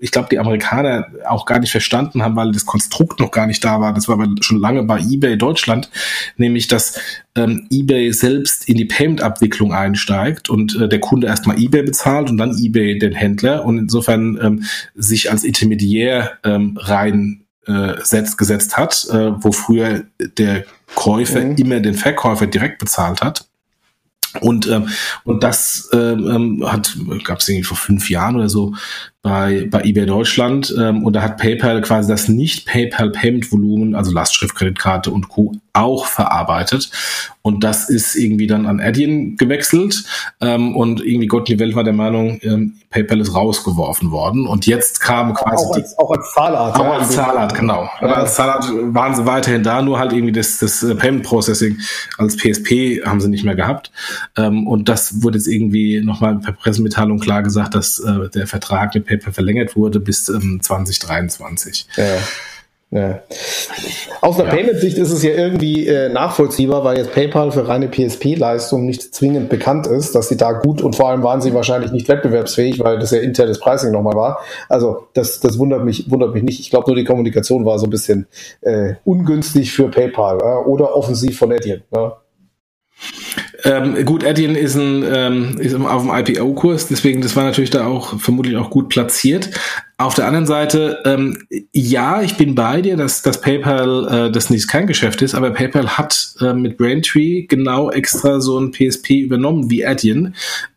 ich 0.00 0.10
glaube, 0.10 0.28
die 0.28 0.40
Amerikaner 0.40 1.06
auch 1.28 1.46
gar 1.46 1.60
nicht 1.60 1.70
verstanden 1.70 2.24
haben, 2.24 2.34
weil 2.34 2.50
das 2.50 2.66
Konstrukt 2.66 3.20
noch 3.20 3.30
gar 3.30 3.46
nicht 3.46 3.64
da 3.64 3.80
war, 3.80 3.92
das 3.92 4.08
war 4.08 4.20
aber 4.20 4.34
schon 4.40 4.58
lange 4.58 4.82
bei 4.82 4.98
eBay 4.98 5.36
Deutschland, 5.36 5.88
nämlich 6.36 6.66
dass 6.66 6.98
ähm, 7.36 7.66
eBay 7.70 8.12
selbst 8.12 8.68
in 8.68 8.76
die 8.76 8.84
Payment-Abwicklung 8.84 9.72
einsteigt 9.72 10.48
und 10.48 10.76
äh, 10.80 10.88
der 10.88 11.00
Kunde 11.00 11.26
erstmal 11.26 11.60
eBay 11.60 11.82
bezahlt 11.82 12.30
und 12.30 12.36
dann 12.36 12.56
eBay 12.56 12.98
den 12.98 13.12
Händler 13.12 13.64
und 13.64 13.78
insofern 13.78 14.38
ähm, 14.40 14.64
sich 14.94 15.30
als 15.30 15.42
Intermediär 15.42 16.38
ähm, 16.44 16.78
rein 16.80 17.44
äh, 17.66 17.94
setzt, 18.02 18.38
gesetzt 18.38 18.76
hat, 18.76 19.06
äh, 19.10 19.32
wo 19.42 19.50
früher 19.50 20.04
der 20.38 20.64
Käufer 20.94 21.44
mhm. 21.44 21.56
immer 21.56 21.80
den 21.80 21.94
Verkäufer 21.94 22.46
direkt 22.46 22.78
bezahlt 22.78 23.20
hat. 23.20 23.48
Und, 24.40 24.66
ähm, 24.68 24.88
und 25.24 25.42
das 25.42 25.90
ähm, 25.92 26.28
ähm 26.28 26.72
hat 26.72 26.96
gab 27.22 27.38
es 27.38 27.48
irgendwie 27.48 27.64
vor 27.64 27.76
fünf 27.76 28.10
Jahren 28.10 28.36
oder 28.36 28.48
so 28.48 28.74
bei, 29.24 29.66
bei 29.70 29.80
eBay 29.84 30.04
Deutschland 30.04 30.72
ähm, 30.78 31.02
und 31.02 31.14
da 31.16 31.22
hat 31.22 31.38
PayPal 31.38 31.80
quasi 31.80 32.10
das 32.10 32.28
nicht 32.28 32.66
PayPal 32.66 33.10
Payment 33.10 33.50
Volumen, 33.50 33.94
also 33.94 34.12
Lastschrift, 34.12 34.54
Kreditkarte 34.54 35.10
und 35.10 35.30
Co 35.30 35.54
auch 35.74 36.06
verarbeitet. 36.06 36.90
Und 37.42 37.62
das 37.62 37.90
ist 37.90 38.14
irgendwie 38.14 38.46
dann 38.46 38.64
an 38.64 38.80
Adyen 38.80 39.36
gewechselt. 39.36 40.04
Ähm, 40.40 40.74
und 40.76 41.04
irgendwie 41.04 41.26
Gott 41.26 41.48
die 41.48 41.58
Welt 41.58 41.74
war 41.74 41.84
der 41.84 41.92
Meinung, 41.92 42.38
ähm, 42.42 42.76
PayPal 42.90 43.20
ist 43.20 43.34
rausgeworfen 43.34 44.10
worden. 44.12 44.46
Und 44.46 44.66
jetzt 44.66 45.00
kam 45.00 45.34
quasi. 45.34 45.66
Auch 45.66 45.74
als, 45.74 45.98
auch 45.98 46.10
als 46.12 46.32
Zahlart. 46.32 46.76
Auch 46.76 46.84
ja, 46.84 46.92
als 46.92 47.10
Zahlart, 47.10 47.54
genau. 47.54 47.82
Ja. 47.82 48.06
Aber 48.06 48.16
als 48.18 48.34
Zahlart 48.34 48.66
waren 48.94 49.14
sie 49.14 49.26
weiterhin 49.26 49.62
da, 49.62 49.82
nur 49.82 49.98
halt 49.98 50.12
irgendwie 50.12 50.32
das, 50.32 50.58
das 50.58 50.82
äh, 50.82 50.94
Payment 50.94 51.24
Processing 51.24 51.76
als 52.18 52.36
PSP 52.36 53.04
haben 53.04 53.20
sie 53.20 53.28
nicht 53.28 53.44
mehr 53.44 53.56
gehabt. 53.56 53.90
Ähm, 54.36 54.66
und 54.66 54.88
das 54.88 55.22
wurde 55.22 55.38
jetzt 55.38 55.48
irgendwie 55.48 56.00
nochmal 56.02 56.36
per 56.38 56.52
Pressemitteilung 56.52 57.18
klar 57.18 57.42
gesagt, 57.42 57.74
dass 57.74 57.98
äh, 57.98 58.30
der 58.30 58.46
Vertrag 58.46 58.94
mit 58.94 59.06
PayPal 59.06 59.13
verlängert 59.22 59.76
wurde 59.76 60.00
bis 60.00 60.28
ähm, 60.28 60.60
2023. 60.62 61.86
Ja. 61.96 62.04
Ja. 62.94 63.22
Aus 64.20 64.38
einer 64.38 64.48
ja. 64.48 64.54
Payment-Sicht 64.54 64.98
ist 64.98 65.10
es 65.10 65.24
ja 65.24 65.30
irgendwie 65.30 65.88
äh, 65.88 66.10
nachvollziehbar, 66.10 66.84
weil 66.84 66.96
jetzt 66.96 67.12
PayPal 67.12 67.50
für 67.50 67.66
reine 67.66 67.88
PSP-Leistung 67.88 68.86
nicht 68.86 69.12
zwingend 69.12 69.48
bekannt 69.48 69.88
ist, 69.88 70.14
dass 70.14 70.28
sie 70.28 70.36
da 70.36 70.52
gut 70.52 70.80
und 70.80 70.94
vor 70.94 71.08
allem 71.08 71.24
waren 71.24 71.40
sie 71.40 71.52
wahrscheinlich 71.54 71.90
nicht 71.90 72.08
wettbewerbsfähig, 72.08 72.78
weil 72.78 73.00
das 73.00 73.10
ja 73.10 73.18
internes 73.18 73.58
Pricing 73.58 73.90
nochmal 73.90 74.14
war. 74.14 74.38
Also 74.68 75.08
das, 75.14 75.40
das 75.40 75.58
wundert 75.58 75.84
mich 75.84 76.08
wundert 76.08 76.34
mich 76.34 76.44
nicht. 76.44 76.60
Ich 76.60 76.70
glaube 76.70 76.86
nur 76.86 76.94
die 76.94 77.02
Kommunikation 77.02 77.64
war 77.66 77.80
so 77.80 77.86
ein 77.88 77.90
bisschen 77.90 78.28
äh, 78.60 78.94
ungünstig 79.04 79.72
für 79.72 79.90
PayPal 79.90 80.38
äh, 80.38 80.68
oder 80.68 80.94
offensiv 80.94 81.36
von 81.36 81.52
Adyen. 81.52 81.82
Ja. 81.92 82.18
Ähm, 83.64 84.04
gut, 84.04 84.24
Adyen 84.24 84.56
ist, 84.56 84.74
ein, 84.74 85.04
ähm, 85.06 85.56
ist 85.58 85.74
auf 85.74 86.02
dem 86.02 86.14
IPO-Kurs, 86.14 86.88
deswegen 86.88 87.22
das 87.22 87.34
war 87.34 87.44
natürlich 87.44 87.70
da 87.70 87.86
auch 87.86 88.20
vermutlich 88.20 88.56
auch 88.56 88.68
gut 88.68 88.90
platziert. 88.90 89.50
Auf 89.96 90.14
der 90.14 90.26
anderen 90.26 90.46
Seite, 90.46 91.02
ähm, 91.06 91.38
ja, 91.72 92.20
ich 92.20 92.36
bin 92.36 92.54
bei 92.54 92.82
dir, 92.82 92.96
dass, 92.96 93.22
dass 93.22 93.40
PayPal 93.40 94.26
äh, 94.26 94.32
das 94.32 94.50
nicht 94.50 94.68
kein 94.68 94.86
Geschäft 94.86 95.22
ist, 95.22 95.34
aber 95.34 95.50
PayPal 95.52 95.96
hat 95.96 96.34
äh, 96.40 96.52
mit 96.52 96.76
Braintree 96.76 97.46
genau 97.46 97.90
extra 97.90 98.40
so 98.40 98.58
ein 98.58 98.72
PSP 98.72 99.20
übernommen 99.20 99.70
wie 99.70 99.86
Adyen. 99.86 100.34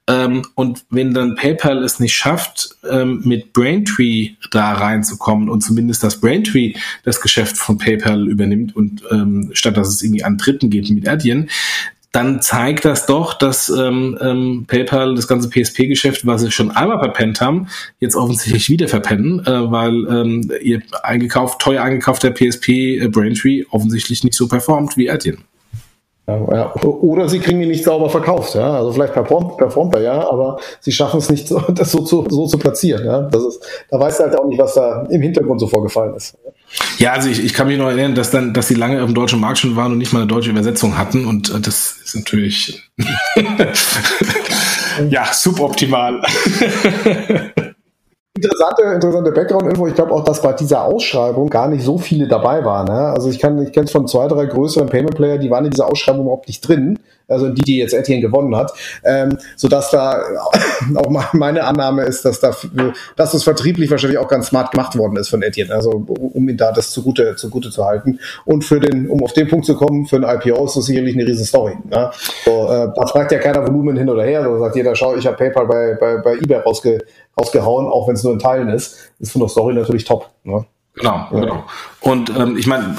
Ähm, 0.09 0.43
und 0.55 0.85
wenn 0.89 1.13
dann 1.13 1.35
PayPal 1.35 1.83
es 1.83 1.99
nicht 1.99 2.13
schafft, 2.13 2.77
ähm, 2.89 3.21
mit 3.25 3.51
Braintree 3.51 4.35
da 4.51 4.73
reinzukommen 4.73 5.49
und 5.49 5.61
zumindest 5.61 6.03
das 6.03 6.21
Braintree 6.21 6.75
das 7.03 7.19
Geschäft 7.19 7.57
von 7.57 7.77
PayPal 7.77 8.29
übernimmt 8.29 8.75
und 8.75 9.01
ähm, 9.11 9.49
statt 9.51 9.75
dass 9.75 9.89
es 9.89 10.01
irgendwie 10.01 10.23
an 10.23 10.37
Dritten 10.37 10.69
geht 10.69 10.89
mit 10.91 11.09
Adyen, 11.09 11.49
dann 12.11 12.41
zeigt 12.41 12.85
das 12.85 13.05
doch, 13.05 13.33
dass 13.33 13.69
ähm, 13.69 14.17
ähm, 14.21 14.65
PayPal 14.67 15.15
das 15.15 15.27
ganze 15.27 15.49
PSP-Geschäft, 15.49 16.25
was 16.25 16.41
sie 16.41 16.51
schon 16.51 16.71
einmal 16.71 16.99
verpennt 16.99 17.41
haben, 17.41 17.67
jetzt 17.99 18.15
offensichtlich 18.15 18.69
wieder 18.69 18.87
verpennen, 18.87 19.45
äh, 19.45 19.71
weil 19.71 20.07
ähm, 20.07 20.51
ihr 20.61 20.81
eingekauft, 21.03 21.59
teuer 21.59 21.83
eingekaufter 21.83 22.31
PSP 22.31 22.69
äh, 22.69 23.07
Braintree 23.07 23.65
offensichtlich 23.69 24.23
nicht 24.23 24.35
so 24.35 24.47
performt 24.47 24.97
wie 24.97 25.09
Adyen. 25.09 25.43
Ja, 26.29 26.75
oder 26.83 27.29
sie 27.29 27.39
kriegen 27.39 27.61
ihn 27.61 27.69
nicht 27.69 27.85
sauber 27.85 28.09
verkauft, 28.09 28.53
ja. 28.55 28.73
Also 28.73 28.91
vielleicht 28.91 29.13
performt, 29.13 29.55
performt 29.55 29.95
er 29.95 30.01
ja, 30.01 30.29
aber 30.29 30.59
sie 30.81 30.91
schaffen 30.91 31.19
es 31.19 31.29
nicht, 31.29 31.47
so, 31.47 31.59
das 31.69 31.91
so 31.91 32.01
zu, 32.01 32.25
so 32.29 32.45
zu 32.47 32.57
platzieren. 32.57 33.05
Ja. 33.05 33.21
Das 33.21 33.43
ist, 33.43 33.65
da 33.89 33.97
weißt 33.97 34.19
du 34.19 34.23
halt 34.25 34.37
auch 34.37 34.45
nicht, 34.45 34.59
was 34.59 34.73
da 34.73 35.03
im 35.09 35.21
Hintergrund 35.21 35.61
so 35.61 35.67
vorgefallen 35.67 36.15
ist. 36.15 36.37
Ja, 36.97 37.13
also 37.13 37.29
ich, 37.29 37.41
ich 37.41 37.53
kann 37.53 37.67
mich 37.67 37.77
noch 37.77 37.87
erinnern, 37.87 38.13
dass 38.13 38.29
dann, 38.29 38.53
dass 38.53 38.67
sie 38.67 38.75
lange 38.75 38.97
dem 38.97 39.13
deutschen 39.13 39.39
Markt 39.39 39.59
schon 39.59 39.77
waren 39.77 39.93
und 39.93 39.99
nicht 39.99 40.11
mal 40.11 40.19
eine 40.19 40.27
deutsche 40.27 40.49
Übersetzung 40.49 40.97
hatten. 40.97 41.25
Und 41.25 41.49
äh, 41.49 41.61
das 41.61 41.95
ist 42.03 42.15
natürlich 42.15 42.91
ja 45.09 45.27
suboptimal. 45.31 46.21
Interessante, 48.37 48.83
interessante 48.83 49.31
Background-Info. 49.31 49.87
Ich 49.87 49.95
glaube 49.95 50.11
auch, 50.11 50.23
dass 50.23 50.43
bei 50.43 50.53
dieser 50.53 50.83
Ausschreibung 50.83 51.49
gar 51.49 51.67
nicht 51.67 51.83
so 51.83 51.97
viele 51.97 52.27
dabei 52.27 52.63
waren. 52.63 52.85
Ne? 52.85 53.07
Also 53.09 53.29
ich 53.29 53.39
kann, 53.39 53.59
ich 53.63 53.71
kenne 53.71 53.85
es 53.85 53.91
von 53.91 54.07
zwei, 54.07 54.27
drei 54.27 54.45
größeren 54.45 54.87
Payment-Player, 54.87 55.39
die 55.39 55.49
waren 55.49 55.65
in 55.65 55.71
dieser 55.71 55.89
Ausschreibung 55.89 56.21
überhaupt 56.25 56.47
nicht 56.47 56.61
drin. 56.61 56.99
Also 57.29 57.49
die, 57.49 57.61
die 57.61 57.77
jetzt 57.77 57.93
Etienne 57.93 58.21
gewonnen 58.21 58.55
hat. 58.55 58.71
Ähm, 59.03 59.37
sodass 59.55 59.91
da 59.91 60.21
auch 60.95 61.33
meine 61.33 61.63
Annahme 61.63 62.03
ist, 62.03 62.23
dass 62.23 62.39
da, 62.39 62.55
dass 63.15 63.31
das 63.31 63.43
vertrieblich 63.43 63.91
wahrscheinlich 63.91 64.17
auch 64.17 64.29
ganz 64.29 64.47
smart 64.47 64.71
gemacht 64.71 64.97
worden 64.97 65.17
ist 65.17 65.29
von 65.29 65.41
Etienne. 65.41 65.73
Also 65.73 66.05
um 66.07 66.47
ihn 66.47 66.57
da 66.57 66.71
das 66.71 66.91
zugute, 66.91 67.35
zugute 67.35 67.69
zu 67.69 67.83
halten. 67.83 68.19
Und 68.45 68.63
für 68.63 68.79
den, 68.79 69.09
um 69.09 69.23
auf 69.23 69.33
den 69.33 69.47
Punkt 69.47 69.65
zu 69.65 69.75
kommen, 69.75 70.05
für 70.05 70.17
ein 70.17 70.23
IPO 70.23 70.63
ist 70.65 70.77
das 70.77 70.85
sicherlich 70.85 71.15
eine 71.15 71.27
riesen 71.27 71.45
Story. 71.45 71.73
Ne? 71.89 72.11
So, 72.45 72.67
äh, 72.71 72.87
da 72.95 73.07
fragt 73.07 73.31
ja 73.31 73.39
keiner 73.39 73.67
Volumen 73.67 73.97
hin 73.97 74.09
oder 74.09 74.23
her, 74.23 74.43
sondern 74.43 74.61
sagt 74.61 74.75
jeder, 74.75 74.95
schau, 74.95 75.15
ich 75.15 75.27
habe 75.27 75.35
PayPal 75.35 75.65
bei, 75.65 75.97
bei, 75.99 76.17
bei 76.17 76.35
eBay 76.35 76.59
rausge, 76.59 76.99
rausgehauen, 77.39 77.87
auch 77.87 78.07
wenn 78.07 78.15
es 78.15 78.23
nur 78.23 78.33
in 78.33 78.39
Teilen 78.39 78.69
ist, 78.69 79.11
ist 79.19 79.31
von 79.31 79.41
der 79.41 79.49
Story 79.49 79.73
natürlich 79.73 80.05
top. 80.05 80.29
Ne? 80.43 80.65
Genau, 80.97 81.27
ja. 81.31 81.39
genau. 81.39 81.63
Und 82.01 82.29
ähm, 82.35 82.57
ich 82.57 82.65
meine, 82.65 82.95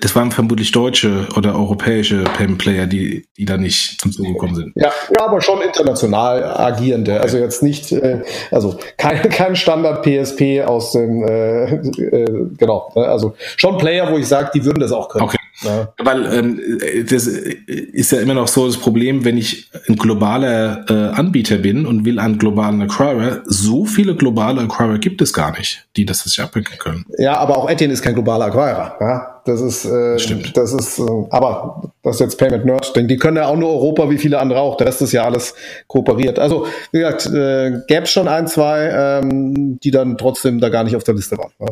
das 0.00 0.14
waren 0.14 0.32
vermutlich 0.32 0.72
deutsche 0.72 1.26
oder 1.36 1.54
europäische 1.54 2.24
Payment 2.24 2.58
Player, 2.58 2.86
die, 2.86 3.26
die 3.38 3.44
da 3.44 3.56
nicht 3.56 4.00
zum 4.00 4.12
Zuge 4.12 4.32
gekommen 4.32 4.54
sind. 4.54 4.72
Ja, 4.74 4.90
ja, 5.16 5.26
aber 5.26 5.40
schon 5.40 5.62
international 5.62 6.44
agierende. 6.44 7.20
Also 7.20 7.38
jetzt 7.38 7.62
nicht, 7.62 7.92
äh, 7.92 8.22
also 8.50 8.78
kein, 8.98 9.22
kein 9.30 9.56
Standard 9.56 10.04
PSP 10.04 10.62
aus 10.66 10.92
dem, 10.92 11.22
äh, 11.24 11.74
äh, 11.74 12.46
genau. 12.58 12.92
Ne? 12.96 13.06
Also 13.06 13.34
schon 13.56 13.78
Player, 13.78 14.10
wo 14.10 14.18
ich 14.18 14.28
sage, 14.28 14.50
die 14.54 14.64
würden 14.64 14.80
das 14.80 14.92
auch 14.92 15.08
können. 15.08 15.24
Okay. 15.24 15.38
Ja. 15.60 15.92
Weil 15.98 16.32
ähm, 16.32 16.60
das 17.08 17.26
ist 17.26 18.12
ja 18.12 18.20
immer 18.20 18.34
noch 18.34 18.48
so 18.48 18.66
das 18.66 18.76
Problem, 18.78 19.24
wenn 19.24 19.36
ich 19.36 19.70
ein 19.88 19.96
globaler 19.96 20.84
äh, 20.88 21.14
Anbieter 21.14 21.58
bin 21.58 21.86
und 21.86 22.04
will 22.04 22.18
einen 22.18 22.38
globalen 22.38 22.82
Acquirer, 22.82 23.42
so 23.44 23.84
viele 23.84 24.16
globale 24.16 24.62
Acquirer 24.62 24.98
gibt 24.98 25.22
es 25.22 25.32
gar 25.32 25.56
nicht, 25.56 25.86
die 25.96 26.04
das 26.04 26.20
sich 26.20 26.40
abwickeln 26.40 26.78
können. 26.78 27.04
Ja, 27.18 27.36
aber 27.36 27.58
auch 27.58 27.68
Etienne 27.68 27.92
ist 27.92 28.02
kein 28.02 28.14
globaler 28.14 28.46
Acquirer. 28.46 28.96
Ja? 29.00 29.40
Das 29.44 29.60
ist, 29.60 29.84
äh, 29.84 30.18
Stimmt. 30.18 30.56
das 30.56 30.72
ist, 30.72 30.98
äh, 30.98 31.02
aber 31.30 31.92
das 32.02 32.16
ist 32.16 32.20
jetzt 32.20 32.38
Payment 32.38 32.64
Nerd 32.64 32.94
Ding. 32.94 33.08
Die 33.08 33.16
können 33.16 33.36
ja 33.36 33.46
auch 33.46 33.56
nur 33.56 33.70
Europa 33.70 34.08
wie 34.08 34.18
viele 34.18 34.38
andere 34.38 34.60
auch. 34.60 34.76
Der 34.76 34.86
Rest 34.86 35.02
ist 35.02 35.12
ja 35.12 35.24
alles 35.24 35.54
kooperiert. 35.88 36.38
Also 36.38 36.66
wie 36.92 37.00
gesagt, 37.00 37.26
äh, 37.26 37.80
gäbe 37.88 38.04
es 38.04 38.10
schon 38.10 38.28
ein, 38.28 38.46
zwei, 38.46 39.20
ähm, 39.22 39.80
die 39.80 39.90
dann 39.90 40.16
trotzdem 40.16 40.60
da 40.60 40.68
gar 40.68 40.84
nicht 40.84 40.94
auf 40.96 41.04
der 41.04 41.14
Liste 41.14 41.36
waren. 41.38 41.50
Ja? 41.58 41.66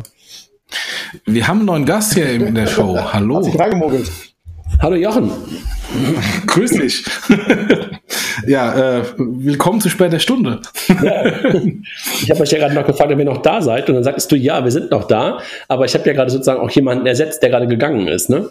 Wir 1.25 1.47
haben 1.47 1.59
einen 1.59 1.65
neuen 1.65 1.85
Gast 1.85 2.13
hier 2.13 2.29
in 2.29 2.55
der 2.55 2.67
Show. 2.67 2.97
Hallo. 3.13 3.37
Hat 3.37 3.45
sich 3.45 3.59
reingemogelt. 3.59 4.11
Hallo 4.81 4.95
Jochen. 4.95 5.31
Grüß 6.47 6.71
dich. 6.71 7.05
ja, 8.47 8.99
äh, 8.99 9.03
willkommen 9.17 9.81
zu 9.81 9.89
später 9.89 10.19
Stunde. 10.19 10.61
ja. 10.87 11.25
Ich 12.21 12.31
habe 12.31 12.41
euch 12.41 12.51
ja 12.51 12.59
gerade 12.59 12.73
noch 12.73 12.85
gefragt, 12.85 13.11
ob 13.11 13.19
ihr 13.19 13.25
noch 13.25 13.41
da 13.41 13.61
seid. 13.61 13.89
Und 13.89 13.95
dann 13.95 14.03
sagst 14.03 14.31
du, 14.31 14.35
ja, 14.35 14.63
wir 14.63 14.71
sind 14.71 14.91
noch 14.91 15.07
da. 15.07 15.39
Aber 15.67 15.85
ich 15.85 15.93
habe 15.93 16.07
ja 16.07 16.13
gerade 16.13 16.31
sozusagen 16.31 16.61
auch 16.61 16.71
jemanden 16.71 17.05
ersetzt, 17.05 17.43
der 17.43 17.49
gerade 17.49 17.67
gegangen 17.67 18.07
ist, 18.07 18.29
ne? 18.29 18.49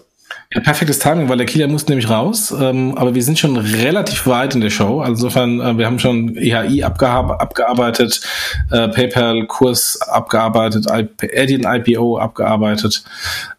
Ja, 0.53 0.61
perfektes 0.61 0.99
Timing, 0.99 1.29
weil 1.29 1.37
der 1.37 1.47
Kieler 1.47 1.69
musste 1.69 1.93
nämlich 1.93 2.11
raus. 2.11 2.51
Ähm, 2.51 2.99
aber 2.99 3.15
wir 3.15 3.23
sind 3.23 3.39
schon 3.39 3.57
relativ 3.57 4.27
weit 4.27 4.57
in 4.57 4.61
der 4.61 4.71
Show. 4.71 5.01
Also 5.01 5.13
insofern, 5.13 5.61
äh, 5.61 5.79
wir 5.79 5.87
haben 5.87 6.01
schon 6.01 6.37
EHI 6.37 6.83
abgearbeitet, 6.83 8.21
äh, 8.73 8.89
PayPal-Kurs 8.89 10.01
abgearbeitet, 10.03 10.91
Adyen 10.91 11.63
IPO 11.65 12.19
abgearbeitet. 12.19 13.05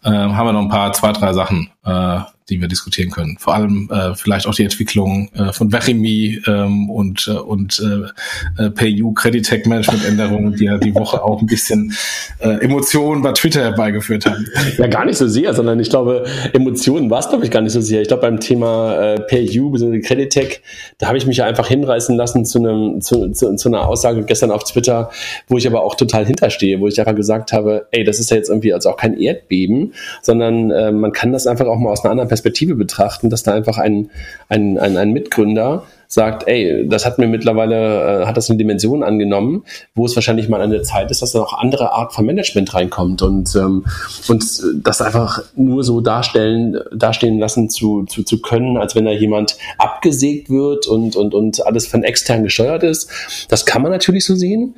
Äh, 0.04 0.10
haben 0.10 0.46
wir 0.46 0.52
noch 0.52 0.64
ein 0.64 0.70
paar, 0.70 0.92
zwei, 0.92 1.14
drei 1.14 1.32
Sachen 1.32 1.70
äh, 1.86 2.20
die 2.52 2.60
wir 2.60 2.68
diskutieren 2.68 3.10
können. 3.10 3.38
Vor 3.40 3.56
allem 3.56 3.90
äh, 3.92 4.14
vielleicht 4.14 4.46
auch 4.46 4.54
die 4.54 4.64
Entwicklung 4.64 5.30
äh, 5.34 5.54
von 5.54 5.72
Verimi 5.72 6.42
ähm, 6.46 6.90
und, 6.90 7.28
äh, 7.28 7.40
und 7.40 7.80
äh, 7.80 8.64
äh 8.64 8.70
PayU 8.70 9.14
Credit 9.14 9.46
Tech 9.46 9.66
Management 9.66 10.06
Änderungen, 10.06 10.56
die 10.56 10.66
ja 10.66 10.78
die 10.78 10.94
Woche 10.94 11.24
auch 11.24 11.40
ein 11.40 11.46
bisschen 11.46 11.94
äh, 12.40 12.64
Emotionen 12.64 13.22
bei 13.22 13.32
Twitter 13.32 13.62
herbeigeführt 13.62 14.26
haben. 14.26 14.46
Ja, 14.78 14.88
gar 14.88 15.06
nicht 15.06 15.18
so 15.18 15.28
sehr, 15.28 15.54
sondern 15.54 15.80
ich 15.80 15.90
glaube, 15.90 16.26
Emotionen 16.52 17.10
war 17.10 17.20
es, 17.20 17.30
glaube 17.30 17.46
ich, 17.46 17.52
gar 17.52 17.62
nicht 17.62 17.72
so 17.72 17.80
sehr. 17.82 18.02
Ich 18.02 18.10
glaube, 18.10 18.24
beim 18.24 18.40
Thema 18.40 18.96
äh, 18.96 19.20
PayU 19.22 19.72
bzw. 19.72 20.02
Credit 20.02 20.30
Tech, 20.30 20.62
da 20.98 21.08
habe 21.08 21.18
ich 21.18 21.26
mich 21.26 21.38
ja 21.38 21.46
einfach 21.46 21.68
hinreißen 21.68 22.18
lassen 22.18 22.44
zu, 22.46 22.60
einem, 22.60 23.02
zu, 23.02 23.32
zu, 23.32 23.56
zu 23.56 23.70
einer 23.70 23.88
Aussage 23.88 24.24
gestern 24.24 24.52
auf 24.52 24.66
Twitter, 24.66 25.10
wo 25.48 25.58
ich 25.58 25.66
aber 25.68 25.84
auch 25.84 25.96
total 25.96 26.26
hinterstehe, 26.26 26.82
wo 26.82 26.88
ich 26.88 27.00
einfach 27.00 27.16
gesagt 27.16 27.54
habe, 27.54 27.88
ey, 27.92 28.04
das 28.04 28.20
ist 28.20 28.30
ja 28.30 28.38
jetzt 28.38 28.50
irgendwie 28.50 28.74
also 28.74 28.90
auch 28.90 28.98
kein 28.98 29.18
Erdbeben, 29.18 29.94
sondern 30.22 30.72
äh, 30.72 30.92
man 30.92 31.14
kann 31.14 31.32
das 31.32 31.48
einfach 31.48 31.68
auch 31.72 31.80
mal 31.80 31.92
aus 31.92 32.04
einer 32.04 32.12
anderen 32.12 32.28
Perspektive 32.28 32.76
betrachten, 32.76 33.30
dass 33.30 33.44
da 33.44 33.54
einfach 33.54 33.78
ein, 33.78 34.10
ein, 34.50 34.78
ein, 34.78 34.98
ein 34.98 35.12
Mitgründer 35.12 35.84
sagt, 36.12 36.46
ey, 36.46 36.86
das 36.90 37.06
hat 37.06 37.20
mir 37.20 37.28
mittlerweile, 37.28 38.24
äh, 38.24 38.26
hat 38.26 38.36
das 38.36 38.50
eine 38.50 38.58
Dimension 38.58 39.02
angenommen, 39.02 39.64
wo 39.96 40.06
es 40.06 40.14
wahrscheinlich 40.14 40.50
mal 40.50 40.62
an 40.62 40.70
der 40.70 40.84
Zeit 40.84 41.10
ist, 41.10 41.22
dass 41.22 41.32
da 41.32 41.40
noch 41.40 41.58
andere 41.58 41.94
Art 41.94 42.12
von 42.12 42.26
Management 42.26 42.74
reinkommt 42.74 43.22
und, 43.22 43.56
ähm, 43.56 43.86
und 44.28 44.62
das 44.84 45.02
einfach 45.02 45.42
nur 45.56 45.86
so 45.86 46.02
darstellen, 46.02 46.78
dastehen 46.94 47.40
lassen 47.40 47.70
zu, 47.70 48.04
zu, 48.04 48.24
zu 48.24 48.42
können, 48.42 48.76
als 48.76 48.94
wenn 48.94 49.06
da 49.06 49.12
jemand 49.12 49.58
abgesägt 49.78 50.50
wird 50.50 50.86
und, 50.86 51.16
und, 51.16 51.34
und 51.34 51.66
alles 51.66 51.88
von 51.88 52.04
extern 52.04 52.44
gesteuert 52.44 52.84
ist. 52.84 53.10
Das 53.48 53.66
kann 53.66 53.82
man 53.82 53.92
natürlich 53.92 54.26
so 54.26 54.36
sehen. 54.36 54.76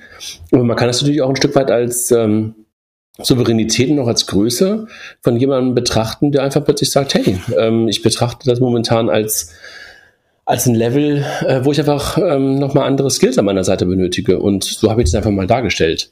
Aber 0.51 0.63
man 0.63 0.77
kann 0.77 0.87
das 0.87 1.01
natürlich 1.01 1.23
auch 1.23 1.29
ein 1.29 1.35
Stück 1.35 1.55
weit 1.55 1.71
als, 1.71 2.11
ähm, 2.11 2.53
Souveränität 3.19 3.91
noch 3.91 4.07
als 4.07 4.25
Größe 4.25 4.87
von 5.21 5.37
jemandem 5.37 5.75
betrachten, 5.75 6.31
der 6.31 6.43
einfach 6.43 6.63
plötzlich 6.63 6.91
sagt, 6.91 7.13
hey, 7.13 7.37
ähm, 7.57 7.87
ich 7.87 8.01
betrachte 8.01 8.49
das 8.49 8.59
momentan 8.59 9.09
als 9.09 9.53
als 10.45 10.65
ein 10.65 10.75
Level, 10.75 11.25
äh, 11.47 11.63
wo 11.63 11.71
ich 11.71 11.79
einfach 11.79 12.17
ähm, 12.17 12.55
nochmal 12.55 12.85
andere 12.85 13.09
Skills 13.09 13.37
an 13.37 13.45
meiner 13.45 13.63
Seite 13.63 13.85
benötige. 13.85 14.39
Und 14.39 14.63
so 14.65 14.89
habe 14.89 15.01
ich 15.01 15.05
das 15.05 15.15
einfach 15.15 15.31
mal 15.31 15.47
dargestellt. 15.47 16.11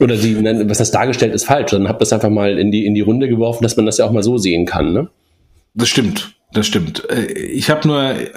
Oder 0.00 0.16
die, 0.16 0.42
was 0.68 0.78
das 0.78 0.90
dargestellt 0.90 1.34
ist 1.34 1.44
falsch, 1.44 1.70
dann 1.70 1.86
habe 1.86 1.98
das 1.98 2.12
einfach 2.12 2.30
mal 2.30 2.58
in 2.58 2.70
die, 2.70 2.86
in 2.86 2.94
die 2.94 3.02
Runde 3.02 3.28
geworfen, 3.28 3.62
dass 3.62 3.76
man 3.76 3.86
das 3.86 3.98
ja 3.98 4.06
auch 4.06 4.12
mal 4.12 4.22
so 4.22 4.38
sehen 4.38 4.64
kann. 4.64 4.92
Ne? 4.92 5.08
Das 5.74 5.88
stimmt. 5.88 6.34
Das 6.52 6.66
stimmt. 6.66 7.08
Äh, 7.08 7.32
ich 7.32 7.70
habe 7.70 7.86
nur 7.86 8.02
äh, 8.02 8.28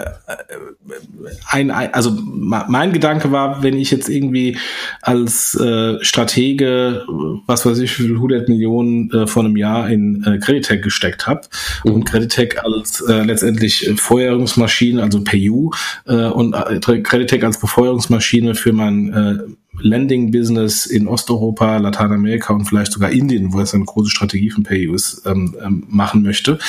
ein, 1.50 1.72
also 1.72 2.12
mein 2.12 2.94
Gedanke 2.94 3.32
war, 3.32 3.64
wenn 3.64 3.78
ich 3.78 3.92
jetzt 3.92 4.10
irgendwie 4.10 4.58
als 5.02 5.56
äh, 5.56 6.04
Stratege, 6.04 7.06
was 7.48 7.66
weiß 7.66 7.80
ich, 7.80 7.98
wie 8.00 8.04
viel 8.04 8.16
100 8.16 8.50
Millionen 8.50 9.12
äh, 9.12 9.28
vor 9.28 9.44
einem 9.44 9.58
Jahr 9.58 9.90
in 9.90 10.24
äh, 10.26 10.38
Creditec 10.38 10.84
gesteckt 10.84 11.26
habe 11.26 11.42
mhm. 11.84 11.94
und 11.94 12.04
Creditec 12.06 12.64
als 12.64 13.02
äh, 13.02 13.24
letztendlich 13.24 13.90
Feuerungsmaschine, 13.96 15.02
also 15.02 15.24
PU 15.24 15.72
äh, 16.06 16.28
und 16.28 16.54
äh, 16.54 16.80
Creditec 16.80 17.44
als 17.44 17.60
Befeuerungsmaschine 17.60 18.56
für 18.56 18.74
mein 18.74 19.58
Lending-Business 19.80 20.86
in 20.86 21.08
Osteuropa, 21.08 21.78
Lateinamerika 21.78 22.54
und 22.54 22.66
vielleicht 22.66 22.94
sogar 22.94 23.12
Indien, 23.12 23.54
wo 23.54 23.60
es 23.60 23.74
eine 23.74 23.86
große 23.86 24.10
Strategie 24.10 24.50
von 24.50 24.64
PayU 24.64 24.94
ist, 24.94 25.24
ähm, 25.26 25.56
ähm, 25.64 25.86
machen 25.90 26.22
möchte, 26.22 26.60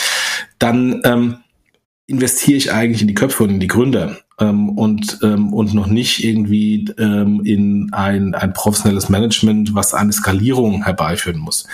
dann 0.58 1.00
ähm, 1.04 1.36
investiere 2.06 2.56
ich 2.56 2.72
eigentlich 2.72 3.02
in 3.02 3.08
die 3.08 3.14
Köpfe 3.14 3.44
und 3.44 3.50
in 3.50 3.60
die 3.60 3.66
Gründer 3.66 4.18
ähm, 4.40 4.70
und, 4.70 5.18
ähm, 5.22 5.52
und 5.52 5.74
noch 5.74 5.86
nicht 5.86 6.24
irgendwie 6.24 6.86
ähm, 6.98 7.42
in 7.44 7.92
ein, 7.92 8.34
ein 8.34 8.52
professionelles 8.52 9.08
Management, 9.08 9.74
was 9.74 9.94
eine 9.94 10.12
Skalierung 10.12 10.84
herbeiführen 10.84 11.38
muss. 11.38 11.66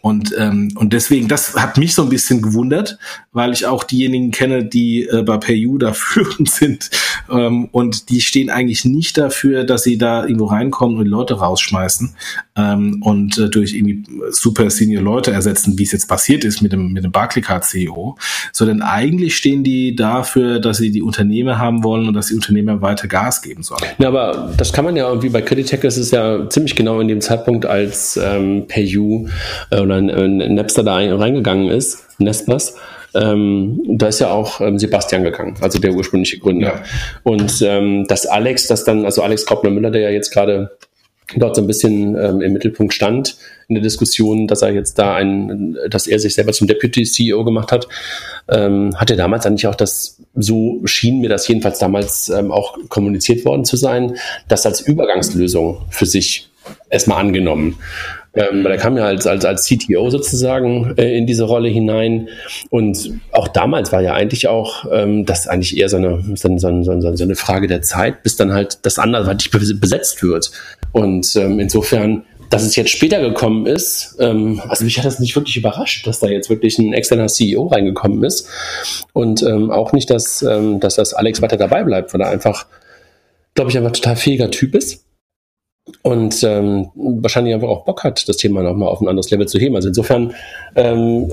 Und, 0.00 0.34
ähm, 0.38 0.72
und 0.76 0.92
deswegen, 0.92 1.28
das 1.28 1.54
hat 1.56 1.76
mich 1.76 1.94
so 1.94 2.02
ein 2.02 2.08
bisschen 2.08 2.40
gewundert, 2.40 2.98
weil 3.32 3.52
ich 3.52 3.66
auch 3.66 3.84
diejenigen 3.84 4.30
kenne, 4.30 4.64
die 4.64 5.02
äh, 5.02 5.22
bei 5.22 5.36
PayU 5.36 5.78
da 5.78 5.92
führend 5.94 6.50
sind 6.50 6.90
ähm, 7.30 7.68
und 7.72 8.08
die 8.08 8.20
stehen 8.20 8.48
eigentlich 8.50 8.84
nicht 8.84 9.18
dafür, 9.18 9.64
dass 9.64 9.82
sie 9.82 9.98
da 9.98 10.22
irgendwo 10.22 10.46
reinkommen 10.46 10.98
und 10.98 11.06
Leute 11.06 11.34
rausschmeißen 11.34 12.14
ähm, 12.56 13.02
und 13.02 13.36
äh, 13.38 13.50
durch 13.50 13.74
irgendwie 13.74 14.04
super 14.30 14.70
senior 14.70 15.02
Leute 15.02 15.32
ersetzen, 15.32 15.78
wie 15.78 15.82
es 15.82 15.92
jetzt 15.92 16.08
passiert 16.08 16.44
ist 16.44 16.62
mit 16.62 16.72
dem, 16.72 16.92
mit 16.92 17.04
dem 17.04 17.12
Barclaycard 17.12 17.64
CEO, 17.64 18.16
sondern 18.52 18.82
eigentlich 18.82 19.36
stehen 19.36 19.64
die 19.64 19.94
dafür, 19.94 20.60
dass 20.60 20.78
sie 20.78 20.90
die 20.90 21.02
Unternehmer 21.02 21.58
haben 21.58 21.84
wollen 21.84 22.05
und 22.08 22.14
dass 22.14 22.28
die 22.28 22.34
Unternehmer 22.34 22.80
weiter 22.82 23.08
Gas 23.08 23.42
geben 23.42 23.62
sollen. 23.62 23.82
Ja, 23.98 24.08
aber 24.08 24.52
das 24.56 24.72
kann 24.72 24.84
man 24.84 24.96
ja 24.96 25.08
irgendwie 25.08 25.28
bei 25.28 25.42
Creditech 25.42 25.84
ist 25.84 25.96
es 25.96 26.10
ja 26.10 26.48
ziemlich 26.48 26.76
genau 26.76 27.00
in 27.00 27.08
dem 27.08 27.20
Zeitpunkt, 27.20 27.66
als 27.66 28.18
ähm, 28.22 28.66
PayU 28.68 29.28
äh, 29.70 29.80
oder 29.80 29.98
äh, 29.98 30.28
Napster 30.28 30.82
da 30.82 30.96
reingegangen 30.96 31.68
ist, 31.68 32.04
Nespers. 32.18 32.76
Ähm, 33.14 33.80
da 33.86 34.08
ist 34.08 34.18
ja 34.20 34.30
auch 34.30 34.60
ähm, 34.60 34.78
Sebastian 34.78 35.24
gegangen, 35.24 35.54
also 35.60 35.78
der 35.78 35.92
ursprüngliche 35.92 36.38
Gründer. 36.38 36.66
Ja. 36.66 36.82
Und 37.22 37.62
ähm, 37.62 38.06
dass 38.06 38.26
Alex 38.26 38.66
das 38.66 38.84
dann, 38.84 39.04
also 39.04 39.22
Alex 39.22 39.46
Kaupner-Müller, 39.46 39.90
der 39.90 40.02
ja 40.02 40.10
jetzt 40.10 40.32
gerade 40.32 40.76
dort 41.34 41.56
so 41.56 41.62
ein 41.62 41.66
bisschen 41.66 42.16
ähm, 42.16 42.40
im 42.40 42.52
Mittelpunkt 42.52 42.94
stand 42.94 43.36
in 43.68 43.74
der 43.74 43.82
Diskussion, 43.82 44.46
dass 44.46 44.62
er 44.62 44.72
jetzt 44.72 44.98
da 44.98 45.14
ein, 45.16 45.76
dass 45.90 46.06
er 46.06 46.20
sich 46.20 46.34
selber 46.34 46.52
zum 46.52 46.68
Deputy 46.68 47.02
CEO 47.02 47.44
gemacht 47.44 47.72
hat, 47.72 47.88
ähm, 48.48 48.96
hat 48.96 49.10
er 49.10 49.16
damals 49.16 49.44
eigentlich 49.44 49.66
auch 49.66 49.74
das, 49.74 50.22
so 50.34 50.80
schien 50.84 51.20
mir 51.20 51.28
das 51.28 51.48
jedenfalls 51.48 51.78
damals 51.78 52.28
ähm, 52.28 52.52
auch 52.52 52.78
kommuniziert 52.88 53.44
worden 53.44 53.64
zu 53.64 53.76
sein, 53.76 54.16
das 54.48 54.66
als 54.66 54.80
Übergangslösung 54.80 55.84
für 55.90 56.06
sich 56.06 56.48
erstmal 56.90 57.18
angenommen. 57.18 57.78
Ähm, 58.36 58.62
weil 58.62 58.72
er 58.72 58.76
kam 58.76 58.98
ja 58.98 59.06
als, 59.06 59.26
als, 59.26 59.46
als 59.46 59.66
CTO 59.66 60.10
sozusagen 60.10 60.94
äh, 60.98 61.16
in 61.16 61.26
diese 61.26 61.44
Rolle 61.44 61.70
hinein. 61.70 62.28
Und 62.68 63.18
auch 63.32 63.48
damals 63.48 63.92
war 63.92 64.02
ja 64.02 64.12
eigentlich 64.12 64.46
auch 64.46 64.84
ähm, 64.92 65.24
das 65.24 65.48
eigentlich 65.48 65.78
eher 65.78 65.88
so 65.88 65.96
eine, 65.96 66.22
so, 66.34 66.58
so, 66.58 66.82
so, 66.82 67.16
so 67.16 67.24
eine 67.24 67.34
Frage 67.34 67.66
der 67.66 67.80
Zeit, 67.80 68.22
bis 68.22 68.36
dann 68.36 68.52
halt 68.52 68.84
das 68.84 68.98
anderweitig 68.98 69.50
besetzt 69.50 70.22
wird. 70.22 70.50
Und 70.92 71.36
ähm, 71.36 71.60
insofern 71.60 72.24
dass 72.50 72.62
es 72.62 72.76
jetzt 72.76 72.90
später 72.90 73.20
gekommen 73.20 73.66
ist, 73.66 74.16
ähm, 74.20 74.60
also 74.68 74.84
mich 74.84 74.98
hat 74.98 75.04
das 75.04 75.18
nicht 75.18 75.34
wirklich 75.34 75.56
überrascht, 75.56 76.06
dass 76.06 76.20
da 76.20 76.28
jetzt 76.28 76.48
wirklich 76.48 76.78
ein 76.78 76.92
externer 76.92 77.26
CEO 77.26 77.66
reingekommen 77.66 78.22
ist. 78.24 78.48
Und 79.12 79.42
ähm, 79.42 79.70
auch 79.70 79.92
nicht, 79.92 80.10
dass, 80.10 80.42
ähm, 80.42 80.80
dass 80.80 80.96
das 80.96 81.14
Alex 81.14 81.42
weiter 81.42 81.56
dabei 81.56 81.82
bleibt, 81.82 82.14
weil 82.14 82.20
er 82.20 82.28
einfach, 82.28 82.66
glaube 83.54 83.70
ich, 83.70 83.76
einfach 83.76 83.92
total 83.92 84.16
fähiger 84.16 84.50
Typ 84.50 84.74
ist 84.74 85.04
und 86.02 86.42
ähm, 86.42 86.88
wahrscheinlich 86.94 87.54
einfach 87.54 87.68
auch 87.68 87.84
Bock 87.84 88.02
hat, 88.02 88.28
das 88.28 88.36
Thema 88.36 88.62
nochmal 88.62 88.88
auf 88.88 89.00
ein 89.00 89.08
anderes 89.08 89.30
Level 89.30 89.46
zu 89.46 89.58
heben. 89.58 89.76
Also 89.76 89.88
insofern, 89.88 90.34
ähm, 90.74 91.30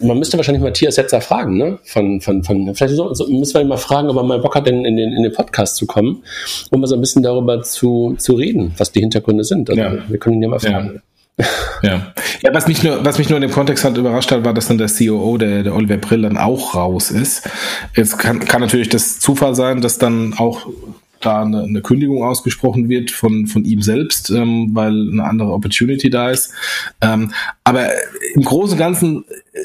man 0.00 0.18
müsste 0.18 0.38
wahrscheinlich 0.38 0.62
Matthias 0.62 0.94
Setzer 0.94 1.20
fragen, 1.20 1.58
ne? 1.58 1.78
Von, 1.84 2.20
von, 2.22 2.42
von, 2.42 2.74
vielleicht 2.74 2.94
so, 2.94 3.12
so 3.12 3.26
müssen 3.28 3.54
wir 3.54 3.60
ihn 3.60 3.68
mal 3.68 3.76
fragen, 3.76 4.08
ob 4.08 4.16
er 4.16 4.22
mal 4.22 4.38
Bock 4.38 4.54
hat, 4.54 4.66
in, 4.66 4.84
in, 4.86 4.96
den, 4.96 5.12
in 5.12 5.22
den 5.22 5.32
Podcast 5.32 5.76
zu 5.76 5.86
kommen, 5.86 6.22
um 6.70 6.80
mal 6.80 6.86
so 6.86 6.94
ein 6.94 7.00
bisschen 7.02 7.22
darüber 7.22 7.62
zu, 7.62 8.14
zu 8.18 8.34
reden, 8.34 8.72
was 8.78 8.92
die 8.92 9.00
Hintergründe 9.00 9.44
sind. 9.44 9.68
Also 9.68 9.82
ja. 9.82 9.98
Wir 10.08 10.18
können 10.18 10.36
ihn 10.36 10.42
ja 10.42 10.48
mal 10.48 10.60
fragen. 10.60 11.02
Ja. 11.38 11.46
ja. 11.82 12.12
ja, 12.42 12.54
was 12.54 12.68
mich 12.68 12.82
nur, 12.82 13.04
was 13.04 13.18
mich 13.18 13.28
nur 13.28 13.36
in 13.36 13.42
dem 13.42 13.50
Kontext 13.50 13.84
halt 13.84 13.96
überrascht 13.98 14.30
hat, 14.30 14.44
war, 14.44 14.54
dass 14.54 14.68
dann 14.68 14.78
der 14.78 14.88
COO, 14.88 15.36
der, 15.36 15.64
der 15.64 15.74
Oliver 15.74 15.98
Brill, 15.98 16.22
dann 16.22 16.38
auch 16.38 16.74
raus 16.74 17.10
ist. 17.10 17.48
Jetzt 17.94 18.18
kann, 18.18 18.40
kann 18.40 18.62
natürlich 18.62 18.88
das 18.88 19.20
Zufall 19.20 19.54
sein, 19.54 19.82
dass 19.82 19.98
dann 19.98 20.34
auch 20.38 20.66
da 21.24 21.42
eine, 21.42 21.62
eine 21.62 21.82
Kündigung 21.82 22.22
ausgesprochen 22.22 22.88
wird 22.88 23.10
von, 23.10 23.46
von 23.46 23.64
ihm 23.64 23.82
selbst, 23.82 24.30
ähm, 24.30 24.70
weil 24.72 25.10
eine 25.10 25.24
andere 25.24 25.52
Opportunity 25.52 26.10
da 26.10 26.30
ist. 26.30 26.52
Ähm, 27.00 27.32
aber 27.64 27.88
im 28.34 28.42
Großen 28.42 28.72
und 28.72 28.78
Ganzen 28.78 29.24
äh, 29.52 29.60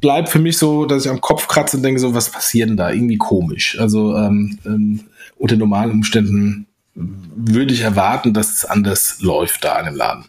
bleibt 0.00 0.28
für 0.28 0.38
mich 0.38 0.58
so, 0.58 0.86
dass 0.86 1.04
ich 1.04 1.10
am 1.10 1.20
Kopf 1.20 1.48
kratze 1.48 1.76
und 1.76 1.82
denke 1.82 2.00
so, 2.00 2.14
was 2.14 2.30
passiert 2.30 2.68
denn 2.68 2.76
da? 2.76 2.90
Irgendwie 2.90 3.16
komisch. 3.16 3.78
Also 3.78 4.16
ähm, 4.16 4.58
ähm, 4.66 5.00
unter 5.36 5.56
normalen 5.56 5.90
Umständen 5.90 6.66
würde 6.94 7.74
ich 7.74 7.80
erwarten, 7.80 8.34
dass 8.34 8.52
es 8.52 8.64
anders 8.64 9.20
läuft 9.20 9.64
da 9.64 9.78
in 9.80 9.86
dem 9.86 9.96
Laden. 9.96 10.24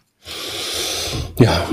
Ja, 1.38 1.68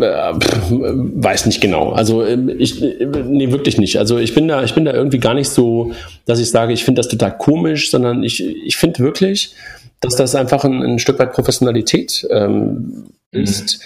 äh, 0.00 0.32
weiß 0.38 1.46
nicht 1.46 1.60
genau. 1.60 1.90
Also 1.90 2.24
ähm, 2.24 2.48
ich, 2.58 2.80
nee, 2.80 3.50
wirklich 3.50 3.78
nicht. 3.78 3.98
Also 3.98 4.18
ich 4.18 4.34
bin 4.34 4.48
da, 4.48 4.62
ich 4.62 4.74
bin 4.74 4.84
da 4.84 4.92
irgendwie 4.92 5.18
gar 5.18 5.34
nicht 5.34 5.48
so, 5.48 5.92
dass 6.24 6.38
ich 6.38 6.50
sage, 6.50 6.72
ich 6.72 6.84
finde 6.84 7.00
das 7.00 7.08
total 7.08 7.36
komisch, 7.36 7.90
sondern 7.90 8.22
ich, 8.22 8.44
ich 8.44 8.76
finde 8.76 9.00
wirklich, 9.00 9.54
dass 10.00 10.16
das 10.16 10.34
einfach 10.34 10.64
ein, 10.64 10.82
ein 10.82 10.98
Stück 10.98 11.18
weit 11.18 11.32
Professionalität 11.32 12.26
ähm, 12.30 13.04
mhm. 13.32 13.42
ist. 13.42 13.80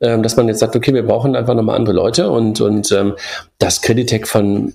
Ähm, 0.00 0.22
dass 0.22 0.36
man 0.36 0.48
jetzt 0.48 0.60
sagt, 0.60 0.76
okay, 0.76 0.94
wir 0.94 1.04
brauchen 1.04 1.34
einfach 1.34 1.54
nochmal 1.54 1.76
andere 1.76 1.94
Leute 1.94 2.30
und, 2.30 2.60
und 2.60 2.92
ähm, 2.92 3.14
das 3.58 3.82
Creditec 3.82 4.28
von 4.28 4.74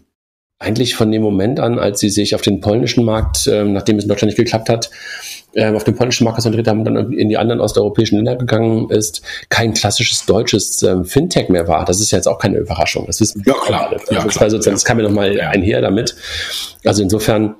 eigentlich 0.59 0.95
von 0.95 1.11
dem 1.11 1.21
Moment 1.21 1.59
an, 1.59 1.77
als 1.77 1.99
sie 1.99 2.09
sich 2.09 2.36
auf 2.36 2.41
den 2.41 2.61
polnischen 2.61 3.03
Markt, 3.03 3.47
ähm, 3.47 3.73
nachdem 3.73 3.97
es 3.97 4.03
in 4.03 4.09
Deutschland 4.09 4.29
nicht 4.29 4.38
geklappt 4.38 4.69
hat, 4.69 4.89
auf 5.56 5.84
den 5.84 5.95
polnischen 5.95 6.24
Markt 6.24 6.38
konzentriert 6.38 6.68
haben 6.68 6.80
und 6.80 6.86
dann 6.86 7.14
in 7.14 7.30
die 7.30 7.38
anderen 7.38 7.62
osteuropäischen 7.62 8.16
Länder 8.18 8.36
gegangen 8.36 8.89
ist, 8.89 9.22
kein 9.49 9.74
klassisches 9.74 10.26
deutsches 10.26 10.82
ähm, 10.84 11.06
Fintech 11.06 11.49
mehr 11.49 11.68
war. 11.68 11.86
Das 11.86 11.99
ist 11.99 12.12
ja 12.12 12.18
jetzt 12.18 12.28
auch 12.28 12.39
keine 12.39 12.58
Überraschung. 12.58 13.06
Das 13.06 13.22
ist 13.22 13.38
ja 13.45 13.54
klar. 13.54 13.91
Ja, 14.10 14.24
das, 14.24 14.36
klar. 14.36 14.49
sozusagen, 14.49 14.76
das 14.76 14.86
kam 14.86 14.97
mir 14.97 15.04
nochmal 15.04 15.36
ja. 15.36 15.49
einher 15.49 15.82
damit. 15.82 16.16
Also 16.84 17.04
insofern 17.04 17.56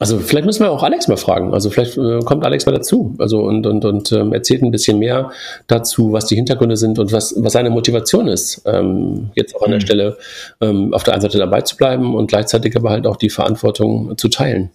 Also 0.00 0.18
vielleicht 0.18 0.44
müssen 0.44 0.64
wir 0.64 0.72
auch 0.72 0.82
Alex 0.82 1.06
mal 1.06 1.16
fragen. 1.16 1.54
Also 1.54 1.70
vielleicht 1.70 1.96
äh, 1.96 2.18
kommt 2.24 2.44
Alex 2.44 2.66
mal 2.66 2.72
dazu. 2.72 3.14
Also 3.18 3.42
und, 3.42 3.64
und, 3.66 3.84
und 3.84 4.10
ähm, 4.12 4.32
erzählt 4.32 4.62
ein 4.62 4.72
bisschen 4.72 4.98
mehr 4.98 5.30
dazu, 5.68 6.12
was 6.12 6.26
die 6.26 6.34
Hintergründe 6.34 6.76
sind 6.76 6.98
und 6.98 7.12
was, 7.12 7.34
was 7.38 7.52
seine 7.52 7.70
Motivation 7.70 8.26
ist, 8.26 8.62
ähm, 8.66 9.30
jetzt 9.36 9.54
auch 9.54 9.62
an 9.62 9.70
der 9.70 9.78
mhm. 9.78 9.84
Stelle 9.84 10.18
ähm, 10.60 10.92
auf 10.92 11.04
der 11.04 11.14
einen 11.14 11.22
Seite 11.22 11.38
dabei 11.38 11.60
zu 11.60 11.76
bleiben 11.76 12.16
und 12.16 12.26
gleichzeitig 12.26 12.74
aber 12.76 12.90
halt 12.90 13.06
auch 13.06 13.16
die 13.16 13.30
Verantwortung 13.30 14.18
zu 14.18 14.28
teilen. 14.28 14.70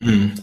Mhm. 0.00 0.34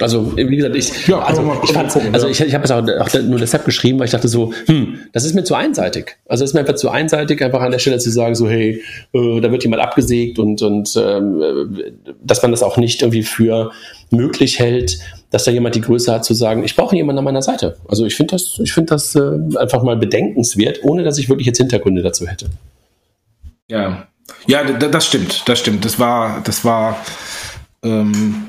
Also, 0.00 0.36
wie 0.36 0.56
gesagt, 0.56 0.74
ich, 0.74 1.06
ja, 1.06 1.20
also, 1.20 1.56
ich, 1.62 1.72
fand's, 1.72 1.96
also 2.12 2.26
ich, 2.26 2.40
ich 2.40 2.52
habe 2.52 2.64
es 2.64 2.70
auch, 2.72 2.82
auch, 2.82 3.22
nur 3.22 3.38
deshalb 3.38 3.64
geschrieben, 3.64 4.00
weil 4.00 4.06
ich 4.06 4.10
dachte 4.10 4.26
so, 4.26 4.52
hm, 4.66 4.98
das 5.12 5.24
ist 5.24 5.34
mir 5.34 5.44
zu 5.44 5.54
einseitig. 5.54 6.16
Also 6.26 6.42
es 6.42 6.50
ist 6.50 6.54
mir 6.54 6.60
einfach 6.60 6.74
zu 6.74 6.90
einseitig, 6.90 7.40
einfach 7.44 7.60
an 7.60 7.70
der 7.70 7.78
Stelle 7.78 7.98
zu 7.98 8.10
sagen, 8.10 8.34
so, 8.34 8.48
hey, 8.48 8.82
äh, 9.12 9.40
da 9.40 9.52
wird 9.52 9.62
jemand 9.62 9.82
abgesägt 9.82 10.40
und, 10.40 10.62
und 10.62 10.96
ähm, 10.96 11.40
äh, 11.40 11.92
dass 12.24 12.42
man 12.42 12.50
das 12.50 12.64
auch 12.64 12.76
nicht 12.76 13.02
irgendwie 13.02 13.22
für 13.22 13.70
möglich 14.10 14.58
hält, 14.58 14.98
dass 15.30 15.44
da 15.44 15.52
jemand 15.52 15.76
die 15.76 15.80
Größe 15.80 16.12
hat 16.12 16.24
zu 16.24 16.34
sagen, 16.34 16.64
ich 16.64 16.74
brauche 16.74 16.96
jemanden 16.96 17.18
an 17.18 17.24
meiner 17.24 17.42
Seite. 17.42 17.76
Also 17.86 18.04
ich 18.04 18.16
finde 18.16 18.32
das, 18.32 18.58
ich 18.60 18.72
finde 18.72 18.94
das 18.94 19.14
äh, 19.14 19.38
einfach 19.58 19.84
mal 19.84 19.96
bedenkenswert, 19.96 20.80
ohne 20.82 21.04
dass 21.04 21.18
ich 21.18 21.28
wirklich 21.28 21.46
jetzt 21.46 21.58
Hintergründe 21.58 22.02
dazu 22.02 22.26
hätte. 22.26 22.46
Ja, 23.70 24.08
ja, 24.46 24.64
das 24.64 25.06
stimmt, 25.06 25.42
das 25.46 25.60
stimmt. 25.60 25.84
Das 25.84 25.98
war, 25.98 26.42
das 26.44 26.64
war 26.64 27.00
ähm, 27.82 28.48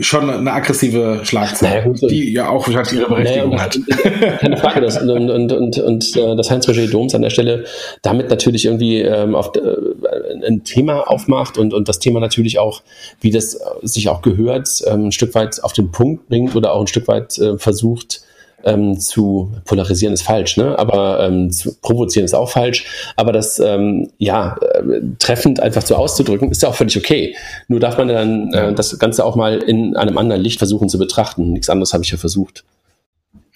schon 0.00 0.30
eine 0.30 0.52
aggressive 0.52 1.20
Schlagzeile, 1.24 1.88
naja, 1.88 2.08
die 2.08 2.32
ja 2.32 2.48
auch 2.48 2.68
wahrscheinlich 2.68 2.92
ihre 2.92 3.08
Berechtigung 3.08 3.50
naja, 3.50 3.62
hat. 3.62 3.78
Keine 4.40 4.56
Frage. 4.56 4.80
Das, 4.80 5.00
und 5.02 5.10
und, 5.10 5.52
und, 5.52 5.78
und 5.78 6.16
äh, 6.16 6.36
das 6.36 6.48
Heinz-Roger 6.50 6.86
Doms 6.86 7.14
an 7.14 7.22
der 7.22 7.30
Stelle 7.30 7.64
damit 8.02 8.30
natürlich 8.30 8.66
irgendwie 8.66 9.00
ähm, 9.00 9.34
auf, 9.34 9.50
äh, 9.56 10.46
ein 10.46 10.62
Thema 10.62 11.10
aufmacht 11.10 11.58
und, 11.58 11.74
und 11.74 11.88
das 11.88 11.98
Thema 11.98 12.20
natürlich 12.20 12.60
auch, 12.60 12.82
wie 13.20 13.32
das 13.32 13.58
sich 13.82 14.08
auch 14.08 14.22
gehört, 14.22 14.68
ähm, 14.86 15.06
ein 15.06 15.12
Stück 15.12 15.34
weit 15.34 15.62
auf 15.64 15.72
den 15.72 15.90
Punkt 15.90 16.28
bringt 16.28 16.54
oder 16.54 16.72
auch 16.72 16.80
ein 16.80 16.86
Stück 16.86 17.08
weit 17.08 17.36
äh, 17.38 17.58
versucht, 17.58 18.22
ähm, 18.64 18.98
zu 18.98 19.52
polarisieren 19.64 20.14
ist 20.14 20.22
falsch, 20.22 20.56
ne? 20.56 20.78
aber 20.78 21.20
ähm, 21.20 21.50
zu 21.50 21.74
provozieren 21.80 22.24
ist 22.24 22.34
auch 22.34 22.50
falsch. 22.50 22.86
Aber 23.16 23.32
das 23.32 23.58
ähm, 23.58 24.10
ja 24.18 24.56
äh, 24.60 25.00
treffend 25.18 25.60
einfach 25.60 25.82
so 25.82 25.96
auszudrücken, 25.96 26.50
ist 26.50 26.62
ja 26.62 26.68
auch 26.68 26.74
völlig 26.74 26.96
okay. 26.96 27.36
Nur 27.68 27.80
darf 27.80 27.98
man 27.98 28.08
dann 28.08 28.52
äh, 28.52 28.74
das 28.74 28.98
Ganze 28.98 29.24
auch 29.24 29.36
mal 29.36 29.58
in 29.58 29.96
einem 29.96 30.18
anderen 30.18 30.42
Licht 30.42 30.58
versuchen 30.58 30.88
zu 30.88 30.98
betrachten. 30.98 31.52
Nichts 31.52 31.70
anderes 31.70 31.92
habe 31.92 32.04
ich 32.04 32.10
ja 32.10 32.18
versucht. 32.18 32.64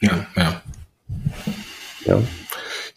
Ja, 0.01 0.27
ja. 0.37 0.63
Ja. 2.05 2.19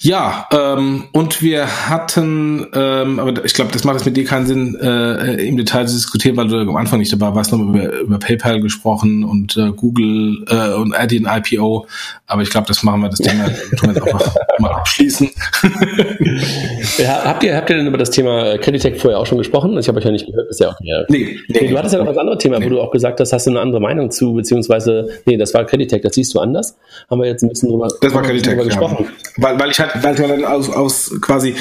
Ja, 0.03 0.47
ähm, 0.51 1.03
und 1.11 1.43
wir 1.43 1.87
hatten, 1.87 2.65
ähm, 2.73 3.19
aber 3.19 3.45
ich 3.45 3.53
glaube, 3.53 3.71
das 3.71 3.83
macht 3.83 3.97
es 3.97 4.05
mit 4.05 4.17
dir 4.17 4.25
keinen 4.25 4.47
Sinn, 4.47 4.75
äh, 4.81 5.47
im 5.47 5.57
Detail 5.57 5.87
zu 5.87 5.93
diskutieren, 5.93 6.35
weil 6.37 6.47
du 6.47 6.57
am 6.57 6.75
Anfang 6.75 6.97
nicht 6.97 7.13
dabei 7.13 7.35
warst, 7.35 7.51
noch 7.51 7.59
über, 7.59 7.99
über 7.99 8.17
PayPal 8.17 8.61
gesprochen 8.61 9.23
und 9.23 9.57
äh, 9.57 9.69
Google 9.69 10.43
äh, 10.49 10.73
und 10.73 10.95
Adyen 10.95 11.27
IPO. 11.29 11.85
Aber 12.25 12.41
ich 12.41 12.49
glaube, 12.49 12.65
das 12.67 12.81
machen 12.81 13.01
wir 13.01 13.09
das 13.09 13.19
Thema 13.19 13.45
tun 13.77 13.93
wir 13.93 13.93
jetzt 13.93 14.01
auch 14.01 14.35
mal 14.57 14.71
abschließen. 14.71 15.29
ja, 16.97 17.23
habt 17.23 17.43
ihr 17.43 17.55
habt 17.55 17.69
ihr 17.69 17.75
denn 17.75 17.85
über 17.85 17.99
das 17.99 18.09
Thema 18.09 18.57
Creditech 18.57 18.99
vorher 18.99 19.19
auch 19.19 19.27
schon 19.27 19.37
gesprochen? 19.37 19.77
Ich 19.77 19.87
habe 19.87 19.99
euch 19.99 20.05
ja 20.05 20.11
nicht 20.11 20.25
gehört, 20.25 20.49
ist 20.49 20.61
ja 20.61 20.69
auch. 20.69 20.79
Nee, 21.09 21.37
nee, 21.47 21.67
du 21.67 21.77
hattest 21.77 21.93
ja 21.93 21.99
noch 21.99 22.07
das 22.07 22.17
andere 22.17 22.39
Thema, 22.39 22.57
nee. 22.57 22.65
wo 22.65 22.69
du 22.69 22.81
auch 22.81 22.89
gesagt 22.89 23.19
hast, 23.19 23.33
hast 23.33 23.45
du 23.45 23.51
eine 23.51 23.59
andere 23.59 23.79
Meinung 23.79 24.09
zu, 24.09 24.33
beziehungsweise, 24.33 25.09
nee, 25.27 25.37
das 25.37 25.53
war 25.53 25.63
Creditech, 25.63 26.01
das 26.01 26.15
siehst 26.15 26.33
du 26.33 26.39
anders. 26.39 26.75
Haben 27.07 27.21
wir 27.21 27.27
jetzt 27.27 27.43
ein 27.43 27.49
bisschen 27.49 27.69
drüber, 27.69 27.87
das 28.01 28.13
war 28.15 28.23
Creditech, 28.23 28.53
drüber 28.53 28.65
gesprochen. 28.65 29.05
Ja. 29.05 29.43
Weil, 29.43 29.59
weil 29.59 29.69
ich 29.69 29.79
halt 29.79 29.90
man 30.01 30.15
dann 30.15 30.45
aus, 30.45 30.69
aus 30.69 31.11
quasi 31.21 31.55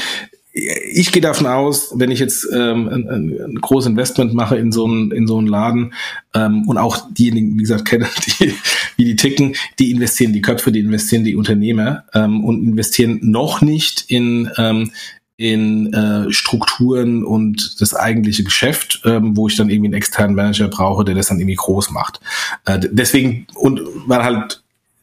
ich 0.52 1.12
gehe 1.12 1.22
davon 1.22 1.46
aus, 1.46 1.92
wenn 1.94 2.10
ich 2.10 2.18
jetzt 2.18 2.46
ähm, 2.52 2.88
ein, 2.88 3.08
ein, 3.08 3.54
großes 3.60 3.90
Investment 3.90 4.34
mache 4.34 4.56
in 4.56 4.72
so 4.72 4.84
einen 4.84 5.12
in 5.12 5.28
so 5.28 5.38
einen 5.38 5.46
Laden 5.46 5.94
ähm, 6.34 6.66
und 6.66 6.76
auch 6.76 7.08
diejenigen, 7.12 7.54
wie 7.54 7.62
gesagt, 7.62 7.84
kennen, 7.88 8.08
die, 8.26 8.54
wie 8.96 9.04
die 9.04 9.16
ticken, 9.16 9.54
die 9.78 9.92
investieren 9.92 10.32
die 10.32 10.42
Köpfe, 10.42 10.72
die 10.72 10.80
investieren 10.80 11.24
die 11.24 11.36
Unternehmer 11.36 12.04
ähm, 12.14 12.44
und 12.44 12.64
investieren 12.64 13.20
noch 13.22 13.60
nicht 13.60 14.06
in 14.08 14.50
ähm, 14.56 14.90
in 15.36 15.94
äh, 15.94 16.30
Strukturen 16.32 17.24
und 17.24 17.80
das 17.80 17.94
eigentliche 17.94 18.44
Geschäft, 18.44 19.00
ähm, 19.06 19.36
wo 19.38 19.48
ich 19.48 19.56
dann 19.56 19.70
irgendwie 19.70 19.86
einen 19.86 19.94
externen 19.94 20.36
Manager 20.36 20.68
brauche, 20.68 21.02
der 21.02 21.14
das 21.14 21.28
dann 21.28 21.38
irgendwie 21.38 21.54
groß 21.54 21.92
macht. 21.92 22.20
Äh, 22.66 22.78
deswegen 22.92 23.46
und 23.54 23.80
weil 24.06 24.22
halt 24.22 24.62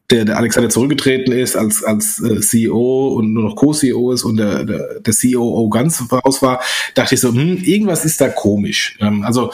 der, 0.10 0.26
der 0.26 0.38
Alexander 0.38 0.70
zurückgetreten 0.70 1.34
ist 1.34 1.56
als, 1.56 1.84
als 1.84 2.22
äh, 2.22 2.40
CEO 2.40 3.10
und 3.10 3.34
nur 3.34 3.44
noch 3.44 3.56
Co-CEO 3.56 4.12
ist 4.12 4.24
und 4.24 4.38
der, 4.38 4.64
der, 4.64 5.00
der 5.02 5.14
COO 5.14 5.70
ganz 5.70 6.04
raus 6.12 6.42
war, 6.42 6.62
dachte 6.96 7.16
ich 7.16 7.22
so, 7.22 7.30
hm, 7.30 7.58
irgendwas 7.64 8.06
ist 8.06 8.22
da 8.22 8.30
komisch. 8.30 8.98
Ähm, 9.02 9.24
also 9.24 9.52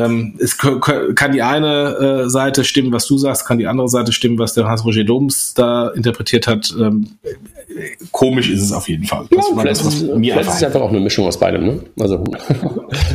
ähm, 0.00 0.34
es 0.38 0.58
kann 0.58 1.32
die 1.32 1.42
eine 1.42 2.24
äh, 2.24 2.28
Seite 2.28 2.64
stimmen, 2.64 2.92
was 2.92 3.06
du 3.06 3.18
sagst, 3.18 3.46
kann 3.46 3.58
die 3.58 3.66
andere 3.66 3.88
Seite 3.88 4.12
stimmen, 4.12 4.38
was 4.38 4.54
der 4.54 4.66
Hans-Roger 4.66 5.04
Doms 5.04 5.54
da 5.54 5.88
interpretiert 5.88 6.46
hat. 6.46 6.74
Ähm, 6.78 7.08
komisch 8.10 8.50
ist 8.50 8.62
es 8.62 8.72
auf 8.72 8.88
jeden 8.88 9.04
Fall. 9.04 9.26
Ja, 9.30 9.42
vielleicht, 9.58 9.84
das, 9.84 9.94
vielleicht 9.94 10.48
ist 10.48 10.56
es 10.56 10.64
einfach 10.64 10.80
auch 10.80 10.90
eine 10.90 11.00
Mischung 11.00 11.26
aus 11.26 11.38
beidem. 11.38 11.64
Ne? 11.64 11.80
Also, 11.98 12.24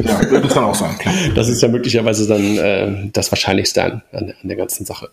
ja, 0.04 0.22
das 0.42 0.54
kann 0.54 0.64
auch 0.64 0.76
sein. 0.76 0.98
Klar. 0.98 1.14
Das 1.36 1.50
ist 1.50 1.62
ja 1.62 1.68
möglicherweise 1.68 2.28
dann 2.28 2.58
äh, 2.58 3.10
das 3.12 3.32
Wahrscheinlichste 3.32 3.84
an, 3.84 4.02
an, 4.12 4.34
an 4.42 4.48
der 4.48 4.58
ganzen 4.58 4.86
Sache. 4.86 5.10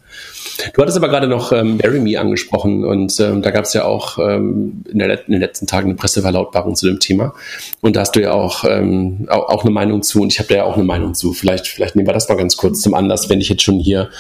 Du 0.74 0.82
hattest 0.82 0.96
aber 0.96 1.08
gerade 1.08 1.26
noch 1.26 1.52
ähm, 1.52 1.78
Bury 1.78 2.00
Me 2.00 2.18
angesprochen 2.18 2.84
und 2.84 3.18
ähm, 3.20 3.42
da 3.42 3.50
gab 3.50 3.64
es 3.64 3.72
ja 3.72 3.84
auch 3.84 4.18
ähm, 4.18 4.84
in, 4.90 4.98
der, 4.98 5.26
in, 5.26 5.32
den 5.32 5.40
letzten 5.40 5.66
Tagen 5.66 5.88
eine 5.88 5.96
Presseverlautbarung 5.96 6.74
zu 6.74 6.86
dem 6.86 7.00
Thema. 7.00 7.34
Und 7.80 7.96
da 7.96 8.00
hast 8.00 8.16
du 8.16 8.20
ja 8.20 8.32
auch, 8.32 8.64
ähm, 8.64 9.26
auch, 9.28 9.48
auch, 9.48 9.62
eine 9.62 9.72
Meinung 9.72 10.02
zu 10.02 10.22
und 10.22 10.32
ich 10.32 10.38
habe 10.38 10.48
da 10.48 10.56
ja 10.56 10.64
auch 10.64 10.74
eine 10.74 10.84
Meinung 10.84 11.14
zu. 11.14 11.32
Vielleicht, 11.32 11.61
vielleicht 11.68 11.96
nehmen 11.96 12.08
wir 12.08 12.14
das 12.14 12.28
mal 12.28 12.36
ganz 12.36 12.56
kurz 12.56 12.80
zum 12.80 12.94
Anlass, 12.94 13.28
wenn 13.28 13.40
ich 13.40 13.48
jetzt 13.48 13.62
schon 13.62 13.78
hier 13.78 14.10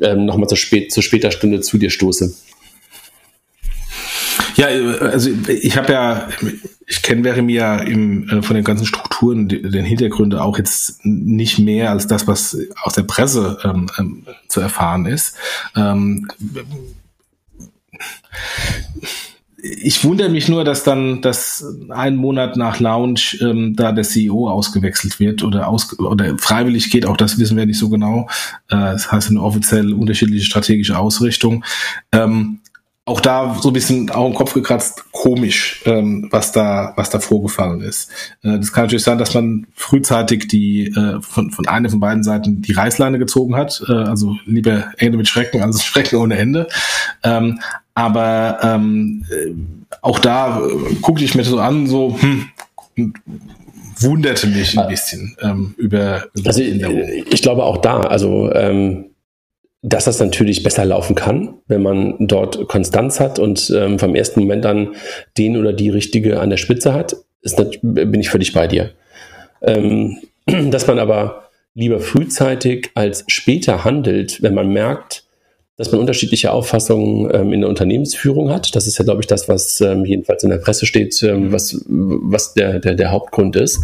ähm, 0.00 0.24
nochmal 0.24 0.48
zu, 0.48 0.56
spät, 0.56 0.92
zu 0.92 1.02
später 1.02 1.30
Stunde 1.30 1.60
zu 1.60 1.78
dir 1.78 1.90
stoße. 1.90 2.34
Ja, 4.56 4.66
also 4.66 5.30
ich 5.48 5.76
habe 5.76 5.92
ja, 5.92 6.28
ich 6.86 7.02
kenne 7.02 7.22
Veremia 7.22 7.78
im, 7.78 8.28
äh, 8.28 8.42
von 8.42 8.56
den 8.56 8.64
ganzen 8.64 8.86
Strukturen, 8.86 9.48
den 9.48 9.84
Hintergründen 9.84 10.38
auch 10.38 10.58
jetzt 10.58 11.04
nicht 11.04 11.58
mehr 11.58 11.90
als 11.90 12.06
das, 12.06 12.26
was 12.26 12.56
aus 12.82 12.94
der 12.94 13.04
Presse 13.04 13.58
ähm, 13.64 13.88
ähm, 13.98 14.26
zu 14.48 14.60
erfahren 14.60 15.06
ist. 15.06 15.34
Ähm, 15.76 16.28
ich 19.62 20.04
wundere 20.04 20.28
mich 20.28 20.48
nur, 20.48 20.64
dass 20.64 20.84
dann, 20.84 21.22
dass 21.22 21.64
einen 21.90 22.16
Monat 22.16 22.56
nach 22.56 22.80
Launch 22.80 23.38
ähm, 23.40 23.74
da 23.76 23.92
der 23.92 24.04
CEO 24.04 24.48
ausgewechselt 24.48 25.20
wird 25.20 25.42
oder 25.42 25.68
aus 25.68 25.98
oder 25.98 26.38
freiwillig 26.38 26.90
geht. 26.90 27.06
Auch 27.06 27.16
das 27.16 27.38
wissen 27.38 27.56
wir 27.56 27.66
nicht 27.66 27.78
so 27.78 27.88
genau. 27.88 28.28
Äh, 28.68 28.76
das 28.76 29.10
heißt 29.10 29.30
eine 29.30 29.42
offiziell 29.42 29.92
unterschiedliche 29.92 30.44
strategische 30.44 30.98
Ausrichtung. 30.98 31.64
Ähm, 32.12 32.60
auch 33.10 33.20
da 33.20 33.56
so 33.60 33.70
ein 33.70 33.72
bisschen 33.72 34.10
auch 34.10 34.28
im 34.28 34.34
Kopf 34.34 34.54
gekratzt, 34.54 35.04
komisch, 35.10 35.82
ähm, 35.84 36.28
was 36.30 36.52
da, 36.52 36.92
was 36.96 37.10
da 37.10 37.18
vorgefallen 37.18 37.80
ist. 37.80 38.10
Äh, 38.42 38.58
das 38.58 38.72
kann 38.72 38.84
natürlich 38.84 39.02
sein, 39.02 39.18
dass 39.18 39.34
man 39.34 39.66
frühzeitig 39.74 40.46
die 40.46 40.86
äh, 40.88 41.20
von, 41.20 41.50
von 41.50 41.66
einer 41.66 41.90
von 41.90 41.98
beiden 41.98 42.22
Seiten 42.22 42.62
die 42.62 42.72
Reißleine 42.72 43.18
gezogen 43.18 43.56
hat. 43.56 43.82
Äh, 43.88 43.92
also 43.92 44.36
lieber 44.44 44.92
Ende 44.98 45.18
mit 45.18 45.28
Schrecken 45.28 45.60
als 45.62 45.84
Schrecken 45.84 46.16
ohne 46.16 46.36
Ende. 46.36 46.68
Ähm, 47.24 47.60
aber 47.94 48.58
ähm, 48.62 49.24
äh, 49.30 49.52
auch 50.02 50.18
da 50.18 50.60
äh, 50.60 50.94
guckte 51.02 51.24
ich 51.24 51.34
mir 51.34 51.44
so 51.44 51.58
an, 51.58 51.86
so 51.86 52.16
hm, 52.18 53.12
wunderte 53.98 54.46
mich 54.46 54.78
ein 54.78 54.88
bisschen 54.88 55.36
ähm, 55.42 55.74
über. 55.76 56.24
Also 56.44 56.60
ich, 56.62 56.82
ich 57.32 57.42
glaube 57.42 57.64
auch 57.64 57.78
da, 57.78 58.00
also 58.00 58.52
ähm, 58.52 59.10
dass 59.82 60.04
das 60.04 60.20
natürlich 60.20 60.62
besser 60.62 60.84
laufen 60.84 61.14
kann, 61.14 61.54
wenn 61.66 61.82
man 61.82 62.14
dort 62.20 62.68
Konstanz 62.68 63.18
hat 63.18 63.38
und 63.38 63.72
ähm, 63.74 63.98
vom 63.98 64.14
ersten 64.14 64.40
Moment 64.40 64.66
an 64.66 64.94
den 65.38 65.56
oder 65.56 65.72
die 65.72 65.88
richtige 65.88 66.40
an 66.40 66.50
der 66.50 66.58
Spitze 66.58 66.92
hat, 66.92 67.16
ist 67.42 67.56
bin 67.82 68.20
ich 68.20 68.28
völlig 68.28 68.52
bei 68.52 68.66
dir. 68.66 68.90
Ähm, 69.62 70.18
dass 70.70 70.86
man 70.86 70.98
aber 70.98 71.50
lieber 71.74 72.00
frühzeitig 72.00 72.90
als 72.94 73.24
später 73.28 73.84
handelt, 73.84 74.42
wenn 74.42 74.54
man 74.54 74.68
merkt, 74.68 75.24
dass 75.80 75.92
man 75.92 76.00
unterschiedliche 76.02 76.52
Auffassungen 76.52 77.30
ähm, 77.32 77.54
in 77.54 77.60
der 77.60 77.70
Unternehmensführung 77.70 78.50
hat. 78.50 78.76
Das 78.76 78.86
ist 78.86 78.98
ja, 78.98 79.04
glaube 79.06 79.22
ich, 79.22 79.26
das, 79.26 79.48
was 79.48 79.80
ähm, 79.80 80.04
jedenfalls 80.04 80.44
in 80.44 80.50
der 80.50 80.58
Presse 80.58 80.84
steht, 80.84 81.22
ähm, 81.22 81.52
was, 81.52 81.82
was 81.88 82.52
der, 82.52 82.80
der, 82.80 82.96
der 82.96 83.10
Hauptgrund 83.10 83.56
ist. 83.56 83.80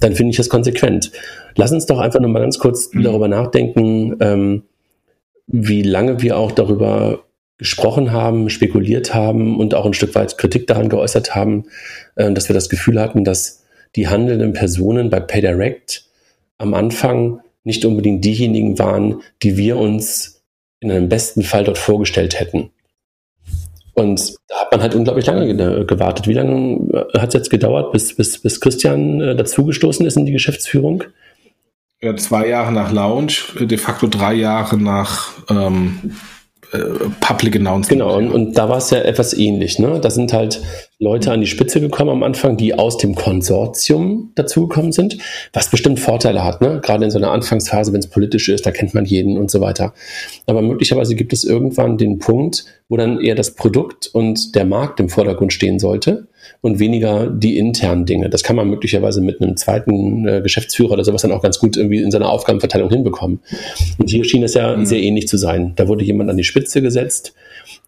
Dann 0.00 0.16
finde 0.16 0.32
ich 0.32 0.38
das 0.38 0.48
konsequent. 0.48 1.12
Lass 1.54 1.70
uns 1.70 1.86
doch 1.86 2.00
einfach 2.00 2.18
nochmal 2.18 2.42
ganz 2.42 2.58
kurz 2.58 2.92
mhm. 2.92 3.04
darüber 3.04 3.28
nachdenken, 3.28 4.16
ähm, 4.18 4.64
wie 5.46 5.84
lange 5.84 6.20
wir 6.20 6.36
auch 6.36 6.50
darüber 6.50 7.20
gesprochen 7.58 8.10
haben, 8.10 8.50
spekuliert 8.50 9.14
haben 9.14 9.60
und 9.60 9.72
auch 9.76 9.86
ein 9.86 9.94
Stück 9.94 10.16
weit 10.16 10.38
Kritik 10.38 10.66
daran 10.66 10.88
geäußert 10.88 11.36
haben, 11.36 11.66
äh, 12.16 12.32
dass 12.32 12.48
wir 12.48 12.54
das 12.54 12.68
Gefühl 12.68 13.00
hatten, 13.00 13.22
dass 13.22 13.62
die 13.94 14.08
handelnden 14.08 14.52
Personen 14.52 15.10
bei 15.10 15.20
PayDirect 15.20 16.06
am 16.58 16.74
Anfang 16.74 17.38
nicht 17.62 17.84
unbedingt 17.84 18.24
diejenigen 18.24 18.80
waren, 18.80 19.20
die 19.44 19.56
wir 19.56 19.76
uns 19.76 20.35
in 20.80 20.90
einem 20.90 21.08
besten 21.08 21.42
Fall 21.42 21.64
dort 21.64 21.78
vorgestellt 21.78 22.38
hätten. 22.38 22.70
Und 23.94 24.34
da 24.48 24.56
hat 24.56 24.72
man 24.72 24.82
halt 24.82 24.94
unglaublich 24.94 25.24
lange 25.24 25.54
gewartet. 25.86 26.28
Wie 26.28 26.34
lange 26.34 27.06
hat 27.14 27.28
es 27.28 27.34
jetzt 27.34 27.50
gedauert, 27.50 27.92
bis, 27.92 28.14
bis, 28.14 28.42
bis 28.42 28.60
Christian 28.60 29.20
äh, 29.22 29.34
dazugestoßen 29.34 30.04
ist 30.04 30.18
in 30.18 30.26
die 30.26 30.32
Geschäftsführung? 30.32 31.04
Ja, 32.02 32.14
zwei 32.16 32.46
Jahre 32.46 32.72
nach 32.72 32.92
Launch, 32.92 33.54
de 33.58 33.78
facto 33.78 34.06
drei 34.06 34.34
Jahre 34.34 34.76
nach 34.76 35.32
ähm, 35.48 36.14
äh, 36.72 36.78
Public 37.20 37.56
Announcement. 37.56 37.88
Genau, 37.88 38.16
und, 38.16 38.30
und 38.30 38.52
da 38.52 38.68
war 38.68 38.76
es 38.76 38.90
ja 38.90 38.98
etwas 38.98 39.32
ähnlich. 39.32 39.78
Ne? 39.78 39.98
Da 39.98 40.10
sind 40.10 40.34
halt 40.34 40.60
Leute 40.98 41.30
an 41.30 41.42
die 41.42 41.46
Spitze 41.46 41.78
gekommen 41.82 42.08
am 42.08 42.22
Anfang, 42.22 42.56
die 42.56 42.72
aus 42.72 42.96
dem 42.96 43.14
Konsortium 43.14 44.32
dazugekommen 44.34 44.92
sind, 44.92 45.18
was 45.52 45.70
bestimmt 45.70 46.00
Vorteile 46.00 46.42
hat. 46.42 46.62
Ne? 46.62 46.80
Gerade 46.82 47.04
in 47.04 47.10
so 47.10 47.18
einer 47.18 47.32
Anfangsphase, 47.32 47.92
wenn 47.92 48.00
es 48.00 48.06
politisch 48.06 48.48
ist, 48.48 48.64
da 48.64 48.70
kennt 48.70 48.94
man 48.94 49.04
jeden 49.04 49.36
und 49.36 49.50
so 49.50 49.60
weiter. 49.60 49.92
Aber 50.46 50.62
möglicherweise 50.62 51.14
gibt 51.14 51.34
es 51.34 51.44
irgendwann 51.44 51.98
den 51.98 52.18
Punkt, 52.18 52.64
wo 52.88 52.96
dann 52.96 53.20
eher 53.20 53.34
das 53.34 53.54
Produkt 53.54 54.06
und 54.06 54.54
der 54.54 54.64
Markt 54.64 54.98
im 54.98 55.10
Vordergrund 55.10 55.52
stehen 55.52 55.78
sollte 55.78 56.28
und 56.62 56.78
weniger 56.78 57.26
die 57.26 57.58
internen 57.58 58.06
Dinge. 58.06 58.30
Das 58.30 58.42
kann 58.42 58.56
man 58.56 58.70
möglicherweise 58.70 59.20
mit 59.20 59.42
einem 59.42 59.58
zweiten 59.58 60.26
äh, 60.26 60.40
Geschäftsführer 60.40 60.92
oder 60.92 61.04
sowas 61.04 61.20
dann 61.20 61.32
auch 61.32 61.42
ganz 61.42 61.58
gut 61.58 61.76
irgendwie 61.76 62.00
in 62.02 62.10
seiner 62.10 62.30
Aufgabenverteilung 62.30 62.88
hinbekommen. 62.88 63.40
Und 63.98 64.08
hier 64.08 64.24
schien 64.24 64.42
es 64.42 64.54
ja 64.54 64.74
mhm. 64.74 64.86
sehr 64.86 65.02
ähnlich 65.02 65.28
zu 65.28 65.36
sein. 65.36 65.74
Da 65.76 65.88
wurde 65.88 66.04
jemand 66.04 66.30
an 66.30 66.38
die 66.38 66.44
Spitze 66.44 66.80
gesetzt, 66.80 67.34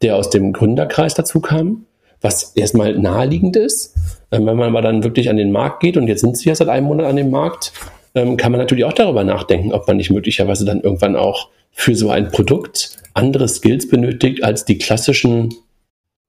der 0.03 0.17
aus 0.17 0.29
dem 0.29 0.53
Gründerkreis 0.53 1.15
dazu 1.15 1.41
kam, 1.41 1.87
was 2.21 2.53
erstmal 2.55 2.99
naheliegend 2.99 3.57
ist. 3.57 3.95
Ähm, 4.31 4.47
wenn 4.47 4.57
man 4.57 4.69
aber 4.69 4.83
dann 4.83 5.05
wirklich 5.05 5.31
an 5.31 5.37
den 5.37 5.53
Markt 5.53 5.81
geht, 5.81 5.97
und 5.97 6.09
jetzt 6.09 6.21
sind 6.21 6.37
sie 6.37 6.49
ja 6.49 6.55
seit 6.55 6.69
einem 6.69 6.87
Monat 6.87 7.07
an 7.07 7.17
dem 7.17 7.31
Markt, 7.31 7.73
ähm, 8.15 8.37
kann 8.37 8.53
man 8.53 8.61
natürlich 8.61 8.85
auch 8.85 8.93
darüber 8.93 9.25
nachdenken, 9.25 9.73
ob 9.73 9.87
man 9.87 9.97
nicht 9.97 10.11
möglicherweise 10.11 10.65
dann 10.65 10.81
irgendwann 10.81 11.17
auch 11.17 11.49
für 11.73 11.95
so 11.95 12.11
ein 12.11 12.31
Produkt 12.31 12.97
andere 13.15 13.49
Skills 13.49 13.89
benötigt, 13.89 14.43
als 14.43 14.65
die 14.65 14.79
klassischen 14.79 15.55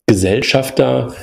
Gesellschafter 0.07 1.13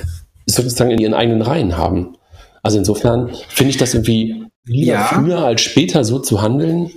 sozusagen 0.45 0.91
in 0.91 0.99
ihren 0.99 1.13
eigenen 1.13 1.41
Reihen 1.41 1.77
haben. 1.77 2.15
Also 2.63 2.77
insofern 2.77 3.33
finde 3.49 3.69
ich 3.69 3.77
das 3.77 3.93
irgendwie 3.93 4.45
lieber 4.65 4.93
ja. 4.93 5.03
früher 5.03 5.39
als 5.39 5.61
später 5.61 6.03
so 6.03 6.19
zu 6.19 6.41
handeln, 6.41 6.91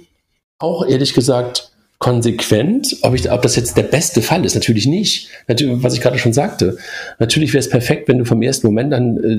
auch 0.59 0.87
ehrlich 0.87 1.15
gesagt 1.15 1.70
konsequent. 2.01 2.97
Ob, 3.03 3.15
ich, 3.15 3.31
ob 3.31 3.43
das 3.43 3.55
jetzt 3.55 3.77
der 3.77 3.85
beste 3.85 4.23
Fall 4.23 4.45
ist, 4.45 4.55
natürlich 4.55 4.87
nicht. 4.87 5.29
Natürlich, 5.47 5.83
was 5.85 5.95
ich 5.95 6.01
gerade 6.01 6.19
schon 6.19 6.33
sagte. 6.33 6.79
Natürlich 7.21 7.53
wäre 7.53 7.61
es 7.61 7.69
perfekt, 7.69 8.09
wenn 8.09 8.19
du 8.19 8.25
vom 8.25 8.43
ersten 8.43 8.67
Moment 8.67 8.93
dann 8.93 9.17
äh, 9.19 9.37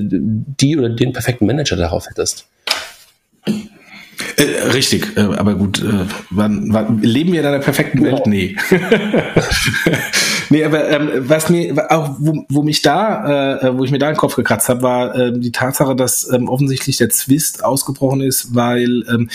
die 0.60 0.78
oder 0.78 0.88
den 0.88 1.12
perfekten 1.12 1.44
Manager 1.44 1.76
darauf 1.76 2.08
hättest. 2.08 2.46
Äh, 4.36 4.68
richtig, 4.72 5.16
äh, 5.16 5.20
aber 5.20 5.56
gut, 5.56 5.82
äh, 5.82 6.06
wann, 6.30 6.72
wann, 6.72 7.02
leben 7.02 7.32
wir 7.32 7.40
in 7.40 7.46
einer 7.46 7.58
perfekten 7.58 8.02
Welt? 8.04 8.26
Nee. 8.26 8.56
nee, 10.52 10.64
aber 10.64 10.88
ähm, 10.88 11.10
was 11.28 11.48
mir 11.48 11.90
auch, 11.90 12.16
wo, 12.18 12.44
wo 12.48 12.62
mich 12.62 12.82
da, 12.82 13.58
äh, 13.58 13.76
wo 13.76 13.84
ich 13.84 13.90
mir 13.90 13.98
da 13.98 14.06
den 14.06 14.16
Kopf 14.16 14.36
gekratzt 14.36 14.68
habe, 14.68 14.82
war 14.82 15.14
äh, 15.14 15.32
die 15.38 15.50
Tatsache, 15.50 15.96
dass 15.96 16.30
ähm, 16.30 16.48
offensichtlich 16.48 16.98
der 16.98 17.10
Zwist 17.10 17.64
ausgebrochen 17.64 18.20
ist, 18.20 18.54
weil 18.54 19.04
ähm, 19.08 19.30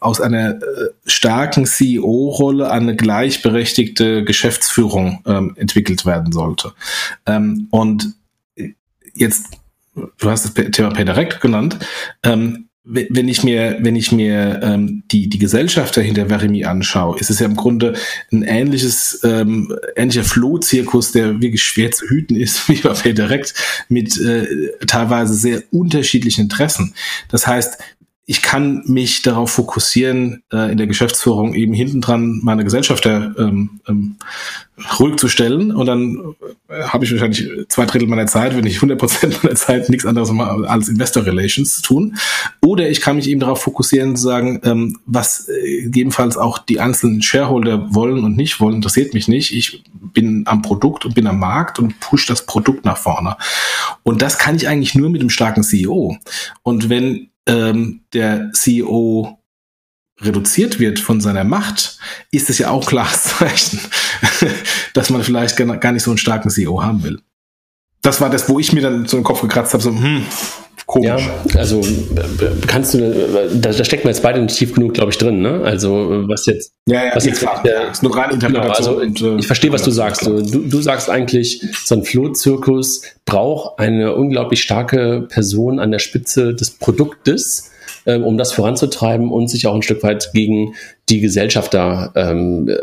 aus 0.00 0.20
einer 0.20 0.56
äh, 0.56 0.60
starken 1.04 1.66
CEO-Rolle 1.66 2.70
eine 2.70 2.96
gleichberechtigte 2.96 4.24
Geschäftsführung 4.24 5.22
ähm, 5.26 5.54
entwickelt 5.56 6.06
werden 6.06 6.32
sollte. 6.32 6.72
Ähm, 7.26 7.68
und 7.70 8.14
jetzt, 9.14 9.46
du 9.94 10.30
hast 10.30 10.44
das 10.44 10.70
Thema 10.72 10.90
Pay 10.90 11.04
Direct 11.04 11.40
genannt, 11.40 11.78
ähm, 12.22 12.65
wenn 12.88 13.26
ich 13.26 13.42
mir, 13.42 13.78
wenn 13.80 13.96
ich 13.96 14.12
mir 14.12 14.60
ähm, 14.62 15.02
die, 15.10 15.28
die 15.28 15.38
Gesellschaft 15.38 15.96
dahinter 15.96 16.28
Verimi 16.28 16.64
anschaue, 16.64 17.18
ist 17.18 17.30
es 17.30 17.40
ja 17.40 17.46
im 17.46 17.56
Grunde 17.56 17.94
ein 18.30 18.42
ähnliches, 18.44 19.20
ähm, 19.24 19.76
ähnlicher 19.96 20.22
Flohzirkus, 20.22 21.10
der 21.10 21.40
wirklich 21.40 21.64
schwer 21.64 21.90
zu 21.90 22.06
hüten 22.06 22.36
ist, 22.36 22.68
wie 22.68 22.76
bei 22.76 22.90
PayDirect, 22.90 23.54
mit 23.88 24.16
äh, 24.20 24.46
teilweise 24.86 25.34
sehr 25.34 25.64
unterschiedlichen 25.72 26.42
Interessen. 26.42 26.94
Das 27.28 27.46
heißt, 27.48 27.76
ich 28.28 28.42
kann 28.42 28.82
mich 28.86 29.22
darauf 29.22 29.52
fokussieren, 29.52 30.42
äh, 30.52 30.72
in 30.72 30.78
der 30.78 30.88
Geschäftsführung 30.88 31.54
eben 31.54 31.72
hintendran 31.72 32.40
meine 32.42 32.64
Gesellschafter 32.64 33.32
ähm, 33.38 33.80
ähm, 33.86 34.16
ruhig 34.98 35.16
zu 35.16 35.28
stellen 35.28 35.70
und 35.70 35.86
dann 35.86 36.34
äh, 36.68 36.82
habe 36.82 37.04
ich 37.04 37.12
wahrscheinlich 37.12 37.48
zwei 37.68 37.86
Drittel 37.86 38.08
meiner 38.08 38.26
Zeit, 38.26 38.56
wenn 38.56 38.64
nicht 38.64 38.78
100 38.78 38.98
Prozent 38.98 39.44
meiner 39.44 39.54
Zeit, 39.54 39.88
nichts 39.90 40.04
anderes 40.04 40.32
als 40.66 40.88
Investor 40.88 41.24
Relations 41.24 41.76
zu 41.76 41.82
tun. 41.82 42.16
Oder 42.60 42.90
ich 42.90 43.00
kann 43.00 43.14
mich 43.14 43.28
eben 43.28 43.38
darauf 43.38 43.62
fokussieren 43.62 44.16
zu 44.16 44.24
sagen, 44.24 44.60
ähm, 44.64 44.98
was 45.06 45.48
äh, 45.48 45.82
gegebenenfalls 45.82 46.36
auch 46.36 46.58
die 46.58 46.80
einzelnen 46.80 47.22
Shareholder 47.22 47.94
wollen 47.94 48.24
und 48.24 48.36
nicht 48.36 48.58
wollen, 48.58 48.74
interessiert 48.74 49.14
mich 49.14 49.28
nicht. 49.28 49.54
Ich 49.54 49.84
bin 49.94 50.42
am 50.48 50.62
Produkt 50.62 51.04
und 51.04 51.14
bin 51.14 51.28
am 51.28 51.38
Markt 51.38 51.78
und 51.78 52.00
push 52.00 52.26
das 52.26 52.44
Produkt 52.44 52.84
nach 52.84 52.96
vorne. 52.96 53.36
Und 54.02 54.20
das 54.20 54.36
kann 54.36 54.56
ich 54.56 54.66
eigentlich 54.66 54.96
nur 54.96 55.10
mit 55.10 55.20
einem 55.20 55.30
starken 55.30 55.62
CEO. 55.62 56.16
Und 56.64 56.88
wenn 56.88 57.28
ähm, 57.46 58.04
der 58.12 58.50
CEO 58.52 59.38
reduziert 60.20 60.78
wird 60.78 60.98
von 60.98 61.20
seiner 61.20 61.44
Macht, 61.44 61.98
ist 62.30 62.50
es 62.50 62.58
ja 62.58 62.70
auch 62.70 62.86
klares 62.86 63.22
Zeichen, 63.38 63.80
dass 64.94 65.10
man 65.10 65.22
vielleicht 65.22 65.56
gar 65.56 65.92
nicht 65.92 66.02
so 66.02 66.10
einen 66.10 66.18
starken 66.18 66.50
CEO 66.50 66.82
haben 66.82 67.02
will. 67.02 67.20
Das 68.02 68.20
war 68.20 68.30
das, 68.30 68.48
wo 68.48 68.58
ich 68.58 68.72
mir 68.72 68.82
dann 68.82 69.06
so 69.06 69.16
den 69.16 69.24
Kopf 69.24 69.40
gekratzt 69.40 69.72
habe, 69.72 69.82
so, 69.82 69.90
hm, 69.90 70.24
komisch. 70.86 71.08
Ja, 71.08 71.58
also 71.58 71.82
kannst 72.66 72.94
du, 72.94 73.12
da, 73.60 73.70
da 73.72 73.84
stecken 73.84 74.04
wir 74.04 74.10
jetzt 74.10 74.22
beide 74.22 74.40
nicht 74.40 74.56
tief 74.56 74.72
genug, 74.72 74.94
glaube 74.94 75.10
ich, 75.10 75.18
drin, 75.18 75.42
ne? 75.42 75.60
Also 75.64 76.24
was 76.28 76.46
jetzt, 76.46 76.72
ja, 76.88 77.06
ja, 77.06 77.10
was 77.14 77.26
jetzt 77.26 77.40
klar, 77.40 77.62
der, 77.64 77.90
ist 77.90 78.02
nur 78.02 78.16
rein 78.16 78.30
Interpretation. 78.30 78.98
Genau, 78.98 79.04
also, 79.04 79.26
und, 79.26 79.36
äh, 79.36 79.40
ich 79.40 79.46
verstehe, 79.46 79.72
was 79.72 79.82
du 79.82 79.90
sagst. 79.90 80.24
Du, 80.24 80.40
du 80.40 80.80
sagst 80.80 81.10
eigentlich, 81.10 81.62
so 81.84 81.96
ein 81.96 82.04
Flohzirkus 82.04 83.02
braucht 83.24 83.80
eine 83.80 84.14
unglaublich 84.14 84.62
starke 84.62 85.26
Person 85.28 85.80
an 85.80 85.90
der 85.90 85.98
Spitze 85.98 86.54
des 86.54 86.70
Produktes, 86.70 87.72
ähm, 88.06 88.24
um 88.24 88.38
das 88.38 88.52
voranzutreiben 88.52 89.32
und 89.32 89.48
sich 89.48 89.66
auch 89.66 89.74
ein 89.74 89.82
Stück 89.82 90.02
weit 90.04 90.30
gegen 90.32 90.74
die 91.08 91.20
Gesellschafter 91.20 92.12
ähm, 92.14 92.68
äh, 92.68 92.76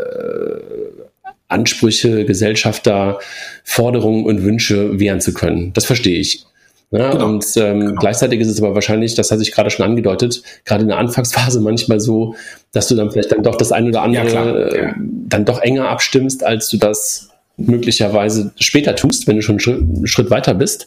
Ansprüche, 1.47 2.26
Gesellschafter, 2.26 3.20
Forderungen 3.64 4.26
und 4.26 4.43
Wünsche 4.43 4.99
wehren 4.99 5.22
zu 5.22 5.34
können. 5.34 5.72
Das 5.74 5.86
verstehe 5.86 6.20
ich. 6.20 6.45
Ja, 6.93 7.11
genau. 7.11 7.25
Und 7.25 7.45
ähm, 7.57 7.79
genau. 7.79 7.99
gleichzeitig 7.99 8.39
ist 8.39 8.49
es 8.49 8.61
aber 8.61 8.75
wahrscheinlich, 8.75 9.15
das 9.15 9.31
hatte 9.31 9.41
ich 9.41 9.51
gerade 9.51 9.71
schon 9.71 9.83
angedeutet, 9.83 10.43
gerade 10.63 10.83
in 10.83 10.89
der 10.89 10.99
Anfangsphase 10.99 11.59
manchmal 11.59 11.99
so, 11.99 12.35
dass 12.71 12.87
du 12.87 12.93
dann 12.95 13.09
vielleicht 13.09 13.31
dann 13.31 13.41
doch 13.41 13.55
das 13.55 13.71
eine 13.71 13.89
oder 13.89 14.03
andere 14.03 14.75
ja, 14.75 14.83
ja. 14.83 14.93
dann 14.97 15.43
doch 15.43 15.59
enger 15.59 15.89
abstimmst, 15.89 16.43
als 16.43 16.69
du 16.69 16.77
das 16.77 17.29
möglicherweise 17.57 18.51
später 18.59 18.95
tust, 18.95 19.27
wenn 19.27 19.37
du 19.37 19.41
schon 19.41 19.59
einen 19.59 20.05
Schritt 20.05 20.29
weiter 20.29 20.53
bist. 20.53 20.85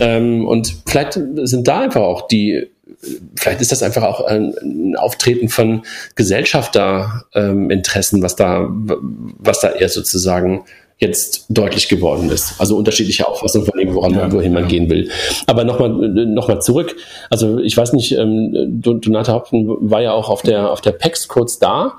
Ähm, 0.00 0.44
und 0.46 0.74
vielleicht 0.84 1.12
sind 1.12 1.68
da 1.68 1.80
einfach 1.80 2.02
auch 2.02 2.26
die, 2.26 2.66
vielleicht 3.36 3.60
ist 3.60 3.70
das 3.70 3.84
einfach 3.84 4.02
auch 4.02 4.24
ein, 4.24 4.52
ein 4.62 4.96
Auftreten 4.96 5.48
von 5.48 5.82
Gesellschafterinteressen, 6.16 8.18
ähm, 8.18 8.22
was 8.22 8.34
da, 8.34 8.66
was 8.68 9.60
da 9.60 9.70
eher 9.70 9.90
sozusagen 9.90 10.64
jetzt 10.98 11.46
deutlich 11.50 11.88
geworden 11.88 12.30
ist. 12.30 12.58
Also 12.58 12.76
unterschiedliche 12.76 13.28
Auffassungen 13.28 13.66
von 13.66 13.78
dem, 13.78 13.94
woran 13.94 14.12
ja, 14.12 14.32
wohin 14.32 14.52
man 14.52 14.62
ja. 14.64 14.68
gehen 14.68 14.88
will. 14.88 15.10
Aber 15.46 15.64
nochmal 15.64 15.90
noch 15.90 16.48
mal 16.48 16.60
zurück. 16.60 16.96
Also 17.28 17.58
ich 17.58 17.76
weiß 17.76 17.92
nicht, 17.92 18.12
ähm, 18.12 18.80
Donata 18.80 19.34
Hopfen 19.34 19.68
war 19.90 20.00
ja 20.00 20.12
auch 20.12 20.30
auf 20.30 20.42
der, 20.42 20.72
auf 20.72 20.80
der 20.80 20.92
PEX 20.92 21.28
kurz 21.28 21.58
da. 21.58 21.94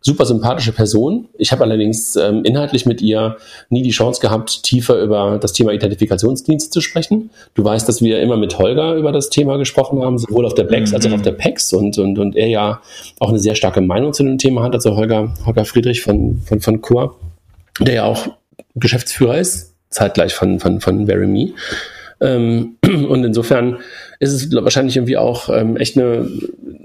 Super 0.00 0.24
sympathische 0.24 0.70
Person. 0.70 1.26
Ich 1.36 1.50
habe 1.50 1.64
allerdings 1.64 2.14
ähm, 2.14 2.44
inhaltlich 2.44 2.86
mit 2.86 3.02
ihr 3.02 3.38
nie 3.70 3.82
die 3.82 3.90
Chance 3.90 4.20
gehabt, 4.20 4.62
tiefer 4.62 5.02
über 5.02 5.38
das 5.40 5.52
Thema 5.52 5.72
Identifikationsdienste 5.72 6.70
zu 6.70 6.80
sprechen. 6.80 7.30
Du 7.54 7.64
weißt, 7.64 7.88
dass 7.88 8.00
wir 8.00 8.22
immer 8.22 8.36
mit 8.36 8.56
Holger 8.60 8.94
über 8.94 9.10
das 9.10 9.30
Thema 9.30 9.56
gesprochen 9.56 10.02
haben, 10.02 10.18
sowohl 10.18 10.46
auf 10.46 10.54
der 10.54 10.62
PEX 10.62 10.94
als 10.94 11.04
auch 11.06 11.12
auf 11.12 11.22
der 11.22 11.32
PEX 11.32 11.72
und, 11.72 11.98
und, 11.98 12.20
und 12.20 12.36
er 12.36 12.46
ja 12.46 12.80
auch 13.18 13.30
eine 13.30 13.40
sehr 13.40 13.56
starke 13.56 13.80
Meinung 13.80 14.12
zu 14.12 14.22
dem 14.22 14.38
Thema 14.38 14.62
hat, 14.62 14.74
also 14.74 14.94
Holger, 14.94 15.34
Holger 15.44 15.64
Friedrich 15.64 16.02
von, 16.02 16.40
von, 16.46 16.60
von 16.60 16.80
Chor 16.80 17.16
der 17.80 17.94
ja 17.94 18.04
auch 18.04 18.28
Geschäftsführer 18.74 19.38
ist, 19.38 19.74
zeitgleich 19.90 20.34
von, 20.34 20.60
von, 20.60 20.80
von 20.80 21.06
Very 21.06 21.26
Me. 21.26 21.52
Ähm, 22.20 22.76
und 23.08 23.24
insofern 23.24 23.78
ist 24.20 24.32
es 24.32 24.52
wahrscheinlich 24.52 24.96
irgendwie 24.96 25.16
auch 25.16 25.48
ähm, 25.48 25.76
echt 25.76 25.96
eine, 25.96 26.28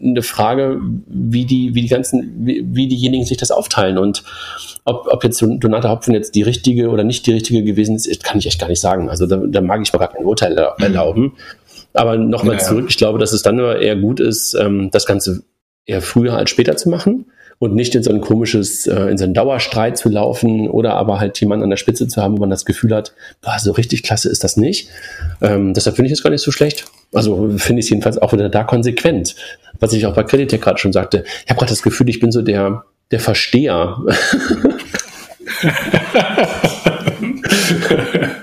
eine 0.04 0.22
Frage, 0.22 0.80
wie 1.08 1.46
die, 1.46 1.74
wie 1.76 1.82
die 1.82 1.88
ganzen, 1.88 2.46
wie, 2.46 2.66
wie 2.68 2.88
diejenigen 2.88 3.26
sich 3.26 3.38
das 3.38 3.52
aufteilen 3.52 3.98
und 3.98 4.24
ob, 4.84 5.08
ob 5.08 5.24
jetzt 5.24 5.42
Donata 5.42 5.90
Hopfen 5.90 6.14
jetzt 6.14 6.34
die 6.36 6.42
richtige 6.42 6.90
oder 6.90 7.04
nicht 7.04 7.26
die 7.28 7.34
richtige 7.34 7.64
gewesen 7.64 7.96
ist, 7.96 8.24
kann 8.24 8.40
ich 8.40 8.48
echt 8.48 8.60
gar 8.60 8.68
nicht 8.68 8.82
sagen. 8.82 9.10
Also 9.10 9.28
da, 9.28 9.38
da 9.38 9.62
mag 9.62 9.80
ich 9.82 9.94
mir 9.94 10.00
gar 10.00 10.12
kein 10.12 10.26
Urteil 10.26 10.58
erlauben. 10.80 11.34
Aber 11.94 12.18
nochmal 12.18 12.56
ja, 12.56 12.62
zurück, 12.62 12.86
ich 12.90 12.98
glaube, 12.98 13.20
dass 13.20 13.32
es 13.32 13.44
dann 13.44 13.60
eher 13.60 13.96
gut 13.96 14.20
ist, 14.20 14.56
ähm, 14.56 14.90
das 14.92 15.06
Ganze 15.06 15.44
eher 15.86 16.02
früher 16.02 16.36
als 16.36 16.50
später 16.50 16.78
zu 16.78 16.90
machen 16.90 17.26
und 17.62 17.76
nicht 17.76 17.94
in 17.94 18.02
so 18.02 18.10
ein 18.10 18.22
komisches, 18.22 18.88
äh, 18.88 19.12
in 19.12 19.20
so 19.20 19.24
einen 19.24 19.36
Dauerstreit 19.36 19.96
zu 19.96 20.10
laufen 20.10 20.68
oder 20.68 20.96
aber 20.96 21.20
halt 21.20 21.40
jemanden 21.40 21.66
an 21.66 21.70
der 21.70 21.78
Spitze 21.78 22.08
zu 22.08 22.20
haben, 22.20 22.38
wo 22.38 22.40
man 22.40 22.50
das 22.50 22.66
Gefühl 22.66 22.96
hat, 22.96 23.14
boah, 23.44 23.60
so 23.60 23.72
richtig 23.72 24.02
klasse 24.02 24.30
ist 24.30 24.44
das 24.44 24.58
nicht. 24.58 24.90
Ähm, 25.42 25.76
deshalb 25.76 25.96
finde 25.96 26.08
ich 26.08 26.14
es 26.14 26.24
gar 26.24 26.32
nicht 26.32 26.42
so 26.42 26.52
schlecht. 26.52 26.86
Also 27.14 27.52
finde 27.58 27.82
ich 27.82 27.86
es 27.86 27.92
jedenfalls 27.92 28.18
auch 28.18 28.34
wieder 28.34 28.50
da 28.50 28.64
konsequent. 28.64 29.36
Was 29.80 29.94
ich 29.94 30.08
auch 30.08 30.16
bei 30.16 30.24
Creditec 30.24 30.60
gerade 30.60 30.80
schon 30.80 30.92
sagte. 30.92 31.24
Ich 31.44 31.52
habe 31.52 31.60
gerade 31.60 31.70
das 31.70 31.84
Gefühl, 31.84 32.10
ich 32.10 32.20
bin 32.20 32.32
so 32.32 32.42
der, 32.42 32.84
der 33.12 33.20
Versteher. 33.20 33.98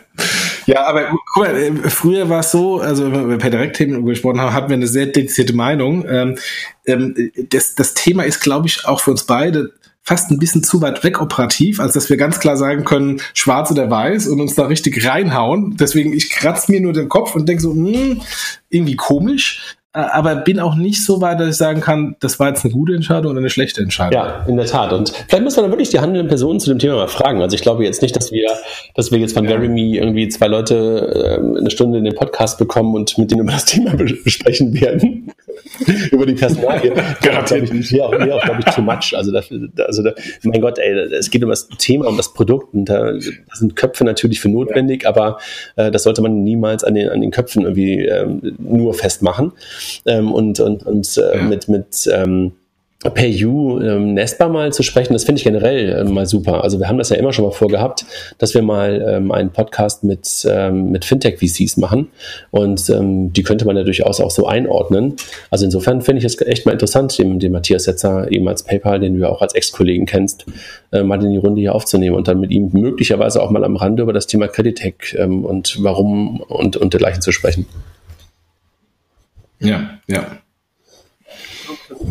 Ja, 0.68 0.84
aber 0.84 1.16
guck 1.32 1.44
mal, 1.44 1.56
äh, 1.56 1.72
früher 1.88 2.28
war 2.28 2.40
es 2.40 2.50
so, 2.50 2.78
also 2.78 3.10
wenn 3.10 3.30
wir 3.30 3.38
per 3.38 3.48
Direktthemen 3.48 4.04
gesprochen 4.04 4.38
haben, 4.38 4.52
hatten 4.52 4.68
wir 4.68 4.76
eine 4.76 4.86
sehr 4.86 5.06
dedizierte 5.06 5.54
Meinung. 5.54 6.04
Ähm, 6.06 6.36
ähm, 6.84 7.32
das, 7.48 7.74
das 7.74 7.94
Thema 7.94 8.24
ist, 8.24 8.40
glaube 8.40 8.66
ich, 8.66 8.84
auch 8.84 9.00
für 9.00 9.12
uns 9.12 9.24
beide 9.24 9.72
fast 10.02 10.30
ein 10.30 10.38
bisschen 10.38 10.62
zu 10.62 10.82
weit 10.82 11.02
weg 11.04 11.22
operativ, 11.22 11.80
als 11.80 11.94
dass 11.94 12.10
wir 12.10 12.18
ganz 12.18 12.38
klar 12.38 12.58
sagen 12.58 12.84
können, 12.84 13.22
schwarz 13.32 13.70
oder 13.70 13.90
weiß 13.90 14.28
und 14.28 14.42
uns 14.42 14.56
da 14.56 14.66
richtig 14.66 15.06
reinhauen. 15.08 15.74
Deswegen, 15.80 16.12
ich 16.12 16.28
kratze 16.28 16.70
mir 16.70 16.82
nur 16.82 16.92
den 16.92 17.08
Kopf 17.08 17.34
und 17.34 17.48
denke 17.48 17.62
so, 17.62 17.72
mh, 17.72 17.98
hm, 17.98 18.20
irgendwie 18.68 18.96
komisch. 18.96 19.77
Äh, 19.94 20.00
aber 20.00 20.36
bin 20.36 20.60
auch 20.60 20.74
nicht 20.74 21.04
so 21.04 21.20
weit, 21.22 21.40
dass 21.40 21.48
ich 21.48 21.56
sagen 21.56 21.80
kann, 21.80 22.16
das 22.20 22.38
war 22.38 22.48
jetzt 22.48 22.64
eine 22.64 22.74
gute 22.74 22.94
Entscheidung 22.94 23.30
oder 23.30 23.40
eine 23.40 23.48
schlechte 23.48 23.80
Entscheidung. 23.80 24.12
Ja, 24.20 24.44
in 24.46 24.56
der 24.56 24.66
Tat. 24.66 24.92
Und 24.92 25.10
vielleicht 25.28 25.44
muss 25.44 25.56
man 25.56 25.64
dann 25.64 25.72
wirklich 25.72 25.88
die 25.88 25.98
handelnden 25.98 26.28
Personen 26.28 26.60
zu 26.60 26.68
dem 26.68 26.78
Thema 26.78 26.96
mal 26.96 27.08
fragen. 27.08 27.40
Also 27.40 27.54
ich 27.54 27.62
glaube 27.62 27.84
jetzt 27.84 28.02
nicht, 28.02 28.14
dass 28.14 28.30
wir, 28.30 28.50
dass 28.94 29.10
wir 29.10 29.18
jetzt 29.18 29.32
von 29.32 29.44
ja. 29.44 29.52
Jeremy 29.52 29.96
irgendwie 29.96 30.28
zwei 30.28 30.46
Leute 30.46 31.40
äh, 31.40 31.58
eine 31.58 31.70
Stunde 31.70 31.98
in 31.98 32.04
den 32.04 32.14
Podcast 32.14 32.58
bekommen 32.58 32.94
und 32.94 33.16
mit 33.16 33.30
denen 33.30 33.40
über 33.40 33.52
das 33.52 33.64
Thema 33.64 33.94
besprechen 33.94 34.78
werden. 34.78 35.32
über 36.10 36.26
die 36.26 36.34
Personalie. 36.34 36.92
Garantiert. 37.22 37.70
Hier 37.70 38.04
auch, 38.04 38.22
hier 38.22 38.34
auch 38.34 38.42
glaube 38.42 38.60
ich, 38.66 38.74
too 38.74 38.82
much. 38.82 39.14
Also, 39.14 39.32
dafür, 39.32 39.68
also 39.86 40.02
da, 40.02 40.12
mein 40.42 40.60
Gott, 40.60 40.78
ey, 40.78 40.92
es 41.14 41.30
geht 41.30 41.42
um 41.42 41.50
das 41.50 41.68
Thema, 41.78 42.06
um 42.08 42.16
das 42.16 42.32
Produkt 42.32 42.74
und 42.74 42.86
da, 42.86 43.12
da 43.12 43.20
sind 43.54 43.76
Köpfe 43.76 44.04
natürlich 44.04 44.40
für 44.40 44.48
notwendig, 44.48 45.04
ja. 45.04 45.10
aber 45.10 45.38
äh, 45.76 45.90
das 45.90 46.02
sollte 46.02 46.22
man 46.22 46.42
niemals 46.42 46.84
an 46.84 46.94
den, 46.94 47.08
an 47.08 47.20
den 47.20 47.30
Köpfen 47.30 47.62
irgendwie 47.62 48.04
ähm, 48.06 48.56
nur 48.58 48.94
festmachen 48.94 49.52
ähm, 50.06 50.32
und, 50.32 50.60
und, 50.60 50.84
und 50.84 51.16
äh, 51.18 51.36
ja. 51.36 51.42
mit, 51.42 51.68
mit 51.68 52.08
ähm, 52.12 52.52
PayU 53.04 53.80
ähm, 53.80 54.14
Nestbar 54.14 54.48
mal 54.48 54.72
zu 54.72 54.82
sprechen, 54.82 55.12
das 55.12 55.22
finde 55.22 55.38
ich 55.38 55.44
generell 55.44 56.00
äh, 56.00 56.04
mal 56.04 56.26
super. 56.26 56.64
Also 56.64 56.80
wir 56.80 56.88
haben 56.88 56.98
das 56.98 57.10
ja 57.10 57.16
immer 57.16 57.32
schon 57.32 57.44
mal 57.44 57.52
vorgehabt, 57.52 58.04
dass 58.38 58.54
wir 58.54 58.62
mal 58.62 59.00
ähm, 59.08 59.30
einen 59.30 59.50
Podcast 59.50 60.02
mit, 60.02 60.44
ähm, 60.50 60.90
mit 60.90 61.04
Fintech-VCs 61.04 61.76
machen 61.76 62.08
und 62.50 62.90
ähm, 62.90 63.32
die 63.32 63.44
könnte 63.44 63.66
man 63.66 63.76
ja 63.76 63.84
durchaus 63.84 64.20
auch 64.20 64.32
so 64.32 64.46
einordnen. 64.48 65.14
Also 65.48 65.64
insofern 65.64 66.02
finde 66.02 66.18
ich 66.18 66.24
es 66.24 66.40
echt 66.40 66.66
mal 66.66 66.72
interessant, 66.72 67.16
den, 67.18 67.38
den 67.38 67.52
Matthias 67.52 67.84
Setzer 67.84 68.32
eben 68.32 68.48
als 68.48 68.64
PayPal, 68.64 68.98
den 68.98 69.14
du 69.14 69.20
ja 69.20 69.28
auch 69.28 69.42
als 69.42 69.54
Ex-Kollegen 69.54 70.04
kennst, 70.04 70.46
äh, 70.90 71.04
mal 71.04 71.22
in 71.22 71.30
die 71.30 71.38
Runde 71.38 71.60
hier 71.60 71.76
aufzunehmen 71.76 72.16
und 72.16 72.26
dann 72.26 72.40
mit 72.40 72.50
ihm 72.50 72.70
möglicherweise 72.72 73.40
auch 73.42 73.50
mal 73.50 73.62
am 73.62 73.76
Rande 73.76 74.02
über 74.02 74.12
das 74.12 74.26
Thema 74.26 74.48
Creditech 74.48 75.16
ähm, 75.16 75.44
und 75.44 75.76
warum 75.84 76.40
und, 76.40 76.76
und 76.76 76.94
dergleichen 76.94 77.22
zu 77.22 77.30
sprechen. 77.30 77.66
Ja, 79.60 79.98
ja. 80.06 80.26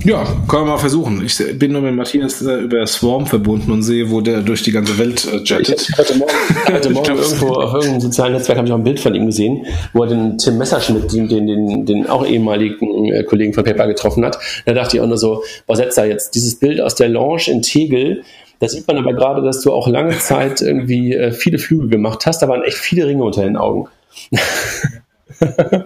Ja, 0.04 0.24
können 0.48 0.66
wir 0.66 0.72
mal 0.74 0.78
versuchen. 0.78 1.26
Ich 1.26 1.38
bin 1.58 1.72
nur 1.72 1.82
mit 1.82 1.96
Matthias 1.96 2.42
äh, 2.42 2.58
über 2.58 2.86
Swarm 2.86 3.26
verbunden 3.26 3.72
und 3.72 3.84
sehe, 3.84 4.10
wo 4.12 4.22
der 4.22 4.42
durch 4.42 4.62
die 4.62 4.72
ganze 4.72 4.98
Welt 4.98 5.26
äh, 5.26 5.38
jettet. 5.44 5.90
Ich 5.90 5.98
heute 5.98 6.16
Morgen, 6.16 6.32
heute 6.68 6.90
Morgen 6.90 7.18
irgendwo 7.18 7.48
auf 7.54 7.74
irgendeinem 7.74 8.02
sozialen 8.02 8.34
Netzwerk 8.34 8.58
habe 8.58 8.68
ich 8.68 8.74
auch 8.74 8.78
ein 8.78 8.84
Bild 8.84 9.00
von 9.00 9.16
ihm 9.16 9.26
gesehen, 9.26 9.66
wo 9.94 10.04
er 10.04 10.10
den 10.10 10.38
Tim 10.38 10.58
Messerschmidt, 10.58 11.12
den, 11.12 11.28
den, 11.28 11.48
den, 11.48 11.86
den 11.86 12.08
auch 12.08 12.26
ehemaligen 12.26 13.12
äh, 13.12 13.24
Kollegen 13.24 13.54
von 13.54 13.64
PayPal 13.64 13.88
getroffen 13.88 14.24
hat. 14.26 14.38
Da 14.66 14.74
dachte 14.74 14.98
ich 14.98 15.02
auch 15.02 15.08
nur 15.08 15.18
so, 15.18 15.44
was 15.66 15.78
setzt 15.80 15.98
da 15.98 16.06
jetzt 16.06 16.36
dieses 16.36 16.56
Bild 16.56 16.80
aus 16.82 16.96
der 16.96 17.10
Lounge 17.10 17.44
in 17.48 17.62
Tegel, 17.62 18.24
da 18.60 18.68
sieht 18.68 18.88
man 18.88 18.98
aber 18.98 19.14
gerade, 19.14 19.42
dass 19.44 19.62
du 19.62 19.72
auch 19.72 19.88
lange 19.88 20.18
Zeit 20.18 20.62
irgendwie 20.62 21.14
äh, 21.14 21.32
viele 21.32 21.60
Flüge 21.60 21.88
gemacht 21.88 22.26
hast. 22.26 22.42
Da 22.42 22.48
waren 22.48 22.64
echt 22.64 22.78
viele 22.78 23.06
Ringe 23.06 23.24
unter 23.24 23.44
den 23.44 23.58
Augen. 23.58 23.88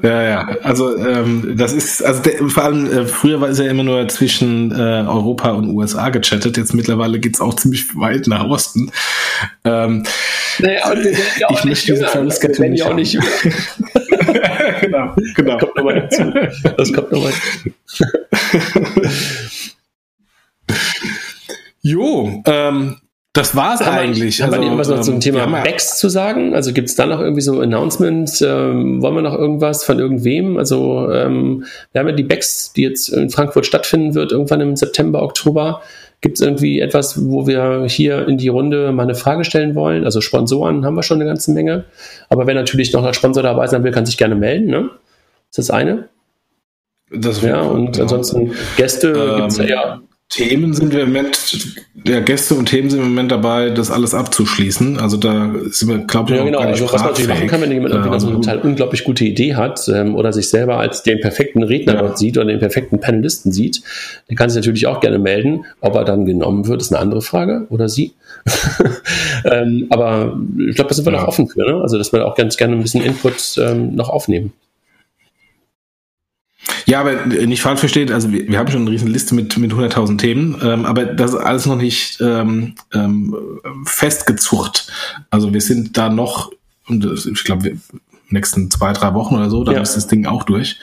ja, 0.03 0.23
ja. 0.23 0.47
Also 0.63 0.97
ähm, 0.97 1.55
das 1.57 1.73
ist, 1.73 2.03
also 2.03 2.21
der, 2.21 2.47
vor 2.47 2.63
allem 2.63 2.85
äh, 2.91 3.05
früher 3.05 3.41
war 3.41 3.49
es 3.49 3.59
ja 3.59 3.65
immer 3.65 3.83
nur 3.83 4.07
zwischen 4.07 4.71
äh, 4.71 5.05
Europa 5.07 5.51
und 5.51 5.69
USA 5.69 6.09
gechattet. 6.09 6.57
Jetzt 6.57 6.73
mittlerweile 6.73 7.19
geht's 7.19 7.41
auch 7.41 7.55
ziemlich 7.55 7.95
weit 7.95 8.27
nach 8.27 8.45
Osten. 8.45 8.91
Ähm, 9.65 10.03
naja, 10.59 10.93
ja 11.39 11.47
ich 11.51 11.63
möchte 11.65 11.93
diese 11.93 12.07
Verluskette 12.07 12.61
nicht, 12.69 12.83
auch 12.83 12.93
nicht 12.93 13.17
genau, 14.81 15.15
genau. 15.35 15.57
Das 15.57 15.59
kommt 15.59 15.75
nochmal 15.75 16.01
dazu. 16.01 16.33
Das 16.77 16.93
kommt 16.93 17.11
nochmal 17.11 17.33
Jo, 21.83 22.43
ähm, 22.45 23.00
das 23.33 23.55
war's 23.55 23.79
haben 23.79 23.97
eigentlich. 23.97 24.41
Haben 24.41 24.49
also, 24.49 24.61
wir 24.61 24.65
irgendwas 24.65 24.89
noch 24.89 25.01
zum 25.01 25.15
ähm, 25.15 25.19
Thema 25.21 25.45
Backs 25.63 25.97
zu 25.97 26.09
sagen? 26.09 26.53
Also 26.53 26.73
gibt's 26.73 26.95
da 26.95 27.05
noch 27.05 27.21
irgendwie 27.21 27.41
so 27.41 27.61
Announcements? 27.61 28.41
Ähm, 28.41 29.01
wollen 29.01 29.15
wir 29.15 29.21
noch 29.21 29.37
irgendwas 29.37 29.85
von 29.85 29.99
irgendwem? 29.99 30.57
Also 30.57 31.09
ähm, 31.09 31.65
wir 31.93 31.99
haben 31.99 32.09
ja 32.09 32.13
die 32.13 32.23
Backs, 32.23 32.73
die 32.73 32.81
jetzt 32.81 33.07
in 33.07 33.29
Frankfurt 33.29 33.65
stattfinden 33.65 34.15
wird, 34.15 34.33
irgendwann 34.33 34.59
im 34.59 34.75
September, 34.75 35.23
Oktober. 35.23 35.81
Gibt 36.19 36.37
es 36.37 36.41
irgendwie 36.41 36.81
etwas, 36.81 37.25
wo 37.29 37.47
wir 37.47 37.85
hier 37.87 38.27
in 38.27 38.37
die 38.37 38.49
Runde 38.49 38.91
mal 38.91 39.03
eine 39.03 39.15
Frage 39.15 39.45
stellen 39.45 39.75
wollen? 39.75 40.03
Also 40.03 40.19
Sponsoren 40.19 40.85
haben 40.85 40.95
wir 40.95 41.03
schon 41.03 41.21
eine 41.21 41.25
ganze 41.25 41.51
Menge. 41.51 41.85
Aber 42.27 42.47
wenn 42.47 42.57
natürlich 42.57 42.91
noch 42.91 43.05
ein 43.05 43.13
Sponsor 43.13 43.43
dabei 43.43 43.65
sein 43.67 43.85
will, 43.85 43.91
kann 43.91 44.05
sich 44.05 44.17
gerne 44.17 44.35
melden. 44.35 44.67
Ne? 44.67 44.89
Das 45.49 45.59
ist 45.59 45.69
das 45.69 45.71
eine. 45.71 46.09
Das 47.13 47.41
ja, 47.41 47.61
und 47.61 47.93
genau. 47.93 48.03
ansonsten 48.03 48.51
Gäste 48.75 49.07
ähm, 49.09 49.37
gibt's 49.37 49.57
ja 49.57 50.01
Themen 50.31 50.73
sind 50.73 50.93
wir 50.93 51.01
im 51.01 51.09
Moment, 51.09 51.75
ja, 52.07 52.21
Gäste 52.21 52.55
und 52.55 52.67
Themen 52.67 52.89
sind 52.89 53.01
im 53.01 53.09
Moment 53.09 53.33
dabei, 53.33 53.69
das 53.69 53.91
alles 53.91 54.13
abzuschließen. 54.13 54.97
Also 54.97 55.17
da 55.17 55.53
sind 55.71 55.89
wir, 55.89 55.97
glaube 55.97 56.31
ich, 56.31 56.37
ja, 56.37 56.45
genau. 56.45 56.59
gar 56.59 56.69
nicht 56.69 56.81
also, 56.81 56.93
was 56.93 57.01
man 57.01 57.11
natürlich 57.11 57.29
machen 57.29 57.47
kann, 57.47 57.59
wenn 57.59 57.71
jemand 57.73 57.93
irgendwie 57.93 58.17
so 58.17 58.27
eine 58.27 58.35
total 58.37 58.59
unglaublich 58.59 59.03
gute 59.03 59.25
Idee 59.25 59.55
hat 59.55 59.89
ähm, 59.89 60.15
oder 60.15 60.31
sich 60.31 60.49
selber 60.49 60.77
als 60.77 61.03
den 61.03 61.19
perfekten 61.19 61.63
Redner 61.63 61.95
ja. 61.95 61.99
dort 61.99 62.17
sieht 62.17 62.37
oder 62.37 62.47
den 62.47 62.59
perfekten 62.59 63.01
Panelisten 63.01 63.51
sieht, 63.51 63.81
der 64.29 64.37
kann 64.37 64.49
sich 64.49 64.55
natürlich 64.55 64.87
auch 64.87 65.01
gerne 65.01 65.19
melden. 65.19 65.65
Ob 65.81 65.95
er 65.95 66.05
dann 66.05 66.25
genommen 66.25 66.65
wird, 66.65 66.81
ist 66.81 66.93
eine 66.93 67.01
andere 67.01 67.21
Frage. 67.21 67.67
Oder 67.69 67.89
sie. 67.89 68.13
ähm, 69.43 69.87
aber 69.89 70.39
ich 70.65 70.75
glaube, 70.75 70.87
da 70.87 70.95
sind 70.95 71.05
wir 71.05 71.11
ja. 71.11 71.19
noch 71.19 71.27
offen 71.27 71.49
für. 71.49 71.69
Ne? 71.69 71.81
Also, 71.81 71.97
dass 71.97 72.13
wir 72.13 72.25
auch 72.25 72.35
ganz 72.35 72.55
gerne 72.55 72.77
ein 72.77 72.81
bisschen 72.81 73.03
Input 73.03 73.57
ähm, 73.57 73.95
noch 73.95 74.07
aufnehmen. 74.07 74.53
Ja, 76.91 76.99
aber 76.99 77.25
nicht 77.25 77.61
falsch 77.61 77.79
versteht, 77.79 78.11
also 78.11 78.33
wir, 78.33 78.49
wir 78.49 78.59
haben 78.59 78.69
schon 78.69 78.81
eine 78.81 78.91
riesen 78.91 79.07
Liste 79.07 79.33
mit, 79.33 79.57
mit 79.57 79.71
100.000 79.71 80.17
Themen, 80.17 80.59
ähm, 80.61 80.85
aber 80.85 81.05
das 81.05 81.31
ist 81.31 81.39
alles 81.39 81.65
noch 81.65 81.77
nicht 81.77 82.19
ähm, 82.19 82.75
ähm, 82.93 83.33
festgezurrt. 83.85 84.87
Also 85.29 85.53
wir 85.53 85.61
sind 85.61 85.97
da 85.97 86.09
noch, 86.09 86.51
und 86.87 87.05
ich 87.31 87.45
glaube, 87.45 87.77
nächsten 88.27 88.69
zwei, 88.69 88.91
drei 88.91 89.13
Wochen 89.13 89.35
oder 89.35 89.49
so, 89.49 89.63
dann 89.63 89.75
ja. 89.75 89.81
ist 89.81 89.95
das 89.95 90.07
Ding 90.07 90.25
auch 90.25 90.43
durch 90.43 90.79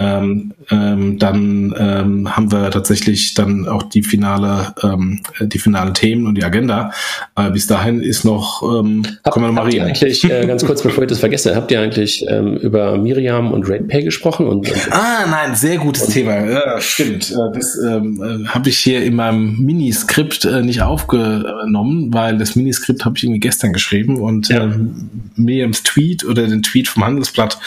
ähm, 0.00 0.54
ähm, 0.70 1.18
dann 1.18 1.74
ähm, 1.76 2.36
haben 2.36 2.52
wir 2.52 2.70
tatsächlich 2.70 3.34
dann 3.34 3.66
auch 3.66 3.82
die 3.82 4.04
finale, 4.04 4.72
ähm, 4.84 5.20
die 5.40 5.58
finalen 5.58 5.92
Themen 5.92 6.26
und 6.26 6.36
die 6.36 6.44
Agenda. 6.44 6.92
Äh, 7.34 7.50
bis 7.50 7.66
dahin 7.66 8.00
ist 8.00 8.24
noch, 8.24 8.62
ähm, 8.62 9.02
Hab, 9.24 9.34
können 9.34 9.46
wir 9.46 9.48
noch 9.48 9.64
mal 9.64 9.70
reden. 9.70 9.86
eigentlich, 9.86 10.22
äh, 10.22 10.46
ganz 10.46 10.64
kurz 10.64 10.82
bevor 10.82 11.02
ich 11.02 11.08
das 11.08 11.18
vergesse, 11.18 11.56
habt 11.56 11.72
ihr 11.72 11.80
eigentlich 11.80 12.24
ähm, 12.28 12.56
über 12.58 12.96
Miriam 12.96 13.52
und 13.52 13.68
RatePay 13.68 14.04
gesprochen? 14.04 14.46
Und, 14.46 14.70
und 14.70 14.92
ah, 14.92 15.26
nein, 15.28 15.56
sehr 15.56 15.78
gutes 15.78 16.04
und, 16.04 16.12
Thema. 16.12 16.44
Ja, 16.48 16.80
stimmt. 16.80 17.32
Äh, 17.32 17.54
das 17.54 17.76
ähm, 17.84 18.22
äh, 18.22 18.48
habe 18.48 18.68
ich 18.68 18.78
hier 18.78 19.02
in 19.02 19.16
meinem 19.16 19.58
Miniskript 19.58 20.44
äh, 20.44 20.62
nicht 20.62 20.80
aufgenommen, 20.82 22.14
weil 22.14 22.38
das 22.38 22.54
Miniskript 22.54 23.04
habe 23.04 23.16
ich 23.16 23.24
irgendwie 23.24 23.40
gestern 23.40 23.72
geschrieben 23.72 24.20
und 24.20 24.48
ja. 24.48 24.62
ähm, 24.62 25.10
Miriams 25.34 25.82
Tweet 25.82 26.24
oder 26.24 26.46
den 26.46 26.62
Tweet 26.62 26.86
vom 26.86 27.04
Handelsblatt 27.04 27.58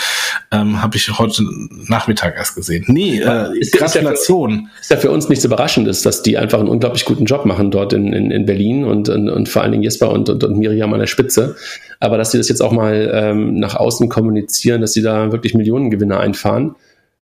ähm, 0.51 0.81
habe 0.81 0.95
ich 0.95 1.17
heute 1.17 1.43
Nachmittag 1.87 2.20
Freitag 2.21 2.37
erst 2.37 2.55
gesehen. 2.55 2.85
Nee, 2.87 3.19
äh, 3.19 3.57
ist, 3.57 3.73
Gratulation. 3.73 4.51
Ist 4.51 4.59
ja, 4.59 4.67
für, 4.67 4.81
ist 4.81 4.91
ja 4.91 4.97
für 4.97 5.11
uns 5.11 5.29
nichts 5.29 5.45
Überraschendes, 5.45 6.01
dass 6.01 6.21
die 6.21 6.37
einfach 6.37 6.59
einen 6.59 6.69
unglaublich 6.69 7.05
guten 7.05 7.25
Job 7.25 7.45
machen 7.45 7.71
dort 7.71 7.93
in, 7.93 8.13
in, 8.13 8.31
in 8.31 8.45
Berlin 8.45 8.85
und, 8.85 9.09
und, 9.09 9.29
und 9.29 9.49
vor 9.49 9.61
allen 9.63 9.71
Dingen 9.71 9.83
Jesper 9.83 10.11
und, 10.11 10.29
und, 10.29 10.43
und 10.43 10.57
Miriam 10.57 10.93
an 10.93 10.99
der 10.99 11.07
Spitze. 11.07 11.55
Aber 11.99 12.17
dass 12.17 12.31
sie 12.31 12.37
das 12.37 12.49
jetzt 12.49 12.61
auch 12.61 12.71
mal 12.71 13.11
ähm, 13.13 13.59
nach 13.59 13.75
außen 13.75 14.09
kommunizieren, 14.09 14.81
dass 14.81 14.93
sie 14.93 15.01
da 15.01 15.31
wirklich 15.31 15.53
Millionengewinne 15.53 16.17
einfahren. 16.17 16.75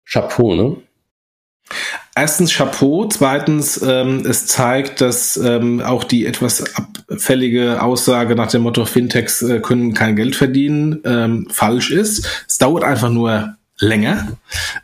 Chapeau, 0.05 0.55
ne? 0.55 0.77
Erstens 2.15 2.51
Chapeau, 2.51 3.05
zweitens 3.05 3.79
ähm, 3.83 4.23
es 4.27 4.47
zeigt, 4.47 5.01
dass 5.01 5.37
ähm, 5.37 5.81
auch 5.81 6.03
die 6.03 6.25
etwas 6.25 6.75
abfällige 6.75 7.81
Aussage 7.81 8.35
nach 8.35 8.49
dem 8.49 8.63
Motto 8.63 8.85
Fintechs 8.85 9.43
äh, 9.43 9.59
können 9.59 9.93
kein 9.93 10.15
Geld 10.15 10.35
verdienen 10.35 10.99
ähm, 11.05 11.47
falsch 11.51 11.91
ist. 11.91 12.43
Es 12.47 12.57
dauert 12.57 12.83
einfach 12.83 13.11
nur 13.11 13.55
länger. 13.79 14.27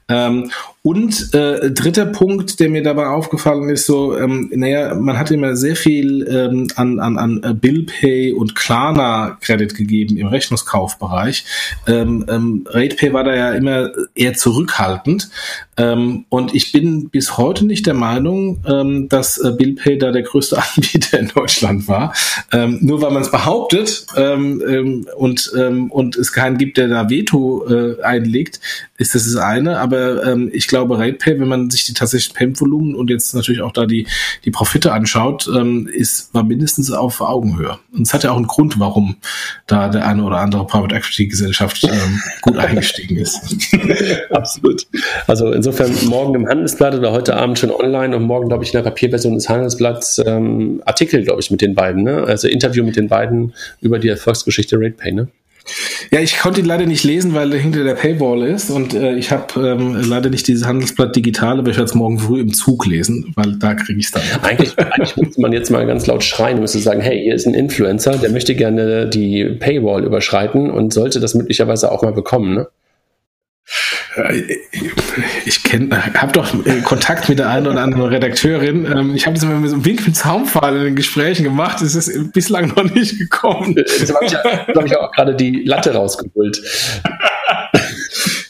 Ähm, 0.07 0.51
und 0.85 1.33
äh, 1.33 1.71
dritter 1.71 2.05
Punkt, 2.05 2.59
der 2.59 2.69
mir 2.69 2.83
dabei 2.83 3.07
aufgefallen 3.07 3.69
ist, 3.69 3.87
so, 3.87 4.15
ähm, 4.15 4.51
naja, 4.53 4.93
man 4.93 5.17
hat 5.17 5.31
immer 5.31 5.55
sehr 5.55 5.75
viel 5.75 6.27
ähm, 6.27 6.67
an, 6.75 6.99
an, 6.99 7.17
an 7.17 7.41
äh, 7.43 7.55
BillPay 7.55 8.33
und 8.33 8.53
Klarna 8.53 9.35
Credit 9.41 9.73
gegeben 9.73 10.15
im 10.17 10.27
Rechnungskaufbereich. 10.27 11.43
Ähm, 11.87 12.23
ähm, 12.29 12.67
RatePay 12.69 13.13
war 13.13 13.23
da 13.23 13.35
ja 13.35 13.53
immer 13.53 13.89
eher 14.13 14.35
zurückhaltend. 14.35 15.31
Ähm, 15.77 16.25
und 16.29 16.53
ich 16.53 16.71
bin 16.71 17.09
bis 17.09 17.35
heute 17.35 17.65
nicht 17.65 17.87
der 17.87 17.95
Meinung, 17.95 18.63
ähm, 18.67 19.09
dass 19.09 19.39
äh, 19.39 19.53
BillPay 19.57 19.97
da 19.97 20.11
der 20.11 20.21
größte 20.21 20.61
Anbieter 20.75 21.19
in 21.19 21.29
Deutschland 21.29 21.87
war. 21.87 22.13
Ähm, 22.51 22.77
nur 22.81 23.01
weil 23.01 23.11
man 23.11 23.23
es 23.23 23.31
behauptet 23.31 24.05
ähm, 24.15 24.61
ähm, 24.67 25.07
und, 25.17 25.51
ähm, 25.57 25.89
und 25.89 26.15
es 26.15 26.31
keinen 26.31 26.59
gibt, 26.59 26.77
der 26.77 26.89
da 26.89 27.09
Veto 27.09 27.65
äh, 27.67 28.01
einlegt, 28.03 28.59
ist 28.97 29.13
das 29.13 29.25
das 29.25 29.35
eine, 29.35 29.79
aber 29.79 30.25
ähm, 30.25 30.49
ich 30.53 30.67
glaube, 30.67 30.97
RatePay, 30.97 31.39
wenn 31.39 31.49
man 31.49 31.69
sich 31.69 31.83
die 31.85 31.93
tatsächlichen 31.93 32.35
Payment-Volumen 32.35 32.95
und 32.95 33.09
jetzt 33.09 33.35
natürlich 33.35 33.61
auch 33.61 33.73
da 33.73 33.85
die, 33.85 34.07
die 34.45 34.51
Profite 34.51 34.93
anschaut, 34.93 35.49
ähm, 35.53 35.87
ist, 35.87 36.33
war 36.33 36.43
mindestens 36.43 36.91
auf 36.91 37.19
Augenhöhe. 37.19 37.77
Und 37.91 38.03
es 38.03 38.13
hat 38.13 38.23
ja 38.23 38.31
auch 38.31 38.37
einen 38.37 38.47
Grund, 38.47 38.79
warum 38.79 39.17
da 39.67 39.89
der 39.89 40.07
eine 40.07 40.23
oder 40.23 40.37
andere 40.37 40.65
Private 40.65 40.95
Equity 40.95 41.27
Gesellschaft 41.27 41.83
ähm, 41.83 42.21
gut 42.41 42.57
eingestiegen 42.57 43.17
ist. 43.17 43.57
Absolut. 44.29 44.87
Also 45.27 45.51
insofern 45.51 45.91
morgen 46.05 46.35
im 46.35 46.47
Handelsblatt 46.47 46.95
oder 46.95 47.11
heute 47.11 47.35
Abend 47.35 47.59
schon 47.59 47.71
online 47.71 48.15
und 48.15 48.23
morgen, 48.23 48.47
glaube 48.47 48.63
ich, 48.63 48.73
in 48.73 48.77
der 48.77 48.89
Papierversion 48.89 49.35
des 49.35 49.49
Handelsblatts 49.49 50.21
ähm, 50.25 50.81
Artikel, 50.85 51.21
glaube 51.23 51.41
ich, 51.41 51.51
mit 51.51 51.59
den 51.59 51.75
beiden, 51.75 52.03
ne? 52.03 52.23
Also 52.23 52.47
Interview 52.47 52.85
mit 52.85 52.95
den 52.95 53.09
beiden 53.09 53.53
über 53.81 53.99
die 53.99 54.07
Erfolgsgeschichte 54.07 54.77
RatePay, 54.77 55.11
ne? 55.11 55.27
Ja, 56.11 56.19
ich 56.19 56.37
konnte 56.37 56.61
ihn 56.61 56.65
leider 56.65 56.85
nicht 56.85 57.03
lesen, 57.03 57.33
weil 57.33 57.51
er 57.51 57.59
hinter 57.59 57.83
der 57.83 57.95
Paywall 57.95 58.43
ist 58.43 58.69
und 58.69 58.93
äh, 58.93 59.15
ich 59.15 59.31
habe 59.31 59.59
ähm, 59.59 59.95
leider 60.07 60.29
nicht 60.29 60.47
dieses 60.47 60.65
Handelsblatt 60.65 61.15
digital, 61.15 61.57
aber 61.59 61.71
ich 61.71 61.77
werde 61.77 61.89
es 61.89 61.95
morgen 61.95 62.19
früh 62.19 62.39
im 62.39 62.53
Zug 62.53 62.85
lesen, 62.85 63.33
weil 63.35 63.55
da 63.57 63.73
kriege 63.73 63.99
ich 63.99 64.05
es 64.05 64.11
dann. 64.11 64.21
Eigentlich, 64.43 64.77
eigentlich 64.77 65.17
müsste 65.17 65.41
man 65.41 65.53
jetzt 65.53 65.71
mal 65.71 65.85
ganz 65.87 66.05
laut 66.05 66.23
schreien 66.23 66.55
und 66.55 66.61
müsste 66.61 66.79
sagen, 66.79 67.01
hey, 67.01 67.19
hier 67.21 67.33
ist 67.33 67.47
ein 67.47 67.55
Influencer, 67.55 68.17
der 68.17 68.29
möchte 68.29 68.53
gerne 68.55 69.09
die 69.09 69.45
Paywall 69.45 70.03
überschreiten 70.03 70.69
und 70.69 70.93
sollte 70.93 71.19
das 71.19 71.33
möglicherweise 71.33 71.91
auch 71.91 72.03
mal 72.03 72.13
bekommen, 72.13 72.53
ne? 72.53 72.67
Ich 75.45 75.63
kenne, 75.63 76.13
habe 76.15 76.31
doch 76.31 76.53
Kontakt 76.83 77.27
mit 77.29 77.39
der 77.39 77.49
einen 77.49 77.67
oder 77.67 77.81
anderen 77.81 78.05
Redakteurin. 78.05 78.85
Ähm, 78.85 79.15
ich 79.15 79.25
habe 79.25 79.35
das 79.35 79.43
immer 79.43 79.55
mit 79.55 79.69
so 79.69 79.75
einem 79.75 79.85
Wink 79.85 80.05
mit 80.05 80.15
in 80.77 80.83
den 80.83 80.95
Gesprächen 80.95 81.43
gemacht. 81.43 81.81
Es 81.81 81.95
ist 81.95 82.31
bislang 82.31 82.73
noch 82.75 82.83
nicht 82.93 83.17
gekommen. 83.17 83.75
Jetzt 83.77 84.13
habe 84.13 84.25
ich, 84.25 84.33
hab 84.35 84.85
ich 84.85 84.97
auch 84.97 85.11
gerade 85.11 85.35
die 85.35 85.63
Latte 85.65 85.93
rausgeholt. 85.93 86.61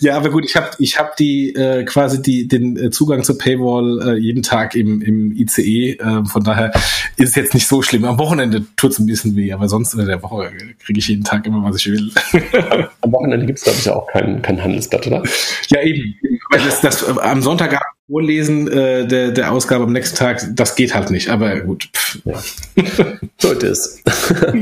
Ja, 0.06 0.15
aber 0.18 0.30
gut, 0.30 0.45
ich 0.45 0.56
habe 0.56 0.69
ich 0.77 0.99
hab 0.99 1.15
die 1.15 1.56
äh, 1.56 1.84
quasi 1.84 2.22
die, 2.22 2.48
den 2.48 2.77
äh, 2.77 2.91
Zugang 2.91 3.23
zur 3.23 3.40
Paywall 3.40 4.02
äh, 4.07 4.19
jeden 4.19 4.44
Tag 4.44 4.76
im, 4.76 5.02
im 5.02 5.32
ICE. 5.32 5.94
Äh, 5.94 6.26
von 6.26 6.44
daher 6.44 6.72
ist 7.18 7.30
es 7.30 7.36
jetzt 7.36 7.56
nicht 7.56 7.68
so 7.68 7.82
schlimm. 7.82 8.06
Am 8.06 8.19
Wochenende 8.19 8.64
tut 8.76 8.91
es 8.91 8.99
ein 8.99 9.07
bisschen 9.07 9.36
weh, 9.36 9.52
aber 9.52 9.68
sonst 9.68 9.95
in 9.95 10.06
der 10.06 10.22
Woche 10.22 10.52
kriege 10.86 10.99
ich 10.99 11.07
jeden 11.07 11.23
Tag 11.23 11.48
immer, 11.48 11.64
was 11.64 11.77
ich 11.77 11.91
will. 11.91 12.11
Am 13.02 13.11
Wochenende 13.11 13.48
gibt 13.48 13.57
es, 13.57 13.64
glaube 13.64 13.80
ich, 13.80 13.86
ja 13.86 13.95
auch 13.95 14.06
kein, 14.06 14.44
kein 14.44 14.64
Handelsblatt, 14.64 15.07
oder? 15.07 15.23
Ja, 15.69 15.82
eben. 15.82 16.14
Das, 16.52 16.82
das, 16.82 17.02
äh, 17.02 17.19
am 17.22 17.41
Sonntag 17.41 17.76
Vorlesen 18.07 18.68
äh, 18.68 19.07
der, 19.07 19.32
der 19.32 19.52
Ausgabe 19.52 19.86
am 19.86 19.91
nächsten 19.91 20.18
Tag, 20.18 20.45
das 20.52 20.76
geht 20.76 20.94
halt 20.94 21.10
nicht, 21.10 21.30
aber 21.30 21.61
gut. 21.61 21.90
Pff. 21.91 22.19
Ja. 22.26 22.44
Sollte 23.40 23.68
es. 23.69 24.03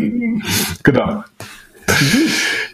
genau. 0.84 1.26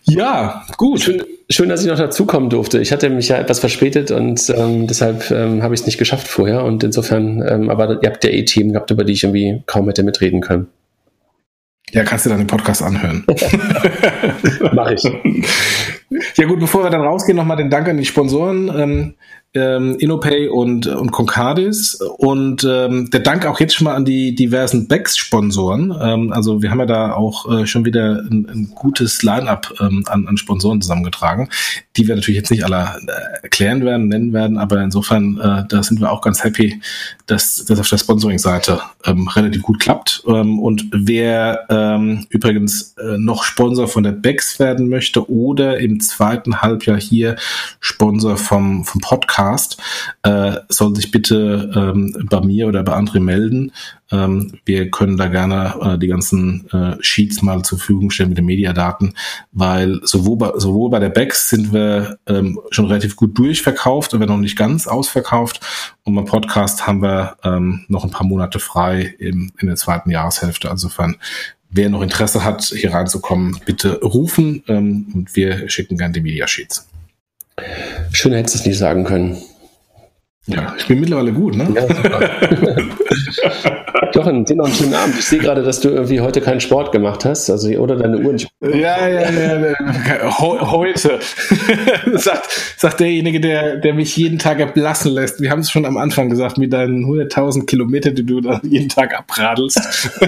Ja, 0.10 0.66
gut. 0.78 1.02
Schön, 1.02 1.24
schön, 1.50 1.70
dass 1.70 1.82
ich 1.82 1.88
noch 1.88 1.98
dazukommen 1.98 2.50
durfte. 2.50 2.80
Ich 2.80 2.92
hatte 2.92 3.10
mich 3.10 3.30
ja 3.30 3.38
etwas 3.38 3.60
verspätet 3.60 4.12
und 4.12 4.50
ähm, 4.56 4.88
deshalb 4.88 5.30
ähm, 5.32 5.62
habe 5.64 5.74
ich 5.74 5.82
es 5.82 5.86
nicht 5.86 5.98
geschafft 5.98 6.28
vorher. 6.28 6.64
Und 6.64 6.84
insofern, 6.84 7.44
ähm, 7.48 7.70
aber 7.70 8.02
ihr 8.02 8.10
habt 8.10 8.24
ja 8.24 8.30
eh 8.30 8.44
Themen 8.46 8.74
gehabt, 8.74 8.92
über 8.92 9.04
die 9.04 9.14
ich 9.14 9.24
irgendwie 9.24 9.64
kaum 9.66 9.88
hätte 9.88 10.04
mitreden 10.04 10.42
können. 10.42 10.68
Ja, 11.92 12.04
kannst 12.04 12.26
du 12.26 12.30
dann 12.30 12.40
den 12.40 12.48
Podcast 12.48 12.84
anhören. 12.84 13.26
Mach 14.74 14.92
ich. 14.92 15.04
Ja 16.36 16.46
gut, 16.46 16.60
bevor 16.60 16.84
wir 16.84 16.90
dann 16.90 17.02
rausgehen, 17.02 17.36
nochmal 17.36 17.58
den 17.58 17.70
Dank 17.70 17.88
an 17.88 17.98
die 17.98 18.06
Sponsoren. 18.06 19.16
Ähm, 19.56 19.98
InnoPay 20.00 20.48
und, 20.48 20.86
und 20.86 21.12
Concardis. 21.12 21.96
Und 22.18 22.64
ähm, 22.64 23.10
der 23.10 23.22
Dank 23.22 23.48
auch 23.48 23.60
jetzt 23.60 23.74
schon 23.74 23.86
mal 23.86 23.96
an 23.96 24.06
die 24.06 24.36
diversen 24.36 24.88
Becks-Sponsoren. 24.88 25.92
Ähm, 26.00 26.32
also 26.32 26.62
wir 26.62 26.70
haben 26.70 26.80
ja 26.80 26.86
da 26.86 27.14
auch 27.14 27.52
äh, 27.52 27.66
schon 27.66 27.84
wieder 27.84 28.24
ein, 28.30 28.48
ein 28.48 28.72
gutes 28.76 29.24
Line-up 29.24 29.74
ähm, 29.80 30.04
an, 30.08 30.28
an 30.28 30.38
Sponsoren 30.38 30.82
zusammengetragen, 30.82 31.50
die 31.98 32.08
wir 32.08 32.16
natürlich 32.16 32.38
jetzt 32.38 32.52
nicht 32.52 32.64
alle 32.64 33.00
äh, 33.08 33.44
erklären 33.44 33.84
werden, 33.84 34.08
nennen 34.08 34.34
werden, 34.34 34.58
aber 34.58 34.82
insofern, 34.82 35.40
äh, 35.40 35.64
da 35.68 35.82
sind 35.82 36.00
wir 36.00 36.12
auch 36.12 36.22
ganz 36.22 36.44
happy, 36.44 36.80
dass 37.26 37.66
das 37.66 37.80
auf 37.80 37.90
der 37.90 37.98
Sponsoring-Seite 37.98 38.82
ähm, 39.06 39.28
relativ 39.28 39.62
gut 39.64 39.80
klappt. 39.80 40.24
Ähm, 40.28 40.60
und 40.60 40.86
wer 40.92 41.66
ähm, 41.70 42.26
übrigens 42.30 42.96
äh, 42.98 43.18
noch 43.18 43.44
Sponsor 43.44 43.88
von 43.88 44.04
der 44.04 44.12
Becks 44.12 44.60
werden 44.60 44.90
möchte 44.90 45.30
oder 45.30 45.80
im 45.80 46.00
zweiten 46.00 46.62
Halbjahr 46.62 47.00
hier 47.00 47.36
Sponsor 47.80 48.38
vom, 48.38 48.86
vom 48.86 49.02
Podcast, 49.02 49.39
Podcast, 49.40 49.82
äh, 50.24 50.56
soll 50.68 50.96
sich 50.96 51.12
bitte 51.12 51.72
ähm, 51.74 52.28
bei 52.30 52.42
mir 52.42 52.68
oder 52.68 52.84
bei 52.84 52.94
André 52.94 53.22
melden. 53.22 53.72
Ähm, 54.12 54.60
wir 54.66 54.92
können 54.92 55.16
da 55.16 55.28
gerne 55.28 55.76
äh, 55.82 55.98
die 55.98 56.08
ganzen 56.08 56.70
äh, 56.72 56.98
Sheets 57.00 57.42
mal 57.42 57.62
zur 57.62 57.78
Verfügung 57.78 58.12
stellen 58.12 58.30
mit 58.30 58.38
den 58.38 58.46
Mediadaten, 58.46 59.14
weil 59.54 60.02
sowohl 60.04 60.38
bei, 60.38 60.52
sowohl 60.58 60.90
bei 60.90 61.00
der 61.00 61.10
Becks 61.10 61.50
sind 61.50 61.72
wir 61.72 62.18
ähm, 62.28 62.60
schon 62.72 62.88
relativ 62.88 63.16
gut 63.16 63.38
durchverkauft, 63.38 64.14
aber 64.14 64.26
noch 64.26 64.38
nicht 64.38 64.58
ganz 64.58 64.88
ausverkauft. 64.88 65.62
Und 66.04 66.16
beim 66.16 66.26
Podcast 66.26 66.86
haben 66.86 67.02
wir 67.02 67.38
ähm, 67.44 67.86
noch 67.88 68.04
ein 68.04 68.12
paar 68.12 68.28
Monate 68.28 68.60
frei 68.60 69.16
im, 69.20 69.54
in 69.58 69.68
der 69.68 69.78
zweiten 69.78 70.12
Jahreshälfte. 70.12 70.70
Also 70.70 70.88
insofern 70.88 71.16
wer 71.70 71.90
noch 71.90 72.02
Interesse 72.02 72.44
hat, 72.44 72.64
hier 72.64 72.94
reinzukommen, 72.94 73.58
bitte 73.64 74.02
rufen 74.02 74.64
ähm, 74.68 75.12
und 75.14 75.36
wir 75.38 75.70
schicken 75.70 75.98
gerne 75.98 76.14
die 76.14 76.22
Mediasheets. 76.22 76.90
Schön 78.12 78.34
hättest 78.34 78.56
du 78.56 78.60
es 78.60 78.66
nicht 78.66 78.78
sagen 78.78 79.04
können. 79.04 79.38
Ja, 80.48 80.74
ich 80.78 80.88
bin 80.88 81.00
mittlerweile 81.00 81.32
gut, 81.32 81.56
ne? 81.56 81.68
Ja, 81.76 81.82
super. 81.82 82.20
Jochen, 84.14 84.46
dir 84.46 84.56
noch 84.56 84.66
einen 84.66 84.74
schönen 84.74 84.96
Abend. 84.96 85.16
Ich 85.20 85.26
sehe 85.26 85.40
gerade, 85.40 85.62
dass 85.62 85.80
du 85.80 85.90
irgendwie 85.90 86.22
heute 86.22 86.42
keinen 86.42 86.60
Sport 86.60 86.92
gemacht 86.92 87.24
hast, 87.26 87.50
also 87.50 87.70
oder 87.70 87.96
deine 87.96 88.18
Uhr 88.18 88.34
nicht. 88.34 88.50
Ja, 88.62 89.08
ja, 89.08 89.30
ja. 89.30 90.40
Heute 90.40 91.20
sagt, 92.14 92.50
sagt 92.78 93.00
derjenige, 93.00 93.40
der, 93.40 93.78
der 93.78 93.94
mich 93.94 94.18
jeden 94.18 94.40
Tag 94.40 94.60
erblassen 94.60 95.14
lässt. 95.14 95.40
Wir 95.42 95.52
haben 95.52 95.60
es 95.60 95.70
schon 95.70 95.86
am 95.86 95.98
Anfang 95.98 96.30
gesagt, 96.30 96.58
mit 96.58 96.74
deinen 96.74 97.06
100.000 97.06 97.66
Kilometern, 97.66 98.16
die 98.16 98.26
du 98.26 98.42
da 98.42 98.60
jeden 98.64 98.90
Tag 98.90 99.18
abradelst. 99.18 99.80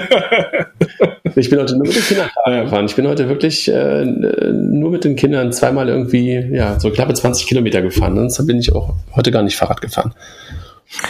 Ich 1.36 1.50
bin 1.50 1.60
heute 1.60 1.78
nur 1.78 1.88
mit 1.88 1.96
den 1.96 2.04
Kindern 2.04 2.30
gefahren. 2.66 2.86
Ich 2.86 2.96
bin 2.96 3.08
heute 3.08 3.30
wirklich 3.30 3.72
äh, 3.72 4.06
nur 4.06 4.92
mit 4.92 5.04
den 5.04 5.16
Kindern 5.16 5.54
zweimal 5.54 5.88
irgendwie, 5.88 6.34
ja, 6.34 6.80
so 6.80 6.90
knappe 6.90 7.14
20 7.14 7.48
Kilometer 7.48 7.82
gefahren. 7.82 8.16
Sonst 8.16 8.46
bin 8.46 8.58
ich 8.58 8.74
auch 8.76 8.96
heute 9.16 9.32
gar 9.32 9.42
nicht 9.42 9.56
Fahrrad 9.56 9.82
gefahren. 9.82 10.14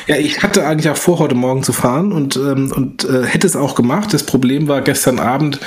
Ja, 0.08 0.16
ich 0.16 0.44
hatte 0.44 0.66
eigentlich 0.66 0.90
auch 0.90 0.98
vor, 0.98 1.20
heute 1.20 1.34
Morgen 1.34 1.64
zu 1.64 1.74
fahren 1.74 2.12
und, 2.12 2.36
ähm, 2.36 2.72
und 2.76 3.04
äh, 3.04 3.24
hätte 3.24 3.48
es 3.48 3.56
auch 3.56 3.74
gemacht. 3.74 4.14
Das 4.14 4.24
Problem 4.24 4.68
war, 4.68 4.82
gestern 4.82 5.20
Abend 5.20 5.60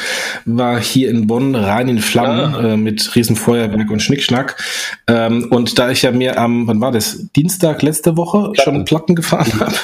war 0.44 0.80
hier 0.80 1.10
in 1.10 1.26
Bonn 1.26 1.54
rein 1.56 1.88
in 1.88 1.98
Flammen 1.98 2.54
ah. 2.54 2.72
äh, 2.72 2.76
mit 2.76 3.14
Riesenfeuerwerk 3.16 3.90
und 3.90 4.00
Schnickschnack. 4.00 4.62
Ähm, 5.08 5.48
und 5.50 5.78
da 5.78 5.90
ich 5.90 6.02
ja 6.02 6.12
mir 6.12 6.38
am, 6.38 6.68
wann 6.68 6.80
war 6.80 6.92
das, 6.92 7.26
Dienstag 7.34 7.82
letzte 7.82 8.16
Woche 8.16 8.52
Platten. 8.52 8.62
schon 8.62 8.84
Platten 8.84 9.14
gefahren 9.16 9.52
habe, 9.60 9.74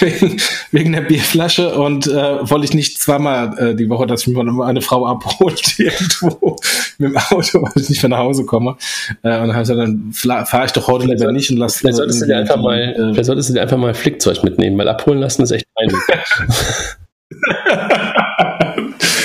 wegen, 0.00 0.36
wegen 0.72 0.92
der 0.92 1.02
Bierflasche 1.02 1.74
und 1.74 2.08
äh, 2.08 2.50
wollte 2.50 2.64
ich 2.64 2.74
nicht 2.74 3.00
zweimal 3.00 3.56
äh, 3.58 3.74
die 3.76 3.88
Woche, 3.88 4.06
dass 4.06 4.26
mich 4.26 4.36
mal 4.36 4.66
eine 4.66 4.80
Frau 4.80 5.06
abholt 5.06 5.78
irgendwo 5.78 6.56
mit 6.98 7.10
dem 7.10 7.16
Auto, 7.16 7.62
weil 7.62 7.72
ich 7.76 7.88
nicht 7.88 8.02
mehr 8.02 8.10
nach 8.10 8.18
Hause 8.18 8.44
komme. 8.44 8.76
Äh, 9.22 9.40
und 9.40 9.48
dann 9.48 9.52
habe 9.52 9.62
ich 9.62 9.68
gesagt, 9.68 9.80
dann 9.80 10.46
fahre 10.46 10.66
ich 10.66 10.72
doch 10.72 10.88
heute 10.88 11.06
lieber 11.06 11.30
nicht 11.30 11.50
und 11.50 11.56
lasse... 11.56 11.78
Vielleicht 11.78 11.96
solltest 11.96 12.22
du 12.22 12.26
dir 12.26 12.38
einfach 12.38 12.56
mal, 12.56 12.78
äh, 12.78 12.94
vielleicht 13.12 13.26
solltest 13.26 13.50
du 13.50 13.54
dir 13.54 13.59
einfach 13.60 13.76
mal 13.76 13.94
Flickzeug 13.94 14.42
mitnehmen, 14.42 14.78
weil 14.78 14.88
abholen 14.88 15.20
lassen 15.20 15.42
ist 15.42 15.50
echt 15.50 15.66
peinlich. 15.74 16.00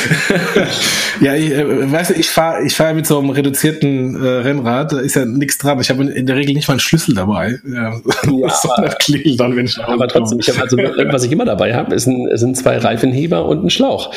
ja, 1.21 1.35
ich, 1.35 1.51
äh, 1.51 1.91
weißt 1.91 2.11
du, 2.11 2.13
ich 2.15 2.29
fahre 2.29 2.63
ich 2.65 2.75
fahr 2.75 2.93
mit 2.93 3.07
so 3.07 3.19
einem 3.19 3.29
reduzierten 3.29 4.15
äh, 4.23 4.27
Rennrad, 4.27 4.91
da 4.91 4.99
ist 4.99 5.15
ja 5.15 5.25
nichts 5.25 5.57
dran. 5.57 5.79
Ich 5.79 5.89
habe 5.89 6.05
in 6.05 6.25
der 6.25 6.35
Regel 6.35 6.53
nicht 6.53 6.67
mal 6.67 6.73
einen 6.73 6.79
Schlüssel 6.79 7.15
dabei. 7.15 7.59
Ja, 7.65 7.93
ja 8.03 8.59
aber, 8.63 8.95
dann, 9.37 9.55
wenn 9.55 9.65
ich 9.65 9.79
aber 9.79 10.07
trotzdem, 10.07 10.39
ich 10.39 10.49
hab 10.49 10.61
also, 10.61 10.77
was 11.11 11.23
ich 11.23 11.31
immer 11.31 11.45
dabei 11.45 11.73
habe, 11.73 11.93
ein, 11.93 11.99
sind 12.37 12.57
zwei 12.57 12.77
Reifenheber 12.77 13.45
und 13.45 13.65
ein 13.65 13.69
Schlauch. 13.69 14.13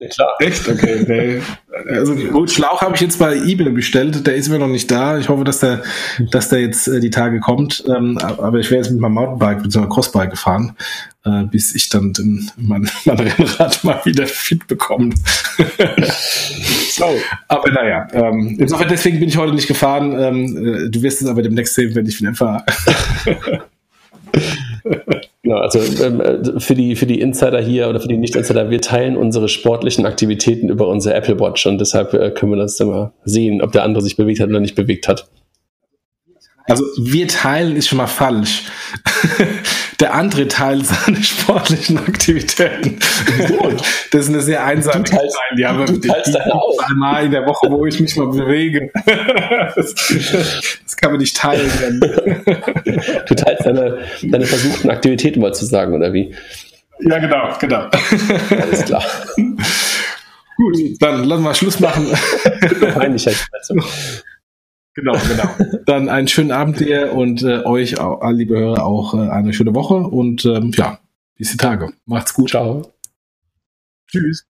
Ja, 0.00 0.08
klar. 0.08 0.30
Echt? 0.40 0.66
Okay. 0.66 1.04
Nee. 1.06 1.42
Also 1.90 2.14
gut, 2.14 2.50
Schlauch 2.50 2.80
habe 2.80 2.94
ich 2.94 3.02
jetzt 3.02 3.18
bei 3.18 3.36
eBay 3.36 3.68
bestellt, 3.68 4.26
der 4.26 4.34
ist 4.34 4.48
mir 4.48 4.58
noch 4.58 4.66
nicht 4.66 4.90
da. 4.90 5.18
Ich 5.18 5.28
hoffe, 5.28 5.44
dass 5.44 5.60
der, 5.60 5.82
dass 6.30 6.48
der 6.48 6.60
jetzt 6.60 6.88
äh, 6.88 7.00
die 7.00 7.10
Tage 7.10 7.38
kommt. 7.38 7.84
Ähm, 7.86 8.16
aber 8.16 8.58
ich 8.58 8.70
wäre 8.70 8.80
jetzt 8.80 8.90
mit 8.90 8.98
meinem 8.98 9.12
Mountainbike, 9.12 9.62
mit 9.62 9.72
so 9.72 9.80
einer 9.80 9.90
Crossbike 9.90 10.30
gefahren, 10.30 10.74
äh, 11.26 11.44
bis 11.44 11.74
ich 11.74 11.90
dann 11.90 12.14
den, 12.14 12.50
mein, 12.56 12.88
mein 13.04 13.18
Rennrad 13.18 13.84
mal 13.84 14.00
wieder 14.04 14.26
fit 14.26 14.66
bekomme. 14.66 15.14
so. 16.92 17.04
Aber 17.48 17.70
naja, 17.70 18.08
ähm, 18.14 18.56
insofern 18.58 18.88
deswegen 18.88 19.20
bin 19.20 19.28
ich 19.28 19.36
heute 19.36 19.52
nicht 19.54 19.68
gefahren. 19.68 20.18
Ähm, 20.18 20.86
äh, 20.86 20.88
du 20.88 21.02
wirst 21.02 21.20
es 21.20 21.28
aber 21.28 21.42
demnächst 21.42 21.74
sehen, 21.74 21.94
wenn 21.94 22.06
ich 22.06 22.18
wieder 22.18 22.34
fahre. 22.34 22.64
Genau, 25.42 25.56
also 25.56 25.78
ähm, 26.04 26.20
äh, 26.20 26.60
für, 26.60 26.74
die, 26.74 26.96
für 26.96 27.06
die 27.06 27.20
Insider 27.20 27.60
hier 27.60 27.88
oder 27.88 27.98
für 27.98 28.08
die 28.08 28.18
Nicht-Insider, 28.18 28.68
wir 28.68 28.80
teilen 28.82 29.16
unsere 29.16 29.48
sportlichen 29.48 30.04
Aktivitäten 30.04 30.68
über 30.68 30.86
unsere 30.88 31.14
Apple 31.14 31.40
Watch 31.40 31.64
und 31.66 31.80
deshalb 31.80 32.12
äh, 32.12 32.30
können 32.30 32.52
wir 32.52 32.58
das 32.58 32.78
immer 32.78 33.14
sehen, 33.24 33.62
ob 33.62 33.72
der 33.72 33.84
andere 33.84 34.02
sich 34.02 34.16
bewegt 34.16 34.40
hat 34.40 34.50
oder 34.50 34.60
nicht 34.60 34.74
bewegt 34.74 35.08
hat. 35.08 35.28
Also 36.68 36.84
wir 36.98 37.26
teilen 37.26 37.74
ist 37.76 37.88
schon 37.88 37.98
mal 37.98 38.06
falsch. 38.06 38.64
der 40.00 40.14
andere 40.14 40.48
Teil 40.48 40.82
seiner 40.84 41.22
sportlichen 41.22 41.98
Aktivitäten. 41.98 42.98
Das 44.12 44.22
ist 44.22 44.28
eine 44.30 44.40
sehr 44.40 44.64
einsame 44.64 45.04
Du 45.04 45.10
teilst- 45.12 45.36
die 45.56 45.64
haben 45.66 45.86
du 45.86 45.98
teilst 46.08 46.34
deine 46.34 46.52
auch. 46.54 46.76
einmal 46.88 47.26
in 47.26 47.30
der 47.30 47.46
Woche, 47.46 47.70
wo 47.70 47.86
ich 47.86 48.00
mich 48.00 48.16
mal 48.16 48.26
bewege. 48.28 48.90
Das, 49.76 49.94
das 50.84 50.96
kann 50.96 51.12
man 51.12 51.20
nicht 51.20 51.36
teilen. 51.36 51.70
Du 52.00 53.34
teilst 53.34 53.64
deine, 53.66 53.98
deine 54.22 54.46
versuchten 54.46 54.90
Aktivitäten 54.90 55.40
mal 55.40 55.54
zu 55.54 55.64
sagen, 55.64 55.94
oder 55.94 56.12
wie? 56.12 56.34
Ja, 57.00 57.18
genau, 57.18 57.56
genau. 57.60 57.88
Alles 58.60 58.84
klar. 58.84 59.04
Gut, 60.56 60.76
dann 61.00 61.24
lassen 61.24 61.42
wir 61.44 61.54
Schluss 61.54 61.78
machen. 61.80 62.06
Peinlich, 62.94 63.26
Herr 63.26 63.32
Schweizer. 63.34 63.74
Genau, 64.94 65.12
genau. 65.12 65.80
Dann 65.86 66.08
einen 66.08 66.28
schönen 66.28 66.50
Abend 66.50 66.80
dir 66.80 67.12
und 67.12 67.42
äh, 67.42 67.62
euch, 67.64 67.98
auch, 68.00 68.20
alle 68.22 68.38
liebe 68.38 68.58
Hörer, 68.58 68.84
auch 68.84 69.14
äh, 69.14 69.28
eine 69.28 69.52
schöne 69.52 69.74
Woche 69.74 69.94
und 69.94 70.44
ähm, 70.44 70.72
ja, 70.74 70.98
bis 71.36 71.52
die 71.52 71.56
Tage. 71.56 71.92
Macht's 72.06 72.34
gut. 72.34 72.50
Ciao. 72.50 72.82
Tschüss. 74.08 74.49